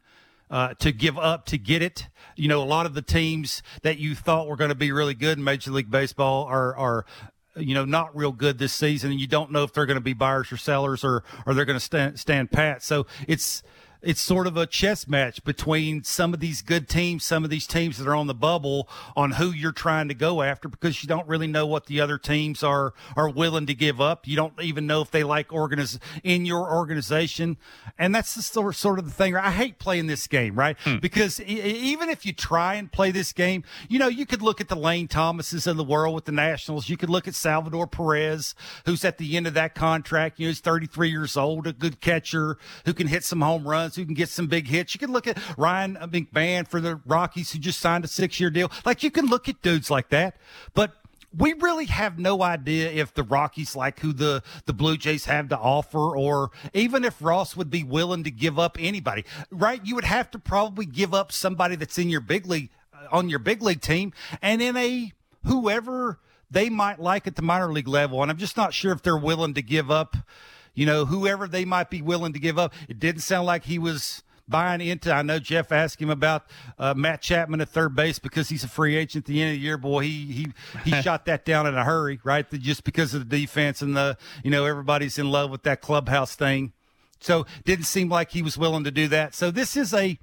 Uh, 0.51 0.73
to 0.79 0.91
give 0.91 1.15
up 1.15 1.45
to 1.45 1.59
get 1.59 1.83
it. 1.83 2.07
You 2.35 2.47
know, 2.47 2.63
a 2.63 2.65
lot 2.65 2.87
of 2.87 2.95
the 2.95 3.03
teams 3.03 3.61
that 3.83 3.99
you 3.99 4.15
thought 4.15 4.47
were 4.47 4.55
going 4.55 4.69
to 4.69 4.75
be 4.75 4.91
really 4.91 5.13
good 5.13 5.37
in 5.37 5.43
Major 5.43 5.69
League 5.69 5.91
Baseball 5.91 6.45
are 6.45 6.75
are 6.75 7.05
you 7.59 7.73
know, 7.73 7.85
not 7.85 8.15
real 8.15 8.31
good 8.31 8.57
this 8.57 8.73
season, 8.73 9.11
and 9.11 9.19
you 9.19 9.27
don't 9.27 9.51
know 9.51 9.63
if 9.63 9.73
they're 9.73 9.85
going 9.85 9.95
to 9.95 10.01
be 10.01 10.13
buyers 10.13 10.51
or 10.51 10.57
sellers 10.57 11.03
or 11.03 11.23
or 11.45 11.53
they're 11.53 11.65
going 11.65 11.79
to 11.79 11.83
stand 11.83 12.19
stand 12.19 12.51
pat. 12.51 12.83
So 12.83 13.07
it's 13.27 13.63
it's 14.01 14.21
sort 14.21 14.47
of 14.47 14.55
a 14.55 14.65
chess 14.65 15.07
match 15.07 15.43
between 15.43 16.03
some 16.03 16.33
of 16.33 16.39
these 16.39 16.61
good 16.61 16.87
teams, 16.87 17.23
some 17.23 17.43
of 17.43 17.49
these 17.49 17.67
teams 17.67 17.97
that 17.97 18.07
are 18.07 18.15
on 18.15 18.27
the 18.27 18.33
bubble 18.33 18.87
on 19.15 19.31
who 19.31 19.51
you're 19.51 19.71
trying 19.73 20.07
to 20.07 20.13
go 20.13 20.41
after 20.41 20.69
because 20.69 21.03
you 21.03 21.07
don't 21.07 21.27
really 21.27 21.47
know 21.47 21.65
what 21.65 21.87
the 21.87 21.99
other 21.99 22.17
teams 22.17 22.63
are 22.63 22.93
are 23.17 23.29
willing 23.29 23.65
to 23.65 23.73
give 23.73 23.99
up. 23.99 24.25
You 24.25 24.37
don't 24.37 24.53
even 24.61 24.87
know 24.87 25.01
if 25.01 25.11
they 25.11 25.23
like 25.23 25.49
organiz 25.49 25.99
in 26.23 26.45
your 26.45 26.71
organization, 26.71 27.57
and 27.97 28.15
that's 28.15 28.35
the 28.35 28.41
sort 28.41 28.75
sort 28.75 28.99
of 28.99 29.05
the 29.05 29.11
thing. 29.11 29.35
I 29.35 29.51
hate 29.51 29.79
playing 29.79 30.07
this 30.07 30.27
game, 30.27 30.55
right? 30.55 30.77
Hmm. 30.79 30.97
Because 30.97 31.41
even 31.41 32.09
if 32.09 32.25
you 32.25 32.31
try 32.31 32.75
and 32.75 32.89
play 32.91 33.11
this 33.11 33.33
game, 33.33 33.63
you 33.89 33.99
know 33.99 34.07
you 34.07 34.25
could 34.25 34.41
look 34.41 34.61
at 34.61 34.69
the 34.69 34.75
Lane 34.75 35.09
Thomases 35.09 35.67
of 35.67 35.75
the 35.75 35.83
world 35.83 36.15
with 36.15 36.25
the 36.25 36.31
Nationals. 36.31 36.87
You 36.87 36.95
could 36.95 37.09
look 37.09 37.27
at 37.27 37.35
Salvador 37.35 37.87
Perez, 37.87 38.55
who's 38.85 39.03
at 39.03 39.17
the 39.17 39.35
end 39.35 39.45
of 39.45 39.53
that 39.55 39.75
contract. 39.75 40.39
You 40.39 40.45
know, 40.45 40.51
he's 40.51 40.61
33 40.61 41.09
years 41.09 41.35
old, 41.35 41.67
a 41.67 41.73
good 41.73 41.99
catcher 41.99 42.57
who 42.85 42.93
can 42.93 43.07
hit 43.07 43.25
some 43.25 43.41
home 43.41 43.67
runs 43.67 43.88
who 43.95 44.05
can 44.05 44.13
get 44.13 44.29
some 44.29 44.47
big 44.47 44.67
hits. 44.67 44.93
You 44.93 44.99
can 44.99 45.11
look 45.11 45.27
at 45.27 45.37
Ryan 45.57 45.95
McMahon 45.95 46.67
for 46.67 46.81
the 46.81 46.99
Rockies 47.05 47.51
who 47.51 47.59
just 47.59 47.79
signed 47.79 48.05
a 48.05 48.07
six 48.07 48.39
year 48.39 48.49
deal. 48.49 48.71
Like 48.85 49.03
you 49.03 49.11
can 49.11 49.27
look 49.27 49.49
at 49.49 49.61
dudes 49.61 49.89
like 49.89 50.09
that, 50.09 50.37
but 50.73 50.93
we 51.37 51.53
really 51.53 51.85
have 51.85 52.17
no 52.17 52.41
idea 52.41 52.89
if 52.89 53.13
the 53.13 53.23
Rockies 53.23 53.75
like 53.75 53.99
who 53.99 54.13
the, 54.13 54.41
the 54.65 54.73
Blue 54.73 54.97
Jays 54.97 55.25
have 55.25 55.49
to 55.49 55.57
offer, 55.57 56.17
or 56.17 56.49
even 56.73 57.03
if 57.03 57.21
Ross 57.21 57.55
would 57.55 57.69
be 57.69 57.83
willing 57.83 58.23
to 58.23 58.31
give 58.31 58.57
up 58.57 58.77
anybody, 58.79 59.25
right? 59.51 59.79
You 59.85 59.95
would 59.95 60.05
have 60.05 60.31
to 60.31 60.39
probably 60.39 60.85
give 60.85 61.13
up 61.13 61.31
somebody 61.31 61.75
that's 61.75 61.97
in 61.97 62.09
your 62.09 62.21
big 62.21 62.47
league, 62.47 62.69
uh, 62.93 63.15
on 63.15 63.29
your 63.29 63.39
big 63.39 63.61
league 63.61 63.81
team 63.81 64.11
and 64.41 64.61
in 64.61 64.75
a 64.75 65.13
whoever 65.45 66.19
they 66.51 66.69
might 66.69 66.99
like 66.99 67.27
at 67.27 67.35
the 67.35 67.41
minor 67.43 67.71
league 67.71 67.87
level. 67.87 68.21
And 68.21 68.31
I'm 68.31 68.37
just 68.37 68.57
not 68.57 68.73
sure 68.73 68.91
if 68.91 69.03
they're 69.03 69.17
willing 69.17 69.53
to 69.53 69.61
give 69.61 69.91
up 69.91 70.17
you 70.79 70.85
know, 70.85 71.03
whoever 71.03 71.45
they 71.45 71.65
might 71.65 71.89
be 71.89 72.01
willing 72.01 72.31
to 72.31 72.39
give 72.39 72.57
up. 72.57 72.73
It 72.87 72.99
didn't 72.99 73.19
sound 73.19 73.45
like 73.45 73.65
he 73.65 73.77
was 73.77 74.23
buying 74.47 74.79
into. 74.79 75.13
I 75.13 75.23
know 75.23 75.37
Jeff 75.37 75.73
asked 75.73 76.01
him 76.01 76.09
about 76.09 76.45
uh, 76.77 76.93
Matt 76.93 77.21
Chapman 77.21 77.59
at 77.59 77.67
third 77.67 77.97
base 77.97 78.17
because 78.17 78.47
he's 78.47 78.63
a 78.63 78.69
free 78.69 78.95
agent 78.95 79.25
at 79.25 79.27
the 79.27 79.41
end 79.41 79.55
of 79.55 79.57
the 79.57 79.61
year. 79.61 79.77
Boy, 79.77 80.03
he 80.03 80.25
he 80.31 80.47
he 80.85 80.91
shot 81.01 81.25
that 81.25 81.43
down 81.43 81.67
in 81.67 81.75
a 81.75 81.83
hurry, 81.83 82.21
right? 82.23 82.49
Just 82.49 82.85
because 82.85 83.13
of 83.13 83.27
the 83.27 83.41
defense 83.41 83.81
and 83.81 83.97
the 83.97 84.17
you 84.41 84.49
know 84.49 84.63
everybody's 84.63 85.19
in 85.19 85.29
love 85.29 85.51
with 85.51 85.63
that 85.63 85.81
clubhouse 85.81 86.33
thing. 86.33 86.71
So 87.19 87.45
didn't 87.65 87.83
seem 87.83 88.07
like 88.07 88.31
he 88.31 88.41
was 88.41 88.57
willing 88.57 88.85
to 88.85 88.91
do 88.91 89.09
that. 89.09 89.35
So 89.35 89.51
this 89.51 89.75
is 89.75 89.93
a 89.93 90.17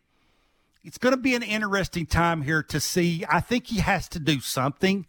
it's 0.83 0.97
going 0.97 1.15
to 1.15 1.20
be 1.20 1.35
an 1.35 1.43
interesting 1.43 2.07
time 2.07 2.41
here 2.41 2.62
to 2.62 2.81
see. 2.81 3.27
I 3.28 3.41
think 3.41 3.66
he 3.66 3.81
has 3.81 4.09
to 4.09 4.19
do 4.19 4.41
something 4.41 5.05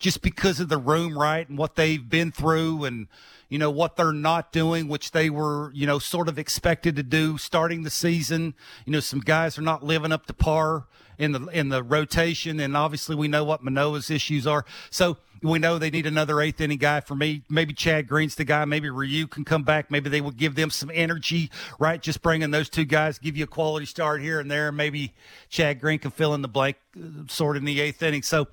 just 0.00 0.22
because 0.22 0.58
of 0.58 0.68
the 0.68 0.78
room, 0.78 1.16
right, 1.16 1.48
and 1.48 1.56
what 1.56 1.76
they've 1.76 2.08
been 2.08 2.32
through 2.32 2.84
and 2.84 3.06
you 3.48 3.58
know, 3.58 3.70
what 3.70 3.96
they're 3.96 4.12
not 4.12 4.52
doing, 4.52 4.88
which 4.88 5.12
they 5.12 5.30
were, 5.30 5.72
you 5.74 5.86
know, 5.86 5.98
sort 5.98 6.28
of 6.28 6.38
expected 6.38 6.96
to 6.96 7.02
do 7.02 7.38
starting 7.38 7.82
the 7.82 7.90
season. 7.90 8.54
You 8.84 8.92
know, 8.92 9.00
some 9.00 9.20
guys 9.20 9.58
are 9.58 9.62
not 9.62 9.82
living 9.82 10.12
up 10.12 10.26
to 10.26 10.34
par 10.34 10.86
in 11.18 11.32
the 11.32 11.46
in 11.46 11.68
the 11.68 11.82
rotation, 11.82 12.60
and 12.60 12.76
obviously 12.76 13.16
we 13.16 13.26
know 13.26 13.44
what 13.44 13.62
Manoah's 13.62 14.10
issues 14.10 14.46
are. 14.46 14.64
So 14.90 15.16
we 15.42 15.58
know 15.58 15.78
they 15.78 15.90
need 15.90 16.06
another 16.06 16.40
eighth 16.40 16.60
inning 16.60 16.78
guy 16.78 17.00
for 17.00 17.14
me. 17.14 17.42
Maybe 17.48 17.72
Chad 17.72 18.06
Green's 18.06 18.34
the 18.34 18.44
guy. 18.44 18.64
Maybe 18.64 18.90
Ryu 18.90 19.26
can 19.26 19.44
come 19.44 19.62
back. 19.62 19.90
Maybe 19.90 20.10
they 20.10 20.20
will 20.20 20.30
give 20.30 20.54
them 20.54 20.70
some 20.70 20.90
energy, 20.92 21.50
right? 21.78 22.00
Just 22.00 22.22
bringing 22.22 22.50
those 22.50 22.68
two 22.68 22.84
guys, 22.84 23.18
give 23.18 23.36
you 23.36 23.44
a 23.44 23.48
quality 23.48 23.86
start 23.86 24.20
here 24.20 24.40
and 24.40 24.50
there. 24.50 24.72
Maybe 24.72 25.14
Chad 25.48 25.80
Green 25.80 25.98
can 25.98 26.10
fill 26.10 26.34
in 26.34 26.42
the 26.42 26.48
blank, 26.48 26.76
uh, 26.96 27.26
sort 27.28 27.56
in 27.56 27.64
the 27.64 27.80
eighth 27.80 28.02
inning. 28.02 28.22
So, 28.22 28.48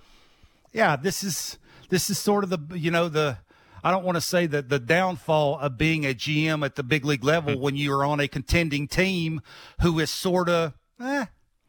yeah, 0.74 0.96
this 0.96 1.24
is 1.24 1.58
this 1.90 2.10
is 2.10 2.18
sort 2.18 2.44
of 2.44 2.50
the 2.50 2.78
you 2.78 2.92
know 2.92 3.10
the 3.10 3.38
I 3.86 3.92
don't 3.92 4.04
want 4.04 4.16
to 4.16 4.22
say 4.22 4.48
that 4.48 4.68
the 4.68 4.80
downfall 4.80 5.60
of 5.60 5.78
being 5.78 6.08
a 6.08 6.16
GM 6.16 6.66
at 6.66 6.74
the 6.74 6.82
big 6.82 7.06
league 7.06 7.24
level 7.24 7.54
mm-hmm. 7.54 7.62
when 7.62 7.76
you 7.76 7.94
are 7.94 8.04
on 8.04 8.20
a 8.20 8.28
contending 8.28 8.88
team 8.88 9.42
who 9.82 10.00
is 10.00 10.10
sort 10.10 10.50
of, 10.50 10.74
eh, 11.00 11.26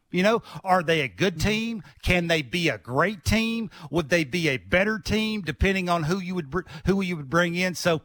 you 0.09 0.23
know, 0.23 0.41
are 0.63 0.81
they 0.81 1.01
a 1.01 1.07
good 1.07 1.35
mm-hmm. 1.35 1.47
team? 1.47 1.83
Can 2.01 2.25
they 2.25 2.41
be 2.41 2.69
a 2.69 2.79
great 2.79 3.23
team? 3.23 3.69
Would 3.91 4.09
they 4.09 4.23
be 4.23 4.49
a 4.49 4.57
better 4.57 4.97
team 4.97 5.41
depending 5.41 5.89
on 5.89 6.03
who 6.03 6.17
you 6.17 6.33
would 6.33 6.51
who 6.87 7.01
you 7.01 7.17
would 7.17 7.29
bring 7.29 7.53
in? 7.53 7.75
So, 7.75 8.01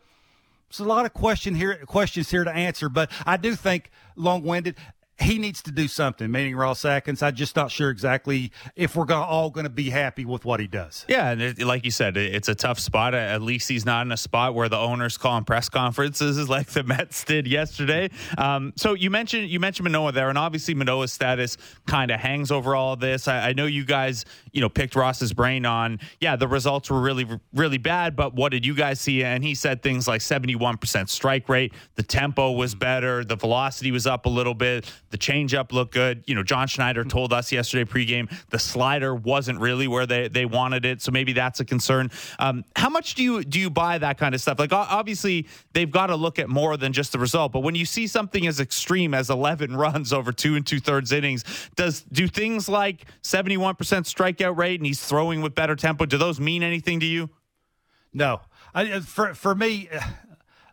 there's 0.68 0.80
a 0.80 0.84
lot 0.84 1.06
of 1.06 1.14
question 1.14 1.54
here 1.54 1.76
questions 1.86 2.30
here 2.30 2.44
to 2.44 2.52
answer, 2.52 2.90
but 2.90 3.10
I 3.24 3.38
do 3.38 3.56
think 3.56 3.90
long 4.14 4.42
winded 4.42 4.76
he 5.22 5.38
needs 5.38 5.62
to 5.62 5.72
do 5.72 5.88
something, 5.88 6.30
meaning 6.30 6.56
Ross 6.56 6.84
Atkins. 6.84 7.22
I'm 7.22 7.34
just 7.34 7.56
not 7.56 7.70
sure 7.70 7.90
exactly 7.90 8.52
if 8.76 8.96
we're 8.96 9.04
gonna, 9.04 9.24
all 9.24 9.50
going 9.50 9.64
to 9.64 9.70
be 9.70 9.90
happy 9.90 10.24
with 10.24 10.44
what 10.44 10.60
he 10.60 10.66
does. 10.66 11.04
Yeah, 11.08 11.30
and 11.30 11.40
it, 11.40 11.60
like 11.60 11.84
you 11.84 11.90
said, 11.90 12.16
it, 12.16 12.34
it's 12.34 12.48
a 12.48 12.54
tough 12.54 12.78
spot. 12.78 13.14
At 13.14 13.42
least 13.42 13.68
he's 13.68 13.86
not 13.86 14.06
in 14.06 14.12
a 14.12 14.16
spot 14.16 14.54
where 14.54 14.68
the 14.68 14.78
owners 14.78 15.16
call 15.16 15.36
him 15.38 15.44
press 15.44 15.68
conferences, 15.68 16.48
like 16.48 16.68
the 16.68 16.82
Mets 16.82 17.24
did 17.24 17.46
yesterday. 17.46 18.10
Um, 18.38 18.72
so 18.76 18.94
you 18.94 19.10
mentioned 19.10 19.48
you 19.48 19.60
mentioned 19.60 19.84
Manoah 19.84 20.12
there, 20.12 20.28
and 20.28 20.38
obviously 20.38 20.74
Manoah's 20.74 21.12
status 21.12 21.56
kind 21.86 22.10
of 22.10 22.20
hangs 22.20 22.50
over 22.50 22.74
all 22.74 22.96
this. 22.96 23.28
I, 23.28 23.50
I, 23.50 23.52
know 23.52 23.66
you 23.66 23.84
guys, 23.84 24.24
you 24.52 24.60
know, 24.60 24.68
picked 24.68 24.96
Ross's 24.96 25.32
brain 25.32 25.64
on. 25.66 26.00
Yeah, 26.20 26.36
the 26.36 26.48
results 26.48 26.90
were 26.90 27.00
really 27.00 27.26
really 27.54 27.78
bad, 27.78 28.16
but 28.16 28.34
what 28.34 28.50
did 28.50 28.66
you 28.66 28.74
guys 28.74 29.00
see? 29.00 29.24
And 29.24 29.44
he 29.44 29.54
said 29.54 29.82
things 29.82 30.08
like 30.08 30.20
71% 30.20 31.08
strike 31.08 31.48
rate, 31.48 31.72
the 31.94 32.02
tempo 32.02 32.52
was 32.52 32.74
better, 32.74 33.24
the 33.24 33.36
velocity 33.36 33.90
was 33.90 34.06
up 34.06 34.26
a 34.26 34.28
little 34.28 34.54
bit 34.54 34.90
The 35.12 35.18
changeup 35.18 35.72
looked 35.72 35.92
good. 35.92 36.24
You 36.26 36.34
know, 36.34 36.42
John 36.42 36.66
Schneider 36.66 37.04
told 37.04 37.32
us 37.32 37.52
yesterday 37.52 37.84
pregame 37.84 38.32
the 38.48 38.58
slider 38.58 39.14
wasn't 39.14 39.60
really 39.60 39.86
where 39.86 40.06
they, 40.06 40.28
they 40.28 40.46
wanted 40.46 40.84
it, 40.84 41.02
so 41.02 41.12
maybe 41.12 41.32
that's 41.32 41.60
a 41.60 41.64
concern. 41.64 42.10
Um, 42.38 42.64
how 42.74 42.88
much 42.88 43.14
do 43.14 43.22
you 43.22 43.44
do 43.44 43.60
you 43.60 43.70
buy 43.70 43.98
that 43.98 44.18
kind 44.18 44.34
of 44.34 44.40
stuff? 44.40 44.58
Like 44.58 44.72
obviously 44.72 45.46
they've 45.74 45.90
got 45.90 46.06
to 46.06 46.16
look 46.16 46.38
at 46.38 46.48
more 46.48 46.76
than 46.76 46.92
just 46.92 47.12
the 47.12 47.18
result, 47.18 47.52
but 47.52 47.60
when 47.60 47.74
you 47.74 47.84
see 47.84 48.06
something 48.06 48.46
as 48.46 48.58
extreme 48.58 49.14
as 49.14 49.30
11 49.30 49.76
runs 49.82 50.12
over 50.12 50.32
two 50.32 50.56
and 50.56 50.66
two 50.66 50.80
thirds 50.80 51.12
innings, 51.12 51.44
does 51.76 52.02
do 52.12 52.26
things 52.26 52.68
like 52.68 53.04
71% 53.22 53.76
strikeout 53.76 54.56
rate 54.56 54.80
and 54.80 54.86
he's 54.86 55.04
throwing 55.04 55.42
with 55.42 55.54
better 55.54 55.76
tempo? 55.76 56.06
Do 56.06 56.18
those 56.18 56.40
mean 56.40 56.62
anything 56.62 57.00
to 57.00 57.06
you? 57.06 57.30
No, 58.14 58.40
I, 58.74 59.00
for 59.00 59.34
for 59.34 59.54
me, 59.54 59.88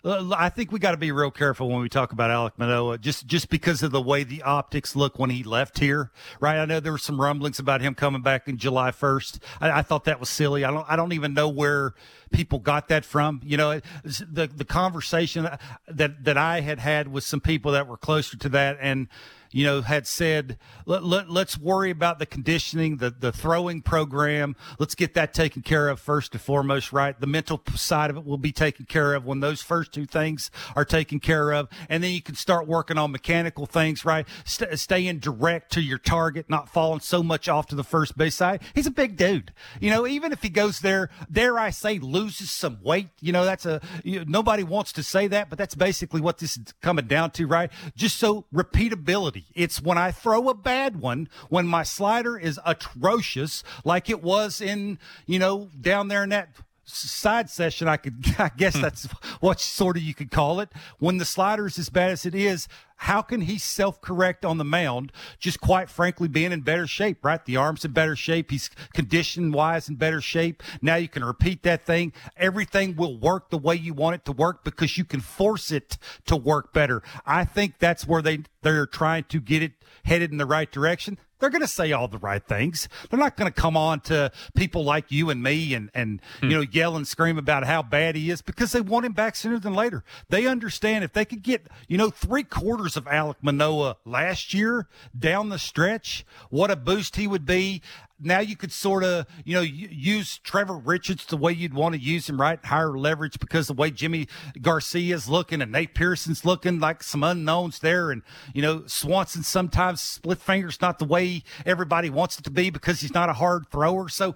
I 0.04 0.50
think 0.50 0.72
we 0.72 0.80
got 0.80 0.92
to 0.92 0.98
be 0.98 1.12
real 1.12 1.32
careful 1.32 1.70
when 1.70 1.82
we 1.82 1.90
talk 1.90 2.14
about 2.14 2.30
Alek 2.30 2.58
Manoah, 2.58 2.98
just 2.98 3.28
just 3.28 3.50
because 3.50 3.84
of 3.84 3.92
the 3.92 4.02
way 4.02 4.24
the 4.24 4.42
optics 4.44 4.96
look 4.96 5.20
when 5.20 5.30
he 5.30 5.44
left 5.44 5.80
here, 5.80 6.12
right? 6.40 6.58
I 6.58 6.66
know 6.66 6.80
there 6.80 6.94
were 6.94 6.98
some 6.98 7.20
rumblings 7.20 7.60
about 7.60 7.82
him 7.82 7.96
coming 7.96 8.22
back 8.22 8.48
in 8.48 8.58
July 8.58 8.92
first. 8.92 9.40
I, 9.60 9.80
I, 9.80 9.82
thought 9.82 10.06
that 10.06 10.20
was 10.20 10.30
silly. 10.30 10.64
I 10.64 10.72
don't 10.72 10.86
I 10.88 10.96
don't 10.96 11.12
even 11.12 11.34
know 11.34 11.50
where 11.50 11.94
people 12.32 12.60
got 12.60 12.88
that 12.88 13.04
from. 13.04 13.42
You 13.44 13.58
know, 13.58 13.82
the 14.04 14.48
the 14.48 14.66
conversation 14.66 15.50
that 15.88 16.24
that 16.24 16.38
I 16.38 16.62
had 16.62 16.80
had 16.80 17.10
with 17.10 17.26
some 17.26 17.42
people 17.42 17.74
that 17.74 17.88
were 17.88 17.98
closer 17.98 18.38
to 18.38 18.50
that, 18.50 18.78
and 18.80 19.10
you 19.52 19.66
know, 19.66 19.82
had 19.82 20.06
said, 20.08 20.58
let, 20.86 21.04
let, 21.04 21.30
let's 21.30 21.58
worry 21.58 21.90
about 21.90 22.20
the 22.20 22.26
conditioning, 22.26 22.98
the, 22.98 23.10
the 23.10 23.32
throwing 23.32 23.82
program. 23.82 24.56
Let's 24.78 24.96
get 24.96 25.14
that 25.16 25.34
taken 25.34 25.62
care 25.62 25.90
of 25.90 26.00
first 26.00 26.34
and 26.34 26.42
foremost, 26.42 26.94
right? 26.94 27.20
The 27.20 27.28
mental 27.28 27.62
side 27.76 28.10
of 28.10 28.18
it 28.18 28.26
will 28.26 28.38
be 28.38 28.52
taken 28.52 28.86
care 28.86 29.14
of 29.14 29.26
when 29.26 29.40
those 29.40 29.62
first 29.62 29.92
two 29.92 30.06
things 30.06 30.52
are 30.76 30.86
taken 30.86 31.20
care 31.20 31.52
of. 31.52 31.68
And 31.90 32.04
then 32.04 32.12
you 32.12 32.22
can 32.22 32.36
start 32.36 32.68
working 32.68 32.98
on 32.98 33.12
mechanical 33.12 33.66
things, 33.66 34.06
right? 34.06 34.28
St- 34.46 34.78
staying 34.78 35.20
direct 35.20 35.72
to 35.74 35.82
your 35.82 35.98
target, 35.98 36.50
not 36.50 36.70
falling 36.70 37.00
so 37.00 37.24
much 37.24 37.48
off 37.48 37.68
to 37.68 37.76
the 37.76 37.84
first 37.84 38.18
base 38.18 38.36
side. 38.36 38.62
He's 38.76 38.88
a 38.88 38.92
big 38.92 39.18
dude. 39.18 39.54
You 39.80 39.90
know, 39.90 40.06
even 40.06 40.32
if 40.32 40.42
he 40.42 40.50
goes 40.50 40.80
there, 40.80 41.10
dare 41.32 41.58
I 41.58 41.72
say, 41.72 42.00
loses 42.00 42.52
some 42.52 42.80
weight, 42.84 43.10
you 43.22 43.32
know, 43.32 43.46
that's 43.46 43.66
a, 43.66 43.82
you 44.04 44.24
nobody 44.26 44.64
wants 44.64 44.92
to 44.94 45.04
say 45.04 45.28
that, 45.28 45.50
but 45.50 45.58
that's 45.58 45.76
basically 45.76 46.22
what 46.22 46.38
this 46.38 46.58
is 46.58 46.74
coming 46.82 47.08
down 47.08 47.32
to, 47.32 47.48
right? 47.48 47.72
Just 47.96 48.18
so 48.18 48.46
repeatability 48.54 49.39
it's 49.54 49.82
when 49.82 49.98
I 49.98 50.12
throw 50.12 50.50
a 50.50 50.54
bad 50.54 51.00
one, 51.00 51.30
when 51.50 51.68
my 51.68 51.84
slider 51.84 52.38
is 52.38 52.60
atrocious, 52.66 53.64
like 53.84 54.10
it 54.10 54.24
was 54.24 54.62
in, 54.62 55.00
you 55.26 55.40
know, 55.40 55.70
down 55.80 56.08
there 56.08 56.24
in 56.24 56.30
that 56.30 56.50
side 56.86 57.50
session, 57.50 57.88
I 57.88 57.98
could, 57.98 58.24
I 58.40 58.50
guess 58.56 58.76
hmm. 58.76 58.82
that's 58.82 59.06
what 59.40 59.60
sort 59.60 59.98
of 59.98 60.04
you 60.04 60.14
could 60.14 60.32
call 60.32 60.60
it. 60.60 60.70
When 61.00 61.18
the 61.18 61.26
slider 61.26 61.68
is 61.68 61.78
as 61.78 61.90
bad 61.90 62.12
as 62.12 62.26
it 62.26 62.36
is, 62.36 62.68
how 63.00 63.22
can 63.22 63.42
he 63.42 63.58
self 63.58 64.02
correct 64.02 64.44
on 64.44 64.58
the 64.58 64.66
mound? 64.66 65.14
Just 65.40 65.62
quite 65.62 65.90
frankly, 65.90 66.28
being 66.28 66.52
in 66.52 66.62
better 66.62 66.86
shape, 66.86 67.24
right? 67.24 67.44
The 67.44 67.56
arm's 67.56 67.86
in 67.86 67.92
better 67.92 68.16
shape. 68.16 68.52
He's 68.52 68.70
condition 68.94 69.52
wise 69.52 69.88
in 69.88 69.96
better 69.96 70.20
shape. 70.20 70.62
Now 70.82 70.96
you 70.96 71.08
can 71.08 71.24
repeat 71.24 71.64
that 71.64 71.86
thing. 71.86 72.12
Everything 72.36 72.98
will 72.98 73.18
work 73.18 73.50
the 73.50 73.58
way 73.58 73.76
you 73.76 73.94
want 73.94 74.16
it 74.16 74.26
to 74.26 74.34
work 74.34 74.66
because 74.66 74.98
you 74.98 75.06
can 75.06 75.22
force 75.22 75.72
it 75.72 75.98
to 76.26 76.36
work 76.36 76.74
better. 76.74 77.02
I 77.26 77.46
think 77.46 77.80
that's 77.80 78.06
where 78.06 78.22
they, 78.22 78.40
they're 78.64 78.86
trying 78.86 79.24
to 79.26 79.40
get 79.40 79.64
it 79.64 79.74
headed 80.04 80.32
in 80.32 80.38
the 80.38 80.46
right 80.46 80.70
direction 80.70 81.18
they're 81.40 81.50
going 81.50 81.62
to 81.62 81.68
say 81.68 81.92
all 81.92 82.08
the 82.08 82.18
right 82.18 82.46
things. 82.46 82.88
They're 83.10 83.20
not 83.20 83.38
going 83.38 83.52
to 83.52 83.62
come 83.62 83.76
on 83.78 84.02
to 84.02 84.32
people 84.56 84.84
like 84.84 85.12
you 85.12 85.30
and 85.30 85.42
me 85.42 85.74
and, 85.74 85.90
and, 85.94 86.22
hmm. 86.42 86.50
you 86.50 86.58
know, 86.58 86.66
yell 86.70 86.96
and 86.96 87.08
scream 87.08 87.38
about 87.38 87.66
how 87.66 87.82
bad 87.82 88.16
he 88.16 88.30
is 88.30 88.42
because 88.42 88.72
they 88.72 88.82
want 88.82 89.06
him 89.06 89.14
back 89.14 89.36
sooner 89.36 89.60
than 89.60 89.74
later. 89.74 90.04
They 90.30 90.46
understand 90.46 91.04
if 91.04 91.14
they 91.14 91.26
could 91.26 91.42
get, 91.42 91.68
you 91.88 91.98
know, 91.98 92.10
three 92.10 92.44
quarters 92.44 92.89
of 92.96 93.06
Alek 93.06 93.36
Manoah 93.42 93.98
last 94.06 94.54
year 94.54 94.88
down 95.18 95.50
the 95.50 95.60
stretch, 95.60 96.26
what 96.50 96.72
a 96.72 96.76
boost 96.76 97.16
he 97.16 97.28
would 97.28 97.46
be 97.46 97.82
now 98.20 98.40
you 98.40 98.56
could 98.56 98.72
sort 98.72 99.04
of, 99.04 99.26
you 99.46 99.54
know, 99.54 99.62
use 99.62 100.40
Trevor 100.40 100.78
Richards 100.78 101.26
the 101.26 101.38
way 101.38 101.54
you'd 101.54 101.74
want 101.74 101.96
to 101.96 102.02
use 102.02 102.30
him, 102.30 102.40
right? 102.40 102.64
Higher 102.64 102.98
leverage 102.98 103.40
because 103.40 103.68
the 103.68 103.74
way 103.74 103.92
Yimi 103.92 104.28
Garcia's 104.62 105.30
looking 105.30 105.62
and 105.62 105.72
Nate 105.72 105.96
Pearson's 105.96 106.44
looking 106.44 106.80
like 106.80 107.02
some 107.02 107.24
unknowns 107.24 107.80
there. 107.80 108.12
And, 108.12 108.22
you 108.54 108.62
know, 108.62 108.84
Swanson 108.88 109.44
sometimes 109.44 110.02
split 110.02 110.40
fingers, 110.40 110.82
not 110.82 111.00
the 111.00 111.06
way 111.06 111.44
everybody 111.66 112.10
wants 112.10 112.38
it 112.38 112.44
to 112.44 112.52
be 112.52 112.70
because 112.70 113.00
he's 113.00 113.14
not 113.14 113.30
a 113.30 113.34
hard 113.34 113.70
thrower. 113.72 114.10
So, 114.10 114.36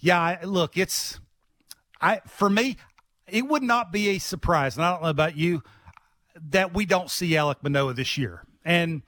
yeah, 0.00 0.38
look, 0.42 0.76
it's, 0.76 1.20
I, 2.00 2.20
for 2.26 2.50
me, 2.50 2.76
it 3.28 3.46
would 3.46 3.62
not 3.62 3.92
be 3.92 4.08
a 4.08 4.18
surprise. 4.18 4.76
And 4.76 4.84
I 4.84 4.92
don't 4.92 5.02
know 5.02 5.08
about 5.08 5.36
you 5.36 5.62
that 6.50 6.74
we 6.74 6.86
don't 6.86 7.10
see 7.10 7.30
Alek 7.30 7.56
Manoah 7.62 7.94
this 7.94 8.18
year. 8.18 8.44
And, 8.64 9.02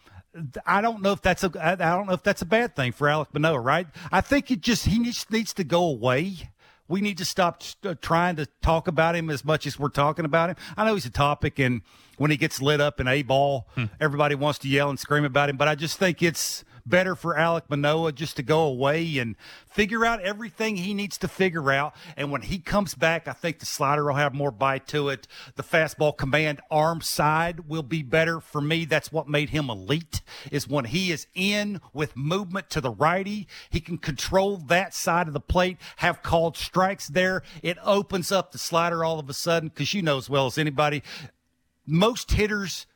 I 0.65 0.81
don't 0.81 1.03
know 1.03 1.13
if 1.13 1.23
that's 1.23 1.43
a 1.43 1.51
I 1.61 1.75
don't 1.75 2.07
know 2.07 2.13
if 2.13 2.23
that's 2.23 2.43
a 2.43 2.47
bad 2.47 2.77
thing 2.77 2.93
for 2.93 3.09
Alek 3.09 3.33
Manoah, 3.33 3.59
right? 3.59 3.87
I 4.13 4.21
think 4.21 4.51
it 4.51 4.61
just 4.61 4.87
he 4.87 4.99
needs, 4.99 5.27
needs 5.31 5.53
to 5.55 5.65
go 5.65 5.83
away. 5.85 6.51
We 6.87 7.01
need 7.01 7.19
to 7.19 7.25
stop 7.25 7.63
uh, 7.85 7.95
trying 8.01 8.37
to 8.37 8.47
talk 8.63 8.89
about 8.89 9.15
him 9.15 9.31
as 9.31 9.45
much 9.45 9.67
as 9.67 9.79
we're 9.79 9.89
talking 9.89 10.25
about 10.25 10.51
him. 10.51 10.57
I 10.77 10.85
know 10.85 10.95
he's 10.95 11.07
a 11.07 11.11
topic, 11.11 11.59
and 11.59 11.83
when 12.17 12.31
he 12.31 12.37
gets 12.37 12.61
lit 12.61 12.81
up 12.81 13.01
in 13.01 13.07
a 13.07 13.23
ball, 13.23 13.69
hmm. 13.75 13.85
everybody 14.01 14.35
wants 14.35 14.59
to 14.61 14.69
yell 14.69 14.91
and 14.91 14.99
scream 14.99 15.25
about 15.25 15.51
him. 15.51 15.57
But 15.57 15.69
I 15.69 15.77
just 15.77 15.99
think 15.99 16.23
it's 16.23 16.65
better 16.87 17.15
for 17.15 17.35
Alek 17.35 17.63
Manoah 17.69 18.13
just 18.13 18.37
to 18.37 18.43
go 18.43 18.63
away 18.63 19.19
and 19.19 19.37
figure 19.67 20.05
out 20.05 20.21
everything 20.23 20.77
he 20.77 20.95
needs 20.95 21.19
to 21.19 21.29
figure 21.29 21.71
out. 21.71 21.95
And 22.17 22.31
when 22.31 22.43
he 22.43 22.59
comes 22.59 22.95
back, 22.95 23.29
I 23.29 23.33
think 23.33 23.59
the 23.59 23.67
slider 23.67 24.05
will 24.05 24.15
have 24.15 24.35
more 24.35 24.51
bite 24.51 24.87
to 24.89 25.09
it. 25.09 25.27
The 25.57 25.63
fastball 25.63 26.17
command 26.17 26.61
arm 26.71 27.01
side 27.01 27.69
will 27.69 27.83
be 27.83 28.03
better 28.03 28.41
for 28.41 28.61
me. 28.61 28.85
That's 28.85 29.13
what 29.13 29.29
made 29.29 29.51
him 29.51 29.71
elite 29.71 30.21
is 30.51 30.69
when 30.69 30.87
he 30.87 31.11
is 31.13 31.27
in 31.35 31.81
with 31.93 32.17
movement 32.17 32.71
to 32.71 32.81
the 32.81 32.91
righty. 32.91 33.47
He 33.71 33.81
can 33.81 33.99
control 33.99 34.57
that 34.57 34.95
side 34.95 35.27
of 35.27 35.33
the 35.33 35.41
plate, 35.41 35.79
have 35.97 36.23
called 36.23 36.57
strikes 36.57 37.09
there. 37.09 37.43
It 37.63 37.79
opens 37.85 38.33
up 38.33 38.53
the 38.53 38.59
slider 38.59 39.05
all 39.05 39.19
of 39.19 39.29
a 39.29 39.35
sudden 39.35 39.69
because 39.69 39.95
you 39.95 40.03
know 40.03 40.19
as 40.19 40.31
well 40.31 40.47
as 40.47 40.59
anybody, 40.59 41.03
most 41.87 42.33
hitters 42.33 42.87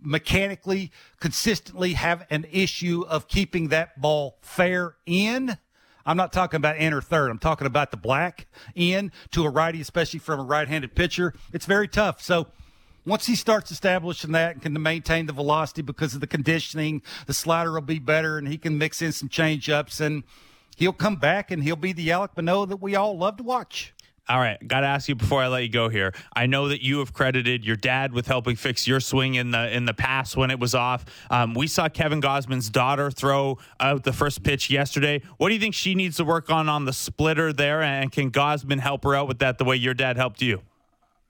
mechanically, 0.00 0.90
consistently 1.20 1.94
have 1.94 2.26
an 2.30 2.46
issue 2.50 3.04
of 3.08 3.28
keeping 3.28 3.68
that 3.68 4.00
ball 4.00 4.38
fair 4.40 4.96
in. 5.06 5.58
I'm 6.06 6.16
not 6.16 6.32
talking 6.32 6.56
about 6.56 6.78
inner 6.78 7.02
third. 7.02 7.30
I'm 7.30 7.38
talking 7.38 7.66
about 7.66 7.90
the 7.90 7.96
black 7.96 8.46
in 8.74 9.12
to 9.32 9.44
a 9.44 9.50
righty, 9.50 9.80
especially 9.80 10.20
from 10.20 10.40
a 10.40 10.44
right-handed 10.44 10.94
pitcher. 10.94 11.34
It's 11.52 11.66
very 11.66 11.88
tough. 11.88 12.22
So 12.22 12.46
once 13.04 13.26
he 13.26 13.34
starts 13.34 13.70
establishing 13.70 14.32
that 14.32 14.52
and 14.54 14.62
can 14.62 14.82
maintain 14.82 15.26
the 15.26 15.32
velocity 15.32 15.82
because 15.82 16.14
of 16.14 16.20
the 16.20 16.26
conditioning, 16.26 17.02
the 17.26 17.34
slider 17.34 17.72
will 17.72 17.80
be 17.80 17.98
better 17.98 18.38
and 18.38 18.48
he 18.48 18.58
can 18.58 18.78
mix 18.78 19.02
in 19.02 19.12
some 19.12 19.28
change 19.28 19.68
ups 19.68 20.00
and 20.00 20.24
he'll 20.76 20.92
come 20.92 21.16
back 21.16 21.50
and 21.50 21.62
he'll 21.62 21.76
be 21.76 21.92
the 21.92 22.08
Alek 22.08 22.36
Manoah 22.36 22.66
that 22.66 22.76
we 22.82 22.94
all 22.94 23.16
love 23.16 23.36
to 23.36 23.42
watch. 23.42 23.94
All 24.28 24.38
right, 24.38 24.58
got 24.68 24.80
to 24.80 24.86
ask 24.86 25.08
you 25.08 25.14
before 25.14 25.42
I 25.42 25.48
let 25.48 25.62
you 25.62 25.70
go 25.70 25.88
here. 25.88 26.12
I 26.36 26.44
know 26.44 26.68
that 26.68 26.84
you 26.84 26.98
have 26.98 27.14
credited 27.14 27.64
your 27.64 27.76
dad 27.76 28.12
with 28.12 28.26
helping 28.26 28.56
fix 28.56 28.86
your 28.86 29.00
swing 29.00 29.36
in 29.36 29.52
the 29.52 29.74
in 29.74 29.86
the 29.86 29.94
past 29.94 30.36
when 30.36 30.50
it 30.50 30.60
was 30.60 30.74
off. 30.74 31.06
Um, 31.30 31.54
we 31.54 31.66
saw 31.66 31.88
Kevin 31.88 32.20
Gausman's 32.20 32.68
daughter 32.68 33.10
throw 33.10 33.56
out 33.80 34.04
the 34.04 34.12
first 34.12 34.42
pitch 34.42 34.68
yesterday. 34.68 35.22
What 35.38 35.48
do 35.48 35.54
you 35.54 35.60
think 35.60 35.74
she 35.74 35.94
needs 35.94 36.18
to 36.18 36.24
work 36.24 36.50
on 36.50 36.68
on 36.68 36.84
the 36.84 36.92
splitter 36.92 37.54
there? 37.54 37.80
And 37.82 38.12
can 38.12 38.30
Gosman 38.30 38.80
help 38.80 39.04
her 39.04 39.14
out 39.14 39.28
with 39.28 39.38
that 39.38 39.56
the 39.56 39.64
way 39.64 39.76
your 39.76 39.94
dad 39.94 40.18
helped 40.18 40.42
you? 40.42 40.60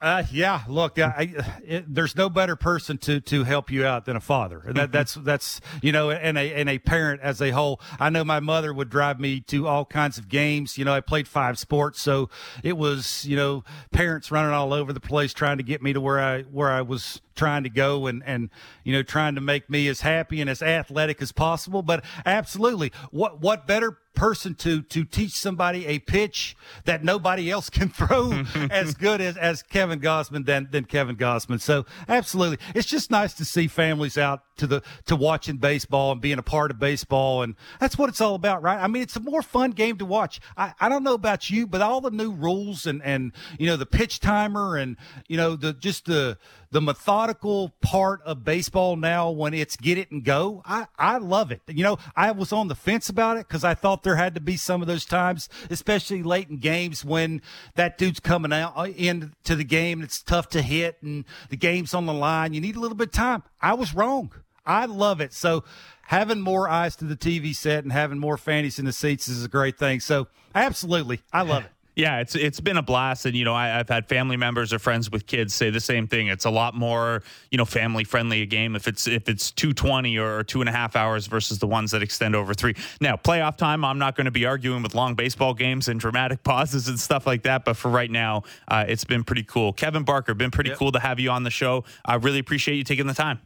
Uh, 0.01 0.23
yeah. 0.31 0.63
Look, 0.69 0.99
I, 0.99 1.35
it, 1.65 1.93
there's 1.93 2.15
no 2.15 2.31
better 2.31 2.55
person 2.55 2.99
to 2.99 3.21
to 3.23 3.43
help 3.43 3.71
you 3.71 3.85
out 3.85 4.05
than 4.05 4.15
a 4.15 4.21
father. 4.21 4.63
That 4.65 4.75
mm-hmm. 4.75 4.93
that's 4.93 5.15
that's 5.15 5.61
you 5.83 5.91
know, 5.91 6.11
and 6.11 6.39
a 6.39 6.55
and 6.55 6.69
a 6.69 6.79
parent 6.79 7.21
as 7.21 7.43
a 7.43 7.51
whole. 7.51 7.81
I 7.99 8.09
know 8.09 8.25
my 8.25 8.39
mother 8.39 8.73
would 8.73 8.91
drive 8.91 9.19
me 9.19 9.41
to 9.41 9.67
all 9.67 9.85
kinds 9.85 10.17
of 10.17 10.29
games. 10.29 10.79
You 10.79 10.85
know, 10.85 10.95
I 10.95 11.01
played 11.01 11.27
five 11.27 11.59
sports, 11.59 12.01
so 12.01 12.31
it 12.63 12.77
was 12.77 13.25
you 13.27 13.37
know 13.37 13.65
parents 13.91 14.31
running 14.31 14.53
all 14.53 14.73
over 14.73 14.93
the 14.93 15.01
place 15.01 15.33
trying 15.33 15.57
to 15.57 15.65
get 15.65 15.83
me 15.83 15.93
to 15.93 16.01
where 16.01 16.21
I 16.21 16.43
where 16.43 16.71
I 16.71 16.83
was 16.83 17.21
trying 17.39 17.63
to 17.63 17.71
go 17.71 18.07
and 18.07 18.23
and 18.27 18.51
you 18.85 18.93
know 18.93 19.03
trying 19.03 19.35
to 19.37 19.41
make 19.41 19.71
me 19.71 19.89
as 19.89 20.03
happy 20.03 20.41
and 20.43 20.51
as 20.51 20.61
athletic 20.61 21.23
as 21.23 21.33
possible. 21.33 21.81
But 21.81 22.05
absolutely, 22.27 22.93
what 23.11 23.41
what 23.41 23.67
better 23.67 23.97
person 24.19 24.53
to 24.53 24.83
to 24.83 25.05
teach 25.05 25.31
somebody 25.31 25.87
a 25.87 26.01
pitch 26.01 26.57
that 26.85 27.05
nobody 27.05 27.51
else 27.51 27.71
can 27.79 27.89
throw 27.89 28.33
as 28.71 28.95
good 28.95 29.21
as 29.21 29.37
as 29.37 29.63
Kevin 29.63 30.01
Gausman 30.01 30.45
than 30.45 30.69
than 30.71 30.85
Kevin 30.85 31.17
Gausman. 31.17 31.61
So 31.61 31.87
absolutely, 32.09 32.59
it's 32.75 32.89
just 32.89 33.11
nice 33.11 33.33
to 33.35 33.45
see 33.45 33.69
families 33.69 34.19
out 34.19 34.43
to 34.59 34.67
the 34.67 34.83
to 35.07 35.17
watching 35.17 35.57
baseball 35.57 36.13
and 36.13 36.21
being 36.21 36.39
a 36.39 36.43
part 36.43 36.71
of 36.71 36.79
baseball, 36.79 37.43
and 37.43 37.55
that's 37.81 37.97
what 37.97 38.09
it's 38.09 38.21
all 38.21 38.35
about, 38.35 38.63
right? 38.63 38.79
I 38.79 38.89
mean, 38.89 39.03
it's 39.03 39.17
a 39.17 39.21
more 39.21 39.43
fun 39.43 39.71
game 39.71 39.97
to 39.99 40.05
watch. 40.05 40.41
I, 40.57 40.75
I 40.81 40.89
don't 40.89 41.05
know 41.05 41.15
about 41.15 41.49
you, 41.49 41.67
but 41.67 41.81
all 41.81 42.01
the 42.01 42.11
new 42.11 42.33
rules 42.33 42.87
and 42.87 43.03
and 43.03 43.33
you 43.59 43.67
know 43.67 43.77
the 43.77 43.87
pitch 43.87 44.19
timer 44.19 44.77
and 44.77 44.97
you 45.29 45.37
know 45.37 45.55
the 45.55 45.73
just 45.73 46.07
the 46.07 46.37
the 46.71 46.81
methodical 46.81 47.75
part 47.81 48.21
of 48.23 48.45
baseball 48.45 48.97
now 48.97 49.31
when 49.31 49.55
it's 49.55 49.77
get 49.77 49.99
it 49.99 50.11
and 50.11 50.25
go. 50.25 50.63
I, 50.67 50.87
I 50.99 51.19
love 51.19 51.51
it. 51.51 51.63
You 51.67 51.83
know, 51.83 51.99
I 52.17 52.31
was 52.33 52.53
on 52.53 52.69
the 52.69 52.75
fence 52.75 53.09
about 53.09 53.37
it 53.37 53.49
because 53.49 53.65
I 53.65 53.75
thought 53.75 54.03
there 54.03 54.17
had 54.17 54.35
to 54.35 54.41
be 54.41 54.57
some 54.57 54.83
of 54.83 54.89
those 54.89 55.05
times, 55.05 55.49
especially 55.71 56.23
late 56.23 56.49
in 56.49 56.59
games 56.59 57.05
when 57.05 57.43
that 57.75 57.99
dude's 57.99 58.21
coming 58.21 58.53
out 58.53 58.75
uh, 58.77 58.83
into 58.83 59.55
the 59.55 59.65
game 59.65 59.99
and 59.99 60.05
it's 60.05 60.23
tough 60.23 60.49
to 60.51 60.63
hit 60.63 60.99
and 61.03 61.25
the 61.49 61.57
game's 61.57 61.95
on 61.95 62.07
the 62.07 62.13
line. 62.13 62.53
You 62.53 62.61
need 62.61 62.77
a 62.77 62.81
little 62.81 62.97
bit 62.97 63.09
of 63.09 63.13
time. 63.15 63.43
I 63.61 63.75
was 63.75 63.95
wrong. 63.95 64.33
I 64.67 64.85
love 64.85 65.21
it. 65.23 65.33
So 65.33 65.65
having 66.03 66.41
more 66.41 66.69
eyes 66.69 66.95
to 66.97 67.07
the 67.07 67.17
TV 67.17 67.57
set 67.57 67.85
and 67.85 67.93
having 67.93 68.19
more 68.19 68.37
fannies 68.37 68.79
in 68.79 68.85
the 68.85 68.93
seats 68.93 69.29
is 69.29 69.45
a 69.45 69.49
great 69.49 69.79
thing. 69.79 70.01
So 70.01 70.29
absolutely, 70.55 71.23
I 71.33 71.43
love 71.43 71.65
it. 71.65 71.71
Yeah, 71.99 72.21
it's 72.21 72.37
it's 72.37 72.61
been 72.61 72.77
a 72.77 72.83
blast, 72.83 73.27
and 73.27 73.35
you 73.35 73.45
know 73.45 73.57
I, 73.57 73.67
have 73.67 73.89
had 73.89 74.07
family 74.07 74.37
members 74.37 74.73
or 74.73 74.79
friends 74.79 75.11
with 75.11 75.27
kids 75.27 75.53
say 75.53 75.71
the 75.71 75.81
same 75.81 76.07
thing. 76.07 76.29
It's 76.29 76.45
a 76.45 76.51
lot 76.51 76.77
more 76.77 77.25
you 77.51 77.59
know 77.59 77.65
family 77.65 78.05
friendly 78.05 78.41
a 78.41 78.47
game 78.47 78.77
if 78.77 78.87
it's 78.87 79.09
if 79.09 79.29
it's 79.29 79.51
two 79.51 79.73
twenty 79.73 80.17
or 80.17 80.45
two 80.45 80.61
and 80.61 80.69
a 80.69 80.73
half 80.73 80.95
hours 80.95 81.27
versus 81.27 81.59
the 81.59 81.67
ones 81.67 81.91
that 81.91 82.01
extend 82.01 82.37
over 82.37 82.55
three. 82.55 82.77
Now 83.01 83.17
playoff 83.17 83.57
time, 83.57 83.85
I'm 83.85 83.99
not 83.99 84.15
going 84.15 84.27
to 84.27 84.31
be 84.31 84.47
arguing 84.47 84.85
with 84.85 84.95
long 84.95 85.17
baseball 85.17 85.55
games 85.55 85.89
and 85.89 85.99
dramatic 85.99 86.43
pauses 86.45 86.87
and 86.87 87.01
stuff 87.01 87.27
like 87.27 87.43
that. 87.43 87.65
But 87.65 87.77
for 87.77 87.91
right 87.91 88.13
now, 88.13 88.45
uh, 88.69 88.85
it's 88.87 89.03
been 89.03 89.25
pretty 89.25 89.43
cool. 89.43 89.73
Kevin 89.73 90.05
Barker, 90.05 90.35
been 90.35 90.53
pretty 90.53 90.71
yep. 90.71 90.79
cool 90.79 90.93
to 90.93 91.01
have 91.01 91.19
you 91.19 91.31
on 91.31 91.43
the 91.43 91.51
show. 91.51 91.83
I 92.05 92.15
really 92.15 92.39
appreciate 92.39 92.77
you 92.77 92.85
taking 92.85 93.09
the 93.09 93.15
time. 93.15 93.41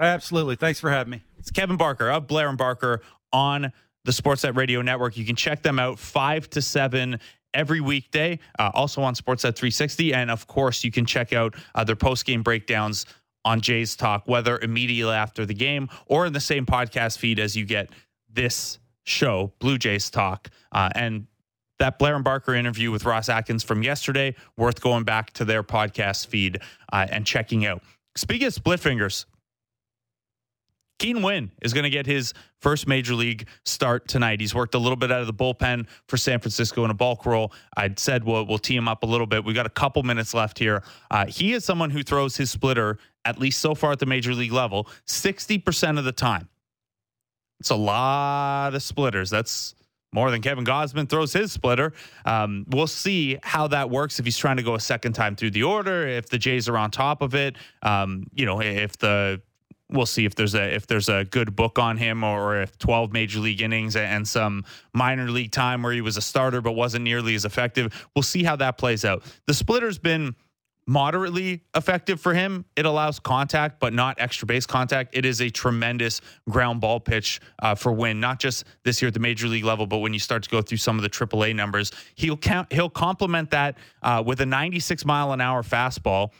Absolutely, 0.00 0.56
thanks 0.56 0.80
for 0.80 0.90
having 0.90 1.12
me. 1.12 1.22
It's 1.38 1.52
Kevin 1.52 1.76
Barker 1.76 2.10
of 2.10 2.26
Blair 2.26 2.48
and 2.48 2.58
Barker 2.58 3.02
on 3.32 3.72
the 4.04 4.10
Sportsnet 4.10 4.56
Radio 4.56 4.82
Network. 4.82 5.16
You 5.16 5.24
can 5.24 5.36
check 5.36 5.62
them 5.62 5.78
out 5.78 6.00
five 6.00 6.50
to 6.50 6.62
seven 6.62 7.20
every 7.54 7.80
weekday, 7.80 8.38
uh, 8.58 8.70
also 8.74 9.02
on 9.02 9.14
Sportsnet 9.14 9.56
360. 9.56 10.14
And 10.14 10.30
of 10.30 10.46
course, 10.46 10.84
you 10.84 10.90
can 10.90 11.06
check 11.06 11.32
out 11.32 11.54
uh, 11.74 11.84
their 11.84 11.96
post 11.96 12.24
game 12.24 12.42
breakdowns 12.42 13.06
on 13.44 13.60
Jays 13.60 13.96
Talk, 13.96 14.26
whether 14.26 14.58
immediately 14.58 15.14
after 15.14 15.44
the 15.44 15.54
game 15.54 15.88
or 16.06 16.26
in 16.26 16.32
the 16.32 16.40
same 16.40 16.66
podcast 16.66 17.18
feed 17.18 17.38
as 17.38 17.56
you 17.56 17.64
get 17.64 17.90
this 18.32 18.78
show, 19.04 19.52
Blue 19.58 19.78
Jays 19.78 20.10
Talk. 20.10 20.48
Uh, 20.70 20.90
and 20.94 21.26
that 21.78 21.98
Blair 21.98 22.14
and 22.14 22.22
Barker 22.22 22.54
interview 22.54 22.92
with 22.92 23.04
Ross 23.04 23.28
Atkins 23.28 23.64
from 23.64 23.82
yesterday, 23.82 24.36
worth 24.56 24.80
going 24.80 25.02
back 25.02 25.32
to 25.32 25.44
their 25.44 25.64
podcast 25.64 26.28
feed 26.28 26.60
uh, 26.92 27.06
and 27.10 27.26
checking 27.26 27.66
out. 27.66 27.82
Speaking 28.16 28.46
of 28.46 28.54
split 28.54 28.78
fingers, 28.78 29.26
Keaton 31.02 31.22
Winn 31.22 31.50
is 31.60 31.72
going 31.72 31.82
to 31.82 31.90
get 31.90 32.06
his 32.06 32.32
first 32.60 32.86
major 32.86 33.16
league 33.16 33.48
start 33.64 34.06
tonight. 34.06 34.40
He's 34.40 34.54
worked 34.54 34.76
a 34.76 34.78
little 34.78 34.94
bit 34.94 35.10
out 35.10 35.20
of 35.20 35.26
the 35.26 35.34
bullpen 35.34 35.88
for 36.06 36.16
San 36.16 36.38
Francisco 36.38 36.84
in 36.84 36.92
a 36.92 36.94
bulk 36.94 37.26
role. 37.26 37.52
I'd 37.76 37.98
said 37.98 38.22
we'll, 38.22 38.46
we'll 38.46 38.60
tee 38.60 38.76
him 38.76 38.86
up 38.86 39.02
a 39.02 39.06
little 39.06 39.26
bit. 39.26 39.44
We've 39.44 39.56
got 39.56 39.66
a 39.66 39.70
couple 39.70 40.04
minutes 40.04 40.32
left 40.32 40.60
here. 40.60 40.84
Uh, 41.10 41.26
he 41.26 41.54
is 41.54 41.64
someone 41.64 41.90
who 41.90 42.04
throws 42.04 42.36
his 42.36 42.52
splitter, 42.52 42.98
at 43.24 43.40
least 43.40 43.60
so 43.60 43.74
far 43.74 43.90
at 43.90 43.98
the 43.98 44.06
major 44.06 44.32
league 44.32 44.52
level, 44.52 44.86
60% 45.08 45.98
of 45.98 46.04
the 46.04 46.12
time. 46.12 46.48
It's 47.58 47.70
a 47.70 47.76
lot 47.76 48.72
of 48.72 48.80
splitters. 48.80 49.28
That's 49.28 49.74
more 50.12 50.30
than 50.30 50.40
Kevin 50.40 50.64
Gausman 50.64 51.08
throws 51.08 51.32
his 51.32 51.50
splitter. 51.50 51.94
Um, 52.24 52.64
we'll 52.68 52.86
see 52.86 53.38
how 53.42 53.66
that 53.68 53.90
works 53.90 54.20
if 54.20 54.24
he's 54.24 54.38
trying 54.38 54.58
to 54.58 54.62
go 54.62 54.76
a 54.76 54.80
second 54.80 55.14
time 55.14 55.34
through 55.34 55.50
the 55.50 55.64
order, 55.64 56.06
if 56.06 56.28
the 56.28 56.38
Jays 56.38 56.68
are 56.68 56.78
on 56.78 56.92
top 56.92 57.22
of 57.22 57.34
it. 57.34 57.56
Um, 57.82 58.28
you 58.32 58.46
know, 58.46 58.60
if 58.60 58.98
the 58.98 59.42
we'll 59.92 60.06
see 60.06 60.24
if 60.24 60.34
there's 60.34 60.54
a 60.54 60.74
if 60.74 60.86
there's 60.86 61.08
a 61.08 61.24
good 61.24 61.54
book 61.54 61.78
on 61.78 61.96
him 61.96 62.24
or 62.24 62.62
if 62.62 62.78
12 62.78 63.12
major 63.12 63.40
league 63.40 63.60
innings 63.60 63.96
and 63.96 64.26
some 64.26 64.64
minor 64.92 65.30
league 65.30 65.52
time 65.52 65.82
where 65.82 65.92
he 65.92 66.00
was 66.00 66.16
a 66.16 66.22
starter 66.22 66.60
but 66.60 66.72
wasn't 66.72 67.04
nearly 67.04 67.34
as 67.34 67.44
effective. 67.44 68.08
We'll 68.14 68.22
see 68.22 68.42
how 68.42 68.56
that 68.56 68.78
plays 68.78 69.04
out. 69.04 69.22
The 69.46 69.54
splitter's 69.54 69.98
been 69.98 70.34
moderately 70.86 71.62
effective 71.76 72.20
for 72.20 72.34
him. 72.34 72.64
It 72.76 72.86
allows 72.86 73.20
contact, 73.20 73.78
but 73.78 73.92
not 73.92 74.20
extra 74.20 74.46
base 74.46 74.66
contact. 74.66 75.16
It 75.16 75.24
is 75.24 75.40
a 75.40 75.48
tremendous 75.48 76.20
ground 76.48 76.80
ball 76.80 77.00
pitch 77.00 77.40
uh, 77.60 77.74
for 77.74 77.92
Winn, 77.92 78.20
not 78.20 78.40
just 78.40 78.64
this 78.84 79.00
year 79.00 79.08
at 79.08 79.14
the 79.14 79.20
major 79.20 79.46
league 79.46 79.64
level, 79.64 79.86
but 79.86 79.98
when 79.98 80.12
you 80.12 80.18
start 80.18 80.42
to 80.42 80.50
go 80.50 80.60
through 80.60 80.78
some 80.78 80.96
of 80.96 81.02
the 81.02 81.10
AAA 81.10 81.54
numbers, 81.54 81.92
he'll 82.16 82.36
count, 82.36 82.72
he'll 82.72 82.90
complement 82.90 83.50
that 83.50 83.78
uh, 84.02 84.22
with 84.24 84.40
a 84.40 84.46
96 84.46 85.04
mile 85.04 85.32
an 85.32 85.40
hour 85.40 85.62
fastball 85.62 86.30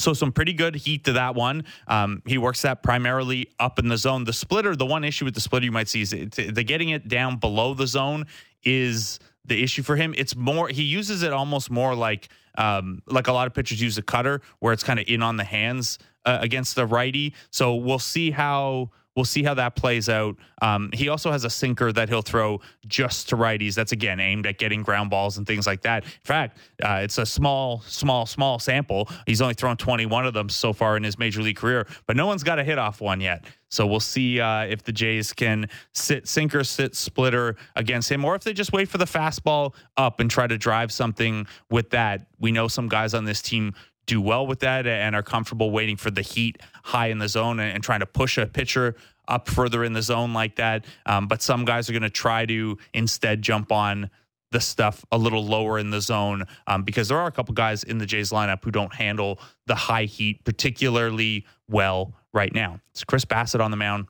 so 0.00 0.12
some 0.12 0.32
pretty 0.32 0.52
good 0.52 0.74
heat 0.74 1.04
to 1.04 1.12
that 1.12 1.34
one. 1.34 1.64
Um, 1.86 2.22
he 2.26 2.38
works 2.38 2.62
that 2.62 2.82
primarily 2.82 3.50
up 3.58 3.78
in 3.78 3.88
the 3.88 3.96
zone. 3.96 4.24
The 4.24 4.32
splitter, 4.32 4.74
the 4.76 4.86
one 4.86 5.04
issue 5.04 5.24
with 5.24 5.34
the 5.34 5.40
splitter 5.40 5.64
you 5.64 5.72
might 5.72 5.88
see 5.88 6.02
is 6.02 6.12
it, 6.12 6.32
the 6.32 6.64
getting 6.64 6.90
it 6.90 7.08
down 7.08 7.36
below 7.36 7.74
the 7.74 7.86
zone 7.86 8.26
is 8.62 9.18
the 9.44 9.62
issue 9.62 9.82
for 9.82 9.96
him. 9.96 10.14
It's 10.16 10.36
more 10.36 10.68
he 10.68 10.82
uses 10.82 11.22
it 11.22 11.32
almost 11.32 11.70
more 11.70 11.94
like 11.94 12.28
um, 12.58 13.02
like 13.06 13.28
a 13.28 13.32
lot 13.32 13.46
of 13.46 13.54
pitchers 13.54 13.80
use 13.80 13.98
a 13.98 14.02
cutter 14.02 14.40
where 14.58 14.72
it's 14.72 14.82
kind 14.82 14.98
of 14.98 15.06
in 15.08 15.22
on 15.22 15.36
the 15.36 15.44
hands 15.44 15.98
uh, 16.24 16.38
against 16.40 16.76
the 16.76 16.86
righty. 16.86 17.34
So 17.50 17.74
we'll 17.74 17.98
see 17.98 18.30
how 18.30 18.90
We'll 19.20 19.26
see 19.26 19.42
how 19.42 19.52
that 19.52 19.76
plays 19.76 20.08
out. 20.08 20.38
Um, 20.62 20.88
he 20.94 21.10
also 21.10 21.30
has 21.30 21.44
a 21.44 21.50
sinker 21.50 21.92
that 21.92 22.08
he'll 22.08 22.22
throw 22.22 22.62
just 22.86 23.28
to 23.28 23.36
righties. 23.36 23.74
That's 23.74 23.92
again 23.92 24.18
aimed 24.18 24.46
at 24.46 24.56
getting 24.56 24.82
ground 24.82 25.10
balls 25.10 25.36
and 25.36 25.46
things 25.46 25.66
like 25.66 25.82
that. 25.82 26.04
In 26.04 26.10
fact, 26.24 26.56
uh, 26.82 27.00
it's 27.02 27.18
a 27.18 27.26
small, 27.26 27.82
small, 27.82 28.24
small 28.24 28.58
sample. 28.58 29.10
He's 29.26 29.42
only 29.42 29.52
thrown 29.52 29.76
21 29.76 30.24
of 30.24 30.32
them 30.32 30.48
so 30.48 30.72
far 30.72 30.96
in 30.96 31.02
his 31.02 31.18
major 31.18 31.42
league 31.42 31.58
career, 31.58 31.86
but 32.06 32.16
no 32.16 32.26
one's 32.26 32.42
got 32.42 32.58
a 32.58 32.64
hit 32.64 32.78
off 32.78 33.02
one 33.02 33.20
yet. 33.20 33.44
So 33.68 33.86
we'll 33.86 34.00
see 34.00 34.40
uh, 34.40 34.62
if 34.62 34.82
the 34.82 34.90
Jays 34.90 35.32
can 35.32 35.68
sit 35.92 36.26
sinker, 36.26 36.64
sit 36.64 36.96
splitter 36.96 37.56
against 37.76 38.10
him, 38.10 38.24
or 38.24 38.34
if 38.34 38.42
they 38.42 38.54
just 38.54 38.72
wait 38.72 38.88
for 38.88 38.98
the 38.98 39.04
fastball 39.04 39.74
up 39.98 40.18
and 40.18 40.30
try 40.30 40.46
to 40.46 40.56
drive 40.56 40.90
something 40.90 41.46
with 41.70 41.90
that. 41.90 42.26
We 42.38 42.52
know 42.52 42.68
some 42.68 42.88
guys 42.88 43.14
on 43.14 43.26
this 43.26 43.42
team 43.42 43.74
do 44.10 44.20
well 44.20 44.44
with 44.44 44.58
that 44.58 44.88
and 44.88 45.14
are 45.14 45.22
comfortable 45.22 45.70
waiting 45.70 45.96
for 45.96 46.10
the 46.10 46.20
heat 46.20 46.60
high 46.82 47.06
in 47.06 47.18
the 47.18 47.28
zone 47.28 47.60
and, 47.60 47.72
and 47.74 47.84
trying 47.84 48.00
to 48.00 48.06
push 48.06 48.38
a 48.38 48.46
pitcher 48.46 48.96
up 49.28 49.48
further 49.48 49.84
in 49.84 49.92
the 49.92 50.02
zone 50.02 50.32
like 50.32 50.56
that. 50.56 50.84
Um, 51.06 51.28
but 51.28 51.42
some 51.42 51.64
guys 51.64 51.88
are 51.88 51.92
going 51.92 52.02
to 52.02 52.10
try 52.10 52.44
to 52.46 52.76
instead 52.92 53.40
jump 53.40 53.70
on 53.70 54.10
the 54.50 54.60
stuff 54.60 55.04
a 55.12 55.16
little 55.16 55.44
lower 55.44 55.78
in 55.78 55.90
the 55.90 56.00
zone 56.00 56.42
um, 56.66 56.82
because 56.82 57.06
there 57.06 57.18
are 57.18 57.28
a 57.28 57.30
couple 57.30 57.54
guys 57.54 57.84
in 57.84 57.98
the 57.98 58.06
Jays 58.06 58.32
lineup 58.32 58.64
who 58.64 58.72
don't 58.72 58.92
handle 58.92 59.38
the 59.66 59.76
high 59.76 60.06
heat 60.06 60.42
particularly 60.42 61.46
well 61.68 62.12
right 62.32 62.52
now. 62.52 62.80
It's 62.90 63.04
Chris 63.04 63.24
Bassitt 63.24 63.60
on 63.60 63.70
the 63.70 63.76
mound 63.76 64.06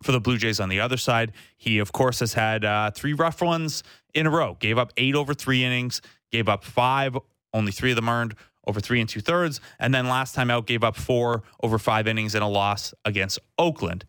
for 0.00 0.12
the 0.12 0.20
Blue 0.20 0.38
Jays 0.38 0.58
on 0.58 0.70
the 0.70 0.80
other 0.80 0.96
side. 0.96 1.32
He, 1.58 1.80
of 1.80 1.92
course, 1.92 2.20
has 2.20 2.32
had 2.32 2.64
uh, 2.64 2.92
three 2.92 3.12
rough 3.12 3.42
ones 3.42 3.82
in 4.14 4.26
a 4.26 4.30
row. 4.30 4.56
Gave 4.58 4.78
up 4.78 4.90
eight 4.96 5.14
over 5.14 5.34
three 5.34 5.64
innings, 5.64 6.00
gave 6.30 6.48
up 6.48 6.64
five, 6.64 7.14
only 7.52 7.72
three 7.72 7.90
of 7.90 7.96
them 7.96 8.08
earned 8.08 8.34
over 8.66 8.80
three 8.80 9.00
and 9.00 9.08
two 9.08 9.20
thirds. 9.20 9.60
And 9.78 9.94
then 9.94 10.08
last 10.08 10.34
time 10.34 10.50
out, 10.50 10.66
gave 10.66 10.84
up 10.84 10.96
four 10.96 11.42
over 11.62 11.78
five 11.78 12.06
innings 12.06 12.34
in 12.34 12.42
a 12.42 12.48
loss 12.48 12.94
against 13.04 13.38
Oakland. 13.58 14.04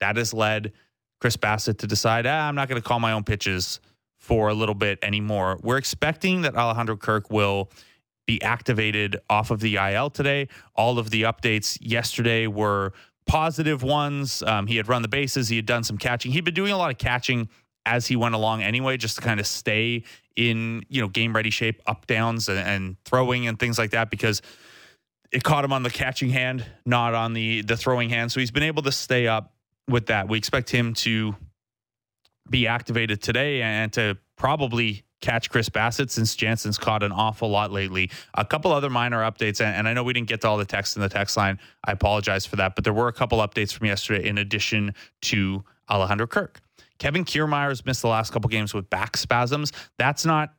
That 0.00 0.16
has 0.16 0.32
led 0.32 0.72
Chris 1.20 1.36
Bassitt 1.36 1.78
to 1.78 1.86
decide, 1.86 2.26
ah, 2.26 2.48
I'm 2.48 2.54
not 2.54 2.68
going 2.68 2.80
to 2.80 2.86
call 2.86 3.00
my 3.00 3.12
own 3.12 3.24
pitches 3.24 3.80
for 4.16 4.48
a 4.48 4.54
little 4.54 4.74
bit 4.74 4.98
anymore. 5.02 5.58
We're 5.62 5.78
expecting 5.78 6.42
that 6.42 6.56
Alejandro 6.56 6.96
Kirk 6.96 7.30
will 7.30 7.70
be 8.26 8.40
activated 8.42 9.16
off 9.30 9.50
of 9.50 9.60
the 9.60 9.76
IL 9.76 10.10
today. 10.10 10.48
All 10.74 10.98
of 10.98 11.10
the 11.10 11.22
updates 11.22 11.78
yesterday 11.80 12.46
were 12.46 12.92
positive 13.26 13.82
ones. 13.82 14.42
Um, 14.42 14.66
he 14.66 14.76
had 14.76 14.88
run 14.88 15.02
the 15.02 15.08
bases, 15.08 15.48
he 15.48 15.56
had 15.56 15.66
done 15.66 15.84
some 15.84 15.98
catching. 15.98 16.32
He'd 16.32 16.44
been 16.44 16.54
doing 16.54 16.72
a 16.72 16.76
lot 16.76 16.90
of 16.90 16.98
catching 16.98 17.48
as 17.88 18.06
he 18.06 18.16
went 18.16 18.34
along 18.34 18.62
anyway, 18.62 18.96
just 18.96 19.16
to 19.16 19.22
kind 19.22 19.40
of 19.40 19.46
stay 19.46 20.04
in 20.36 20.84
you 20.88 21.00
know 21.00 21.08
game 21.08 21.34
ready 21.34 21.50
shape, 21.50 21.82
up 21.86 22.06
downs 22.06 22.48
and, 22.48 22.58
and 22.58 22.96
throwing 23.04 23.48
and 23.48 23.58
things 23.58 23.78
like 23.78 23.90
that 23.92 24.10
because 24.10 24.42
it 25.32 25.42
caught 25.42 25.64
him 25.64 25.72
on 25.72 25.82
the 25.82 25.90
catching 25.90 26.30
hand, 26.30 26.64
not 26.84 27.14
on 27.14 27.32
the 27.32 27.62
the 27.62 27.76
throwing 27.76 28.10
hand. 28.10 28.30
So 28.30 28.40
he's 28.40 28.50
been 28.50 28.62
able 28.62 28.82
to 28.82 28.92
stay 28.92 29.26
up 29.26 29.52
with 29.88 30.06
that. 30.06 30.28
We 30.28 30.36
expect 30.38 30.70
him 30.70 30.94
to 30.94 31.34
be 32.48 32.66
activated 32.66 33.22
today 33.22 33.62
and 33.62 33.92
to 33.94 34.18
probably 34.36 35.04
catch 35.20 35.50
Chris 35.50 35.68
Bassitt 35.68 36.10
since 36.10 36.36
Jansen's 36.36 36.78
caught 36.78 37.02
an 37.02 37.10
awful 37.10 37.48
lot 37.48 37.72
lately. 37.72 38.10
A 38.34 38.44
couple 38.44 38.72
other 38.72 38.88
minor 38.88 39.18
updates, 39.18 39.60
and 39.60 39.88
I 39.88 39.92
know 39.92 40.04
we 40.04 40.12
didn't 40.12 40.28
get 40.28 40.42
to 40.42 40.48
all 40.48 40.58
the 40.58 40.64
text 40.64 40.96
in 40.96 41.02
the 41.02 41.08
text 41.08 41.36
line. 41.36 41.58
I 41.84 41.92
apologize 41.92 42.46
for 42.46 42.56
that, 42.56 42.74
but 42.74 42.84
there 42.84 42.92
were 42.92 43.08
a 43.08 43.12
couple 43.12 43.38
updates 43.38 43.72
from 43.72 43.86
yesterday 43.86 44.28
in 44.28 44.38
addition 44.38 44.94
to 45.22 45.64
Alejandro 45.90 46.26
Kirk. 46.26 46.60
Kevin 46.98 47.24
Kiermaier's 47.24 47.84
missed 47.84 48.02
the 48.02 48.08
last 48.08 48.32
couple 48.32 48.48
games 48.48 48.74
with 48.74 48.88
back 48.90 49.16
spasms. 49.16 49.72
That's 49.98 50.24
not 50.24 50.54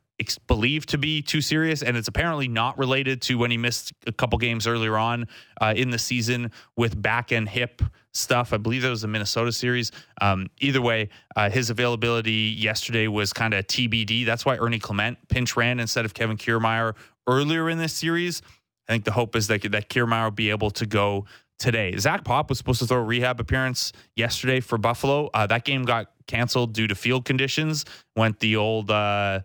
believed 0.46 0.90
to 0.90 0.98
be 0.98 1.22
too 1.22 1.40
serious, 1.40 1.82
and 1.82 1.96
it's 1.96 2.08
apparently 2.08 2.48
not 2.48 2.78
related 2.78 3.22
to 3.22 3.38
when 3.38 3.50
he 3.50 3.56
missed 3.56 3.92
a 4.06 4.12
couple 4.12 4.38
games 4.38 4.66
earlier 4.66 4.96
on 4.96 5.26
uh, 5.60 5.72
in 5.76 5.90
the 5.90 5.98
season 5.98 6.52
with 6.76 7.00
back 7.00 7.32
and 7.32 7.48
hip 7.48 7.82
stuff. 8.12 8.52
I 8.52 8.58
believe 8.58 8.82
that 8.82 8.90
was 8.90 9.02
the 9.02 9.08
Minnesota 9.08 9.52
series. 9.52 9.92
Um, 10.20 10.48
either 10.60 10.82
way, 10.82 11.08
uh, 11.36 11.48
his 11.48 11.70
availability 11.70 12.54
yesterday 12.58 13.08
was 13.08 13.32
kind 13.32 13.54
of 13.54 13.66
TBD. 13.66 14.26
That's 14.26 14.44
why 14.44 14.56
Ernie 14.56 14.78
Clement 14.78 15.18
pinch 15.28 15.56
ran 15.56 15.80
instead 15.80 16.04
of 16.04 16.14
Kevin 16.14 16.36
Kiermaier 16.36 16.94
earlier 17.26 17.70
in 17.70 17.78
this 17.78 17.92
series. 17.92 18.42
I 18.88 18.92
think 18.92 19.04
the 19.04 19.12
hope 19.12 19.36
is 19.36 19.46
that 19.46 19.62
that 19.70 19.88
Kiermaier 19.88 20.24
will 20.24 20.30
be 20.32 20.50
able 20.50 20.70
to 20.72 20.86
go 20.86 21.26
today. 21.58 21.96
Zach 21.96 22.24
Pop 22.24 22.48
was 22.48 22.58
supposed 22.58 22.80
to 22.80 22.86
throw 22.86 22.98
a 22.98 23.04
rehab 23.04 23.38
appearance 23.38 23.92
yesterday 24.16 24.60
for 24.60 24.78
Buffalo. 24.78 25.30
Uh, 25.32 25.46
that 25.46 25.64
game 25.64 25.84
got 25.84 26.08
canceled 26.30 26.72
due 26.72 26.86
to 26.86 26.94
field 26.94 27.24
conditions. 27.24 27.84
Went 28.16 28.38
the 28.38 28.56
old, 28.56 28.90
uh, 28.90 29.40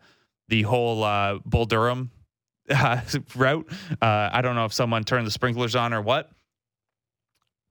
the 0.48 0.62
whole 0.62 1.04
uh, 1.04 1.40
Bull 1.46 1.66
Durham 1.66 2.12
uh, 2.70 3.02
route. 3.36 3.68
Uh, 4.02 4.30
I 4.32 4.42
don't 4.42 4.56
know 4.56 4.66
if 4.66 4.74
someone 4.74 5.04
turned 5.04 5.26
the 5.26 5.32
sprinklers 5.32 5.76
on 5.76 5.94
or 5.94 6.02
what. 6.02 6.30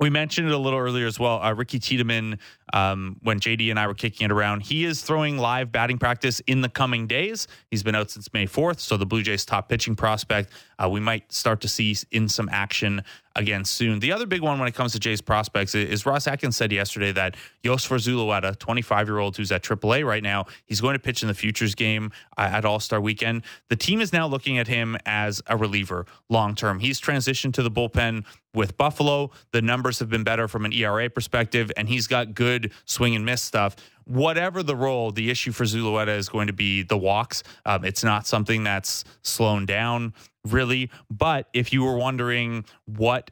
We 0.01 0.11
mentioned 0.11 0.49
it 0.49 0.53
a 0.53 0.59
little 0.59 0.79
earlier 0.79 1.07
as 1.07 1.21
well. 1.21 1.41
Uh, 1.41 1.55
Ricky 1.55 1.79
Tiedemann, 1.79 2.41
um, 2.73 3.17
when 3.23 3.41
JD 3.41 3.71
and 3.71 3.79
I 3.79 3.87
were 3.87 3.95
kicking 3.95 4.25
it 4.25 4.33
around, 4.33 4.63
he 4.63 4.85
is 4.85 5.03
throwing 5.03 5.39
live 5.39 5.71
batting 5.71 5.99
practice 5.99 6.41
in 6.47 6.61
the 6.61 6.69
coming 6.69 7.07
days. 7.07 7.47
He's 7.71 7.83
been 7.83 7.95
out 7.95 8.11
since 8.11 8.33
May 8.33 8.47
4th, 8.47 8.81
so 8.81 8.97
the 8.97 9.07
Blue 9.07 9.23
Jays' 9.23 9.45
top 9.45 9.69
pitching 9.69 9.95
prospect 9.95 10.51
uh, 10.83 10.89
we 10.89 11.01
might 11.01 11.31
start 11.33 11.61
to 11.63 11.69
see 11.69 11.97
in 12.11 12.29
some 12.29 12.49
action 12.51 13.03
again 13.37 13.65
soon. 13.65 13.99
The 13.99 14.13
other 14.13 14.27
big 14.27 14.43
one 14.43 14.59
when 14.59 14.69
it 14.69 14.75
comes 14.75 14.93
to 14.93 15.01
Jays 15.01 15.21
prospects 15.21 15.75
is 15.75 16.07
Ross 16.07 16.27
Atkins 16.27 16.57
said 16.57 16.71
yesterday 16.71 17.11
that 17.13 17.37
Yosver 17.65 17.99
Zulueta, 17.99 18.57
25 18.59 19.09
year 19.09 19.19
old 19.19 19.37
who's 19.37 19.51
at 19.51 19.63
AAA 19.63 20.07
right 20.07 20.23
now, 20.23 20.47
he's 20.67 20.81
going 20.81 20.95
to 20.95 21.01
pitch 21.01 21.23
in 21.23 21.29
the 21.29 21.35
futures 21.35 21.75
game 21.75 22.13
uh, 22.37 22.43
at 22.53 22.65
All 22.65 22.79
Star 22.79 23.01
Weekend. 23.01 23.43
The 23.71 23.77
team 23.77 24.01
is 24.01 24.13
now 24.13 24.27
looking 24.27 24.59
at 24.59 24.69
him 24.69 24.97
as 25.05 25.43
a 25.49 25.57
reliever 25.57 26.07
long 26.29 26.55
term. 26.55 26.79
He's 26.79 27.01
transitioned 27.01 27.55
to 27.55 27.63
the 27.63 27.71
bullpen 27.71 28.25
with 28.55 28.77
Buffalo. 28.77 29.33
The 29.51 29.63
numbers 29.63 29.99
have 29.99 30.09
been 30.09 30.23
better 30.23 30.47
from 30.47 30.65
an 30.65 30.73
ERA 30.73 31.11
perspective, 31.11 31.73
and 31.77 31.89
he's 31.89 32.07
got 32.07 32.35
good 32.35 32.54
swing 32.85 33.15
and 33.15 33.25
miss 33.25 33.43
stuff. 33.43 33.77
Whatever 34.05 34.63
the 34.63 34.77
role, 34.77 35.11
the 35.11 35.31
issue 35.31 35.53
for 35.53 35.65
Zulueta 35.65 36.17
is 36.17 36.29
going 36.29 36.47
to 36.47 36.53
be 36.53 36.83
the 36.83 36.99
walks. 36.99 37.43
Um, 37.65 37.85
it's 37.85 38.05
not 38.05 38.27
something 38.27 38.65
that's 38.65 39.05
slowed 39.23 39.67
down 39.67 40.13
really. 40.45 40.91
But 41.11 41.49
if 41.53 41.73
you 41.73 41.83
were 41.85 41.97
wondering 41.97 42.65
what 42.87 43.31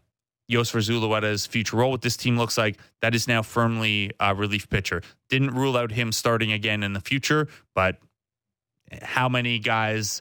Yosver 0.51 0.81
Zulueta's 0.81 1.47
future 1.47 1.77
role 1.77 1.93
with 1.93 2.03
this 2.03 2.17
team 2.17 2.37
looks 2.37 2.59
like, 2.59 2.79
that 3.01 3.15
is 3.15 3.29
now 3.29 3.43
firmly 3.43 4.11
a 4.21 4.35
relief 4.35 4.69
pitcher. 4.69 5.03
Didn't 5.29 5.51
rule 5.51 5.77
out 5.77 5.93
him 5.93 6.13
starting 6.13 6.53
again 6.53 6.83
in 6.83 6.93
the 6.93 7.01
future, 7.01 7.49
but 7.75 7.99
how 9.01 9.29
many 9.29 9.59
guys 9.59 10.21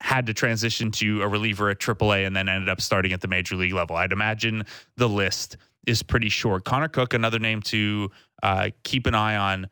had 0.00 0.26
to 0.26 0.34
transition 0.34 0.90
to 0.90 1.22
a 1.22 1.28
reliever 1.28 1.70
at 1.70 1.78
AAA 1.78 2.26
and 2.26 2.34
then 2.34 2.48
ended 2.48 2.68
up 2.68 2.80
starting 2.80 3.12
at 3.12 3.20
the 3.20 3.28
major 3.28 3.56
league 3.56 3.72
level? 3.72 3.96
I'd 3.96 4.12
imagine 4.12 4.64
the 4.96 5.08
list 5.08 5.56
is 5.86 6.02
pretty 6.02 6.28
short. 6.28 6.64
Connor 6.64 6.88
Cooke, 6.88 7.14
another 7.14 7.38
name 7.38 7.60
to 7.62 8.10
uh, 8.42 8.70
keep 8.84 9.06
an 9.06 9.14
eye 9.14 9.36
on, 9.36 9.68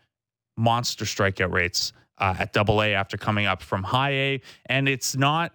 monster 0.57 1.05
strikeout 1.05 1.53
rates 1.53 1.93
uh, 2.19 2.35
at 2.39 2.53
Double 2.53 2.83
A 2.83 2.95
after 2.95 3.17
coming 3.17 3.47
up 3.47 3.63
from 3.63 3.83
High 3.83 4.13
A, 4.13 4.41
and 4.67 4.89
it's 4.89 5.17
not 5.17 5.53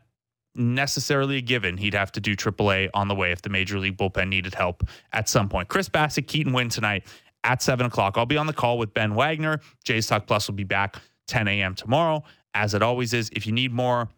necessarily 0.56 1.38
a 1.38 1.42
given. 1.42 1.78
He'd 1.78 1.94
have 1.94 2.12
to 2.14 2.20
do 2.20 2.36
AAA 2.36 2.90
on 2.94 3.08
the 3.08 3.16
way 3.16 3.32
if 3.32 3.42
the 3.42 3.50
major 3.50 3.78
league 3.78 3.98
bullpen 3.98 4.30
needed 4.30 4.56
help 4.56 4.84
at 5.14 5.30
some 5.30 5.50
point. 5.50 5.68
Chris 5.68 5.90
Bassitt, 5.90 6.28
Keaton 6.28 6.54
Winn 6.54 6.70
tonight 6.70 7.06
at 7.44 7.62
seven 7.62 7.86
o'clock. 7.86 8.18
I'll 8.18 8.26
be 8.26 8.38
on 8.38 8.48
the 8.48 8.54
call 8.54 8.78
with 8.78 8.94
Ben 8.94 9.16
Wagner. 9.16 9.60
Jays 9.84 10.08
Talk 10.08 10.28
Plus 10.28 10.48
will 10.48 10.56
be 10.56 10.64
back 10.64 10.98
10 11.28 11.48
a.m. 11.48 11.76
tomorrow, 11.76 12.24
as 12.54 12.74
it 12.74 12.82
always 12.82 13.14
is. 13.14 13.30
If 13.34 13.46
you 13.46 13.52
need 13.52 13.72
more 13.72 14.10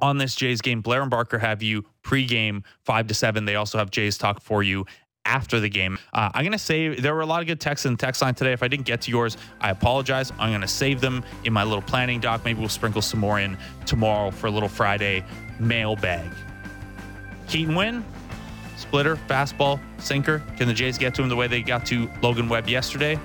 on 0.00 0.18
this 0.18 0.34
Jays 0.34 0.60
game, 0.60 0.80
Blair 0.80 1.02
and 1.02 1.10
Barker 1.10 1.38
have 1.38 1.62
you 1.62 1.84
pregame 2.04 2.64
five 2.84 3.06
to 3.06 3.14
seven. 3.14 3.44
They 3.44 3.56
also 3.56 3.78
have 3.78 3.90
Jays 3.90 4.18
Talk 4.18 4.40
for 4.40 4.62
you 4.62 4.84
after 5.24 5.60
the 5.60 5.68
game. 5.68 5.98
Uh, 6.12 6.30
I'm 6.34 6.42
going 6.42 6.52
to 6.52 6.58
say 6.58 7.00
there 7.00 7.14
were 7.14 7.20
a 7.20 7.26
lot 7.26 7.40
of 7.40 7.46
good 7.46 7.60
texts 7.60 7.86
in 7.86 7.92
the 7.92 7.98
text 7.98 8.22
line 8.22 8.34
today. 8.34 8.52
If 8.52 8.62
I 8.62 8.68
didn't 8.68 8.86
get 8.86 9.02
to 9.02 9.10
yours, 9.10 9.36
I 9.60 9.70
apologize. 9.70 10.32
I'm 10.38 10.50
going 10.50 10.60
to 10.60 10.68
save 10.68 11.00
them 11.00 11.24
in 11.44 11.52
my 11.52 11.64
little 11.64 11.82
planning 11.82 12.20
doc. 12.20 12.44
Maybe 12.44 12.60
we'll 12.60 12.68
sprinkle 12.68 13.02
some 13.02 13.20
more 13.20 13.40
in 13.40 13.56
tomorrow 13.86 14.30
for 14.30 14.46
a 14.46 14.50
little 14.50 14.68
Friday 14.68 15.24
mailbag. 15.58 16.30
Keaton 17.48 17.74
Winn, 17.74 18.04
splitter, 18.76 19.16
fastball, 19.16 19.80
sinker. 19.98 20.42
Can 20.56 20.68
the 20.68 20.74
Jays 20.74 20.98
get 20.98 21.14
to 21.14 21.22
him 21.22 21.28
the 21.28 21.36
way 21.36 21.46
they 21.46 21.62
got 21.62 21.86
to 21.86 22.10
Logan 22.22 22.48
Webb 22.48 22.68
yesterday? 22.68 23.18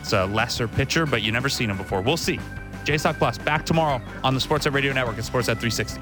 It's 0.00 0.12
a 0.12 0.24
lesser 0.26 0.66
pitcher, 0.66 1.06
but 1.06 1.22
you 1.22 1.30
never 1.30 1.48
seen 1.48 1.70
him 1.70 1.76
before. 1.76 2.00
We'll 2.00 2.16
see. 2.16 2.40
J 2.84 2.96
Talk 2.96 3.18
Plus 3.18 3.38
back 3.38 3.66
tomorrow 3.66 4.00
on 4.24 4.34
the 4.34 4.40
Sportsnet 4.40 4.72
Radio 4.72 4.92
Network 4.92 5.18
at 5.18 5.24
Sportsnet 5.24 5.58
360. 5.58 6.00